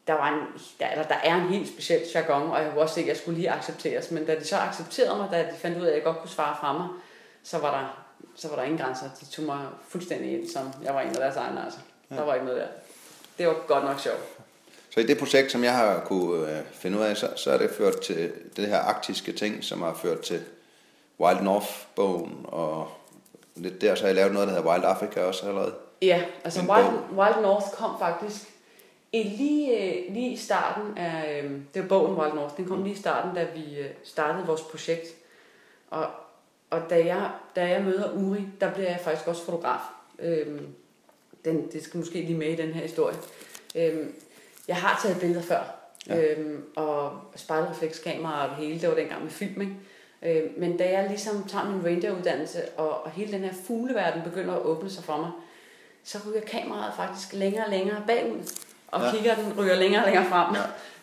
der, 0.10 0.16
var 0.16 0.28
en, 0.28 0.62
der, 0.80 0.88
eller 0.88 1.04
der 1.04 1.16
er 1.24 1.36
en 1.36 1.48
helt 1.48 1.68
speciel 1.68 2.02
jargon, 2.16 2.52
og 2.52 2.62
jeg 2.62 2.72
kunne 2.72 2.82
også 2.82 2.96
se, 2.96 3.02
at 3.02 3.08
jeg 3.08 3.18
skulle 3.18 3.38
lige 3.38 3.52
accepteres. 3.52 4.12
Men 4.12 4.26
da 4.26 4.36
de 4.36 4.46
så 4.46 4.58
accepterede 4.58 5.18
mig, 5.18 5.28
da 5.32 5.40
de 5.42 5.58
fandt 5.58 5.78
ud 5.78 5.84
af, 5.86 5.90
at 5.90 5.96
jeg 5.96 6.04
godt 6.04 6.20
kunne 6.20 6.30
svare 6.30 6.56
fra 6.60 6.74
mig, 6.74 6.88
så 7.44 7.58
var 7.58 7.72
der, 7.72 8.06
så 8.36 8.48
var 8.48 8.56
der 8.56 8.64
ingen 8.64 8.80
grænser. 8.80 9.06
De 9.20 9.26
tog 9.26 9.46
mig 9.46 9.68
fuldstændig 9.88 10.40
ind, 10.40 10.50
som 10.50 10.74
jeg 10.84 10.94
var 10.94 11.02
en 11.02 11.08
af 11.08 11.16
deres 11.16 11.36
egne. 11.36 11.64
Altså. 11.64 11.80
Ja. 12.12 12.16
Der 12.16 12.22
var 12.22 12.34
ikke 12.34 12.46
noget 12.46 12.62
der. 12.62 12.68
Det 13.38 13.48
var 13.48 13.56
godt 13.68 13.84
nok 13.84 14.00
sjovt. 14.00 14.20
Så 14.90 15.00
i 15.00 15.04
det 15.04 15.18
projekt, 15.18 15.52
som 15.52 15.64
jeg 15.64 15.76
har 15.76 16.00
kunne 16.00 16.58
øh, 16.58 16.64
finde 16.74 16.98
ud 16.98 17.04
af, 17.04 17.18
så, 17.18 17.30
så 17.36 17.52
er 17.52 17.58
det 17.58 17.70
ført 17.78 18.02
til 18.02 18.32
det 18.56 18.68
her 18.68 18.78
arktiske 18.78 19.32
ting, 19.32 19.64
som 19.64 19.82
har 19.82 19.94
ført 19.94 20.20
til 20.20 20.42
Wild 21.20 21.42
North-bogen, 21.42 22.46
og 22.48 22.88
lidt 23.56 23.82
der, 23.82 23.96
så 23.96 24.02
har 24.02 24.08
jeg 24.08 24.16
lavet 24.16 24.34
noget, 24.34 24.48
der 24.48 24.54
hedder 24.54 24.70
Wild 24.72 24.84
Africa 24.86 25.22
også 25.22 25.48
allerede. 25.48 25.74
Ja, 26.02 26.24
altså 26.44 26.60
Wild. 26.60 27.20
Wild 27.20 27.42
North 27.42 27.72
kom 27.72 28.00
faktisk 28.00 28.42
lige, 29.14 29.78
øh, 29.84 30.14
lige 30.14 30.32
i 30.32 30.38
starten 30.38 30.98
af, 30.98 31.42
øh, 31.44 31.52
det 31.74 31.82
var 31.82 31.88
bogen 31.88 32.18
Wild 32.20 32.34
North, 32.34 32.58
den 32.58 32.66
kom 32.66 32.84
lige 32.84 32.94
i 32.96 33.00
starten, 33.00 33.36
da 33.36 33.48
vi 33.56 33.78
startede 34.04 34.48
vores 34.48 34.62
projekt. 34.62 35.08
Og, 35.90 36.08
og 36.70 36.82
da, 36.90 37.06
jeg, 37.06 37.32
da 37.56 37.70
jeg 37.70 37.84
møder 37.84 38.12
Uri, 38.14 38.42
der 38.62 38.74
bliver 38.74 38.90
jeg 38.90 39.00
faktisk 39.04 39.28
også 39.28 39.44
fotograf. 39.46 39.80
Øhm, 40.20 40.68
den, 41.46 41.72
det 41.72 41.84
skal 41.84 41.98
måske 41.98 42.22
lige 42.22 42.38
med 42.38 42.48
i 42.48 42.56
den 42.56 42.74
her 42.74 42.82
historie. 42.82 43.16
Øhm, 43.76 44.14
jeg 44.68 44.76
har 44.76 45.00
taget 45.04 45.20
billeder 45.20 45.42
før, 45.42 45.76
Ja. 46.08 46.22
øhm, 46.22 46.64
og 46.76 47.12
spejlreflekskamera 47.36 48.44
og 48.44 48.50
det 48.50 48.66
hele, 48.66 48.82
det 48.82 48.90
var 48.90 48.96
dengang 48.96 49.24
med 49.24 49.32
film, 49.32 49.62
ikke? 49.62 49.74
Øh, 50.22 50.52
men 50.58 50.78
da 50.78 50.92
jeg 50.92 51.08
ligesom 51.10 51.44
tager 51.48 51.70
min 51.70 51.86
ranger-uddannelse, 51.86 52.70
og, 52.78 53.04
og 53.04 53.12
hele 53.12 53.32
den 53.32 53.42
her 53.42 53.54
fugleverden 53.68 54.22
begynder 54.24 54.54
at 54.56 54.62
åbne 54.62 54.90
sig 54.90 55.04
for 55.04 55.18
mig, 55.18 55.32
så 56.04 56.18
ryger 56.28 56.42
kameraet 56.42 56.94
faktisk 56.96 57.34
længere 57.34 57.66
og 57.66 57.72
længere 57.72 58.04
bagud, 58.08 58.40
og 58.92 59.02
Ja. 59.02 59.12
kigger 59.12 59.36
den 59.36 59.54
ryger 59.60 59.76
længere 59.76 60.02
og 60.04 60.06
længere 60.06 60.26
frem. 60.30 60.56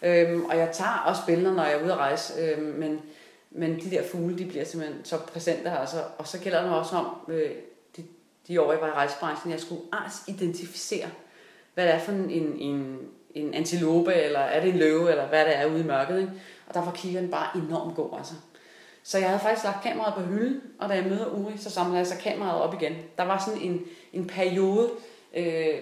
Ja. 0.02 0.22
Øhm, 0.32 0.44
og 0.44 0.56
jeg 0.56 0.68
tager 0.72 1.04
også 1.06 1.20
billeder, 1.26 1.54
når 1.54 1.64
jeg 1.64 1.72
er 1.72 1.82
ude 1.84 1.92
at 1.92 1.98
rejse, 1.98 2.32
øhm, 2.40 2.62
men, 2.62 3.00
men 3.50 3.76
de 3.80 3.90
der 3.90 4.02
fugle, 4.10 4.38
de 4.38 4.44
bliver 4.44 4.64
simpelthen 4.64 5.04
så 5.04 5.18
præsente 5.18 5.70
her. 5.70 5.76
Altså, 5.78 5.96
og 6.18 6.26
så 6.26 6.38
gælder 6.38 6.60
det 6.60 6.70
mig 6.70 6.78
også 6.78 6.96
om, 6.96 7.06
øh, 7.28 7.50
de, 7.96 8.04
de 8.48 8.60
år 8.60 8.72
jeg 8.72 8.80
var 8.80 8.88
i 8.88 8.90
rejsebranchen, 8.90 9.52
jeg 9.52 9.60
skulle 9.60 9.80
ars 9.92 10.22
identificere, 10.28 11.06
hvad 11.74 11.84
det 11.86 11.94
er 11.94 11.98
for 11.98 12.12
en, 12.12 12.30
en, 12.30 12.56
en, 12.58 12.98
en 13.34 13.54
antilope, 13.54 14.14
eller 14.14 14.40
er 14.40 14.60
det 14.60 14.70
en 14.70 14.78
løve, 14.78 15.10
eller 15.10 15.26
hvad 15.26 15.44
det 15.44 15.58
er 15.58 15.66
ude 15.66 15.80
i 15.80 15.86
mørket. 15.86 16.18
Ikke? 16.18 16.32
Og 16.68 16.74
der 16.74 16.84
var 16.84 16.92
kiggeren 16.92 17.30
bare 17.30 17.48
enormt 17.56 17.96
god. 17.96 18.18
Altså. 18.18 18.34
Så 19.02 19.18
jeg 19.18 19.28
havde 19.28 19.40
faktisk 19.40 19.64
lagt 19.64 19.82
kameraet 19.82 20.14
på 20.14 20.20
hylden, 20.20 20.60
og 20.80 20.88
da 20.88 20.94
jeg 20.94 21.04
møder 21.04 21.26
Uri, 21.26 21.52
så 21.56 21.70
samler 21.70 21.96
jeg 21.96 22.06
så 22.06 22.14
kameraet 22.22 22.62
op 22.62 22.74
igen. 22.74 22.92
Der 23.18 23.24
var 23.24 23.42
sådan 23.46 23.60
en, 23.60 23.82
en 24.12 24.26
periode, 24.26 24.90
øh, 25.36 25.74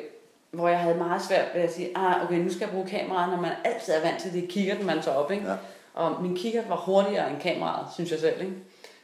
hvor 0.55 0.69
jeg 0.69 0.79
havde 0.79 0.97
meget 0.97 1.23
svært 1.23 1.55
ved 1.55 1.63
at 1.63 1.73
sige, 1.73 1.91
ah, 1.95 2.25
okay, 2.25 2.39
nu 2.39 2.51
skal 2.51 2.61
jeg 2.61 2.71
bruge 2.71 2.87
kameraet, 2.87 3.31
når 3.31 3.41
man 3.41 3.53
altid 3.65 3.93
er 3.93 4.01
vant 4.01 4.21
til 4.21 4.33
det 4.33 4.49
kigger 4.49 4.75
den, 4.75 4.87
man 4.87 5.03
tager 5.03 5.17
op. 5.17 5.31
Ikke? 5.31 5.47
Ja. 5.47 5.55
Og 5.95 6.23
min 6.23 6.37
kikkert 6.37 6.69
var 6.69 6.77
hurtigere 6.77 7.31
end 7.31 7.41
kameraet, 7.41 7.87
synes 7.95 8.11
jeg 8.11 8.19
selv. 8.19 8.41
Ikke? 8.41 8.55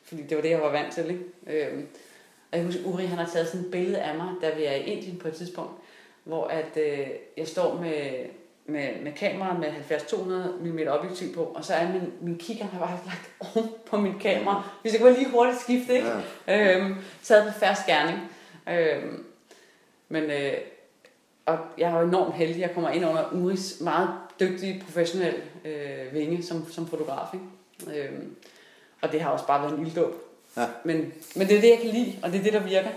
Fordi 0.05 0.23
det 0.23 0.37
var 0.37 0.43
det, 0.43 0.51
jeg 0.51 0.61
var 0.61 0.71
vant 0.71 0.93
til. 0.93 1.11
Ikke? 1.11 1.67
Øhm, 1.67 1.87
og 2.53 2.59
jeg 2.59 2.67
husker, 2.67 2.85
Uri 2.85 3.05
han 3.05 3.19
har 3.19 3.31
taget 3.33 3.49
sådan 3.49 3.67
et 3.67 3.71
billede 3.71 4.03
af 4.03 4.17
mig, 4.17 4.29
da 4.43 4.55
vi 4.55 4.65
er 4.65 4.75
i 4.75 4.83
Indien 4.83 5.19
på 5.19 5.29
et 5.29 5.35
tidspunkt, 5.35 5.73
hvor 6.25 6.47
at, 6.47 6.77
øh, 6.77 7.07
jeg 7.37 7.49
står 7.49 7.81
med, 7.81 8.11
med, 8.67 8.89
med 9.03 9.13
kameraet 9.13 9.61
med 9.61 9.69
70-200 9.69 10.63
mm 10.63 10.79
objektiv 10.89 11.35
på, 11.35 11.43
og 11.45 11.65
så 11.65 11.75
er 11.75 11.93
min, 11.93 12.13
min 12.21 12.39
kigger, 12.39 12.65
har 12.65 12.79
bare 12.79 12.99
lagt 13.07 13.57
oven 13.57 13.71
på 13.87 13.97
min 13.97 14.19
kamera. 14.19 14.71
Hvis 14.83 14.93
jeg 14.93 15.01
kunne 15.01 15.15
lige 15.15 15.31
hurtigt 15.31 15.61
skifte, 15.61 15.95
ikke? 15.95 16.09
Ja. 16.47 16.77
Øhm, 16.77 16.95
taget 17.23 17.53
på 17.53 17.59
færre 17.59 17.77
skærning. 17.77 18.19
Øhm, 18.69 19.25
men 20.09 20.23
øh, 20.23 20.53
og 21.51 21.59
jeg 21.79 21.91
er 21.93 22.01
jo 22.01 22.07
enormt 22.07 22.35
heldig, 22.35 22.61
jeg 22.61 22.71
kommer 22.75 22.91
ind 22.91 23.07
under 23.07 23.25
Uris 23.33 23.77
meget 23.81 24.09
dygtige, 24.41 24.83
professionelle 24.85 25.39
øh, 25.65 26.13
vinge 26.15 26.43
som, 26.43 26.71
som 26.73 26.87
fotograf. 26.89 27.27
Ikke? 27.35 28.01
Øhm, 28.09 28.37
og 29.03 29.13
det 29.13 29.21
har 29.21 29.31
også 29.31 29.47
bare 29.47 29.63
været 29.63 29.79
en 29.79 29.87
ilddåb. 29.87 30.15
Ja. 30.57 30.67
Men, 30.85 31.13
men 31.37 31.49
det 31.49 31.57
er 31.57 31.61
det, 31.61 31.69
jeg 31.71 31.79
kan 31.83 31.91
lide, 31.91 32.15
og 32.23 32.33
det 32.33 32.39
er 32.39 32.43
det, 32.43 32.53
der 32.53 32.61
virker. 32.61 32.89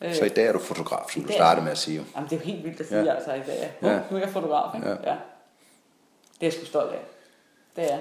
Øh, 0.00 0.14
Så 0.14 0.24
i 0.24 0.28
dag 0.28 0.46
er 0.46 0.52
du 0.52 0.58
fotograf, 0.58 1.10
som 1.12 1.22
du 1.24 1.32
startede 1.32 1.64
med 1.64 1.72
at 1.72 1.78
sige. 1.78 2.04
Jamen, 2.16 2.30
det 2.30 2.36
er 2.36 2.40
jo 2.40 2.46
helt 2.52 2.64
vildt 2.64 2.80
at 2.80 2.86
sige, 2.88 3.02
Ja. 3.04 3.14
altså, 3.14 3.32
i 3.34 3.40
dag. 3.46 3.72
Nu, 3.80 3.88
Ja. 3.88 4.00
nu 4.10 4.16
er 4.16 4.20
jeg 4.20 4.28
fotograf, 4.30 4.74
ikke? 4.76 4.88
Ja. 4.88 4.94
Ja. 4.94 5.16
Det 6.34 6.40
er 6.40 6.46
jeg 6.46 6.52
sgu 6.52 6.64
stolt 6.64 6.90
af. 6.92 7.00
Det 7.76 7.92
er. 7.92 7.98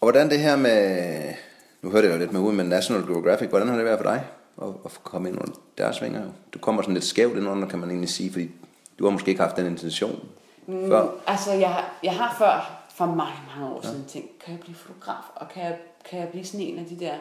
Og 0.00 0.04
hvordan 0.10 0.30
det 0.30 0.38
her 0.38 0.56
med, 0.56 1.34
nu 1.82 1.90
hørte 1.90 2.06
jeg 2.06 2.14
jo 2.14 2.18
lidt 2.18 2.32
med 2.32 2.40
ude 2.40 2.52
med 2.52 2.64
National 2.64 3.06
Geographic, 3.06 3.48
hvordan 3.48 3.68
har 3.68 3.76
det 3.76 3.84
været 3.84 3.98
for 3.98 4.04
dig 4.10 4.24
at, 4.62 4.68
at 4.84 5.00
komme 5.04 5.28
ind 5.28 5.38
under 5.40 5.52
deres 5.78 6.02
vinger? 6.02 6.22
Du 6.54 6.58
kommer 6.58 6.82
sådan 6.82 6.94
lidt 6.94 7.04
skævt 7.04 7.36
ind 7.36 7.48
under, 7.48 7.68
kan 7.68 7.78
man 7.78 7.88
egentlig 7.90 8.08
sige, 8.10 8.32
fordi 8.32 8.50
du 8.98 9.04
har 9.04 9.10
måske 9.10 9.28
ikke 9.28 9.42
haft 9.42 9.56
den 9.56 9.66
intention 9.66 10.20
Mm, 10.66 10.88
før. 10.88 11.08
Altså, 11.26 11.52
jeg, 11.52 11.68
har- 11.70 11.94
jeg 12.02 12.12
har 12.16 12.34
før, 12.38 12.82
for 12.94 13.06
mange, 13.06 13.32
mange 13.56 13.74
år 13.74 13.82
siden, 13.82 14.04
tænkt, 14.08 14.38
kan 14.38 14.52
jeg 14.52 14.60
blive 14.60 14.74
fotograf, 14.76 15.22
og 15.34 15.48
kan 15.48 15.62
jeg, 15.64 15.78
kan 16.10 16.18
jeg 16.20 16.28
blive 16.28 16.44
sådan 16.44 16.60
en 16.66 16.78
af 16.78 16.84
de 16.86 16.98
der 17.00 17.14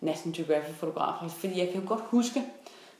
National 0.00 0.36
Geographic 0.36 0.76
fotografer? 0.76 1.28
Fordi 1.28 1.58
jeg 1.58 1.68
kan 1.72 1.82
jo 1.82 1.88
godt 1.88 2.00
huske, 2.08 2.42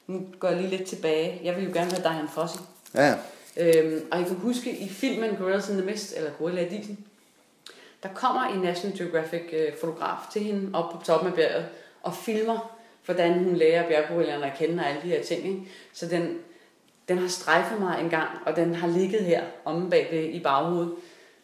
nu 0.07 0.23
går 0.39 0.49
jeg 0.49 0.57
lige 0.57 0.71
lidt 0.77 0.89
tilbage, 0.89 1.41
jeg 1.45 1.57
vil 1.57 1.65
jo 1.65 1.71
gerne 1.75 1.91
være 1.93 2.03
Diane 2.03 2.29
Fossey. 2.29 2.61
Ja, 2.95 3.07
ja. 3.09 3.15
Øhm, 3.57 4.07
og 4.13 4.19
jeg 4.19 4.27
kan 4.27 4.37
huske 4.37 4.77
i 4.79 4.89
filmen 4.89 5.37
Gorillas 5.37 5.69
in 5.69 5.77
the 5.77 5.87
Mist, 5.87 6.15
eller 6.17 6.31
Gorilla 6.39 6.67
i 6.67 6.69
Disen, 6.69 6.99
der 8.03 8.09
kommer 8.15 8.43
en 8.45 8.61
National 8.61 8.99
Geographic 8.99 9.43
øh, 9.53 9.73
fotograf 9.81 10.17
til 10.33 10.43
hende 10.43 10.79
op 10.79 10.91
på 10.93 10.99
toppen 11.05 11.29
af 11.29 11.35
bjerget 11.35 11.67
og 12.03 12.15
filmer, 12.15 12.71
hvordan 13.05 13.45
hun 13.45 13.57
lærer 13.57 13.89
bjerggorillerne 13.89 14.53
at 14.53 14.59
kende 14.59 14.83
og 14.83 14.89
alle 14.89 15.03
de 15.03 15.09
her 15.09 15.23
ting. 15.23 15.47
Ikke? 15.47 15.71
Så 15.93 16.07
den, 16.07 16.39
den 17.09 17.19
har 17.19 17.29
strejfet 17.29 17.81
mig 17.81 18.01
en 18.01 18.11
gang, 18.11 18.29
og 18.47 18.57
den 18.57 18.75
har 18.75 18.89
ligget 18.89 19.25
her 19.25 19.45
omme 19.65 19.91
bagved 19.91 20.25
i 20.25 20.41
baghovedet. 20.41 20.95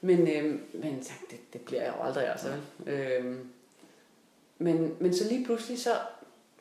Men, 0.00 0.28
øhm, 0.28 0.61
men 0.72 0.92
jeg 0.92 1.30
det, 1.30 1.52
det 1.52 1.61
bliver 1.61 1.82
jeg 1.82 1.94
jo 1.98 2.06
aldrig, 2.06 2.30
altså. 2.30 2.46
vel? 2.48 2.94
Øhm, 2.94 3.48
men, 4.58 4.94
men 4.98 5.14
så 5.14 5.28
lige 5.28 5.44
pludselig 5.44 5.82
så, 5.82 5.90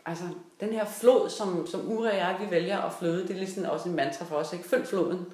altså 0.06 0.24
den 0.60 0.70
her 0.70 0.86
flod, 0.86 1.30
som, 1.30 1.68
som 1.68 1.92
Ure 1.92 2.10
og 2.10 2.18
jeg, 2.18 2.38
vi 2.40 2.52
vælger 2.52 2.78
at 2.78 2.94
fløde, 3.00 3.22
det 3.22 3.30
er 3.30 3.40
ligesom 3.40 3.66
også 3.66 3.90
en 3.90 3.96
mantra 3.96 4.26
for 4.26 4.36
os, 4.36 4.54
ikke? 4.54 4.70
Følg 4.70 4.88
floden. 4.88 5.26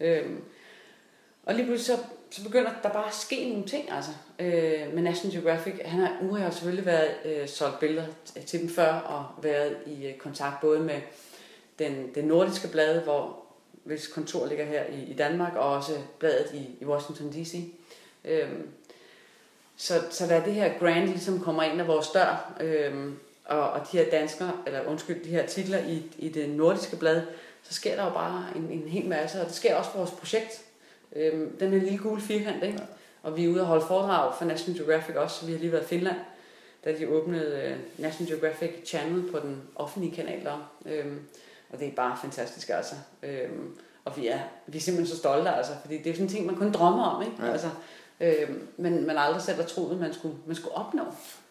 Øhm, 0.00 0.40
og 1.42 1.54
lige 1.54 1.66
pludselig 1.66 1.98
så, 1.98 2.04
så 2.34 2.42
begynder 2.42 2.70
der 2.82 2.88
bare 2.88 3.06
at 3.06 3.14
ske 3.14 3.48
nogle 3.48 3.66
ting, 3.66 3.92
altså. 3.92 4.10
Øh, 4.38 4.94
med 4.94 5.02
National 5.02 5.36
Geographic, 5.36 5.74
han 5.84 6.00
har, 6.00 6.18
nu 6.22 6.34
har 6.34 6.44
jeg 6.44 6.52
selvfølgelig 6.52 6.86
været 6.86 7.14
øh, 7.24 7.48
solgt 7.48 7.80
billeder 7.80 8.06
til 8.46 8.60
dem 8.60 8.68
før, 8.68 8.92
og 8.92 9.26
været 9.42 9.76
i 9.86 10.06
øh, 10.06 10.18
kontakt 10.18 10.60
både 10.60 10.80
med 10.80 11.00
den, 11.78 12.14
den 12.14 12.24
nordiske 12.24 12.68
blad, 12.68 13.00
hvor 13.00 13.44
hvis 13.84 14.06
kontor 14.06 14.46
ligger 14.46 14.64
her 14.64 14.84
i, 14.84 15.02
i 15.02 15.14
Danmark, 15.14 15.56
og 15.56 15.72
også 15.72 15.92
bladet 16.18 16.50
i, 16.54 16.68
i 16.80 16.84
Washington 16.84 17.32
D.C. 17.32 17.72
Øhm, 18.24 18.68
så, 19.76 19.94
så 20.10 20.26
da 20.26 20.42
det 20.44 20.54
her 20.54 20.78
grant 20.78 21.08
ligesom 21.08 21.40
kommer 21.40 21.62
ind 21.62 21.80
af 21.80 21.86
vores 21.86 22.08
dør, 22.08 22.54
øhm, 22.60 23.18
og, 23.44 23.70
og 23.70 23.80
de 23.92 23.98
her 23.98 24.10
danskere, 24.10 24.52
eller 24.66 24.86
undskyld, 24.86 25.24
de 25.24 25.30
her 25.30 25.46
titler 25.46 25.78
i, 25.78 26.02
i 26.18 26.28
det 26.28 26.48
nordiske 26.50 26.96
blad, 26.96 27.22
så 27.62 27.74
sker 27.74 27.96
der 27.96 28.04
jo 28.04 28.10
bare 28.10 28.46
en, 28.56 28.70
en 28.70 28.88
hel 28.88 29.08
masse, 29.08 29.40
og 29.40 29.46
det 29.46 29.54
sker 29.54 29.74
også 29.74 29.90
for 29.90 29.98
vores 29.98 30.10
projekt. 30.10 30.64
Øhm, 31.16 31.56
den 31.58 31.74
er 31.74 31.78
lille 31.78 31.98
gule 31.98 32.20
firkant, 32.20 32.62
ikke? 32.62 32.78
Ja. 32.78 32.84
Og 33.22 33.36
vi 33.36 33.44
er 33.44 33.48
ude 33.48 33.60
og 33.60 33.66
holde 33.66 33.84
foredrag 33.86 34.34
for 34.38 34.44
National 34.44 34.80
Geographic 34.80 35.16
også, 35.16 35.46
vi 35.46 35.52
har 35.52 35.58
lige 35.58 35.72
været 35.72 35.82
i 35.82 35.86
Finland, 35.86 36.16
da 36.84 36.98
de 36.98 37.08
åbnede 37.08 37.76
uh, 37.98 38.02
National 38.02 38.32
Geographic 38.32 38.70
Channel 38.86 39.32
på 39.32 39.38
den 39.38 39.62
offentlige 39.76 40.14
kanal 40.14 40.44
der. 40.44 40.70
Øhm, 40.86 41.20
og 41.70 41.80
det 41.80 41.88
er 41.88 41.92
bare 41.92 42.16
fantastisk 42.20 42.70
altså. 42.70 42.94
Øhm, 43.22 43.76
og 44.04 44.16
vi 44.16 44.26
er, 44.26 44.38
vi 44.66 44.78
er 44.78 44.82
simpelthen 44.82 45.14
så 45.14 45.20
stolte 45.20 45.50
altså, 45.50 45.72
fordi 45.80 45.98
det 45.98 46.06
er 46.06 46.14
sådan 46.14 46.24
en 46.26 46.30
ting, 46.30 46.46
man 46.46 46.56
kun 46.56 46.72
drømmer 46.72 47.04
om, 47.04 47.22
ikke? 47.22 47.34
Ja. 47.44 47.52
Altså, 47.52 47.68
øhm, 48.20 48.68
men 48.76 49.06
man 49.06 49.18
aldrig 49.18 49.42
selv 49.42 49.56
har 49.56 49.64
troet, 49.64 50.00
man 50.00 50.14
skulle, 50.14 50.36
man 50.46 50.56
skulle 50.56 50.74
opnå. 50.74 51.02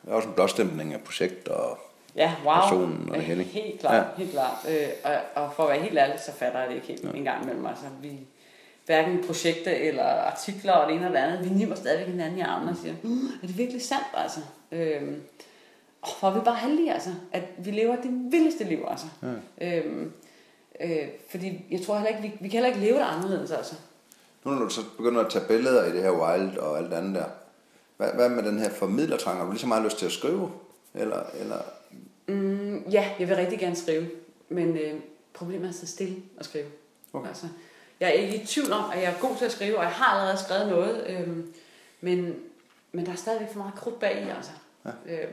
Det 0.06 0.12
er 0.12 0.16
også 0.16 0.28
en 0.28 0.34
blåstempling 0.34 0.93
af 0.93 1.01
projekt 1.01 1.47
og 1.47 1.78
Ja, 2.16 2.36
wow. 2.45 2.56
personen 2.56 3.10
og 3.10 3.16
det 3.16 3.24
hele. 3.24 3.43
Helt 3.43 3.80
klart, 3.80 3.95
ja. 3.95 4.04
helt 4.18 4.32
klart. 4.32 4.58
Øh, 4.70 4.88
og, 5.04 5.43
og 5.43 5.54
for 5.54 5.64
at 5.64 5.70
være 5.70 5.80
helt 5.80 5.97
ærlig, 5.97 6.20
så 6.20 6.32
fatter 6.32 6.60
jeg 6.60 6.70
det 6.70 6.76
ikke 6.76 6.88
helt 6.88 7.04
ja. 7.04 7.10
en 7.18 7.24
gang 7.24 7.43
imellem. 7.43 7.66
Altså, 7.66 7.86
vi, 8.01 8.20
hverken 8.86 9.23
projekter 9.25 9.71
eller 9.71 10.03
artikler 10.03 10.73
og 10.73 10.88
det 10.88 10.95
ene 10.95 11.05
eller 11.05 11.19
det 11.19 11.27
andet, 11.27 11.49
vi 11.49 11.55
niver 11.55 11.75
stadigvæk 11.75 12.07
hinanden 12.07 12.38
i 12.38 12.41
armen 12.41 12.69
og 12.69 12.75
siger, 12.81 12.93
mm, 13.03 13.27
er 13.43 13.47
det 13.47 13.57
virkelig 13.57 13.81
sandt 13.81 14.07
altså? 14.13 14.39
Øhm, 14.71 15.21
og 16.01 16.09
for 16.19 16.31
vi 16.31 16.39
bare 16.39 16.55
heldige 16.55 16.93
altså, 16.93 17.09
at 17.31 17.43
vi 17.57 17.71
lever 17.71 17.95
det 17.95 18.11
vildeste 18.31 18.63
liv 18.63 18.86
altså. 18.88 19.05
Ja. 19.21 19.77
Øhm, 19.77 20.11
øh, 20.81 21.07
fordi 21.29 21.65
jeg 21.71 21.81
tror 21.81 21.97
heller 21.97 22.09
ikke, 22.09 22.21
vi, 22.21 22.27
vi 22.27 22.49
kan 22.49 22.51
heller 22.51 22.67
ikke 22.67 22.79
leve 22.79 22.97
det 22.97 23.05
anderledes 23.05 23.51
altså. 23.51 23.75
Nu 24.45 24.51
når 24.51 24.63
du 24.63 24.69
så 24.69 24.81
begynder 24.97 25.21
at 25.21 25.31
tage 25.31 25.45
billeder 25.47 25.86
i 25.86 25.91
det 25.91 26.03
her 26.03 26.11
wild 26.11 26.57
og 26.57 26.77
alt 26.77 26.93
andet 26.93 27.15
der, 27.15 27.25
hvad, 27.97 28.09
hvad 28.13 28.29
med 28.29 28.43
den 28.43 28.59
her 28.59 28.69
formidlertrang? 28.69 29.38
Har 29.38 29.45
du 29.45 29.51
lige 29.51 29.61
så 29.61 29.67
meget 29.67 29.84
lyst 29.84 29.99
til 29.99 30.05
at 30.05 30.11
skrive? 30.11 30.51
Eller, 30.93 31.23
eller 31.39 31.57
Mm, 32.27 32.84
ja, 32.91 33.11
jeg 33.19 33.29
vil 33.29 33.36
rigtig 33.36 33.59
gerne 33.59 33.75
skrive, 33.75 34.07
men 34.49 34.77
øh, 34.77 34.93
problemet 35.34 35.67
er 35.67 35.71
så 35.71 35.88
stille 35.88 36.15
at 36.38 36.45
skrive. 36.45 36.65
Okay. 37.13 37.27
Altså, 37.27 37.45
jeg 38.00 38.10
er 38.10 38.14
ikke 38.14 38.36
i 38.36 38.46
tvivl 38.46 38.72
om, 38.72 38.91
at 38.91 39.02
jeg 39.02 39.12
er 39.12 39.20
god 39.20 39.38
til 39.38 39.46
at 39.46 39.52
skrive, 39.52 39.78
og 39.78 39.84
jeg 39.84 39.91
har 39.91 40.06
allerede 40.06 40.44
skrevet 40.44 40.68
noget, 40.68 41.06
øh, 41.08 41.28
men, 42.02 42.36
men 42.91 43.06
der 43.06 43.12
er 43.12 43.16
stadigvæk 43.16 43.52
for 43.52 43.60
meget 43.60 43.76
krudt 43.76 44.00
bag 44.00 44.26
i, 44.26 44.30
altså. 44.30 44.52
Ja. 44.86 45.14
Øh, 45.14 45.30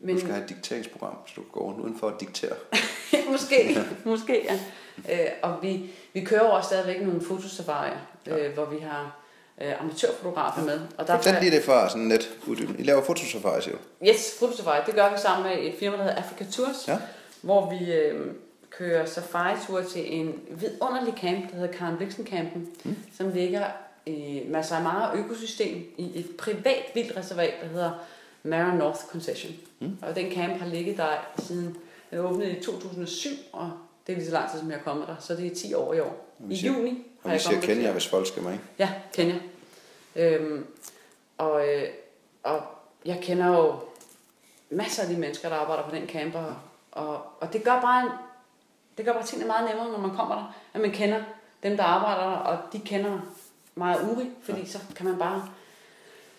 men, 0.00 0.14
du 0.14 0.20
skal 0.20 0.32
have 0.32 0.44
et 0.44 0.48
dikteringsprogram, 0.48 1.16
så 1.26 1.32
du 1.36 1.42
går 1.52 1.60
rundt 1.60 1.80
udenfor 1.80 2.08
at 2.08 2.20
diktere. 2.20 2.56
måske, 3.32 3.78
måske, 4.04 4.44
ja. 4.44 4.58
Øh, 5.12 5.30
og 5.42 5.62
vi, 5.62 5.90
vi 6.12 6.24
kører 6.24 6.40
også 6.40 6.66
stadigvæk 6.66 7.02
nogle 7.02 7.20
fotosafarier, 7.20 7.98
ja. 8.26 8.38
øh, 8.38 8.54
hvor 8.54 8.64
vi 8.64 8.78
har 8.78 9.16
øh, 9.60 9.80
amatørfotografer 9.80 10.64
med. 10.64 10.80
Og 10.98 11.06
der 11.06 11.16
Fortæl 11.16 11.36
lige 11.40 11.56
det 11.56 11.64
for 11.64 11.88
sådan 11.88 12.08
lidt 12.08 12.30
uddybt. 12.46 12.80
I 12.80 12.82
laver 12.82 13.02
fotosafari, 13.02 13.62
siger 13.62 13.76
du? 13.76 14.06
Yes, 14.06 14.36
fotosafari. 14.38 14.80
Det 14.86 14.94
gør 14.94 15.12
vi 15.12 15.18
sammen 15.18 15.46
med 15.46 15.66
et 15.66 15.74
firma, 15.78 15.96
der 15.96 16.02
hedder 16.02 16.16
Africa 16.16 16.44
Tours, 16.50 16.88
ja. 16.88 16.98
hvor 17.42 17.70
vi 17.70 17.92
øh, 17.92 18.34
kører 18.78 19.06
safari-tur 19.06 19.82
til 19.82 20.14
en 20.14 20.40
vidunderlig 20.50 21.14
camp, 21.20 21.50
der 21.50 21.56
hedder 21.56 21.72
Karen 21.72 22.00
Vixen 22.00 22.26
Campen, 22.26 22.68
mm. 22.84 22.96
som 23.16 23.30
ligger 23.30 23.66
i 24.06 24.42
Masai 24.48 24.82
Mara 24.82 25.16
økosystem 25.16 25.94
i 25.96 26.18
et 26.18 26.36
privat 26.38 26.84
vildt 26.94 27.16
reservat, 27.16 27.54
der 27.62 27.68
hedder 27.68 27.90
Mara 28.42 28.74
North 28.74 29.00
Concession. 29.10 29.52
Mm. 29.80 29.98
Og 30.02 30.16
den 30.16 30.32
camp 30.32 30.52
har 30.52 30.66
ligget 30.66 30.96
der 30.96 31.10
siden 31.38 31.76
den 32.10 32.18
åbnede 32.18 32.50
i 32.50 32.62
2007, 32.62 33.30
og 33.52 33.72
det 34.06 34.12
er 34.12 34.16
lige 34.16 34.26
så 34.26 34.32
lang 34.32 34.50
tid, 34.50 34.58
som 34.58 34.70
jeg 34.70 34.78
er 34.78 34.82
kommet 34.82 35.08
der, 35.08 35.16
så 35.20 35.36
det 35.36 35.46
er 35.46 35.54
10 35.54 35.74
år 35.74 35.94
i 35.94 36.00
år. 36.00 36.36
I 36.50 36.54
juni 36.54 37.06
og 37.24 37.32
vi 37.32 37.38
siger 37.38 37.60
Kenya, 37.60 37.92
hvis 37.92 38.08
folk 38.08 38.26
skal 38.26 38.42
ikke? 38.42 38.60
Ja, 38.78 38.92
Kenya. 39.12 39.34
Øhm, 40.16 40.66
og, 41.38 41.68
øh, 41.68 41.88
og 42.42 42.62
jeg 43.04 43.18
kender 43.22 43.46
jo 43.46 43.74
masser 44.70 45.02
af 45.02 45.08
de 45.08 45.16
mennesker, 45.16 45.48
der 45.48 45.56
arbejder 45.56 45.82
på 45.82 45.94
den 45.94 46.08
camper, 46.08 46.62
og, 46.92 47.22
og 47.40 47.52
det 47.52 47.64
gør 47.64 47.80
bare 47.80 48.02
en, 48.02 48.08
det 48.96 49.04
gør 49.04 49.12
bare 49.12 49.24
tingene 49.24 49.46
meget 49.46 49.68
nemmere, 49.68 49.92
når 49.92 49.98
man 49.98 50.16
kommer 50.16 50.34
der, 50.34 50.54
at 50.74 50.80
man 50.80 50.90
kender 50.90 51.22
dem, 51.62 51.76
der 51.76 51.84
arbejder 51.84 52.30
der, 52.30 52.36
og 52.36 52.58
de 52.72 52.78
kender 52.78 53.18
mig 53.74 53.98
og 53.98 54.04
Uri, 54.04 54.30
fordi 54.42 54.60
ja. 54.60 54.66
så 54.66 54.78
kan 54.96 55.06
man 55.06 55.18
bare 55.18 55.48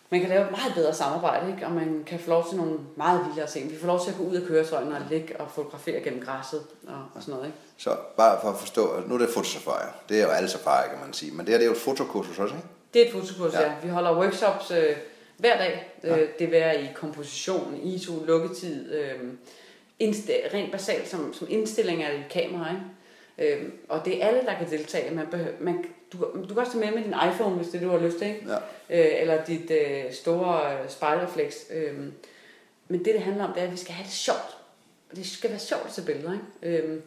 man 0.10 0.20
kan 0.20 0.30
lave 0.30 0.46
et 0.46 0.52
meget 0.52 0.74
bedre 0.76 0.94
samarbejde, 0.94 1.52
ikke? 1.52 1.66
og 1.66 1.72
man 1.72 2.04
kan 2.08 2.20
få 2.20 2.30
lov 2.30 2.48
til 2.50 2.58
nogle 2.58 2.80
meget 2.96 3.26
vildere 3.28 3.48
ting. 3.48 3.72
Vi 3.72 3.78
får 3.78 3.88
lov 3.88 4.04
til 4.04 4.12
at 4.12 4.18
gå 4.18 4.24
ud 4.24 4.36
af 4.36 4.48
køretøjerne 4.48 4.96
og 4.96 5.02
ligge 5.10 5.40
og 5.40 5.52
fotografere 5.52 6.02
gennem 6.02 6.22
græsset 6.26 6.62
og, 6.88 7.04
og 7.16 7.22
sådan 7.22 7.34
noget. 7.34 7.46
Ikke? 7.46 7.58
Så 7.78 7.98
bare 8.18 8.42
for 8.42 8.50
at 8.50 8.58
forstå, 8.58 9.00
nu 9.08 9.14
er 9.14 9.18
det 9.18 9.30
fotosafari. 9.30 9.88
Det 10.10 10.20
er 10.20 10.24
jo 10.24 10.30
alle 10.30 10.50
safari, 10.50 10.90
kan 10.90 11.00
man 11.00 11.14
sige. 11.14 11.32
Men 11.32 11.46
det 11.46 11.50
her 11.50 11.58
det 11.58 11.66
er 11.66 11.68
jo 11.68 11.76
et 11.76 11.82
fotokursus 11.82 12.40
også, 12.40 12.56
ikke? 12.56 12.68
Det 12.94 13.02
er 13.02 13.06
et 13.06 13.12
fotokursus, 13.12 13.54
ja. 13.54 13.62
ja. 13.62 13.74
Vi 13.84 13.90
holder 13.90 14.18
workshops 14.18 14.72
øh, 14.72 14.96
hver 15.38 15.58
dag. 15.58 15.94
Ja. 16.04 16.18
Øh, 16.18 16.30
det 16.40 16.64
er 16.64 16.72
i 16.72 16.88
komposition, 16.96 17.80
ISO, 17.84 18.26
lukketid, 18.26 18.94
øh, 18.94 19.20
indst- 20.04 20.54
rent 20.54 20.72
basalt 20.72 21.08
som, 21.08 21.34
som 21.34 21.48
indstilling 21.50 22.04
af 22.04 22.16
et 22.16 22.24
kamera. 22.30 22.72
Ikke? 22.72 23.56
Øh, 23.56 23.70
og 23.90 24.06
det 24.06 24.24
er 24.24 24.28
alle, 24.28 24.42
der 24.42 24.58
kan 24.58 24.70
deltage. 24.70 25.16
Man, 25.16 25.28
behøver, 25.28 25.52
man, 25.60 25.86
du, 26.14 26.18
du 26.18 26.48
kan 26.48 26.58
også 26.58 26.72
tage 26.72 26.86
med 26.86 26.94
med 26.94 27.04
din 27.04 27.32
iPhone, 27.32 27.56
hvis 27.56 27.68
det 27.68 27.82
du 27.82 27.90
har 27.90 28.00
lyst 28.00 28.18
til. 28.18 28.28
Ikke? 28.28 28.48
Ja. 28.90 29.10
Øh, 29.16 29.22
eller 29.22 29.46
dit 29.46 29.72
øh, 29.72 30.14
store 30.14 30.74
øh, 30.74 30.90
spejlerflex. 30.90 31.56
Øh, 31.74 31.98
men 32.88 33.06
det, 33.06 33.14
det 33.14 33.22
handler 33.22 33.44
om, 33.44 33.54
det 33.54 33.62
er, 33.62 33.66
at 33.66 33.72
vi 33.72 33.78
skal 33.78 33.94
have 33.94 34.06
det 34.06 34.14
sjovt. 34.14 34.58
Det 35.16 35.26
skal 35.28 35.50
være 35.50 35.60
sjovt 35.60 35.90
til 35.94 36.02
billeder. 36.02 36.34
Ikke? 36.64 36.84
Øh, 36.84 37.00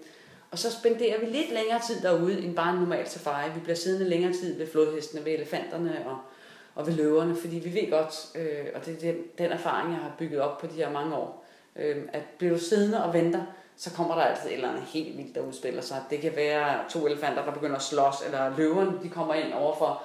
og 0.51 0.59
så 0.59 0.71
spenderer 0.73 1.21
vi 1.21 1.27
lidt 1.27 1.53
længere 1.53 1.81
tid 1.87 2.01
derude 2.03 2.41
end 2.43 2.57
bare 2.57 2.73
en 2.73 2.79
normal 2.79 3.09
safari. 3.09 3.51
Vi 3.55 3.61
bliver 3.61 3.77
siddende 3.77 4.09
længere 4.09 4.33
tid 4.33 4.59
ved 4.59 4.67
flodhestene, 4.67 5.25
ved 5.25 5.33
elefanterne 5.33 6.07
og, 6.07 6.19
og 6.75 6.87
ved 6.87 6.95
løverne, 6.95 7.37
fordi 7.37 7.59
vi 7.59 7.75
ved 7.75 7.91
godt, 7.91 8.15
øh, 8.35 8.67
og 8.75 8.87
det 8.87 8.95
er 8.95 9.01
den, 9.01 9.23
den 9.39 9.53
erfaring, 9.53 9.93
jeg 9.93 9.99
har 9.99 10.13
bygget 10.19 10.41
op 10.41 10.59
på 10.59 10.67
de 10.67 10.73
her 10.73 10.91
mange 10.91 11.17
år, 11.17 11.48
øh, 11.79 11.97
at 12.13 12.23
bliver 12.39 12.53
du 12.53 12.61
siddende 12.61 13.05
og 13.05 13.15
venter, 13.15 13.43
så 13.77 13.91
kommer 13.91 14.15
der 14.15 14.23
altid 14.23 14.49
et 14.49 14.55
eller 14.55 14.69
andet 14.69 14.83
helt 14.83 15.19
vildt, 15.19 15.35
der 15.35 15.41
udspiller 15.41 15.83
sig. 15.83 16.03
Det 16.11 16.21
kan 16.21 16.33
være 16.37 16.79
to 16.91 17.07
elefanter, 17.07 17.45
der 17.45 17.53
begynder 17.53 17.77
at 17.77 17.83
slås, 17.83 18.15
eller 18.27 18.57
løverne, 18.57 18.93
de 19.03 19.09
kommer 19.09 19.35
ind 19.35 19.53
over 19.53 19.77
for, 19.77 20.03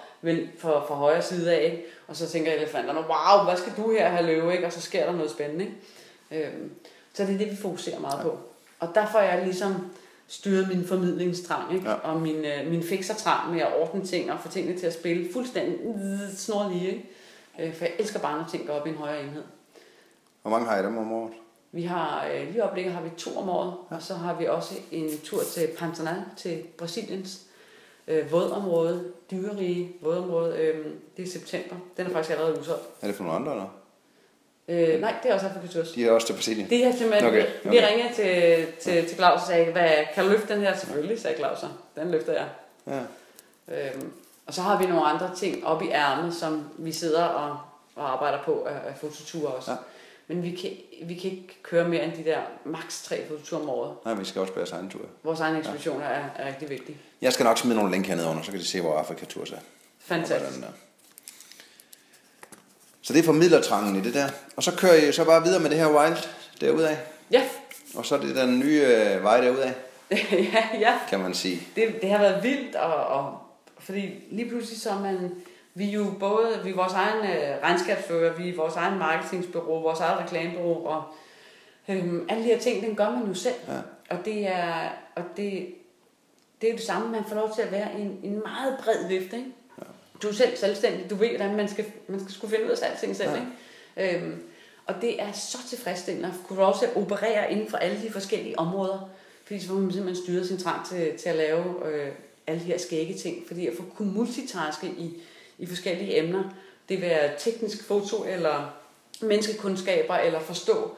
for, 0.58 0.86
for 0.88 0.96
højre 0.96 1.22
side 1.22 1.54
af, 1.54 1.64
ikke? 1.64 1.84
og 2.08 2.16
så 2.16 2.30
tænker 2.30 2.52
elefanterne, 2.52 3.00
wow, 3.00 3.46
hvad 3.46 3.58
skal 3.58 3.74
du 3.78 3.92
her 3.92 4.10
have 4.10 4.26
løve, 4.26 4.54
ikke? 4.54 4.66
og 4.66 4.74
så 4.74 4.82
sker 4.82 5.06
der 5.06 5.12
noget 5.12 5.32
spændende. 5.32 5.66
Ikke? 6.32 6.48
Øh, 6.48 6.54
så 7.14 7.24
det 7.24 7.34
er 7.34 7.38
det, 7.38 7.52
vi 7.52 7.56
fokuserer 7.56 8.00
meget 8.00 8.22
på. 8.22 8.38
Og 8.80 8.90
derfor 8.96 9.20
er 9.20 9.36
jeg 9.36 9.44
ligesom 9.44 9.92
styret 10.28 10.68
min 10.68 10.88
formidlingstrang, 10.88 11.74
ikke? 11.74 11.90
Ja. 11.90 11.96
og 11.96 12.22
min, 12.22 12.46
øh, 12.46 12.68
min 12.72 12.84
fiksertrang 12.84 13.54
med 13.54 13.62
at 13.62 13.82
ordne 13.82 14.06
ting 14.06 14.32
og 14.32 14.40
få 14.40 14.50
tingene 14.50 14.80
til 14.80 14.88
at 14.88 14.94
spille 14.94 15.34
fuldstændig 15.34 15.80
snorlige. 16.38 16.88
Ikke? 16.88 17.10
Øh, 17.60 17.74
for 17.74 17.86
jeg 17.86 17.94
elsker 18.00 18.20
bare, 18.20 18.38
når 18.38 18.48
ting 18.52 18.68
går 18.68 18.74
op 18.74 18.88
i 18.88 18.90
en 18.90 18.96
højere 18.96 19.24
enhed. 19.24 19.44
Hvor 20.42 20.52
mange 20.52 20.68
har 20.68 20.80
I 20.80 20.84
dem 20.84 20.98
om 20.98 21.12
året? 21.12 21.34
Vi 21.76 21.84
har, 21.84 22.28
øh, 22.34 22.52
lige 22.52 22.64
oplægget 22.64 22.94
har 22.94 23.02
vi 23.02 23.10
to 23.18 23.38
om 23.38 23.50
året, 23.50 23.74
ja. 23.92 23.96
og 23.96 24.02
så 24.02 24.14
har 24.14 24.34
vi 24.34 24.46
også 24.46 24.74
en 24.92 25.10
tur 25.24 25.44
til 25.54 25.68
Pantanal, 25.78 26.22
til 26.38 26.64
Brasiliens 26.78 27.40
øh, 28.08 28.32
vådområde, 28.32 29.04
dyrerige 29.32 29.92
vådområde. 30.02 30.58
Øh, 30.58 30.86
det 31.18 31.24
er 31.24 31.28
i 31.28 31.30
september. 31.30 31.76
Den 31.98 32.06
er 32.06 32.10
faktisk 32.10 32.32
allerede 32.32 32.60
udsolgt. 32.60 32.84
Er 33.02 33.08
det 33.08 33.16
for 33.16 33.24
nogle 33.24 33.40
andre, 33.40 33.52
eller? 33.52 33.68
Øh, 34.68 35.02
nej, 35.02 35.16
det 35.24 35.30
er 35.30 35.34
også 35.34 35.48
Afrika 35.48 35.68
Tours. 35.68 35.92
De 35.92 36.08
er 36.08 36.12
også 36.12 36.28
til 36.28 36.34
Brasilien? 36.34 36.70
Det 36.70 36.86
er 36.86 36.92
simpelthen, 36.92 37.30
okay, 37.30 37.46
okay. 37.60 37.72
vi 37.72 37.80
ringede 37.80 38.14
til, 38.14 38.68
til, 38.82 39.08
til 39.08 39.18
Claus 39.18 39.42
og 39.42 39.48
sagde, 39.48 39.72
Hvad, 39.72 39.90
kan 40.16 40.24
du 40.24 40.30
løfte 40.30 40.54
den 40.54 40.62
her? 40.62 40.78
Selvfølgelig, 40.78 41.20
sagde 41.20 41.38
Claus. 41.38 41.58
Den 41.96 42.12
løfter 42.12 42.34
jeg. 42.34 42.48
Ja. 42.88 43.00
Øhm, 43.68 44.12
og 44.46 44.54
så 44.54 44.62
har 44.62 44.80
vi 44.80 44.86
nogle 44.86 45.06
andre 45.06 45.36
ting 45.36 45.66
op 45.66 45.82
i 45.82 45.90
ærmet, 45.90 46.34
som 46.34 46.70
vi 46.78 46.92
sidder 46.92 47.24
og, 47.24 47.58
og 47.96 48.12
arbejder 48.12 48.44
på 48.44 48.68
af, 48.70 48.90
af 48.90 48.98
fototure 48.98 49.54
også. 49.54 49.72
Ja. 49.72 49.78
Men 50.34 50.44
vi 50.44 50.52
kan, 50.52 50.72
vi 51.08 51.16
kan 51.16 51.32
ikke 51.32 51.60
køre 51.64 51.90
mere 51.90 52.04
end 52.04 52.14
de 52.14 52.24
der 52.24 52.40
maks 52.66 53.04
tre 53.04 53.28
fototure 53.28 53.62
om 53.62 53.70
året. 53.70 53.96
Nej, 54.06 54.14
vi 54.14 54.26
skal 54.26 54.42
også 54.42 54.54
på 54.54 54.60
vores 54.60 54.72
egen 54.72 54.90
tur. 54.90 55.06
Vores 55.24 55.40
egen 55.40 55.56
ekspedition 55.56 56.00
ja. 56.02 56.06
er, 56.06 56.24
er 56.36 56.48
rigtig 56.48 56.70
vigtig. 56.70 56.98
Jeg 57.22 57.34
skal 57.34 57.44
nok 57.44 57.58
smide 57.58 57.76
nogle 57.76 57.92
link 57.92 58.06
hernede 58.06 58.28
under, 58.28 58.44
så 58.44 58.52
kan 58.52 58.60
de 58.60 58.66
se, 58.66 58.82
hvor 58.82 58.98
Afrika 58.98 59.26
Tours 59.26 59.52
er. 59.52 59.58
Fantastisk. 60.00 60.60
Så 63.02 63.14
det 63.14 63.20
er 63.20 63.24
formidlertrangen 63.24 63.96
i 63.96 64.02
det 64.02 64.14
der. 64.14 64.30
Og 64.56 64.64
så 64.64 64.76
kører 64.76 64.94
I 64.94 65.12
så 65.12 65.26
bare 65.26 65.44
videre 65.44 65.60
med 65.60 65.70
det 65.70 65.78
her 65.78 65.88
wild 65.88 66.18
derudad. 66.62 66.98
Ja. 67.32 67.44
Og 67.96 68.06
så 68.06 68.16
er 68.16 68.20
det 68.20 68.36
den 68.36 68.60
nye 68.60 68.82
øh, 68.82 69.24
vej 69.24 69.42
derudad. 69.42 69.72
ja, 70.54 70.68
ja. 70.80 71.00
Kan 71.10 71.20
man 71.20 71.34
sige. 71.34 71.68
Det, 71.76 72.02
det 72.02 72.10
har 72.10 72.18
været 72.18 72.44
vildt, 72.44 72.76
og, 72.76 72.96
og 72.96 73.38
fordi 73.80 74.10
lige 74.32 74.50
pludselig 74.50 74.82
så 74.82 74.90
er 74.90 75.00
man, 75.00 75.32
vi 75.76 75.90
er 75.90 75.92
jo 75.92 76.06
både, 76.20 76.60
vi 76.64 76.70
er 76.70 76.76
vores 76.76 76.94
egen 76.94 77.26
øh, 77.26 77.64
regnskabsfører, 77.64 78.34
vi 78.34 78.50
er 78.50 78.56
vores 78.56 78.76
egen 78.76 79.00
marketingsbureau, 79.00 79.82
vores 79.82 80.00
eget 80.00 80.20
reklamebureau, 80.20 80.86
og 80.86 81.04
øhm, 81.90 82.26
alle 82.30 82.44
de 82.44 82.48
her 82.48 82.60
ting, 82.60 82.86
den 82.86 82.96
gør 82.96 83.10
man 83.10 83.28
jo 83.28 83.34
selv. 83.34 83.56
Ja. 83.68 83.80
Og 84.10 84.26
det 84.26 84.48
er, 84.48 84.90
og 85.16 85.24
det, 85.38 85.68
det 86.62 86.70
er 86.70 86.74
det 86.74 86.86
samme, 86.86 87.12
man 87.12 87.24
får 87.28 87.36
lov 87.36 87.56
til 87.56 87.62
at 87.62 87.72
være 87.72 87.90
i 87.98 88.02
en, 88.02 88.20
en 88.24 88.42
meget 88.46 88.78
bred 88.84 89.08
vifte, 89.08 89.38
ikke? 89.38 89.52
du 90.24 90.28
er 90.28 90.34
selv 90.34 90.58
selvstændig, 90.58 91.10
du 91.10 91.16
ved, 91.16 91.30
hvordan 91.30 91.56
man 91.56 91.70
skal, 91.70 91.86
man 92.08 92.20
skal 92.20 92.34
skulle 92.34 92.56
finde 92.56 92.72
ud 92.72 92.78
af 92.78 92.90
alting 92.90 93.16
selv. 93.16 93.30
Ja. 93.30 93.36
Ikke? 93.36 94.18
Øhm, 94.18 94.44
og 94.86 94.96
det 95.02 95.22
er 95.22 95.32
så 95.32 95.58
tilfredsstillende 95.70 96.30
at 96.30 96.48
kunne 96.48 96.66
også 96.66 96.86
operere 96.96 97.52
inden 97.52 97.70
for 97.70 97.78
alle 97.78 98.02
de 98.02 98.12
forskellige 98.12 98.60
områder, 98.60 99.10
fordi 99.46 99.60
så 99.60 99.68
får 99.68 99.76
man 99.76 99.92
simpelthen 99.92 100.24
styret 100.24 100.48
sin 100.48 100.58
trang 100.58 100.88
til, 100.88 101.18
til 101.18 101.30
at 101.30 101.36
lave 101.36 101.92
øh, 101.92 102.12
alle 102.48 102.62
de 102.62 102.66
her 102.66 102.78
skægge 102.78 103.14
ting, 103.14 103.48
fordi 103.48 103.68
at 103.68 103.74
få 103.78 103.84
kunne 103.98 104.12
multitaske 104.12 104.88
i, 104.88 105.22
i 105.64 105.66
forskellige 105.66 106.18
emner, 106.18 106.44
Det 106.90 107.02
vil 107.02 107.10
være 107.10 107.32
teknisk 107.38 107.84
foto, 107.84 108.24
eller 108.24 108.74
menneskekundskaber, 109.22 110.16
eller 110.16 110.40
forstå. 110.40 110.96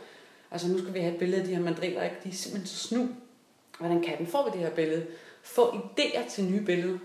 Altså 0.51 0.67
nu 0.67 0.77
skal 0.77 0.93
vi 0.93 0.99
have 0.99 1.13
et 1.13 1.19
billede 1.19 1.41
af 1.41 1.47
de 1.47 1.55
her 1.55 1.61
mandriler, 1.61 2.03
ikke? 2.03 2.15
de 2.23 2.29
er 2.29 2.33
simpelthen 2.33 2.67
så 2.67 2.87
snu. 2.87 3.09
Hvordan 3.79 4.01
kan 4.01 4.17
den 4.17 4.27
få 4.27 4.49
det 4.53 4.59
her 4.59 4.69
billede? 4.69 5.05
Få 5.43 5.69
idéer 5.69 6.29
til 6.29 6.43
nye 6.43 6.61
billeder. 6.61 6.97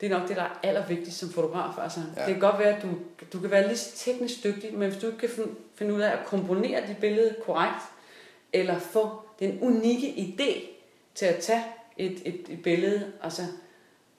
Det 0.00 0.12
er 0.12 0.18
nok 0.18 0.28
det, 0.28 0.36
der 0.36 0.42
er 0.42 0.58
allervigtigst 0.62 1.18
som 1.18 1.30
fotograf. 1.30 1.82
Altså, 1.82 2.00
ja. 2.16 2.26
Det 2.26 2.32
kan 2.34 2.40
godt 2.40 2.58
være, 2.58 2.76
at 2.76 2.82
du, 2.82 2.88
du 3.32 3.40
kan 3.40 3.50
være 3.50 3.68
lidt 3.68 3.92
teknisk 3.96 4.44
dygtig, 4.44 4.74
men 4.74 4.90
hvis 4.90 5.00
du 5.00 5.06
ikke 5.06 5.18
kan 5.18 5.30
finde 5.74 5.94
ud 5.94 6.00
af 6.00 6.10
at 6.12 6.26
komponere 6.26 6.86
dit 6.88 6.96
billede 6.96 7.36
korrekt, 7.46 7.82
eller 8.52 8.78
få 8.78 9.10
den 9.38 9.58
unikke 9.62 10.08
idé 10.08 10.64
til 11.14 11.26
at 11.26 11.36
tage 11.36 11.64
et, 11.96 12.22
et, 12.24 12.46
et 12.48 12.62
billede, 12.62 13.12
altså, 13.22 13.42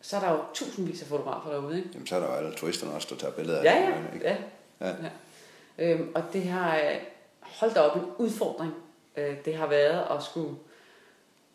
så 0.05 0.15
er 0.15 0.19
der 0.19 0.31
jo 0.31 0.39
tusindvis 0.53 1.01
af 1.01 1.07
fotografer 1.07 1.49
derude. 1.49 1.77
Ikke? 1.77 1.89
Jamen, 1.93 2.07
så 2.07 2.15
er 2.15 2.19
der 2.19 2.27
jo 2.27 2.33
alle 2.33 2.55
turisterne 2.55 2.93
også, 2.93 3.07
der 3.11 3.15
tager 3.15 3.33
billeder 3.33 3.63
ja, 3.63 3.73
ja, 3.73 3.91
af 4.23 4.37
ja, 4.81 4.87
ja. 4.87 4.95
ja. 5.03 5.09
Øhm, 5.91 6.11
og 6.15 6.23
det 6.33 6.43
har 6.43 6.77
øh, 6.77 6.95
holdt 7.41 7.77
op 7.77 7.97
en 7.97 8.03
udfordring. 8.17 8.73
Øh, 9.17 9.35
det 9.45 9.55
har 9.55 9.67
været 9.67 10.17
at 10.17 10.23
skulle, 10.23 10.55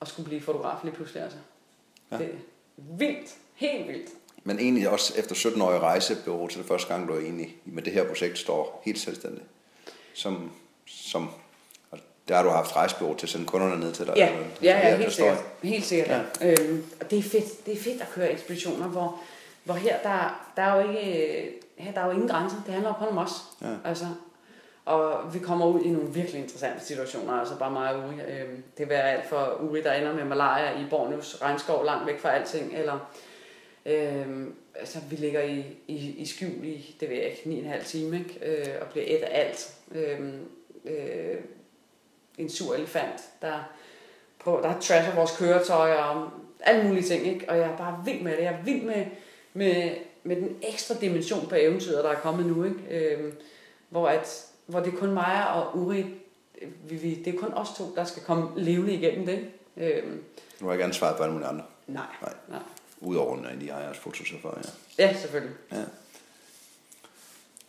at 0.00 0.08
skulle 0.08 0.28
blive 0.28 0.40
fotograf 0.40 0.84
lige 0.84 0.94
pludselig. 0.94 1.22
Altså. 1.22 1.38
Ja. 2.10 2.18
Det 2.18 2.26
er 2.26 2.38
vildt. 2.76 3.34
Helt 3.54 3.88
vildt. 3.88 4.10
Men 4.44 4.58
egentlig 4.58 4.88
også 4.88 5.18
efter 5.18 5.34
17 5.34 5.62
år 5.62 5.72
i 5.72 5.78
rejsebureau 5.78 6.48
til 6.48 6.58
det 6.58 6.68
første 6.68 6.88
gang, 6.88 7.08
du 7.08 7.12
er 7.12 7.20
egentlig 7.20 7.56
med 7.64 7.82
det 7.82 7.92
her 7.92 8.08
projekt 8.08 8.38
står 8.38 8.82
helt 8.84 8.98
selvstændig. 8.98 9.42
Som, 10.14 10.52
som 10.86 11.30
der 12.30 12.36
har 12.36 12.42
du 12.42 12.50
haft 12.50 12.76
rejsebureau 12.76 13.16
til 13.16 13.26
at 13.26 13.30
sende 13.30 13.46
kunderne 13.46 13.80
ned 13.80 13.92
til 13.92 14.06
dig. 14.06 14.14
Ja, 14.16 14.28
ja, 14.62 14.78
ja, 14.78 14.88
ja 14.88 14.96
helt 14.96 15.12
sikkert. 15.12 15.44
Helt 15.62 15.84
sikkert. 15.84 16.10
Ja. 16.40 16.50
Øhm, 16.50 16.84
og 17.00 17.10
det 17.10 17.18
er 17.18 17.22
fedt. 17.22 17.66
Det 17.66 17.74
er 17.74 17.82
fedt 17.82 18.02
at 18.02 18.08
køre 18.14 18.32
ekspeditioner, 18.32 18.88
hvor, 18.88 19.20
hvor 19.64 19.74
her 19.74 19.98
der, 20.02 20.48
der 20.56 20.62
er 20.62 20.82
jo 20.82 20.88
ikke 20.88 21.60
her 21.76 21.92
der 21.92 22.00
er 22.00 22.06
jo 22.06 22.12
ingen 22.12 22.28
grænser. 22.28 22.56
Det 22.66 22.74
handler 22.74 22.92
kun 22.92 23.08
om 23.08 23.18
os. 23.18 23.30
Ja. 23.62 23.66
Altså, 23.84 24.04
og 24.84 25.34
vi 25.34 25.38
kommer 25.38 25.66
ud 25.66 25.80
i 25.80 25.88
nogle 25.88 26.14
virkelig 26.14 26.42
interessante 26.42 26.84
situationer, 26.84 27.32
altså 27.32 27.58
bare 27.58 27.70
mig 27.70 27.94
og 27.94 27.98
Uri. 27.98 28.14
Øhm, 28.14 28.62
det 28.78 28.88
vil 28.88 28.94
alt 28.94 29.28
for 29.28 29.58
Uri, 29.60 29.82
der 29.82 29.92
ender 29.92 30.14
med 30.14 30.24
malaria 30.24 30.80
i 30.80 30.86
Borneos 30.90 31.38
regnskov, 31.42 31.84
langt 31.84 32.06
væk 32.06 32.20
fra 32.20 32.30
alting, 32.30 32.74
eller 32.74 33.10
øhm, 33.86 34.54
altså, 34.74 34.98
vi 35.10 35.16
ligger 35.16 35.42
i, 35.42 35.64
i, 35.88 36.14
i 36.18 36.26
skjul 36.26 36.64
i, 36.64 36.96
det 37.00 37.08
ved 37.08 37.16
jeg 37.16 37.26
ikke, 37.26 37.70
9,5 37.80 37.84
time, 37.84 38.18
ikke? 38.18 38.38
Øh, 38.42 38.74
og 38.80 38.86
bliver 38.86 39.06
et 39.06 39.22
af 39.22 39.40
alt. 39.40 39.74
Øhm, 39.92 40.38
øh, 40.84 41.36
en 42.38 42.50
sur 42.50 42.74
elefant, 42.74 43.20
der, 43.42 43.58
på, 44.38 44.60
der 44.62 44.80
trasher 44.80 45.14
vores 45.14 45.36
køretøj 45.36 45.92
og 45.92 46.30
alle 46.60 46.88
mulige 46.88 47.08
ting, 47.08 47.26
ikke? 47.26 47.50
Og 47.50 47.56
jeg 47.56 47.66
er 47.66 47.76
bare 47.76 48.02
vild 48.04 48.22
med 48.22 48.32
det. 48.32 48.42
Jeg 48.42 48.54
er 48.54 48.64
vild 48.64 48.82
med, 48.82 49.06
med, 49.54 49.90
med 50.22 50.36
den 50.36 50.56
ekstra 50.62 50.94
dimension 51.00 51.46
på 51.48 51.54
eventyret, 51.54 52.04
der 52.04 52.10
er 52.10 52.20
kommet 52.20 52.46
nu, 52.46 52.64
ikke? 52.64 52.78
Øhm, 52.90 53.32
hvor, 53.88 54.08
at, 54.08 54.46
hvor 54.66 54.80
det 54.80 54.94
er 54.94 54.98
kun 54.98 55.12
mig 55.12 55.50
og 55.54 55.78
Uri, 55.78 56.04
vi, 56.88 56.96
vi, 56.96 57.14
det 57.14 57.34
er 57.34 57.38
kun 57.38 57.52
os 57.52 57.68
to, 57.76 57.94
der 57.94 58.04
skal 58.04 58.22
komme 58.22 58.50
levende 58.56 58.94
igennem 58.94 59.26
det. 59.26 59.50
Øhm, 59.76 60.24
du 60.60 60.66
har 60.66 60.72
ikke 60.72 60.84
ansvaret 60.84 61.16
for 61.16 61.24
alle 61.24 61.32
mulige 61.32 61.48
andre? 61.48 61.64
Nej. 61.86 62.06
nej. 62.22 62.32
nej. 62.48 62.60
Udover 63.00 63.36
når 63.36 63.48
de 63.60 63.68
ejers 63.68 63.98
fotochauffør, 63.98 64.58
ja. 64.98 65.04
Ja, 65.04 65.14
selvfølgelig. 65.14 65.54
Ja. 65.72 65.82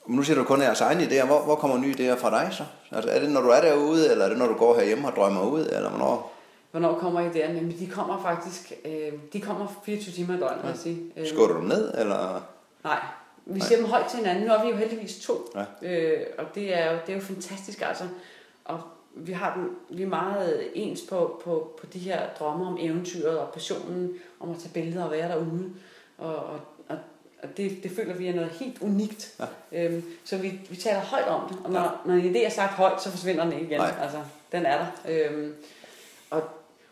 Men 0.08 0.16
nu 0.16 0.24
siger 0.24 0.38
du 0.38 0.44
kun 0.44 0.62
jeres 0.62 0.82
egne 0.82 1.04
idéer. 1.04 1.26
Hvor, 1.26 1.40
hvor 1.42 1.56
kommer 1.56 1.78
nye 1.78 1.94
idéer 1.94 2.16
fra 2.16 2.44
dig 2.44 2.54
så? 2.54 2.64
Altså, 2.92 3.10
er 3.12 3.20
det, 3.20 3.32
når 3.32 3.42
du 3.42 3.50
er 3.50 3.62
derude, 3.62 4.12
eller 4.12 4.26
er 4.26 4.30
det, 4.30 4.38
når 4.38 4.48
du 4.48 4.54
går 4.54 4.76
herhjemme 4.76 5.08
og 5.08 5.16
drømmer 5.16 5.42
ud, 5.50 5.66
eller 5.66 5.90
hvornår? 5.90 6.34
Hvornår 6.72 7.00
kommer 7.00 7.30
idéerne? 7.30 7.38
Jamen, 7.38 7.80
de 7.80 7.88
kommer 7.88 8.22
faktisk, 8.22 8.74
øh, 8.86 9.14
de 9.34 9.42
kommer 9.42 9.68
24 9.86 10.14
timer 10.14 10.38
i 10.38 10.40
døgnet, 10.40 10.64
ja. 10.64 10.68
jeg 10.68 10.78
sige. 10.78 11.14
Øh, 11.18 11.28
Skåler 11.28 11.54
du 11.54 11.60
dem 11.60 11.68
ned, 11.68 11.94
eller? 11.98 12.42
Nej, 12.84 13.00
vi 13.46 13.60
Nej. 13.60 13.68
siger 13.68 13.78
dem 13.78 13.88
højt 13.88 14.06
til 14.06 14.18
hinanden. 14.18 14.46
Nu 14.46 14.54
er 14.54 14.64
vi 14.64 14.70
jo 14.70 14.76
heldigvis 14.76 15.20
to, 15.20 15.34
ja. 15.56 15.90
øh, 15.90 16.26
og 16.38 16.46
det 16.56 16.78
er, 16.78 16.92
jo, 16.92 16.98
det 17.06 17.12
er 17.12 17.16
jo 17.16 17.24
fantastisk, 17.24 17.82
altså. 17.82 18.04
Og 18.66 18.80
vi 19.16 19.32
har 19.32 19.54
den, 19.56 19.98
vi 19.98 20.04
er 20.04 20.08
meget 20.08 20.70
ens 20.74 21.02
på, 21.10 21.42
på, 21.44 21.80
på 21.80 21.86
de 21.86 22.00
her 22.00 22.20
drømme 22.40 22.68
om 22.68 22.78
eventyret 22.82 23.40
og 23.40 23.50
passionen 23.54 24.14
om 24.40 24.52
at 24.52 24.58
tage 24.58 24.74
billeder 24.74 25.04
og 25.04 25.12
være 25.12 25.30
derude. 25.30 25.74
Og, 26.18 26.36
og, 26.36 26.60
og, 27.44 27.58
det, 27.58 27.84
det 27.84 27.92
føler 27.92 28.14
vi 28.14 28.28
er 28.28 28.36
noget 28.36 28.52
helt 28.52 28.82
unikt. 28.82 29.36
Ja. 29.40 29.86
Øhm, 29.86 30.04
så 30.26 30.38
vi, 30.38 30.60
vi 30.70 30.76
taler 30.76 31.00
højt 31.00 31.28
om 31.28 31.50
det, 31.50 31.58
og 31.64 31.72
når, 31.72 31.80
ja. 31.80 31.90
når 32.06 32.14
en 32.14 32.36
idé 32.36 32.46
er 32.46 32.50
sagt 32.50 32.74
højt, 32.74 33.02
så 33.02 33.12
forsvinder 33.12 33.44
den 33.44 33.54
ikke 33.54 33.66
igen. 33.66 33.80
Nej. 33.80 33.94
Altså, 34.02 34.18
den 34.52 34.66
er 34.66 34.78
der. 34.78 34.88
Øhm, 35.10 35.56
og, 36.30 36.44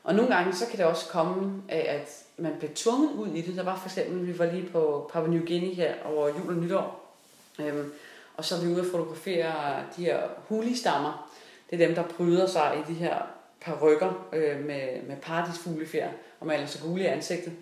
og 0.03 0.15
nogle 0.15 0.35
gange 0.35 0.53
så 0.53 0.65
kan 0.67 0.77
det 0.77 0.85
også 0.85 1.07
komme 1.07 1.61
af, 1.69 1.95
at 1.99 2.23
man 2.37 2.51
bliver 2.57 2.71
tvunget 2.75 3.11
ud 3.11 3.27
i 3.27 3.41
det. 3.41 3.55
Der 3.55 3.63
var 3.63 3.77
for 3.77 3.89
eksempel, 3.89 4.27
vi 4.27 4.39
var 4.39 4.45
lige 4.45 4.69
på 4.71 5.09
Papua 5.13 5.29
New 5.29 5.45
Guinea 5.45 5.73
her 5.73 5.93
over 6.05 6.27
jul 6.27 6.47
og 6.47 6.63
nytår. 6.63 7.15
Øhm, 7.59 7.91
og 8.37 8.45
så 8.45 8.55
er 8.55 8.59
vi 8.61 8.67
ude 8.67 8.81
og 8.81 8.87
fotografere 8.91 9.53
de 9.97 10.05
her 10.05 10.19
hulistammer. 10.47 11.29
Det 11.69 11.81
er 11.81 11.87
dem, 11.87 11.95
der 11.95 12.03
bryder 12.03 12.47
sig 12.47 12.83
i 12.83 12.93
de 12.93 12.97
her 12.97 13.15
perukker 13.61 14.27
øh, 14.33 14.65
med, 14.65 15.01
med 15.07 15.15
paradisfuglefjer 15.21 16.09
og 16.39 16.47
maler 16.47 16.65
sig 16.65 16.81
gule 16.81 17.03
i 17.03 17.05
ansigtet. 17.05 17.53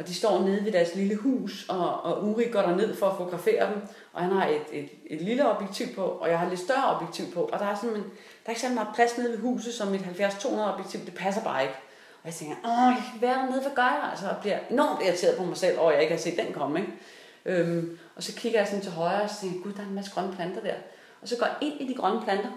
Og 0.00 0.08
de 0.08 0.14
står 0.14 0.40
nede 0.40 0.64
ved 0.64 0.72
deres 0.72 0.94
lille 0.94 1.16
hus, 1.16 1.66
og, 1.68 2.02
og 2.02 2.28
Uri 2.28 2.44
går 2.44 2.62
der 2.62 2.76
ned 2.76 2.96
for 2.96 3.06
at 3.06 3.16
fotografere 3.16 3.66
dem, 3.66 3.82
og 4.12 4.22
han 4.22 4.32
har 4.32 4.46
et, 4.46 4.62
et, 4.72 4.88
et 5.06 5.20
lille 5.20 5.48
objektiv 5.48 5.86
på, 5.94 6.02
og 6.02 6.28
jeg 6.28 6.38
har 6.38 6.46
et 6.46 6.50
lidt 6.50 6.60
større 6.60 6.96
objektiv 6.96 7.24
på, 7.34 7.40
og 7.40 7.58
der 7.58 7.66
er, 7.66 7.76
simpelthen, 7.80 8.10
der 8.12 8.46
er 8.46 8.50
ikke 8.50 8.60
så 8.60 8.68
meget 8.68 8.88
plads 8.94 9.18
nede 9.18 9.30
ved 9.30 9.38
huset, 9.38 9.74
som 9.74 9.94
et 9.94 10.00
70-200 10.00 10.60
objektiv, 10.60 11.00
det 11.00 11.14
passer 11.14 11.42
bare 11.42 11.62
ikke. 11.62 11.74
Og 12.22 12.26
jeg 12.26 12.34
tænker, 12.34 12.56
åh, 12.64 12.94
jeg 12.96 13.02
kan 13.12 13.22
være 13.22 13.36
dernede, 13.36 13.60
hvad 13.60 13.70
gør 13.74 13.82
jeg? 13.82 14.08
Altså, 14.10 14.26
jeg 14.26 14.36
bliver 14.40 14.58
enormt 14.70 15.02
irriteret 15.02 15.36
på 15.36 15.44
mig 15.44 15.56
selv 15.56 15.78
over, 15.78 15.90
at 15.90 15.94
jeg 15.94 16.02
ikke 16.02 16.14
har 16.14 16.20
set 16.20 16.36
den 16.36 16.52
komme. 16.52 16.80
Ikke? 16.80 16.92
Øhm, 17.44 17.98
og 18.16 18.22
så 18.22 18.34
kigger 18.34 18.58
jeg 18.58 18.68
sådan 18.68 18.82
til 18.82 18.92
højre, 18.92 19.22
og 19.22 19.30
så 19.30 19.40
tænker 19.40 19.62
gud, 19.62 19.72
der 19.72 19.82
er 19.82 19.86
en 19.86 19.94
masse 19.94 20.10
grønne 20.14 20.32
planter 20.32 20.60
der. 20.60 20.74
Og 21.22 21.28
så 21.28 21.36
går 21.36 21.46
jeg 21.46 21.56
ind 21.60 21.80
i 21.80 21.92
de 21.92 21.94
grønne 21.94 22.22
planter, 22.22 22.50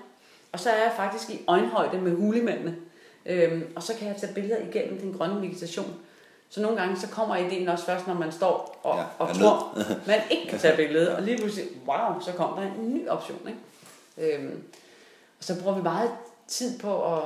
og 0.52 0.60
så 0.60 0.70
er 0.70 0.84
jeg 0.84 0.94
faktisk 0.95 1.30
i 1.30 1.44
øjenhøjde 1.48 1.98
med 1.98 2.15
hulimændene. 2.15 2.76
Øhm, 3.26 3.74
og 3.76 3.84
så 3.84 3.94
kan 3.95 4.07
jeg 4.07 4.15
tage 4.15 4.34
billeder 4.34 4.57
igennem 4.57 4.99
den 4.99 5.14
grønne 5.14 5.41
vegetation. 5.41 5.99
Så 6.53 6.61
nogle 6.61 6.81
gange 6.81 6.99
så 6.99 7.07
kommer 7.07 7.35
ideen 7.35 7.67
også 7.67 7.85
først, 7.85 8.07
når 8.07 8.13
man 8.13 8.31
står 8.31 8.80
og, 8.84 8.97
ja, 8.97 9.03
og 9.19 9.35
tror, 9.35 9.77
man 10.07 10.19
ikke 10.30 10.47
kan 10.47 10.59
tage 10.59 10.75
billedet. 10.75 11.09
Og 11.09 11.21
lige 11.21 11.38
pludselig, 11.38 11.67
wow, 11.88 12.19
så 12.21 12.31
kommer 12.31 12.61
der 12.61 12.67
en 12.67 12.93
ny 12.93 13.07
option. 13.07 13.39
Ikke? 13.47 14.35
Øhm, 14.35 14.63
og 15.39 15.43
så 15.43 15.61
bruger 15.61 15.75
vi 15.75 15.81
meget 15.81 16.11
tid 16.47 16.80
på 16.80 17.13
at, 17.13 17.23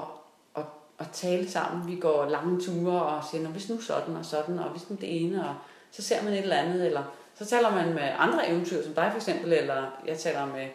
at, 0.56 0.64
at 1.00 1.06
tale 1.14 1.52
sammen. 1.52 1.88
Vi 1.88 1.96
går 1.96 2.26
lange 2.26 2.62
ture 2.62 3.02
og 3.02 3.24
siger, 3.32 3.48
hvis 3.48 3.70
nu 3.70 3.82
sådan 3.82 4.16
og 4.16 4.26
sådan, 4.26 4.60
og 4.60 4.70
hvis 4.70 4.90
nu 4.90 4.98
det 5.02 5.22
ene, 5.22 5.50
og 5.50 5.56
så 5.92 6.02
ser 6.02 6.24
man 6.24 6.34
et 6.34 6.40
eller 6.40 6.56
andet, 6.56 6.86
eller 6.86 7.04
så 7.36 7.46
taler 7.46 7.72
man 7.72 7.94
med 7.94 8.10
andre 8.18 8.50
eventyr, 8.50 8.84
som 8.84 8.94
dig 8.94 9.10
for 9.12 9.18
eksempel, 9.18 9.54
eller 9.54 10.00
jeg 10.06 10.18
taler 10.18 10.46
med, 10.46 10.68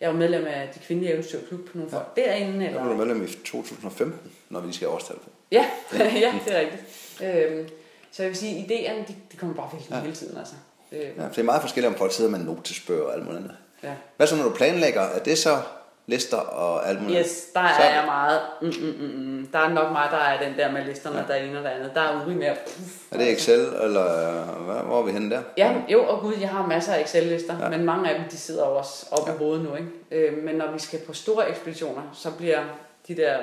jeg 0.00 0.08
var 0.08 0.16
medlem 0.16 0.46
af 0.46 0.70
de 0.74 0.78
kvindelige 0.78 1.12
eventyrklub 1.12 1.70
på 1.70 1.78
nogle 1.78 1.90
ja. 1.92 1.98
folk 1.98 2.16
derinde. 2.16 2.66
Eller... 2.66 2.80
Jeg 2.80 2.90
var 2.90 2.96
medlem 2.96 3.24
i 3.24 3.26
2015, 3.26 4.32
når 4.48 4.60
vi 4.60 4.72
skal 4.72 4.88
årstal 4.88 5.16
på. 5.16 5.30
Ja, 5.52 5.66
ja, 6.24 6.34
det 6.44 6.56
er 6.56 6.60
rigtigt. 6.60 7.07
Øhm, 7.22 7.68
så 8.12 8.22
jeg 8.22 8.30
vil 8.30 8.38
sige, 8.38 8.64
idéerne, 8.64 9.08
de, 9.08 9.14
de 9.32 9.36
kommer 9.36 9.56
bare 9.56 9.68
virkelig 9.72 9.94
ja. 9.94 10.00
hele 10.00 10.14
tiden. 10.14 10.38
Altså. 10.38 10.54
Øhm. 10.92 11.02
Ja, 11.18 11.28
det 11.28 11.38
er 11.38 11.42
meget 11.42 11.60
forskelligt, 11.60 11.92
om 11.92 11.98
folk 11.98 12.12
sidder 12.12 12.30
med 12.30 12.38
notesbøger 12.38 13.04
og 13.04 13.14
alt 13.14 13.24
muligt 13.24 13.42
andet. 13.42 13.56
Ja. 13.82 13.94
Hvad 14.16 14.26
så, 14.26 14.36
når 14.36 14.44
du 14.44 14.54
planlægger? 14.54 15.00
Er 15.00 15.18
det 15.18 15.38
så 15.38 15.58
lister 16.06 16.36
og 16.36 16.88
alt 16.88 17.02
muligt? 17.02 17.20
Yes, 17.20 17.44
der 17.54 17.60
er 17.60 17.94
jeg 17.94 18.04
meget... 18.06 18.40
Mm, 18.62 18.66
mm, 18.68 19.06
mm, 19.06 19.24
mm. 19.24 19.46
Der 19.52 19.58
er 19.58 19.68
nok 19.68 19.92
mig, 19.92 20.08
der 20.10 20.16
er 20.16 20.48
den 20.48 20.58
der 20.58 20.72
med 20.72 20.84
listerne, 20.84 21.18
ja. 21.18 21.24
der 21.28 21.34
er 21.34 21.44
ene 21.44 21.58
og 21.58 21.64
det 21.64 21.70
andet. 21.70 21.90
Der 21.94 22.00
er 22.00 22.24
uri 22.24 22.34
mere... 22.34 22.56
Puff, 22.66 23.12
er 23.12 23.18
det 23.18 23.32
Excel, 23.32 23.60
eller 23.60 24.44
hvad, 24.44 24.76
hvor 24.76 25.00
er 25.00 25.02
vi 25.02 25.12
henne 25.12 25.30
der? 25.30 25.42
Ja, 25.56 25.74
jo, 25.88 26.04
og 26.04 26.20
gud, 26.20 26.34
jeg 26.40 26.48
har 26.48 26.66
masser 26.66 26.92
af 26.92 27.00
Excel-lister, 27.00 27.58
ja. 27.60 27.68
men 27.68 27.84
mange 27.84 28.10
af 28.10 28.18
dem, 28.18 28.28
de 28.28 28.36
sidder 28.36 28.62
også 28.62 29.06
oppe 29.10 29.30
ja. 29.30 29.36
i 29.36 29.38
hovedet 29.38 29.64
nu. 29.64 29.74
Ikke? 29.74 30.30
Øh, 30.30 30.44
men 30.44 30.54
når 30.54 30.72
vi 30.72 30.78
skal 30.78 30.98
på 31.06 31.12
store 31.12 31.50
ekspeditioner, 31.50 32.02
så 32.12 32.30
bliver 32.30 32.60
de 33.08 33.16
der 33.16 33.38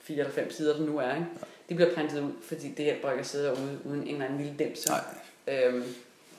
fire 0.00 0.18
eller 0.18 0.32
fem 0.32 0.50
sider, 0.50 0.76
der 0.76 0.86
nu 0.86 0.98
er, 0.98 1.10
ikke? 1.10 1.26
Ja 1.40 1.46
de 1.70 1.74
bliver 1.74 1.94
printet 1.94 2.22
ud, 2.22 2.32
fordi 2.42 2.68
det 2.68 2.84
hjælper 2.84 3.10
ikke 3.10 3.20
at 3.20 3.26
sidde 3.26 3.50
ude 3.50 3.78
uden 3.84 4.02
en 4.02 4.08
eller 4.08 4.24
anden 4.24 4.40
lille 4.40 4.58
dims. 4.58 4.88
Nej. 4.88 5.00
Øhm, 5.48 5.84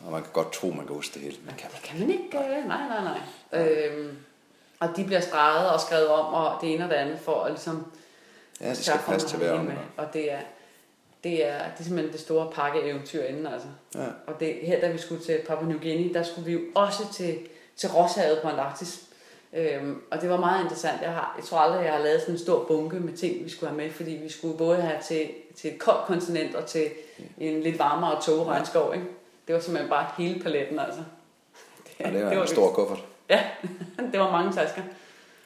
og 0.06 0.12
man 0.12 0.22
kan 0.22 0.32
godt 0.34 0.53
tro, 0.53 0.68
man 0.68 0.86
kan 0.86 0.95
huske 0.95 1.14
det 1.14 1.22
hele. 1.22 1.38
Men 1.45 1.56
kan 1.58 1.70
det 1.70 1.82
kan 1.84 1.99
man 1.99 2.10
ikke. 2.10 2.38
Øh, 2.38 2.68
nej, 2.68 2.88
nej, 2.88 3.03
nej. 3.03 3.20
Ja. 3.53 3.88
Øhm, 3.88 4.18
og 4.80 4.90
de 4.95 5.06
bliver 5.06 5.20
streget 5.20 5.70
og 5.70 5.82
skrevet 5.82 6.08
om, 6.08 6.34
og 6.34 6.62
det 6.62 6.74
ene 6.74 6.84
og 6.84 6.90
det 6.90 6.95
andet, 6.95 7.20
for 7.20 7.44
at 7.44 7.52
ligesom... 7.52 7.91
Ja, 8.62 8.70
det 8.70 8.78
skal 8.78 8.99
passe 9.06 9.28
til 9.28 9.38
hver 9.38 9.62
med. 9.62 9.74
Og 9.98 10.14
det 10.14 10.32
er, 10.32 10.40
det 11.24 11.48
er, 11.48 11.58
det 11.58 11.80
er 11.80 11.84
simpelthen 11.84 12.14
det 12.14 12.22
store 12.22 12.52
pakkeeventyr 12.52 13.24
inden, 13.24 13.48
altså. 13.48 13.68
Ja. 13.95 14.08
Og 14.28 14.40
det, 14.40 14.56
her, 14.64 14.80
da 14.82 14.91
vi 14.91 14.98
skulle 14.98 15.24
til 15.24 15.40
Papua 15.48 15.68
New 15.68 15.80
Guinea, 15.80 16.14
der 16.14 16.24
skulle 16.24 16.45
vi 16.45 16.53
jo 16.53 16.62
også 16.76 17.14
til, 17.14 17.40
til 17.76 17.90
Rosshavet 17.90 18.40
på 18.41 18.48
Antarktis. 18.48 19.02
Øhm, 19.53 20.02
og 20.11 20.22
det 20.22 20.30
var 20.30 20.40
meget 20.40 20.64
interessant. 20.64 21.02
Jeg, 21.02 21.11
har, 21.11 21.34
jeg 21.38 21.45
tror 21.45 21.57
aldrig, 21.57 21.86
jeg 21.86 21.94
har 21.94 22.03
lavet 22.03 22.22
sådan 22.22 22.36
en 22.36 22.40
stor 22.40 22.64
bunke 22.64 22.99
med 22.99 23.14
ting, 23.14 23.45
vi 23.45 23.49
skulle 23.49 23.69
have 23.69 23.78
med, 23.78 23.91
fordi 23.91 24.11
vi 24.11 24.30
skulle 24.30 24.57
både 24.57 24.82
have 24.82 25.02
til, 25.07 25.30
til 25.56 25.73
et 25.73 25.80
koldt 25.80 26.06
kontinent 26.06 26.56
og 26.56 26.65
til 26.65 26.90
en 27.38 27.61
lidt 27.61 27.80
varmere 27.80 28.22
togregnskov. 28.22 28.94
Ikke? 28.94 29.06
Det 29.48 29.56
var 29.56 29.61
simpelthen 29.61 29.90
bare 29.90 30.07
hele 30.18 30.44
paletten, 30.44 30.80
altså. 30.80 31.02
Det, 31.84 32.06
ja, 32.06 32.11
det 32.11 32.14
var, 32.23 32.30
det 32.30 32.38
var 32.38 32.44
en 32.44 32.49
stor 32.49 32.73
kuffert. 32.73 33.03
Ja, 33.30 33.44
det 34.11 34.19
var 34.19 34.32
mange 34.32 34.53
tasker. 34.53 34.82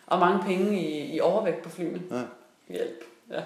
Og 0.08 0.20
mange 0.20 0.44
penge 0.44 0.80
i, 0.80 1.16
i 1.16 1.20
overvægt 1.20 1.64
på 1.64 1.70
flyene. 1.70 2.02
Ja. 2.12 2.22
Hjælp, 2.70 3.04
ja. 3.32 3.42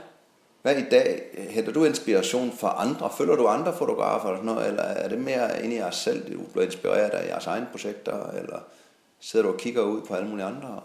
Hvad 0.62 0.76
i 0.76 0.90
dag? 0.92 1.22
Henter 1.50 1.72
du 1.72 1.86
inspiration 1.86 2.52
fra 2.60 2.76
andre? 2.78 3.10
Følger 3.18 3.36
du 3.36 3.48
andre 3.48 3.74
fotografer 3.78 4.30
eller 4.30 4.44
noget? 4.44 4.68
Eller 4.68 4.84
er 4.84 5.10
det 5.10 5.18
mere 5.18 5.64
inde 5.64 5.76
i 5.76 5.80
jer 5.80 5.92
selv, 5.92 6.34
du 6.34 6.40
bliver 6.52 6.66
inspireret 6.66 7.10
af 7.10 7.28
jeres 7.28 7.48
egne 7.48 7.68
projekter? 7.72 8.30
Eller 8.30 8.60
sidder 9.20 9.46
du 9.46 9.52
og 9.52 9.60
kigger 9.60 9.82
ud 9.82 10.02
på 10.02 10.14
alle 10.14 10.30
mulige 10.30 10.46
andre? 10.46 10.82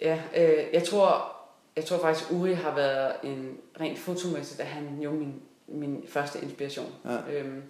Ja, 0.00 0.20
øh, 0.36 0.64
jeg 0.72 0.82
tror, 0.82 1.36
jeg 1.76 1.84
tror 1.84 1.98
faktisk, 1.98 2.32
Uri 2.32 2.52
har 2.52 2.74
været 2.74 3.12
en 3.22 3.56
rent 3.80 3.98
fotomæssigt, 3.98 4.60
at 4.60 4.66
han 4.66 4.98
jo 5.00 5.10
min, 5.10 5.42
min 5.68 6.04
første 6.08 6.38
inspiration. 6.42 6.92
Ja. 7.04 7.32
Øhm, 7.32 7.62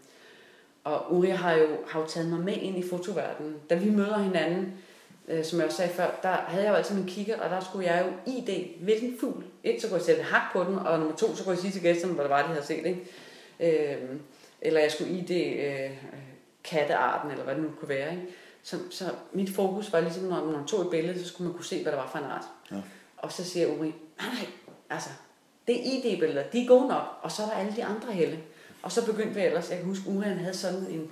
og 0.85 1.15
Uri 1.15 1.29
har 1.29 1.53
jo, 1.53 1.67
har 1.87 2.01
jo 2.01 2.07
taget 2.07 2.29
mig 2.29 2.41
med 2.41 2.57
ind 2.57 2.79
i 2.79 2.89
fotoverdenen. 2.89 3.57
Da 3.71 3.75
vi 3.75 3.91
møder 3.91 4.19
hinanden, 4.19 4.75
øh, 5.29 5.45
som 5.45 5.59
jeg 5.59 5.67
også 5.67 5.77
sagde 5.77 5.93
før, 5.93 6.19
der 6.23 6.29
havde 6.29 6.65
jeg 6.65 6.71
jo 6.71 6.77
altid 6.77 6.95
min 6.97 7.07
kigger, 7.07 7.41
og 7.41 7.51
der 7.51 7.61
skulle 7.61 7.87
jeg 7.87 8.07
jo 8.07 8.33
ID, 8.33 8.65
hvilken 8.81 9.17
fugl. 9.21 9.45
Et, 9.65 9.83
så 9.83 9.89
kunne 9.89 9.97
jeg 9.97 10.05
sætte 10.05 10.23
hak 10.23 10.53
på 10.53 10.65
den, 10.65 10.79
og 10.79 10.99
nummer 10.99 11.17
to, 11.17 11.37
så 11.37 11.45
kunne 11.45 11.53
jeg 11.53 11.61
sige 11.61 11.73
til 11.73 11.83
gæsterne, 11.83 12.15
hvad 12.15 12.25
det 12.25 12.31
var, 12.31 12.43
de 12.43 12.49
havde 12.49 12.67
set. 12.67 12.87
Ikke? 12.87 13.95
Øhm, 13.95 14.21
eller 14.61 14.81
jeg 14.81 14.93
skulle 14.93 15.13
ID 15.13 15.31
øh, 15.31 15.91
kattearten, 16.65 17.31
eller 17.31 17.45
hvad 17.45 17.55
det 17.55 17.63
nu 17.63 17.71
kunne 17.81 17.89
være. 17.89 18.11
Ikke? 18.11 18.27
Så, 18.63 18.79
så 18.91 19.05
mit 19.33 19.51
fokus 19.51 19.93
var 19.93 20.01
ligesom, 20.01 20.25
når 20.25 20.45
man 20.45 20.67
tog 20.67 20.81
et 20.81 20.91
billede, 20.91 21.23
så 21.23 21.29
skulle 21.29 21.49
man 21.49 21.57
kunne 21.57 21.65
se, 21.65 21.83
hvad 21.83 21.93
det 21.93 22.01
var 22.01 22.09
for 22.09 22.19
en 22.19 22.25
art. 22.25 22.45
Ja. 22.71 22.77
Og 23.17 23.33
så 23.33 23.45
siger 23.45 23.67
Uri, 23.67 23.95
nej, 24.19 24.29
nej, 24.33 24.47
altså, 24.91 25.11
det 25.67 25.77
er 25.77 25.83
ID-billeder, 25.83 26.43
de 26.43 26.63
er 26.63 26.69
gode 26.69 26.89
nok, 26.89 27.05
og 27.23 27.33
så 27.33 27.43
er 27.43 27.47
der 27.47 27.55
alle 27.55 27.73
de 27.77 27.85
andre 27.85 28.13
helle. 28.13 28.39
Og 28.83 28.93
så 28.93 29.07
begyndte 29.07 29.35
vi 29.35 29.41
ellers, 29.41 29.71
jeg 29.71 29.79
kan 29.79 29.87
huske, 29.87 30.09
Uri 30.09 30.25
han 30.25 30.39
havde 30.39 30.57
sådan 30.57 30.87
en, 30.87 31.11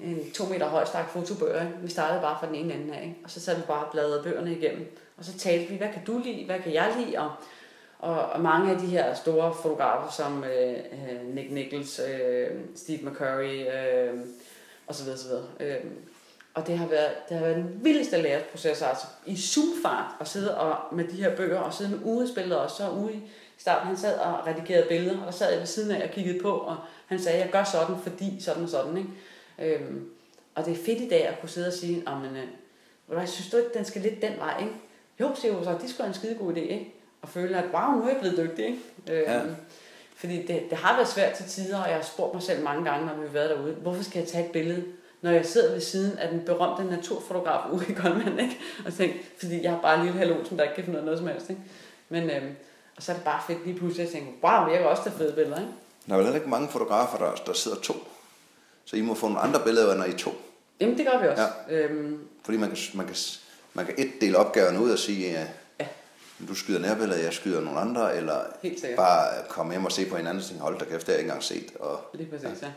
en 0.00 0.30
to 0.34 0.44
meter 0.46 0.68
høj 0.68 0.84
stak 0.84 1.10
fotobøger. 1.10 1.62
ikke? 1.62 1.78
Vi 1.82 1.90
startede 1.90 2.20
bare 2.20 2.36
fra 2.40 2.46
den 2.46 2.54
ene 2.54 2.74
ende 2.74 2.94
af, 2.94 3.02
ikke? 3.02 3.16
og 3.24 3.30
så 3.30 3.40
satte 3.40 3.60
vi 3.60 3.66
bare 3.66 3.88
bladrede 3.92 4.22
bøgerne 4.22 4.56
igennem. 4.56 4.96
Og 5.16 5.24
så 5.24 5.38
talte 5.38 5.70
vi, 5.70 5.76
hvad 5.76 5.88
kan 5.92 6.04
du 6.04 6.20
lide, 6.24 6.46
hvad 6.46 6.60
kan 6.60 6.74
jeg 6.74 6.94
lide, 6.98 7.18
og, 7.18 7.30
og, 7.98 8.32
og 8.32 8.40
mange 8.40 8.70
af 8.70 8.78
de 8.78 8.86
her 8.86 9.14
store 9.14 9.54
fotografer, 9.54 10.12
som 10.12 10.44
øh, 10.44 10.72
øh, 10.72 11.34
Nick 11.34 11.50
Nichols, 11.50 12.00
øh, 12.08 12.50
Steve 12.74 13.10
McCurry, 13.10 13.66
øh, 13.74 14.20
og 14.86 14.94
så 14.94 15.04
videre, 15.04 15.18
så 15.18 15.28
videre. 15.28 15.44
Øh, 15.60 15.84
og 16.54 16.66
det 16.66 16.78
har 16.78 16.86
været, 16.86 17.10
det 17.28 17.36
har 17.36 17.44
været 17.44 17.56
den 17.56 17.80
vildeste 17.82 18.22
læreproces, 18.22 18.82
altså 18.82 19.06
i 19.26 19.36
zoomfart 19.36 20.06
at 20.20 20.28
sidde 20.28 20.58
og, 20.58 20.94
med 20.94 21.04
de 21.04 21.16
her 21.16 21.36
bøger, 21.36 21.58
og 21.58 21.74
sidde 21.74 21.90
med 21.90 21.98
ugespillet 22.04 22.58
og 22.58 22.70
så 22.70 22.90
ude 22.90 23.12
i 23.12 23.20
starten, 23.58 23.86
han 23.86 23.96
sad 23.96 24.18
og 24.18 24.46
redigerede 24.46 24.86
billeder, 24.88 25.20
og 25.20 25.26
der 25.26 25.32
sad 25.32 25.50
jeg 25.50 25.60
ved 25.60 25.66
siden 25.66 25.90
af 25.90 26.04
og 26.04 26.10
kiggede 26.10 26.38
på, 26.42 26.50
og 26.50 26.76
han 27.06 27.18
sagde, 27.20 27.38
jeg 27.38 27.48
gør 27.52 27.64
sådan, 27.64 27.96
fordi 28.02 28.40
sådan 28.40 28.62
og 28.62 28.68
sådan, 28.68 28.96
ikke? 28.96 29.76
Øhm, 29.76 30.08
og 30.54 30.64
det 30.64 30.72
er 30.72 30.84
fedt 30.84 31.00
i 31.00 31.08
dag 31.08 31.26
at 31.28 31.40
kunne 31.40 31.48
sidde 31.48 31.66
og 31.66 31.72
sige, 31.72 32.04
men, 32.06 32.36
øh, 32.36 33.20
jeg 33.20 33.28
synes 33.28 33.50
du 33.50 33.56
ikke, 33.56 33.70
den 33.74 33.84
skal 33.84 34.02
lidt 34.02 34.22
den 34.22 34.32
vej, 34.38 34.58
ikke? 34.60 34.72
Jo, 35.20 35.34
siger 35.34 35.54
hun 35.54 35.64
så, 35.64 35.78
det 35.82 35.90
skulle 35.90 36.08
en 36.08 36.14
skide 36.14 36.34
god 36.34 36.52
idé, 36.52 36.58
ikke? 36.60 36.94
Og 37.22 37.28
føle, 37.28 37.56
at 37.58 37.64
wow, 37.72 37.96
nu 37.96 38.02
er 38.04 38.08
jeg 38.08 38.16
blevet 38.20 38.38
dygtig, 38.38 38.64
ikke? 38.66 38.78
Øhm, 39.10 39.32
Ja. 39.32 39.40
Fordi 40.16 40.46
det, 40.46 40.62
det 40.70 40.78
har 40.78 40.96
været 40.96 41.08
svært 41.08 41.32
til 41.32 41.44
tider, 41.46 41.78
og 41.82 41.88
jeg 41.88 41.96
har 41.96 42.02
spurgt 42.02 42.34
mig 42.34 42.42
selv 42.42 42.64
mange 42.64 42.90
gange, 42.90 43.06
når 43.06 43.14
vi 43.14 43.26
har 43.26 43.32
været 43.32 43.50
derude, 43.50 43.72
hvorfor 43.72 44.02
skal 44.02 44.18
jeg 44.18 44.28
tage 44.28 44.44
et 44.46 44.52
billede, 44.52 44.84
når 45.22 45.30
jeg 45.30 45.46
sidder 45.46 45.72
ved 45.72 45.80
siden 45.80 46.18
af 46.18 46.28
den 46.28 46.40
berømte 46.46 46.84
naturfotograf 46.84 47.70
Uwe 47.72 47.84
Goldman, 48.02 48.38
ikke? 48.40 48.58
Og 48.86 48.94
tænker, 48.94 49.14
fordi 49.38 49.62
jeg 49.62 49.70
har 49.70 49.80
bare 49.80 49.98
en 49.98 50.04
lille 50.04 50.18
hallo, 50.18 50.44
som 50.44 50.56
der 50.56 50.64
ikke 50.64 50.74
kan 50.74 50.84
finde 50.84 50.98
af 50.98 51.04
noget 51.04 51.18
som 51.18 51.28
helst, 51.28 51.50
ikke? 51.50 51.62
Men, 52.08 52.30
øhm, 52.30 52.54
og 52.96 53.02
så 53.02 53.12
er 53.12 53.16
det 53.16 53.24
bare 53.24 53.40
fedt 53.46 53.66
lige 53.66 53.78
pludselig 53.78 54.06
at 54.06 54.12
tænke, 54.12 54.32
wow, 54.44 54.66
jeg 54.68 54.78
kan 54.78 54.86
også 54.86 55.02
tage 55.04 55.16
fede 55.16 55.32
billeder, 55.32 55.56
ikke? 55.60 55.72
Der 56.06 56.12
er 56.12 56.16
vel 56.16 56.24
heller 56.26 56.38
ikke 56.40 56.50
mange 56.50 56.68
fotografer, 56.68 57.18
der, 57.18 57.34
der 57.46 57.52
sidder 57.52 57.76
to. 57.80 57.94
Så 58.84 58.96
I 58.96 59.00
må 59.00 59.14
få 59.14 59.26
nogle 59.28 59.40
andre 59.40 59.60
billeder, 59.64 59.96
når 59.96 60.04
I 60.04 60.12
to. 60.12 60.30
Jamen, 60.80 60.98
det 60.98 61.06
gør 61.06 61.20
vi 61.22 61.26
også. 61.28 61.42
Ja. 61.70 61.76
Øhm, 61.76 62.18
Fordi 62.44 62.58
man 62.58 62.68
kan, 62.68 62.78
man 62.94 63.06
kan, 63.06 63.16
man 63.74 63.86
kan 63.86 63.94
et 63.98 64.12
dele 64.20 64.38
opgaven 64.38 64.76
ud 64.78 64.90
og 64.90 64.98
sige, 64.98 65.30
ja, 65.30 65.46
Ja. 65.80 65.86
du 66.48 66.54
skyder 66.54 66.80
nærbilleder, 66.80 67.22
jeg 67.22 67.32
skyder 67.32 67.60
nogle 67.60 67.80
andre, 67.80 68.16
eller 68.16 68.40
bare 68.96 69.28
komme 69.48 69.72
hjem 69.72 69.84
og 69.84 69.92
se 69.92 70.06
på 70.06 70.16
hinanden 70.16 70.38
og 70.40 70.44
tænke, 70.46 70.62
hold 70.62 70.78
da 70.78 70.84
kæft, 70.84 71.00
det 71.00 71.06
har 71.06 71.12
jeg 71.12 71.20
ikke 71.20 71.28
engang 71.28 71.42
set. 71.44 71.72
Og, 71.80 72.00
Lige 72.14 72.30
præcis, 72.30 72.62
ja. 72.62 72.68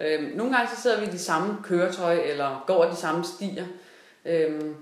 Øhm, 0.00 0.32
nogle 0.36 0.56
gange 0.56 0.70
så 0.76 0.82
sidder 0.82 1.00
vi 1.00 1.06
i 1.06 1.10
de 1.10 1.18
samme 1.18 1.56
køretøj, 1.62 2.20
eller 2.24 2.64
går 2.66 2.84
de 2.84 2.96
samme 2.96 3.24
stier, 3.24 3.66
øhm, 4.24 4.74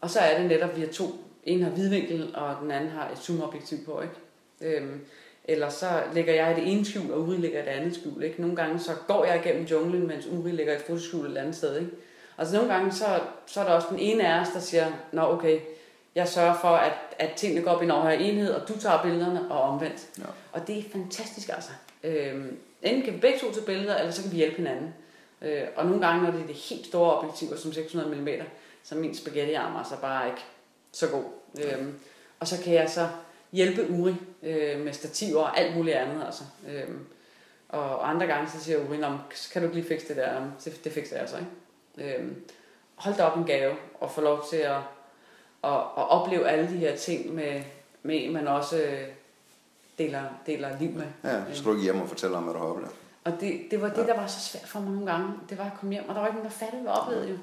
og 0.00 0.10
så 0.10 0.18
er 0.18 0.38
det 0.38 0.48
netop, 0.48 0.70
at 0.70 0.76
vi 0.76 0.80
har 0.80 0.92
to. 0.92 1.06
En 1.44 1.62
har 1.62 1.70
vidvinkel, 1.70 2.36
og 2.36 2.56
den 2.62 2.70
anden 2.70 2.90
har 2.90 3.10
et 3.10 3.18
zoomobjektiv 3.18 3.78
på, 3.84 4.00
ikke? 4.00 4.76
Øhm, 4.76 5.00
eller 5.44 5.68
så 5.68 5.86
lægger 6.12 6.34
jeg 6.34 6.56
det 6.56 6.72
ene 6.72 6.84
skjul, 6.84 7.12
og 7.12 7.20
Uri 7.20 7.36
lægger 7.36 7.62
det 7.62 7.68
andet 7.68 7.94
skjul, 7.94 8.22
ikke? 8.22 8.40
Nogle 8.40 8.56
gange 8.56 8.78
så 8.78 8.92
går 9.06 9.24
jeg 9.24 9.40
igennem 9.44 9.64
junglen, 9.64 10.06
mens 10.06 10.26
Uri 10.26 10.50
lægger 10.50 10.74
et 10.76 10.82
fotoskjul 10.82 11.26
et 11.26 11.36
andet 11.36 11.56
sted, 11.56 11.80
ikke? 11.80 11.90
Altså 12.38 12.56
nogle 12.56 12.74
gange 12.74 12.92
så, 12.92 13.20
så 13.46 13.60
er 13.60 13.64
der 13.64 13.72
også 13.72 13.88
den 13.90 13.98
ene 13.98 14.28
af 14.28 14.40
os, 14.40 14.48
der 14.54 14.60
siger, 14.60 14.86
nå 15.12 15.22
okay, 15.22 15.60
jeg 16.14 16.28
sørger 16.28 16.54
for, 16.60 16.68
at, 16.68 16.92
at 17.18 17.32
tingene 17.36 17.64
går 17.64 17.70
op 17.70 17.82
i 17.82 17.84
en 17.84 17.90
overhøjere 17.90 18.20
enhed, 18.20 18.50
og 18.50 18.68
du 18.68 18.78
tager 18.78 19.02
billederne, 19.02 19.50
og 19.50 19.62
omvendt. 19.62 20.08
Ja. 20.18 20.24
Og 20.52 20.66
det 20.66 20.78
er 20.78 20.82
fantastisk 20.92 21.48
altså. 21.48 21.70
Øhm, 22.04 22.56
enten 22.84 23.02
kan 23.02 23.14
vi 23.14 23.18
begge 23.18 23.38
to 23.38 23.52
tage 23.52 23.66
billeder, 23.66 23.98
eller 23.98 24.12
så 24.12 24.22
kan 24.22 24.30
vi 24.30 24.36
hjælpe 24.36 24.56
hinanden. 24.56 24.94
Øh, 25.42 25.62
og 25.76 25.86
nogle 25.86 26.06
gange, 26.06 26.22
når 26.24 26.30
det 26.30 26.40
er 26.40 26.46
det 26.46 26.54
helt 26.54 26.86
store 26.86 27.18
objektiver, 27.18 27.56
som 27.56 27.72
600 27.72 28.16
mm, 28.16 28.28
så 28.82 28.94
er 28.94 28.98
min 28.98 29.14
spaghettiarm 29.14 29.76
altså 29.76 29.94
bare 30.00 30.28
ikke 30.28 30.40
så 30.92 31.08
god. 31.08 31.24
Øhm, 31.64 31.94
og 32.40 32.48
så 32.48 32.62
kan 32.64 32.74
jeg 32.74 32.90
så 32.90 33.08
hjælpe 33.52 33.90
Uri 33.90 34.14
øh, 34.42 34.80
med 34.80 34.92
stativer 34.92 35.40
og 35.40 35.58
alt 35.60 35.76
muligt 35.76 35.96
andet. 35.96 36.26
Altså. 36.26 36.44
Øhm, 36.68 37.06
og 37.68 38.10
andre 38.10 38.26
gange, 38.26 38.50
så 38.50 38.64
siger 38.64 38.78
Uri, 38.78 38.96
kan 39.52 39.62
du 39.62 39.68
ikke 39.68 39.74
lige 39.74 39.88
fikse 39.88 40.08
det 40.08 40.16
der? 40.16 40.50
Det, 40.64 40.84
det 40.84 40.92
fikser 40.92 41.18
jeg 41.18 41.28
så, 41.28 41.36
ikke? 41.36 42.18
Øhm, 42.18 42.44
hold 42.94 43.16
da 43.16 43.22
op 43.22 43.38
en 43.38 43.44
gave, 43.44 43.74
og 44.00 44.10
få 44.10 44.20
lov 44.20 44.44
til 44.50 44.56
at, 44.56 44.76
at, 45.64 45.74
at 45.74 46.10
opleve 46.10 46.48
alle 46.48 46.68
de 46.68 46.76
her 46.76 46.96
ting 46.96 47.34
med, 47.34 47.62
med 48.02 48.30
man 48.30 48.48
også 48.48 48.82
øh, 48.82 49.08
deler, 49.98 50.22
deler 50.46 50.78
liv 50.80 50.90
med. 50.90 51.06
ja, 51.24 51.40
så 51.50 51.54
skal 51.54 51.64
du 51.64 51.72
ikke 51.72 51.82
hjem 51.82 52.00
og 52.00 52.08
fortælle 52.08 52.36
om, 52.36 52.42
hvad 52.42 52.54
du 52.54 52.60
har 52.60 52.66
oplevet. 52.66 52.94
Og 53.24 53.32
det, 53.40 53.60
det 53.70 53.82
var 53.82 53.88
det, 53.88 54.06
der 54.06 54.16
var 54.16 54.26
så 54.26 54.40
svært 54.40 54.68
for 54.68 54.80
mig 54.80 54.92
nogle 54.92 55.12
gange. 55.12 55.32
Det 55.48 55.58
var 55.58 55.64
at 55.64 55.72
komme 55.80 55.92
hjem, 55.92 56.08
og 56.08 56.14
der 56.14 56.20
var 56.20 56.26
ikke 56.26 56.38
nogen, 56.38 56.50
der 56.50 56.56
fattede, 56.56 56.82
hvad 56.82 56.92
jeg 56.92 57.00
oplevede 57.00 57.28
jo. 57.30 57.36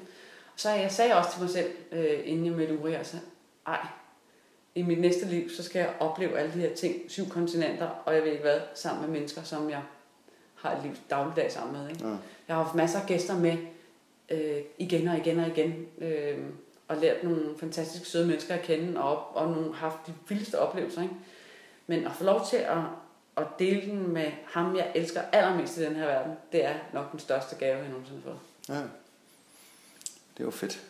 Så 0.56 0.70
jeg 0.70 0.92
sagde 0.92 1.14
også 1.14 1.30
til 1.32 1.40
mig 1.40 1.50
selv, 1.50 1.70
øh, 1.92 2.20
inden 2.24 2.46
jeg 2.46 2.54
mødte 2.54 2.78
Uri, 2.78 2.94
altså, 2.94 3.16
ej, 3.66 3.86
i 4.74 4.82
mit 4.82 5.00
næste 5.00 5.26
liv, 5.26 5.50
så 5.50 5.62
skal 5.62 5.78
jeg 5.78 5.94
opleve 6.00 6.38
alle 6.38 6.52
de 6.54 6.58
her 6.58 6.74
ting, 6.74 6.94
syv 7.08 7.28
kontinenter, 7.28 7.88
og 8.04 8.14
jeg 8.14 8.22
ved 8.22 8.30
ikke 8.30 8.42
hvad, 8.42 8.60
sammen 8.74 9.02
med 9.02 9.10
mennesker, 9.10 9.42
som 9.42 9.70
jeg 9.70 9.82
har 10.54 10.76
et 10.76 10.82
liv 10.82 10.92
dagligdag 11.10 11.52
sammen 11.52 11.82
med. 11.82 11.90
Ikke? 11.90 12.06
Ja. 12.06 12.10
Jeg 12.48 12.56
har 12.56 12.62
haft 12.62 12.74
masser 12.74 13.00
af 13.00 13.06
gæster 13.06 13.38
med, 13.38 13.56
øh, 14.30 14.62
igen 14.78 15.08
og 15.08 15.16
igen 15.16 15.38
og 15.38 15.46
igen, 15.46 15.86
øh, 15.98 16.38
og 16.88 16.96
lært 16.96 17.24
nogle 17.24 17.42
fantastiske 17.58 18.06
søde 18.06 18.26
mennesker 18.26 18.54
at 18.54 18.62
kende, 18.62 19.02
og, 19.02 19.36
og 19.36 19.50
nogle, 19.50 19.74
haft 19.74 19.96
de 20.06 20.14
vildeste 20.28 20.58
oplevelser. 20.58 21.02
Ikke? 21.02 21.14
Men 21.86 22.06
at 22.06 22.12
få 22.12 22.24
lov 22.24 22.46
til 22.50 22.56
at, 22.56 22.78
at 23.36 23.44
dele 23.58 23.80
den 23.80 24.12
med 24.12 24.30
ham, 24.52 24.76
jeg 24.76 24.92
elsker 24.94 25.20
allermest 25.32 25.76
i 25.76 25.84
den 25.84 25.96
her 25.96 26.06
verden, 26.06 26.32
det 26.52 26.64
er 26.64 26.74
nok 26.92 27.10
den 27.10 27.20
største 27.20 27.56
gave, 27.56 27.78
jeg 27.78 27.88
nogensinde 27.88 28.20
har 28.24 28.30
fået. 28.30 28.40
Ja. 28.68 28.82
Det 30.34 30.40
er 30.40 30.44
jo 30.44 30.50
fedt. 30.50 30.80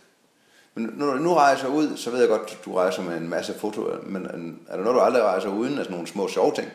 Men 0.75 0.91
når 0.95 1.07
du 1.07 1.19
nu 1.19 1.35
rejser 1.35 1.69
ud, 1.69 1.97
så 1.97 2.11
ved 2.11 2.21
jeg 2.21 2.29
godt, 2.29 2.43
at 2.43 2.59
du 2.65 2.75
rejser 2.75 3.03
med 3.03 3.17
en 3.17 3.29
masse 3.29 3.55
fotoer, 3.55 4.03
men 4.03 4.27
er 4.69 4.77
der 4.77 4.85
noget, 4.85 4.97
du 4.97 5.01
aldrig 5.01 5.23
rejser 5.23 5.49
uden? 5.49 5.79
Altså 5.79 5.93
nogle 5.93 6.07
små 6.07 6.29
sjove 6.29 6.55
ting? 6.55 6.73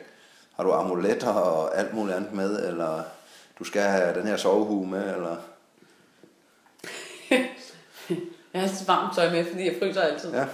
Har 0.56 0.64
du 0.64 0.72
amuletter 0.72 1.30
og 1.30 1.78
alt 1.78 1.94
muligt 1.94 2.16
andet 2.16 2.34
med, 2.34 2.68
eller 2.68 3.04
du 3.60 3.64
skal 3.64 3.82
have 3.82 4.20
den 4.20 4.28
her 4.28 4.38
sovehue 4.38 4.88
med, 4.88 5.16
eller... 5.16 5.36
Jeg 8.54 8.62
har 8.62 8.70
altid 8.70 8.86
varmt 8.86 9.16
tøj 9.16 9.30
med, 9.30 9.46
fordi 9.46 9.66
jeg 9.66 9.76
fryser 9.80 10.02
altid. 10.02 10.34
Ja, 10.34 10.46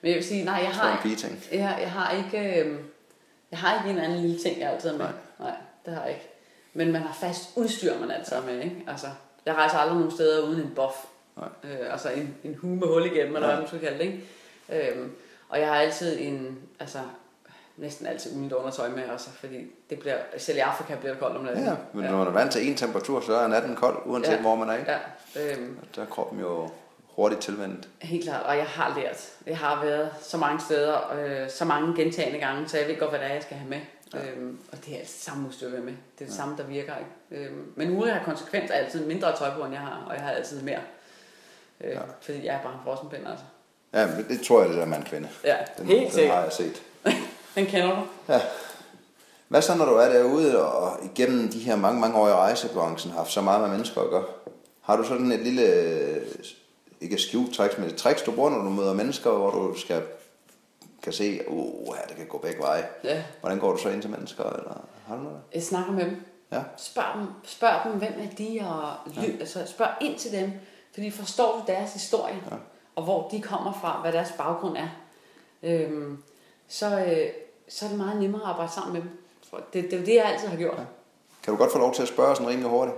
Men 0.00 0.08
jeg 0.10 0.14
vil 0.14 0.24
sige, 0.24 0.44
nej, 0.44 0.54
jeg 0.54 0.70
har, 0.70 1.06
jeg, 1.52 1.78
jeg 1.80 1.90
har 1.90 2.10
ikke, 2.10 2.60
øh, 2.60 2.78
jeg 3.52 3.58
har 3.60 3.78
ikke 3.88 3.98
en 3.98 4.04
anden 4.04 4.18
lille 4.20 4.38
ting, 4.38 4.60
jeg 4.60 4.70
altid 4.70 4.90
har 4.90 4.96
med. 4.98 5.06
Nej. 5.06 5.14
Nej, 5.48 5.56
det 5.86 5.94
har 5.94 6.02
jeg 6.02 6.10
ikke. 6.10 6.28
Men 6.74 6.92
man 6.92 7.02
har 7.02 7.14
fast 7.14 7.48
udstyr, 7.56 7.98
man 8.00 8.10
altid 8.10 8.36
har 8.36 8.42
med, 8.42 8.60
ikke? 8.60 8.76
Altså, 8.88 9.06
jeg 9.46 9.54
rejser 9.54 9.78
aldrig 9.78 9.96
nogen 9.98 10.10
steder 10.12 10.42
uden 10.48 10.60
en 10.60 10.72
buff. 10.76 10.96
Nej. 11.36 11.48
Øh, 11.64 11.92
altså 11.92 12.08
en, 12.10 12.34
en 12.44 12.54
hue 12.54 12.76
med 12.76 12.86
hul 12.88 13.06
igennem, 13.06 13.34
eller 13.36 13.48
hvad 13.48 13.58
man 13.58 13.66
skal 13.66 13.80
kalde 13.80 13.98
det, 13.98 14.04
ikke? 14.04 14.90
Øhm, 14.92 15.12
og 15.48 15.60
jeg 15.60 15.68
har 15.68 15.74
altid 15.74 16.16
en, 16.20 16.58
altså 16.80 16.98
næsten 17.76 18.06
altid 18.06 18.36
uden 18.36 18.52
undertøj 18.54 18.88
med 18.88 19.08
også, 19.08 19.30
fordi 19.30 19.56
det 19.90 19.98
bliver, 19.98 20.16
selv 20.38 20.56
i 20.58 20.60
Afrika 20.60 20.94
bliver 20.96 21.12
det 21.12 21.20
koldt 21.22 21.36
om 21.36 21.44
natten. 21.44 21.64
Ja, 21.64 21.74
men 21.92 22.04
når 22.04 22.16
man 22.18 22.26
er 22.26 22.30
vant 22.30 22.52
til 22.52 22.68
en 22.70 22.76
temperatur, 22.76 23.20
så 23.20 23.34
er 23.34 23.46
natten 23.48 23.76
kold, 23.76 23.96
uanset 24.06 24.32
Ja. 24.32 24.40
hvor 24.40 24.54
man 24.54 24.68
er. 24.70 24.74
Ikke? 24.78 24.90
Ja, 25.36 25.52
øhm, 25.56 25.78
Der 25.96 26.02
er 26.02 26.06
kroppen 26.06 26.40
jo 26.40 26.68
hurtigt 27.16 27.40
tilvendt. 27.42 27.88
helt 28.00 28.24
klart. 28.24 28.42
Og 28.46 28.56
jeg 28.56 28.66
har 28.66 28.94
lært. 29.00 29.28
Jeg 29.46 29.58
har 29.58 29.84
været 29.84 30.10
så 30.22 30.36
mange 30.36 30.60
steder, 30.60 31.12
øh, 31.18 31.50
så 31.50 31.64
mange 31.64 31.96
gentagende 31.96 32.38
gange, 32.38 32.68
så 32.68 32.78
jeg 32.78 32.88
ved 32.88 32.98
godt, 32.98 33.10
hvad 33.10 33.20
det 33.20 33.28
er, 33.28 33.32
jeg 33.34 33.42
skal 33.42 33.56
have 33.56 33.68
med. 33.70 33.80
Ja. 34.14 34.18
Øhm, 34.30 34.58
og 34.72 34.78
det 34.86 34.94
er 34.94 34.98
altid 34.98 35.20
samme 35.20 35.48
udstyr, 35.48 35.70
har 35.70 35.78
med. 35.84 35.92
Det 35.92 36.24
er 36.24 36.24
det 36.24 36.30
ja. 36.32 36.36
samme, 36.36 36.56
der 36.56 36.64
virker. 36.64 36.92
Ikke? 37.30 37.44
Øhm, 37.46 37.72
men 37.76 37.96
Uri 37.98 38.10
har 38.10 38.24
konsekvent 38.24 38.70
altid 38.70 39.06
mindre 39.06 39.36
tøj 39.36 39.50
på, 39.54 39.64
end 39.64 39.72
jeg 39.72 39.82
har, 39.82 40.04
og 40.08 40.14
jeg 40.14 40.22
har 40.22 40.30
altid 40.30 40.62
mere. 40.62 40.80
Øh, 41.80 41.90
Ja. 41.90 41.98
Fordi 42.20 42.46
jeg 42.46 42.54
er 42.54 42.62
bare 42.62 42.72
en 42.72 42.78
frossenpind, 42.84 43.26
altså. 43.28 43.44
Ja, 43.94 44.06
men 44.06 44.28
det 44.28 44.46
tror 44.46 44.60
jeg, 44.60 44.68
det 44.68 44.78
der 44.78 44.84
mand 44.84 45.04
kvinde. 45.04 45.28
Ja, 45.44 45.56
Den, 45.78 45.86
helt 45.86 46.02
den 46.02 46.10
sikkert. 46.10 46.34
har 46.36 46.42
jeg 46.42 46.52
set. 46.52 46.82
Den 47.54 47.66
kender 47.66 47.90
du. 47.96 48.02
Ja. 48.32 48.40
Hvad 49.48 49.62
så, 49.62 49.74
når 49.74 49.84
du 49.84 49.94
er 49.94 50.08
derude 50.08 50.64
og 50.72 50.98
igennem 51.04 51.48
de 51.48 51.58
her 51.58 51.76
mange, 51.76 52.00
mange 52.00 52.16
år 52.16 52.28
i 52.28 52.32
rejsebranchen 52.32 53.12
har 53.12 53.18
haft 53.18 53.32
så 53.32 53.40
meget 53.40 53.60
med 53.60 53.68
mennesker 53.70 54.00
at 54.00 54.10
gøre? 54.10 54.24
Har 54.82 54.96
du 54.96 55.04
sådan 55.04 55.32
et 55.32 55.40
lille, 55.40 55.62
ikke 57.02 57.18
skjult 57.18 57.54
tricks, 57.54 57.78
men 57.78 57.88
et 57.88 57.96
tricks, 57.96 58.22
du 58.22 58.32
bruger, 58.32 58.50
når 58.50 58.58
du 58.58 58.70
møder 58.70 58.92
mennesker, 58.94 59.30
hvor 59.30 59.50
du 59.50 59.78
skal, 59.78 60.02
kan 61.02 61.12
se, 61.12 61.40
uh, 61.48 61.96
det 62.08 62.16
kan 62.16 62.26
gå 62.26 62.38
begge 62.38 62.62
veje. 62.62 62.84
Ja. 63.04 63.22
Hvordan 63.40 63.58
går 63.58 63.72
du 63.72 63.78
så 63.78 63.88
ind 63.88 64.02
til 64.02 64.10
mennesker? 64.10 64.44
Eller 64.44 64.84
har 65.06 65.16
du 65.16 65.22
noget? 65.22 65.40
Jeg 65.54 65.62
snakker 65.62 65.92
med 65.92 66.04
dem. 66.04 66.22
Ja. 66.52 66.62
Spørg 66.76 67.18
dem, 67.18 67.26
spørg 67.44 67.84
dem 67.84 67.92
hvem 67.92 68.12
er 68.18 68.34
de, 68.38 68.60
og 68.68 69.12
ly, 69.14 69.32
ja. 69.32 69.38
altså, 69.40 69.66
spørg 69.66 69.88
ind 70.00 70.18
til 70.18 70.32
dem, 70.32 70.52
fordi 70.94 71.10
forstår 71.10 71.52
du 71.58 71.72
deres 71.72 71.92
historie. 71.92 72.40
Ja. 72.50 72.56
og 72.96 73.04
hvor 73.04 73.28
de 73.28 73.40
kommer 73.40 73.72
fra, 73.80 74.00
hvad 74.00 74.12
deres 74.12 74.32
baggrund 74.38 74.76
er, 74.76 74.88
øhm, 75.62 76.22
så, 76.68 76.86
øh, 76.86 77.28
så 77.68 77.84
er 77.84 77.88
det 77.88 77.98
meget 77.98 78.20
nemmere 78.20 78.42
at 78.42 78.48
arbejde 78.48 78.72
sammen 78.72 78.92
med 78.92 79.02
dem. 79.02 79.10
Det, 79.72 79.90
det 79.90 80.00
er 80.00 80.04
det, 80.04 80.14
jeg 80.14 80.24
altid 80.24 80.48
har 80.48 80.56
gjort. 80.56 80.78
Ja. 80.78 80.84
Kan 81.42 81.52
du 81.52 81.58
godt 81.58 81.72
få 81.72 81.78
lov 81.78 81.94
til 81.94 82.02
at 82.02 82.08
spørge 82.08 82.36
sådan 82.36 82.48
rimelig 82.48 82.70
hurtigt? 82.70 82.96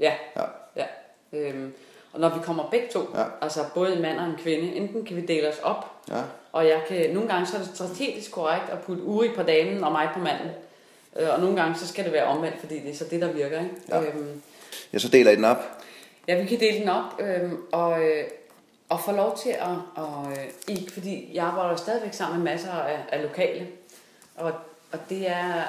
Ja. 0.00 0.14
Ja. 0.36 0.44
ja. 0.76 0.86
Øhm, 1.32 1.74
og 2.14 2.20
når 2.20 2.28
vi 2.28 2.40
kommer 2.44 2.70
begge 2.70 2.86
to, 2.92 3.00
Ja. 3.14 3.24
altså 3.40 3.60
både 3.74 3.96
en 3.96 4.02
mand 4.02 4.18
og 4.18 4.24
en 4.26 4.36
kvinde, 4.38 4.74
enten 4.76 5.04
kan 5.04 5.16
vi 5.16 5.20
dele 5.26 5.48
os 5.48 5.58
op, 5.62 5.90
Ja. 6.10 6.20
og 6.52 6.66
jeg 6.66 6.82
kan, 6.88 7.10
nogle 7.10 7.28
gange 7.28 7.46
så 7.46 7.56
er 7.56 7.60
det 7.60 7.70
strategisk 7.74 8.30
korrekt 8.32 8.70
at 8.70 8.78
putte 8.80 9.02
Uri 9.02 9.28
på 9.36 9.42
damen 9.42 9.84
og 9.84 9.92
mig 9.92 10.08
på 10.14 10.18
manden. 10.18 10.50
Øh, 11.16 11.28
og 11.34 11.40
nogle 11.40 11.56
gange 11.62 11.78
så 11.78 11.88
skal 11.88 12.04
det 12.04 12.12
være 12.12 12.24
omvendt, 12.24 12.60
fordi 12.60 12.78
det 12.78 12.90
er 12.90 12.94
så 12.96 13.04
det, 13.10 13.20
der 13.20 13.32
virker. 13.32 13.60
Ikke? 13.60 13.74
Ja. 13.88 14.00
Øhm, 14.02 14.42
Ja, 14.92 14.98
så 14.98 15.08
deler 15.08 15.30
I 15.30 15.36
den 15.36 15.44
op. 15.44 15.56
Ja, 16.28 16.40
vi 16.42 16.46
kan 16.48 16.60
dele 16.60 16.78
den 16.78 16.88
op, 16.88 17.20
øhm, 17.20 17.56
og, 17.72 18.02
øh, 18.04 18.24
og 18.88 19.00
få 19.00 19.12
lov 19.12 19.38
til 19.38 19.50
at, 19.50 19.68
og, 19.96 20.26
øh, 20.30 20.44
ikke, 20.68 20.92
fordi 20.92 21.30
jeg 21.34 21.44
arbejder 21.44 21.76
stadigvæk 21.76 22.12
sammen 22.12 22.42
med 22.42 22.52
masser 22.52 22.70
af, 22.72 22.98
af 23.12 23.22
lokale, 23.22 23.66
og, 24.36 24.52
og 24.92 24.98
det 25.08 25.28
er, 25.30 25.62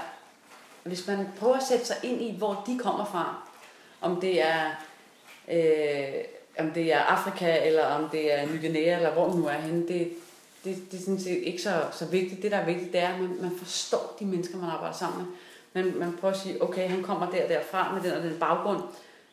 hvis 0.83 1.07
man 1.07 1.27
prøver 1.39 1.55
at 1.55 1.63
sætte 1.63 1.85
sig 1.85 1.95
ind 2.03 2.21
i, 2.21 2.35
hvor 2.37 2.63
de 2.67 2.79
kommer 2.79 3.05
fra, 3.05 3.35
om 4.01 4.21
det 4.21 4.41
er, 4.41 4.61
øh, 5.51 6.23
om 6.59 6.71
det 6.71 6.93
er 6.93 6.99
Afrika, 6.99 7.65
eller 7.67 7.85
om 7.85 8.09
det 8.09 8.33
er 8.33 8.45
Ny 8.45 8.61
Guinea, 8.61 8.95
eller 8.95 9.11
hvor 9.11 9.29
den 9.29 9.39
nu 9.39 9.47
er 9.47 9.53
henne, 9.53 9.87
det, 9.87 10.11
det, 10.63 10.91
det 10.91 10.99
er 10.99 11.03
sådan 11.03 11.19
set 11.19 11.43
ikke 11.43 11.61
så, 11.61 11.83
så 11.91 12.05
vigtigt. 12.05 12.41
Det, 12.41 12.51
der 12.51 12.57
er 12.57 12.65
vigtigt, 12.65 12.93
det 12.93 13.01
er, 13.01 13.09
at 13.09 13.19
man, 13.19 13.37
man 13.41 13.51
forstår 13.57 14.15
de 14.19 14.25
mennesker, 14.25 14.57
man 14.57 14.69
arbejder 14.69 14.95
sammen 14.95 15.19
med. 15.19 15.83
Man, 15.83 15.99
man 15.99 16.17
prøver 16.21 16.33
at 16.33 16.39
sige, 16.39 16.63
okay, 16.63 16.89
han 16.89 17.03
kommer 17.03 17.31
der 17.31 17.47
derfra 17.47 17.93
med 17.93 18.03
den 18.03 18.11
og 18.11 18.23
den 18.23 18.39
baggrund. 18.39 18.81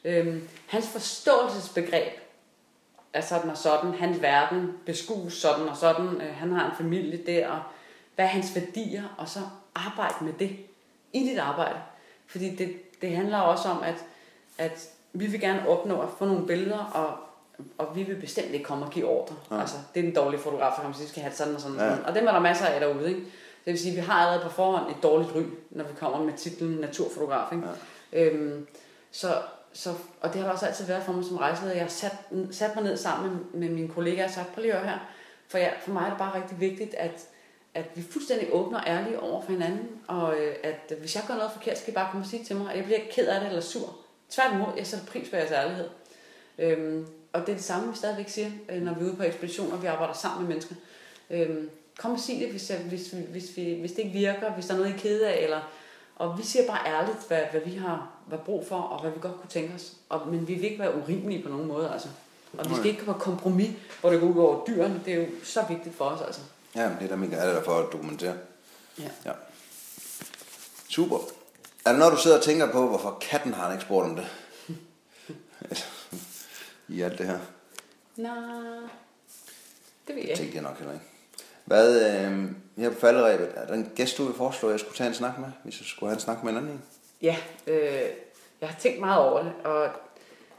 Øhm, 0.05 0.49
hans 0.67 0.89
forståelsesbegreb 0.89 2.13
er 3.13 3.21
sådan 3.21 3.51
og 3.51 3.57
sådan. 3.57 3.95
Hans 3.95 4.23
verden 4.23 4.73
beskues 4.87 5.33
sådan 5.33 5.69
og 5.69 5.77
sådan. 5.77 6.07
Øh, 6.07 6.35
han 6.35 6.53
har 6.53 6.71
en 6.71 6.77
familie 6.77 7.21
der, 7.27 7.49
og 7.49 7.63
hvad 8.15 8.25
er 8.25 8.29
hans 8.29 8.55
værdier, 8.55 9.15
og 9.19 9.29
så 9.29 9.41
arbejde 9.75 10.15
med 10.25 10.33
det 10.33 10.57
i 11.13 11.29
dit 11.29 11.39
arbejde. 11.39 11.79
Fordi 12.27 12.57
det, 12.57 13.01
det 13.03 13.17
handler 13.17 13.39
også 13.39 13.69
om, 13.69 13.83
at, 13.83 14.05
at 14.59 14.89
vi 15.13 15.27
vil 15.27 15.41
gerne 15.41 15.69
opnå 15.69 16.01
at 16.01 16.09
få 16.19 16.25
nogle 16.25 16.47
billeder, 16.47 16.79
og, 16.79 17.17
og 17.79 17.97
vi 17.97 18.03
vil 18.03 18.21
bestemt 18.21 18.51
ikke 18.51 18.65
komme 18.65 18.85
og 18.85 18.91
give 18.91 19.07
ordre. 19.07 19.35
Ja. 19.51 19.61
Altså, 19.61 19.77
det 19.95 20.01
er 20.01 20.05
den 20.05 20.15
dårlige 20.15 20.41
fotograf, 20.41 20.73
der 20.77 20.83
kan 20.83 20.95
sige, 20.95 21.09
skal 21.09 21.23
have 21.23 21.35
sådan 21.35 21.55
og 21.55 21.61
sådan. 21.61 21.77
Ja. 21.77 21.97
Og, 22.07 22.15
dem 22.15 22.27
er 22.27 22.33
der 22.33 22.41
masser 22.41 22.67
af 22.67 22.81
derude. 22.81 23.09
Ikke? 23.09 23.21
Det 23.65 23.73
vil 23.73 23.79
sige, 23.79 23.91
at 23.91 23.97
vi 23.97 24.03
har 24.03 24.15
allerede 24.15 24.43
på 24.43 24.51
forhånd 24.51 24.91
et 24.91 25.03
dårligt 25.03 25.35
ry, 25.35 25.43
når 25.71 25.85
vi 25.85 25.95
kommer 25.99 26.25
med 26.25 26.33
titlen 26.33 26.71
naturfotograf. 26.81 27.53
Ikke? 27.53 27.67
Ja. 28.13 28.25
Øhm, 28.25 28.67
så, 29.11 29.35
så, 29.73 29.91
og 30.21 30.33
det 30.33 30.43
har 30.43 30.51
også 30.51 30.67
altid 30.67 30.87
været 30.87 31.03
for 31.03 31.13
mig 31.13 31.25
som 31.25 31.37
rejseleder. 31.37 31.75
Jeg 31.75 31.85
har 31.85 31.91
sat, 31.91 32.17
sat 32.51 32.75
mig 32.75 32.85
ned 32.85 32.97
sammen 32.97 33.31
med, 33.31 33.61
med 33.61 33.77
mine 33.77 33.89
kollegaer 33.89 34.25
og 34.25 34.31
sagt, 34.31 34.55
prøv 34.55 34.63
lige 34.63 34.75
her. 34.75 34.99
For, 35.49 35.59
jeg, 35.59 35.75
for 35.85 35.91
mig 35.93 36.05
er 36.05 36.09
det 36.09 36.19
bare 36.19 36.43
rigtig 36.43 36.61
vigtigt, 36.61 36.95
at, 36.95 37.29
at 37.75 37.85
vi 37.95 38.03
fuldstændig 38.11 38.49
åbner 38.53 38.79
og 38.79 38.85
ærlige 38.87 39.21
over 39.21 39.43
for 39.43 39.53
hinanden. 39.53 39.89
Og 40.09 40.35
øh, 40.37 40.55
at 40.63 40.93
hvis 41.01 41.15
jeg 41.17 41.25
gør 41.29 41.35
noget 41.35 41.53
forkert, 41.53 41.79
skal 41.79 41.93
I 41.93 41.95
bare 41.95 42.09
komme 42.11 42.25
og 42.25 42.31
sige 42.31 42.45
til 42.45 42.57
mig, 42.57 42.71
at 42.71 42.77
jeg 42.77 42.85
bliver 42.85 43.01
ked 43.13 43.27
af 43.27 43.41
det 43.41 43.49
eller 43.49 43.61
sur. 43.61 43.97
Tværtimod, 44.35 44.67
jeg 44.77 44.87
sætter 44.87 45.07
pris 45.07 45.29
på 45.29 45.37
jeres 45.37 45.51
ærlighed. 45.51 45.89
Øhm, 46.59 47.07
og 47.33 47.41
det 47.41 47.49
er 47.49 47.57
det 47.57 47.65
samme, 47.65 47.91
vi 47.91 47.97
stadigvæk 47.97 48.29
siger, 48.29 48.51
øh, 48.69 48.83
når 48.83 48.95
vi 48.95 49.01
er 49.01 49.05
ude 49.05 49.17
på 49.17 49.23
ekspeditioner, 49.23 49.73
og 49.73 49.83
vi 49.83 49.87
arbejder 49.87 50.15
sammen 50.15 50.43
med 50.43 50.49
mennesker. 50.49 50.75
Øhm, 51.31 51.71
kom 51.99 52.13
og 52.13 52.21
sig 52.21 52.41
det, 52.41 52.51
hvis, 52.51 52.71
jeg, 52.71 52.79
hvis, 52.79 53.15
vi, 53.15 53.23
hvis, 53.31 53.57
vi, 53.57 53.77
hvis 53.81 53.93
det 53.93 53.99
ikke 53.99 54.13
virker, 54.13 54.53
hvis 54.53 54.67
der 54.67 54.75
er 54.75 54.79
noget, 54.79 54.91
I 54.91 54.95
er 54.95 54.99
kede 54.99 55.29
af, 55.29 55.43
eller, 55.43 55.61
og 56.17 56.39
vi 56.39 56.43
siger 56.43 56.67
bare 56.67 56.87
ærligt, 56.87 57.19
hvad, 57.29 57.41
hvad 57.51 57.61
vi 57.61 57.75
har 57.75 58.09
hvad 58.27 58.39
brug 58.39 58.67
for, 58.67 58.77
og 58.77 59.01
hvad 59.01 59.11
vi 59.11 59.19
godt 59.21 59.41
kunne 59.41 59.51
tænke 59.51 59.75
os. 59.75 59.93
Og, 60.09 60.29
men 60.29 60.49
vi 60.49 60.55
vil 60.55 60.65
ikke 60.65 60.79
være 60.79 60.97
urimelige 60.97 61.43
på 61.43 61.49
nogen 61.49 61.67
måde, 61.67 61.91
altså. 61.93 62.09
Og 62.59 62.71
vi 62.71 62.75
skal 62.75 62.87
ikke 62.87 63.05
på 63.05 63.13
kompromis, 63.13 63.71
hvor 64.01 64.11
det 64.11 64.21
går 64.21 64.27
ud 64.27 64.39
over 64.39 64.65
dyrene. 64.65 65.01
Det 65.05 65.15
er 65.15 65.17
jo 65.17 65.27
så 65.45 65.65
vigtigt 65.69 65.95
for 65.95 66.05
os, 66.05 66.21
altså. 66.27 66.41
Ja, 66.75 66.89
men 66.89 66.97
det 66.99 67.05
er 67.05 67.09
der 67.09 67.17
mega 67.17 67.37
er 67.37 67.53
der 67.53 67.63
for 67.63 67.79
at 67.79 67.93
dokumentere. 67.93 68.35
Ja. 68.99 69.09
Ja. 69.25 69.33
Super. 70.89 71.19
Er 71.87 71.93
der 71.93 71.99
noget, 71.99 72.13
du 72.13 72.19
sidder 72.19 72.37
og 72.37 72.43
tænker 72.43 72.73
på, 72.73 72.89
hvorfor 72.89 73.19
katten 73.21 73.55
har 73.55 73.63
han 73.65 73.73
ikke 73.73 73.85
spurgt 73.85 74.05
om 74.11 74.17
det? 74.17 74.27
I 76.89 77.01
alt 77.03 77.19
det 77.19 77.27
her. 77.27 77.39
Nej, 78.17 78.35
det 80.09 80.15
ved 80.15 80.17
jeg 80.17 80.23
Det 80.23 80.29
ikke. 80.29 80.37
tænkte 80.37 80.55
jeg 80.57 80.63
nok 80.63 80.79
heller 80.79 80.93
ikke. 80.93 81.05
Hvad, 81.65 82.17
øh, 82.25 82.51
her 82.77 82.91
på 82.91 83.01
falderæbet, 83.01 83.49
er 83.55 83.67
der 83.67 83.75
en 83.75 83.93
gæst, 83.95 84.19
du 84.19 84.25
vil 84.25 84.35
foreslå, 84.35 84.71
jeg 84.71 84.81
skulle 84.81 84.97
tage 84.97 85.09
en 85.09 85.15
snak 85.15 85.39
med, 85.39 85.49
hvis 85.65 85.81
jeg 85.81 85.87
skulle 85.87 86.11
have 86.11 86.15
en 86.17 86.21
snak 86.21 86.43
med 86.45 86.53
en 86.53 86.59
anden 86.59 86.71
en? 86.73 86.83
Ja, 87.23 87.37
øh, 87.67 88.03
jeg 88.61 88.69
har 88.69 88.77
tænkt 88.81 89.01
meget 89.01 89.19
over 89.23 89.43
det, 89.43 89.53
og 89.65 89.89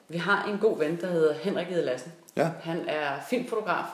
vi 0.08 0.18
har 0.18 0.46
en 0.48 0.58
god 0.60 0.78
ven, 0.78 1.02
der 1.02 1.08
hedder 1.08 1.34
Henrik 1.34 1.68
Ede 1.72 1.82
Lassen. 1.86 2.12
Ja. 2.36 2.52
Han 2.62 2.90
er 2.90 3.22
filmfotograf, 3.30 3.86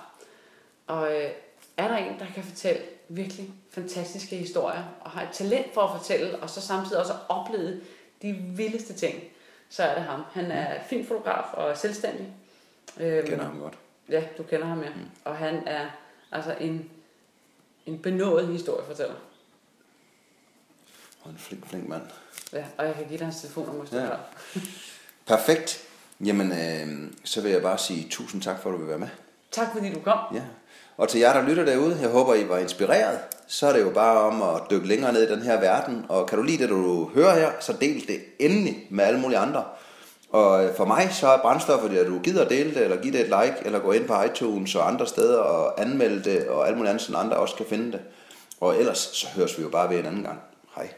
og 0.88 1.16
øh, 1.16 1.30
er 1.78 1.88
der 1.88 1.98
en, 1.98 2.20
der 2.20 2.26
kan 2.36 2.44
fortælle 2.44 2.82
virkelig 3.10 3.52
fantastiske 3.72 4.36
historier, 4.38 4.84
og 5.02 5.12
har 5.12 5.22
et 5.22 5.30
talent 5.34 5.74
for 5.74 5.82
at 5.82 6.00
fortælle, 6.00 6.40
og 6.40 6.50
så 6.50 6.62
samtidig 6.62 7.00
også 7.00 7.14
oplevet 7.30 7.82
de 8.22 8.34
vildeste 8.34 8.94
ting, 8.94 9.24
så 9.70 9.84
er 9.84 9.94
det 9.96 10.04
ham. 10.04 10.22
Han 10.34 10.52
er 10.52 10.84
filmfotograf 10.90 11.54
og 11.54 11.78
selvstændig. 11.78 12.28
Øhm, 13.00 13.16
Jeg 13.16 13.24
kender 13.26 13.46
ham 13.46 13.60
godt. 13.60 13.74
Ja, 14.10 14.24
du 14.38 14.44
kender 14.44 14.66
ham, 14.68 14.82
ja. 14.84 14.90
Mm. 14.90 15.06
Og 15.26 15.38
han 15.38 15.68
er 15.68 15.86
altså 16.32 16.56
en, 16.60 16.90
en 17.86 18.00
benået 18.00 18.48
historiefortæller. 18.48 19.16
Og 21.22 21.32
en 21.32 21.38
flink, 21.38 21.68
flink 21.68 21.88
mand. 21.88 22.04
Ja, 22.54 22.66
og 22.78 22.86
jeg 22.86 22.96
kan 22.96 23.06
give 23.08 23.18
dig 23.18 23.26
hans 23.26 23.42
telefonnummer, 23.42 23.82
hvis 23.82 23.92
du 23.92 23.98
Ja. 23.98 24.04
ja. 24.06 24.18
Perfekt. 25.26 25.88
Jamen, 26.26 26.52
øh, 26.52 27.12
så 27.24 27.42
vil 27.42 27.52
jeg 27.52 27.62
bare 27.62 27.78
sige 27.78 28.10
tusind 28.10 28.42
tak 28.42 28.62
for, 28.62 28.70
at 28.70 28.74
du 28.74 28.78
vil 28.78 28.88
være 28.88 29.00
med. 29.00 29.08
Tak 29.52 29.68
fordi 29.74 29.94
du 29.94 30.00
kom. 30.00 30.20
Ja. 30.36 30.42
Og 31.00 31.10
til 31.10 31.20
jer, 31.20 31.34
der 31.34 31.50
lytter 31.50 31.66
derude, 31.66 31.98
jeg 32.02 32.10
håber, 32.10 32.34
I 32.36 32.50
var 32.50 32.58
inspireret. 32.58 33.20
Så 33.48 33.68
er 33.68 33.74
det 33.74 33.82
jo 33.82 33.90
bare 33.90 34.20
om 34.20 34.42
at 34.42 34.62
dykke 34.72 34.88
længere 34.88 35.14
ned 35.14 35.30
i 35.30 35.32
den 35.32 35.42
her 35.42 35.60
verden. 35.60 36.06
Og 36.10 36.28
kan 36.28 36.38
du 36.38 36.44
lide 36.44 36.58
det, 36.64 36.70
du 36.70 37.10
hører 37.14 37.40
her, 37.40 37.52
så 37.60 37.74
del 37.74 38.08
det 38.08 38.20
endelig 38.40 38.88
med 38.90 39.04
alle 39.06 39.20
mulige 39.20 39.38
andre. 39.38 39.64
Og 40.30 40.70
for 40.78 40.86
mig, 40.86 41.10
så 41.12 41.28
er 41.28 41.42
brændstoffet, 41.42 41.98
at 41.98 42.08
du 42.08 42.20
gider 42.20 42.48
dele 42.48 42.74
det, 42.74 42.84
eller 42.84 43.02
give 43.02 43.14
det 43.14 43.22
et 43.22 43.28
like, 43.28 43.56
eller 43.66 43.80
gå 43.80 43.92
ind 43.92 44.08
på 44.08 44.14
iTunes 44.22 44.76
og 44.76 44.88
andre 44.88 45.08
steder 45.08 45.40
og 45.40 45.82
anmelde 45.82 46.24
det, 46.24 46.48
og 46.48 46.68
alt 46.68 46.78
muligt 46.78 46.90
andet, 46.90 47.04
så 47.04 47.18
andre 47.18 47.38
også 47.38 47.56
kan 47.56 47.66
finde 47.70 47.92
det. 47.92 48.00
Og 48.62 48.78
ellers, 48.80 48.98
så 48.98 49.28
høres 49.36 49.58
vi 49.58 49.64
jo 49.64 49.70
bare 49.70 49.90
ved 49.90 50.00
en 50.00 50.06
anden 50.06 50.24
gang. 50.24 50.40
Hej. 50.76 50.90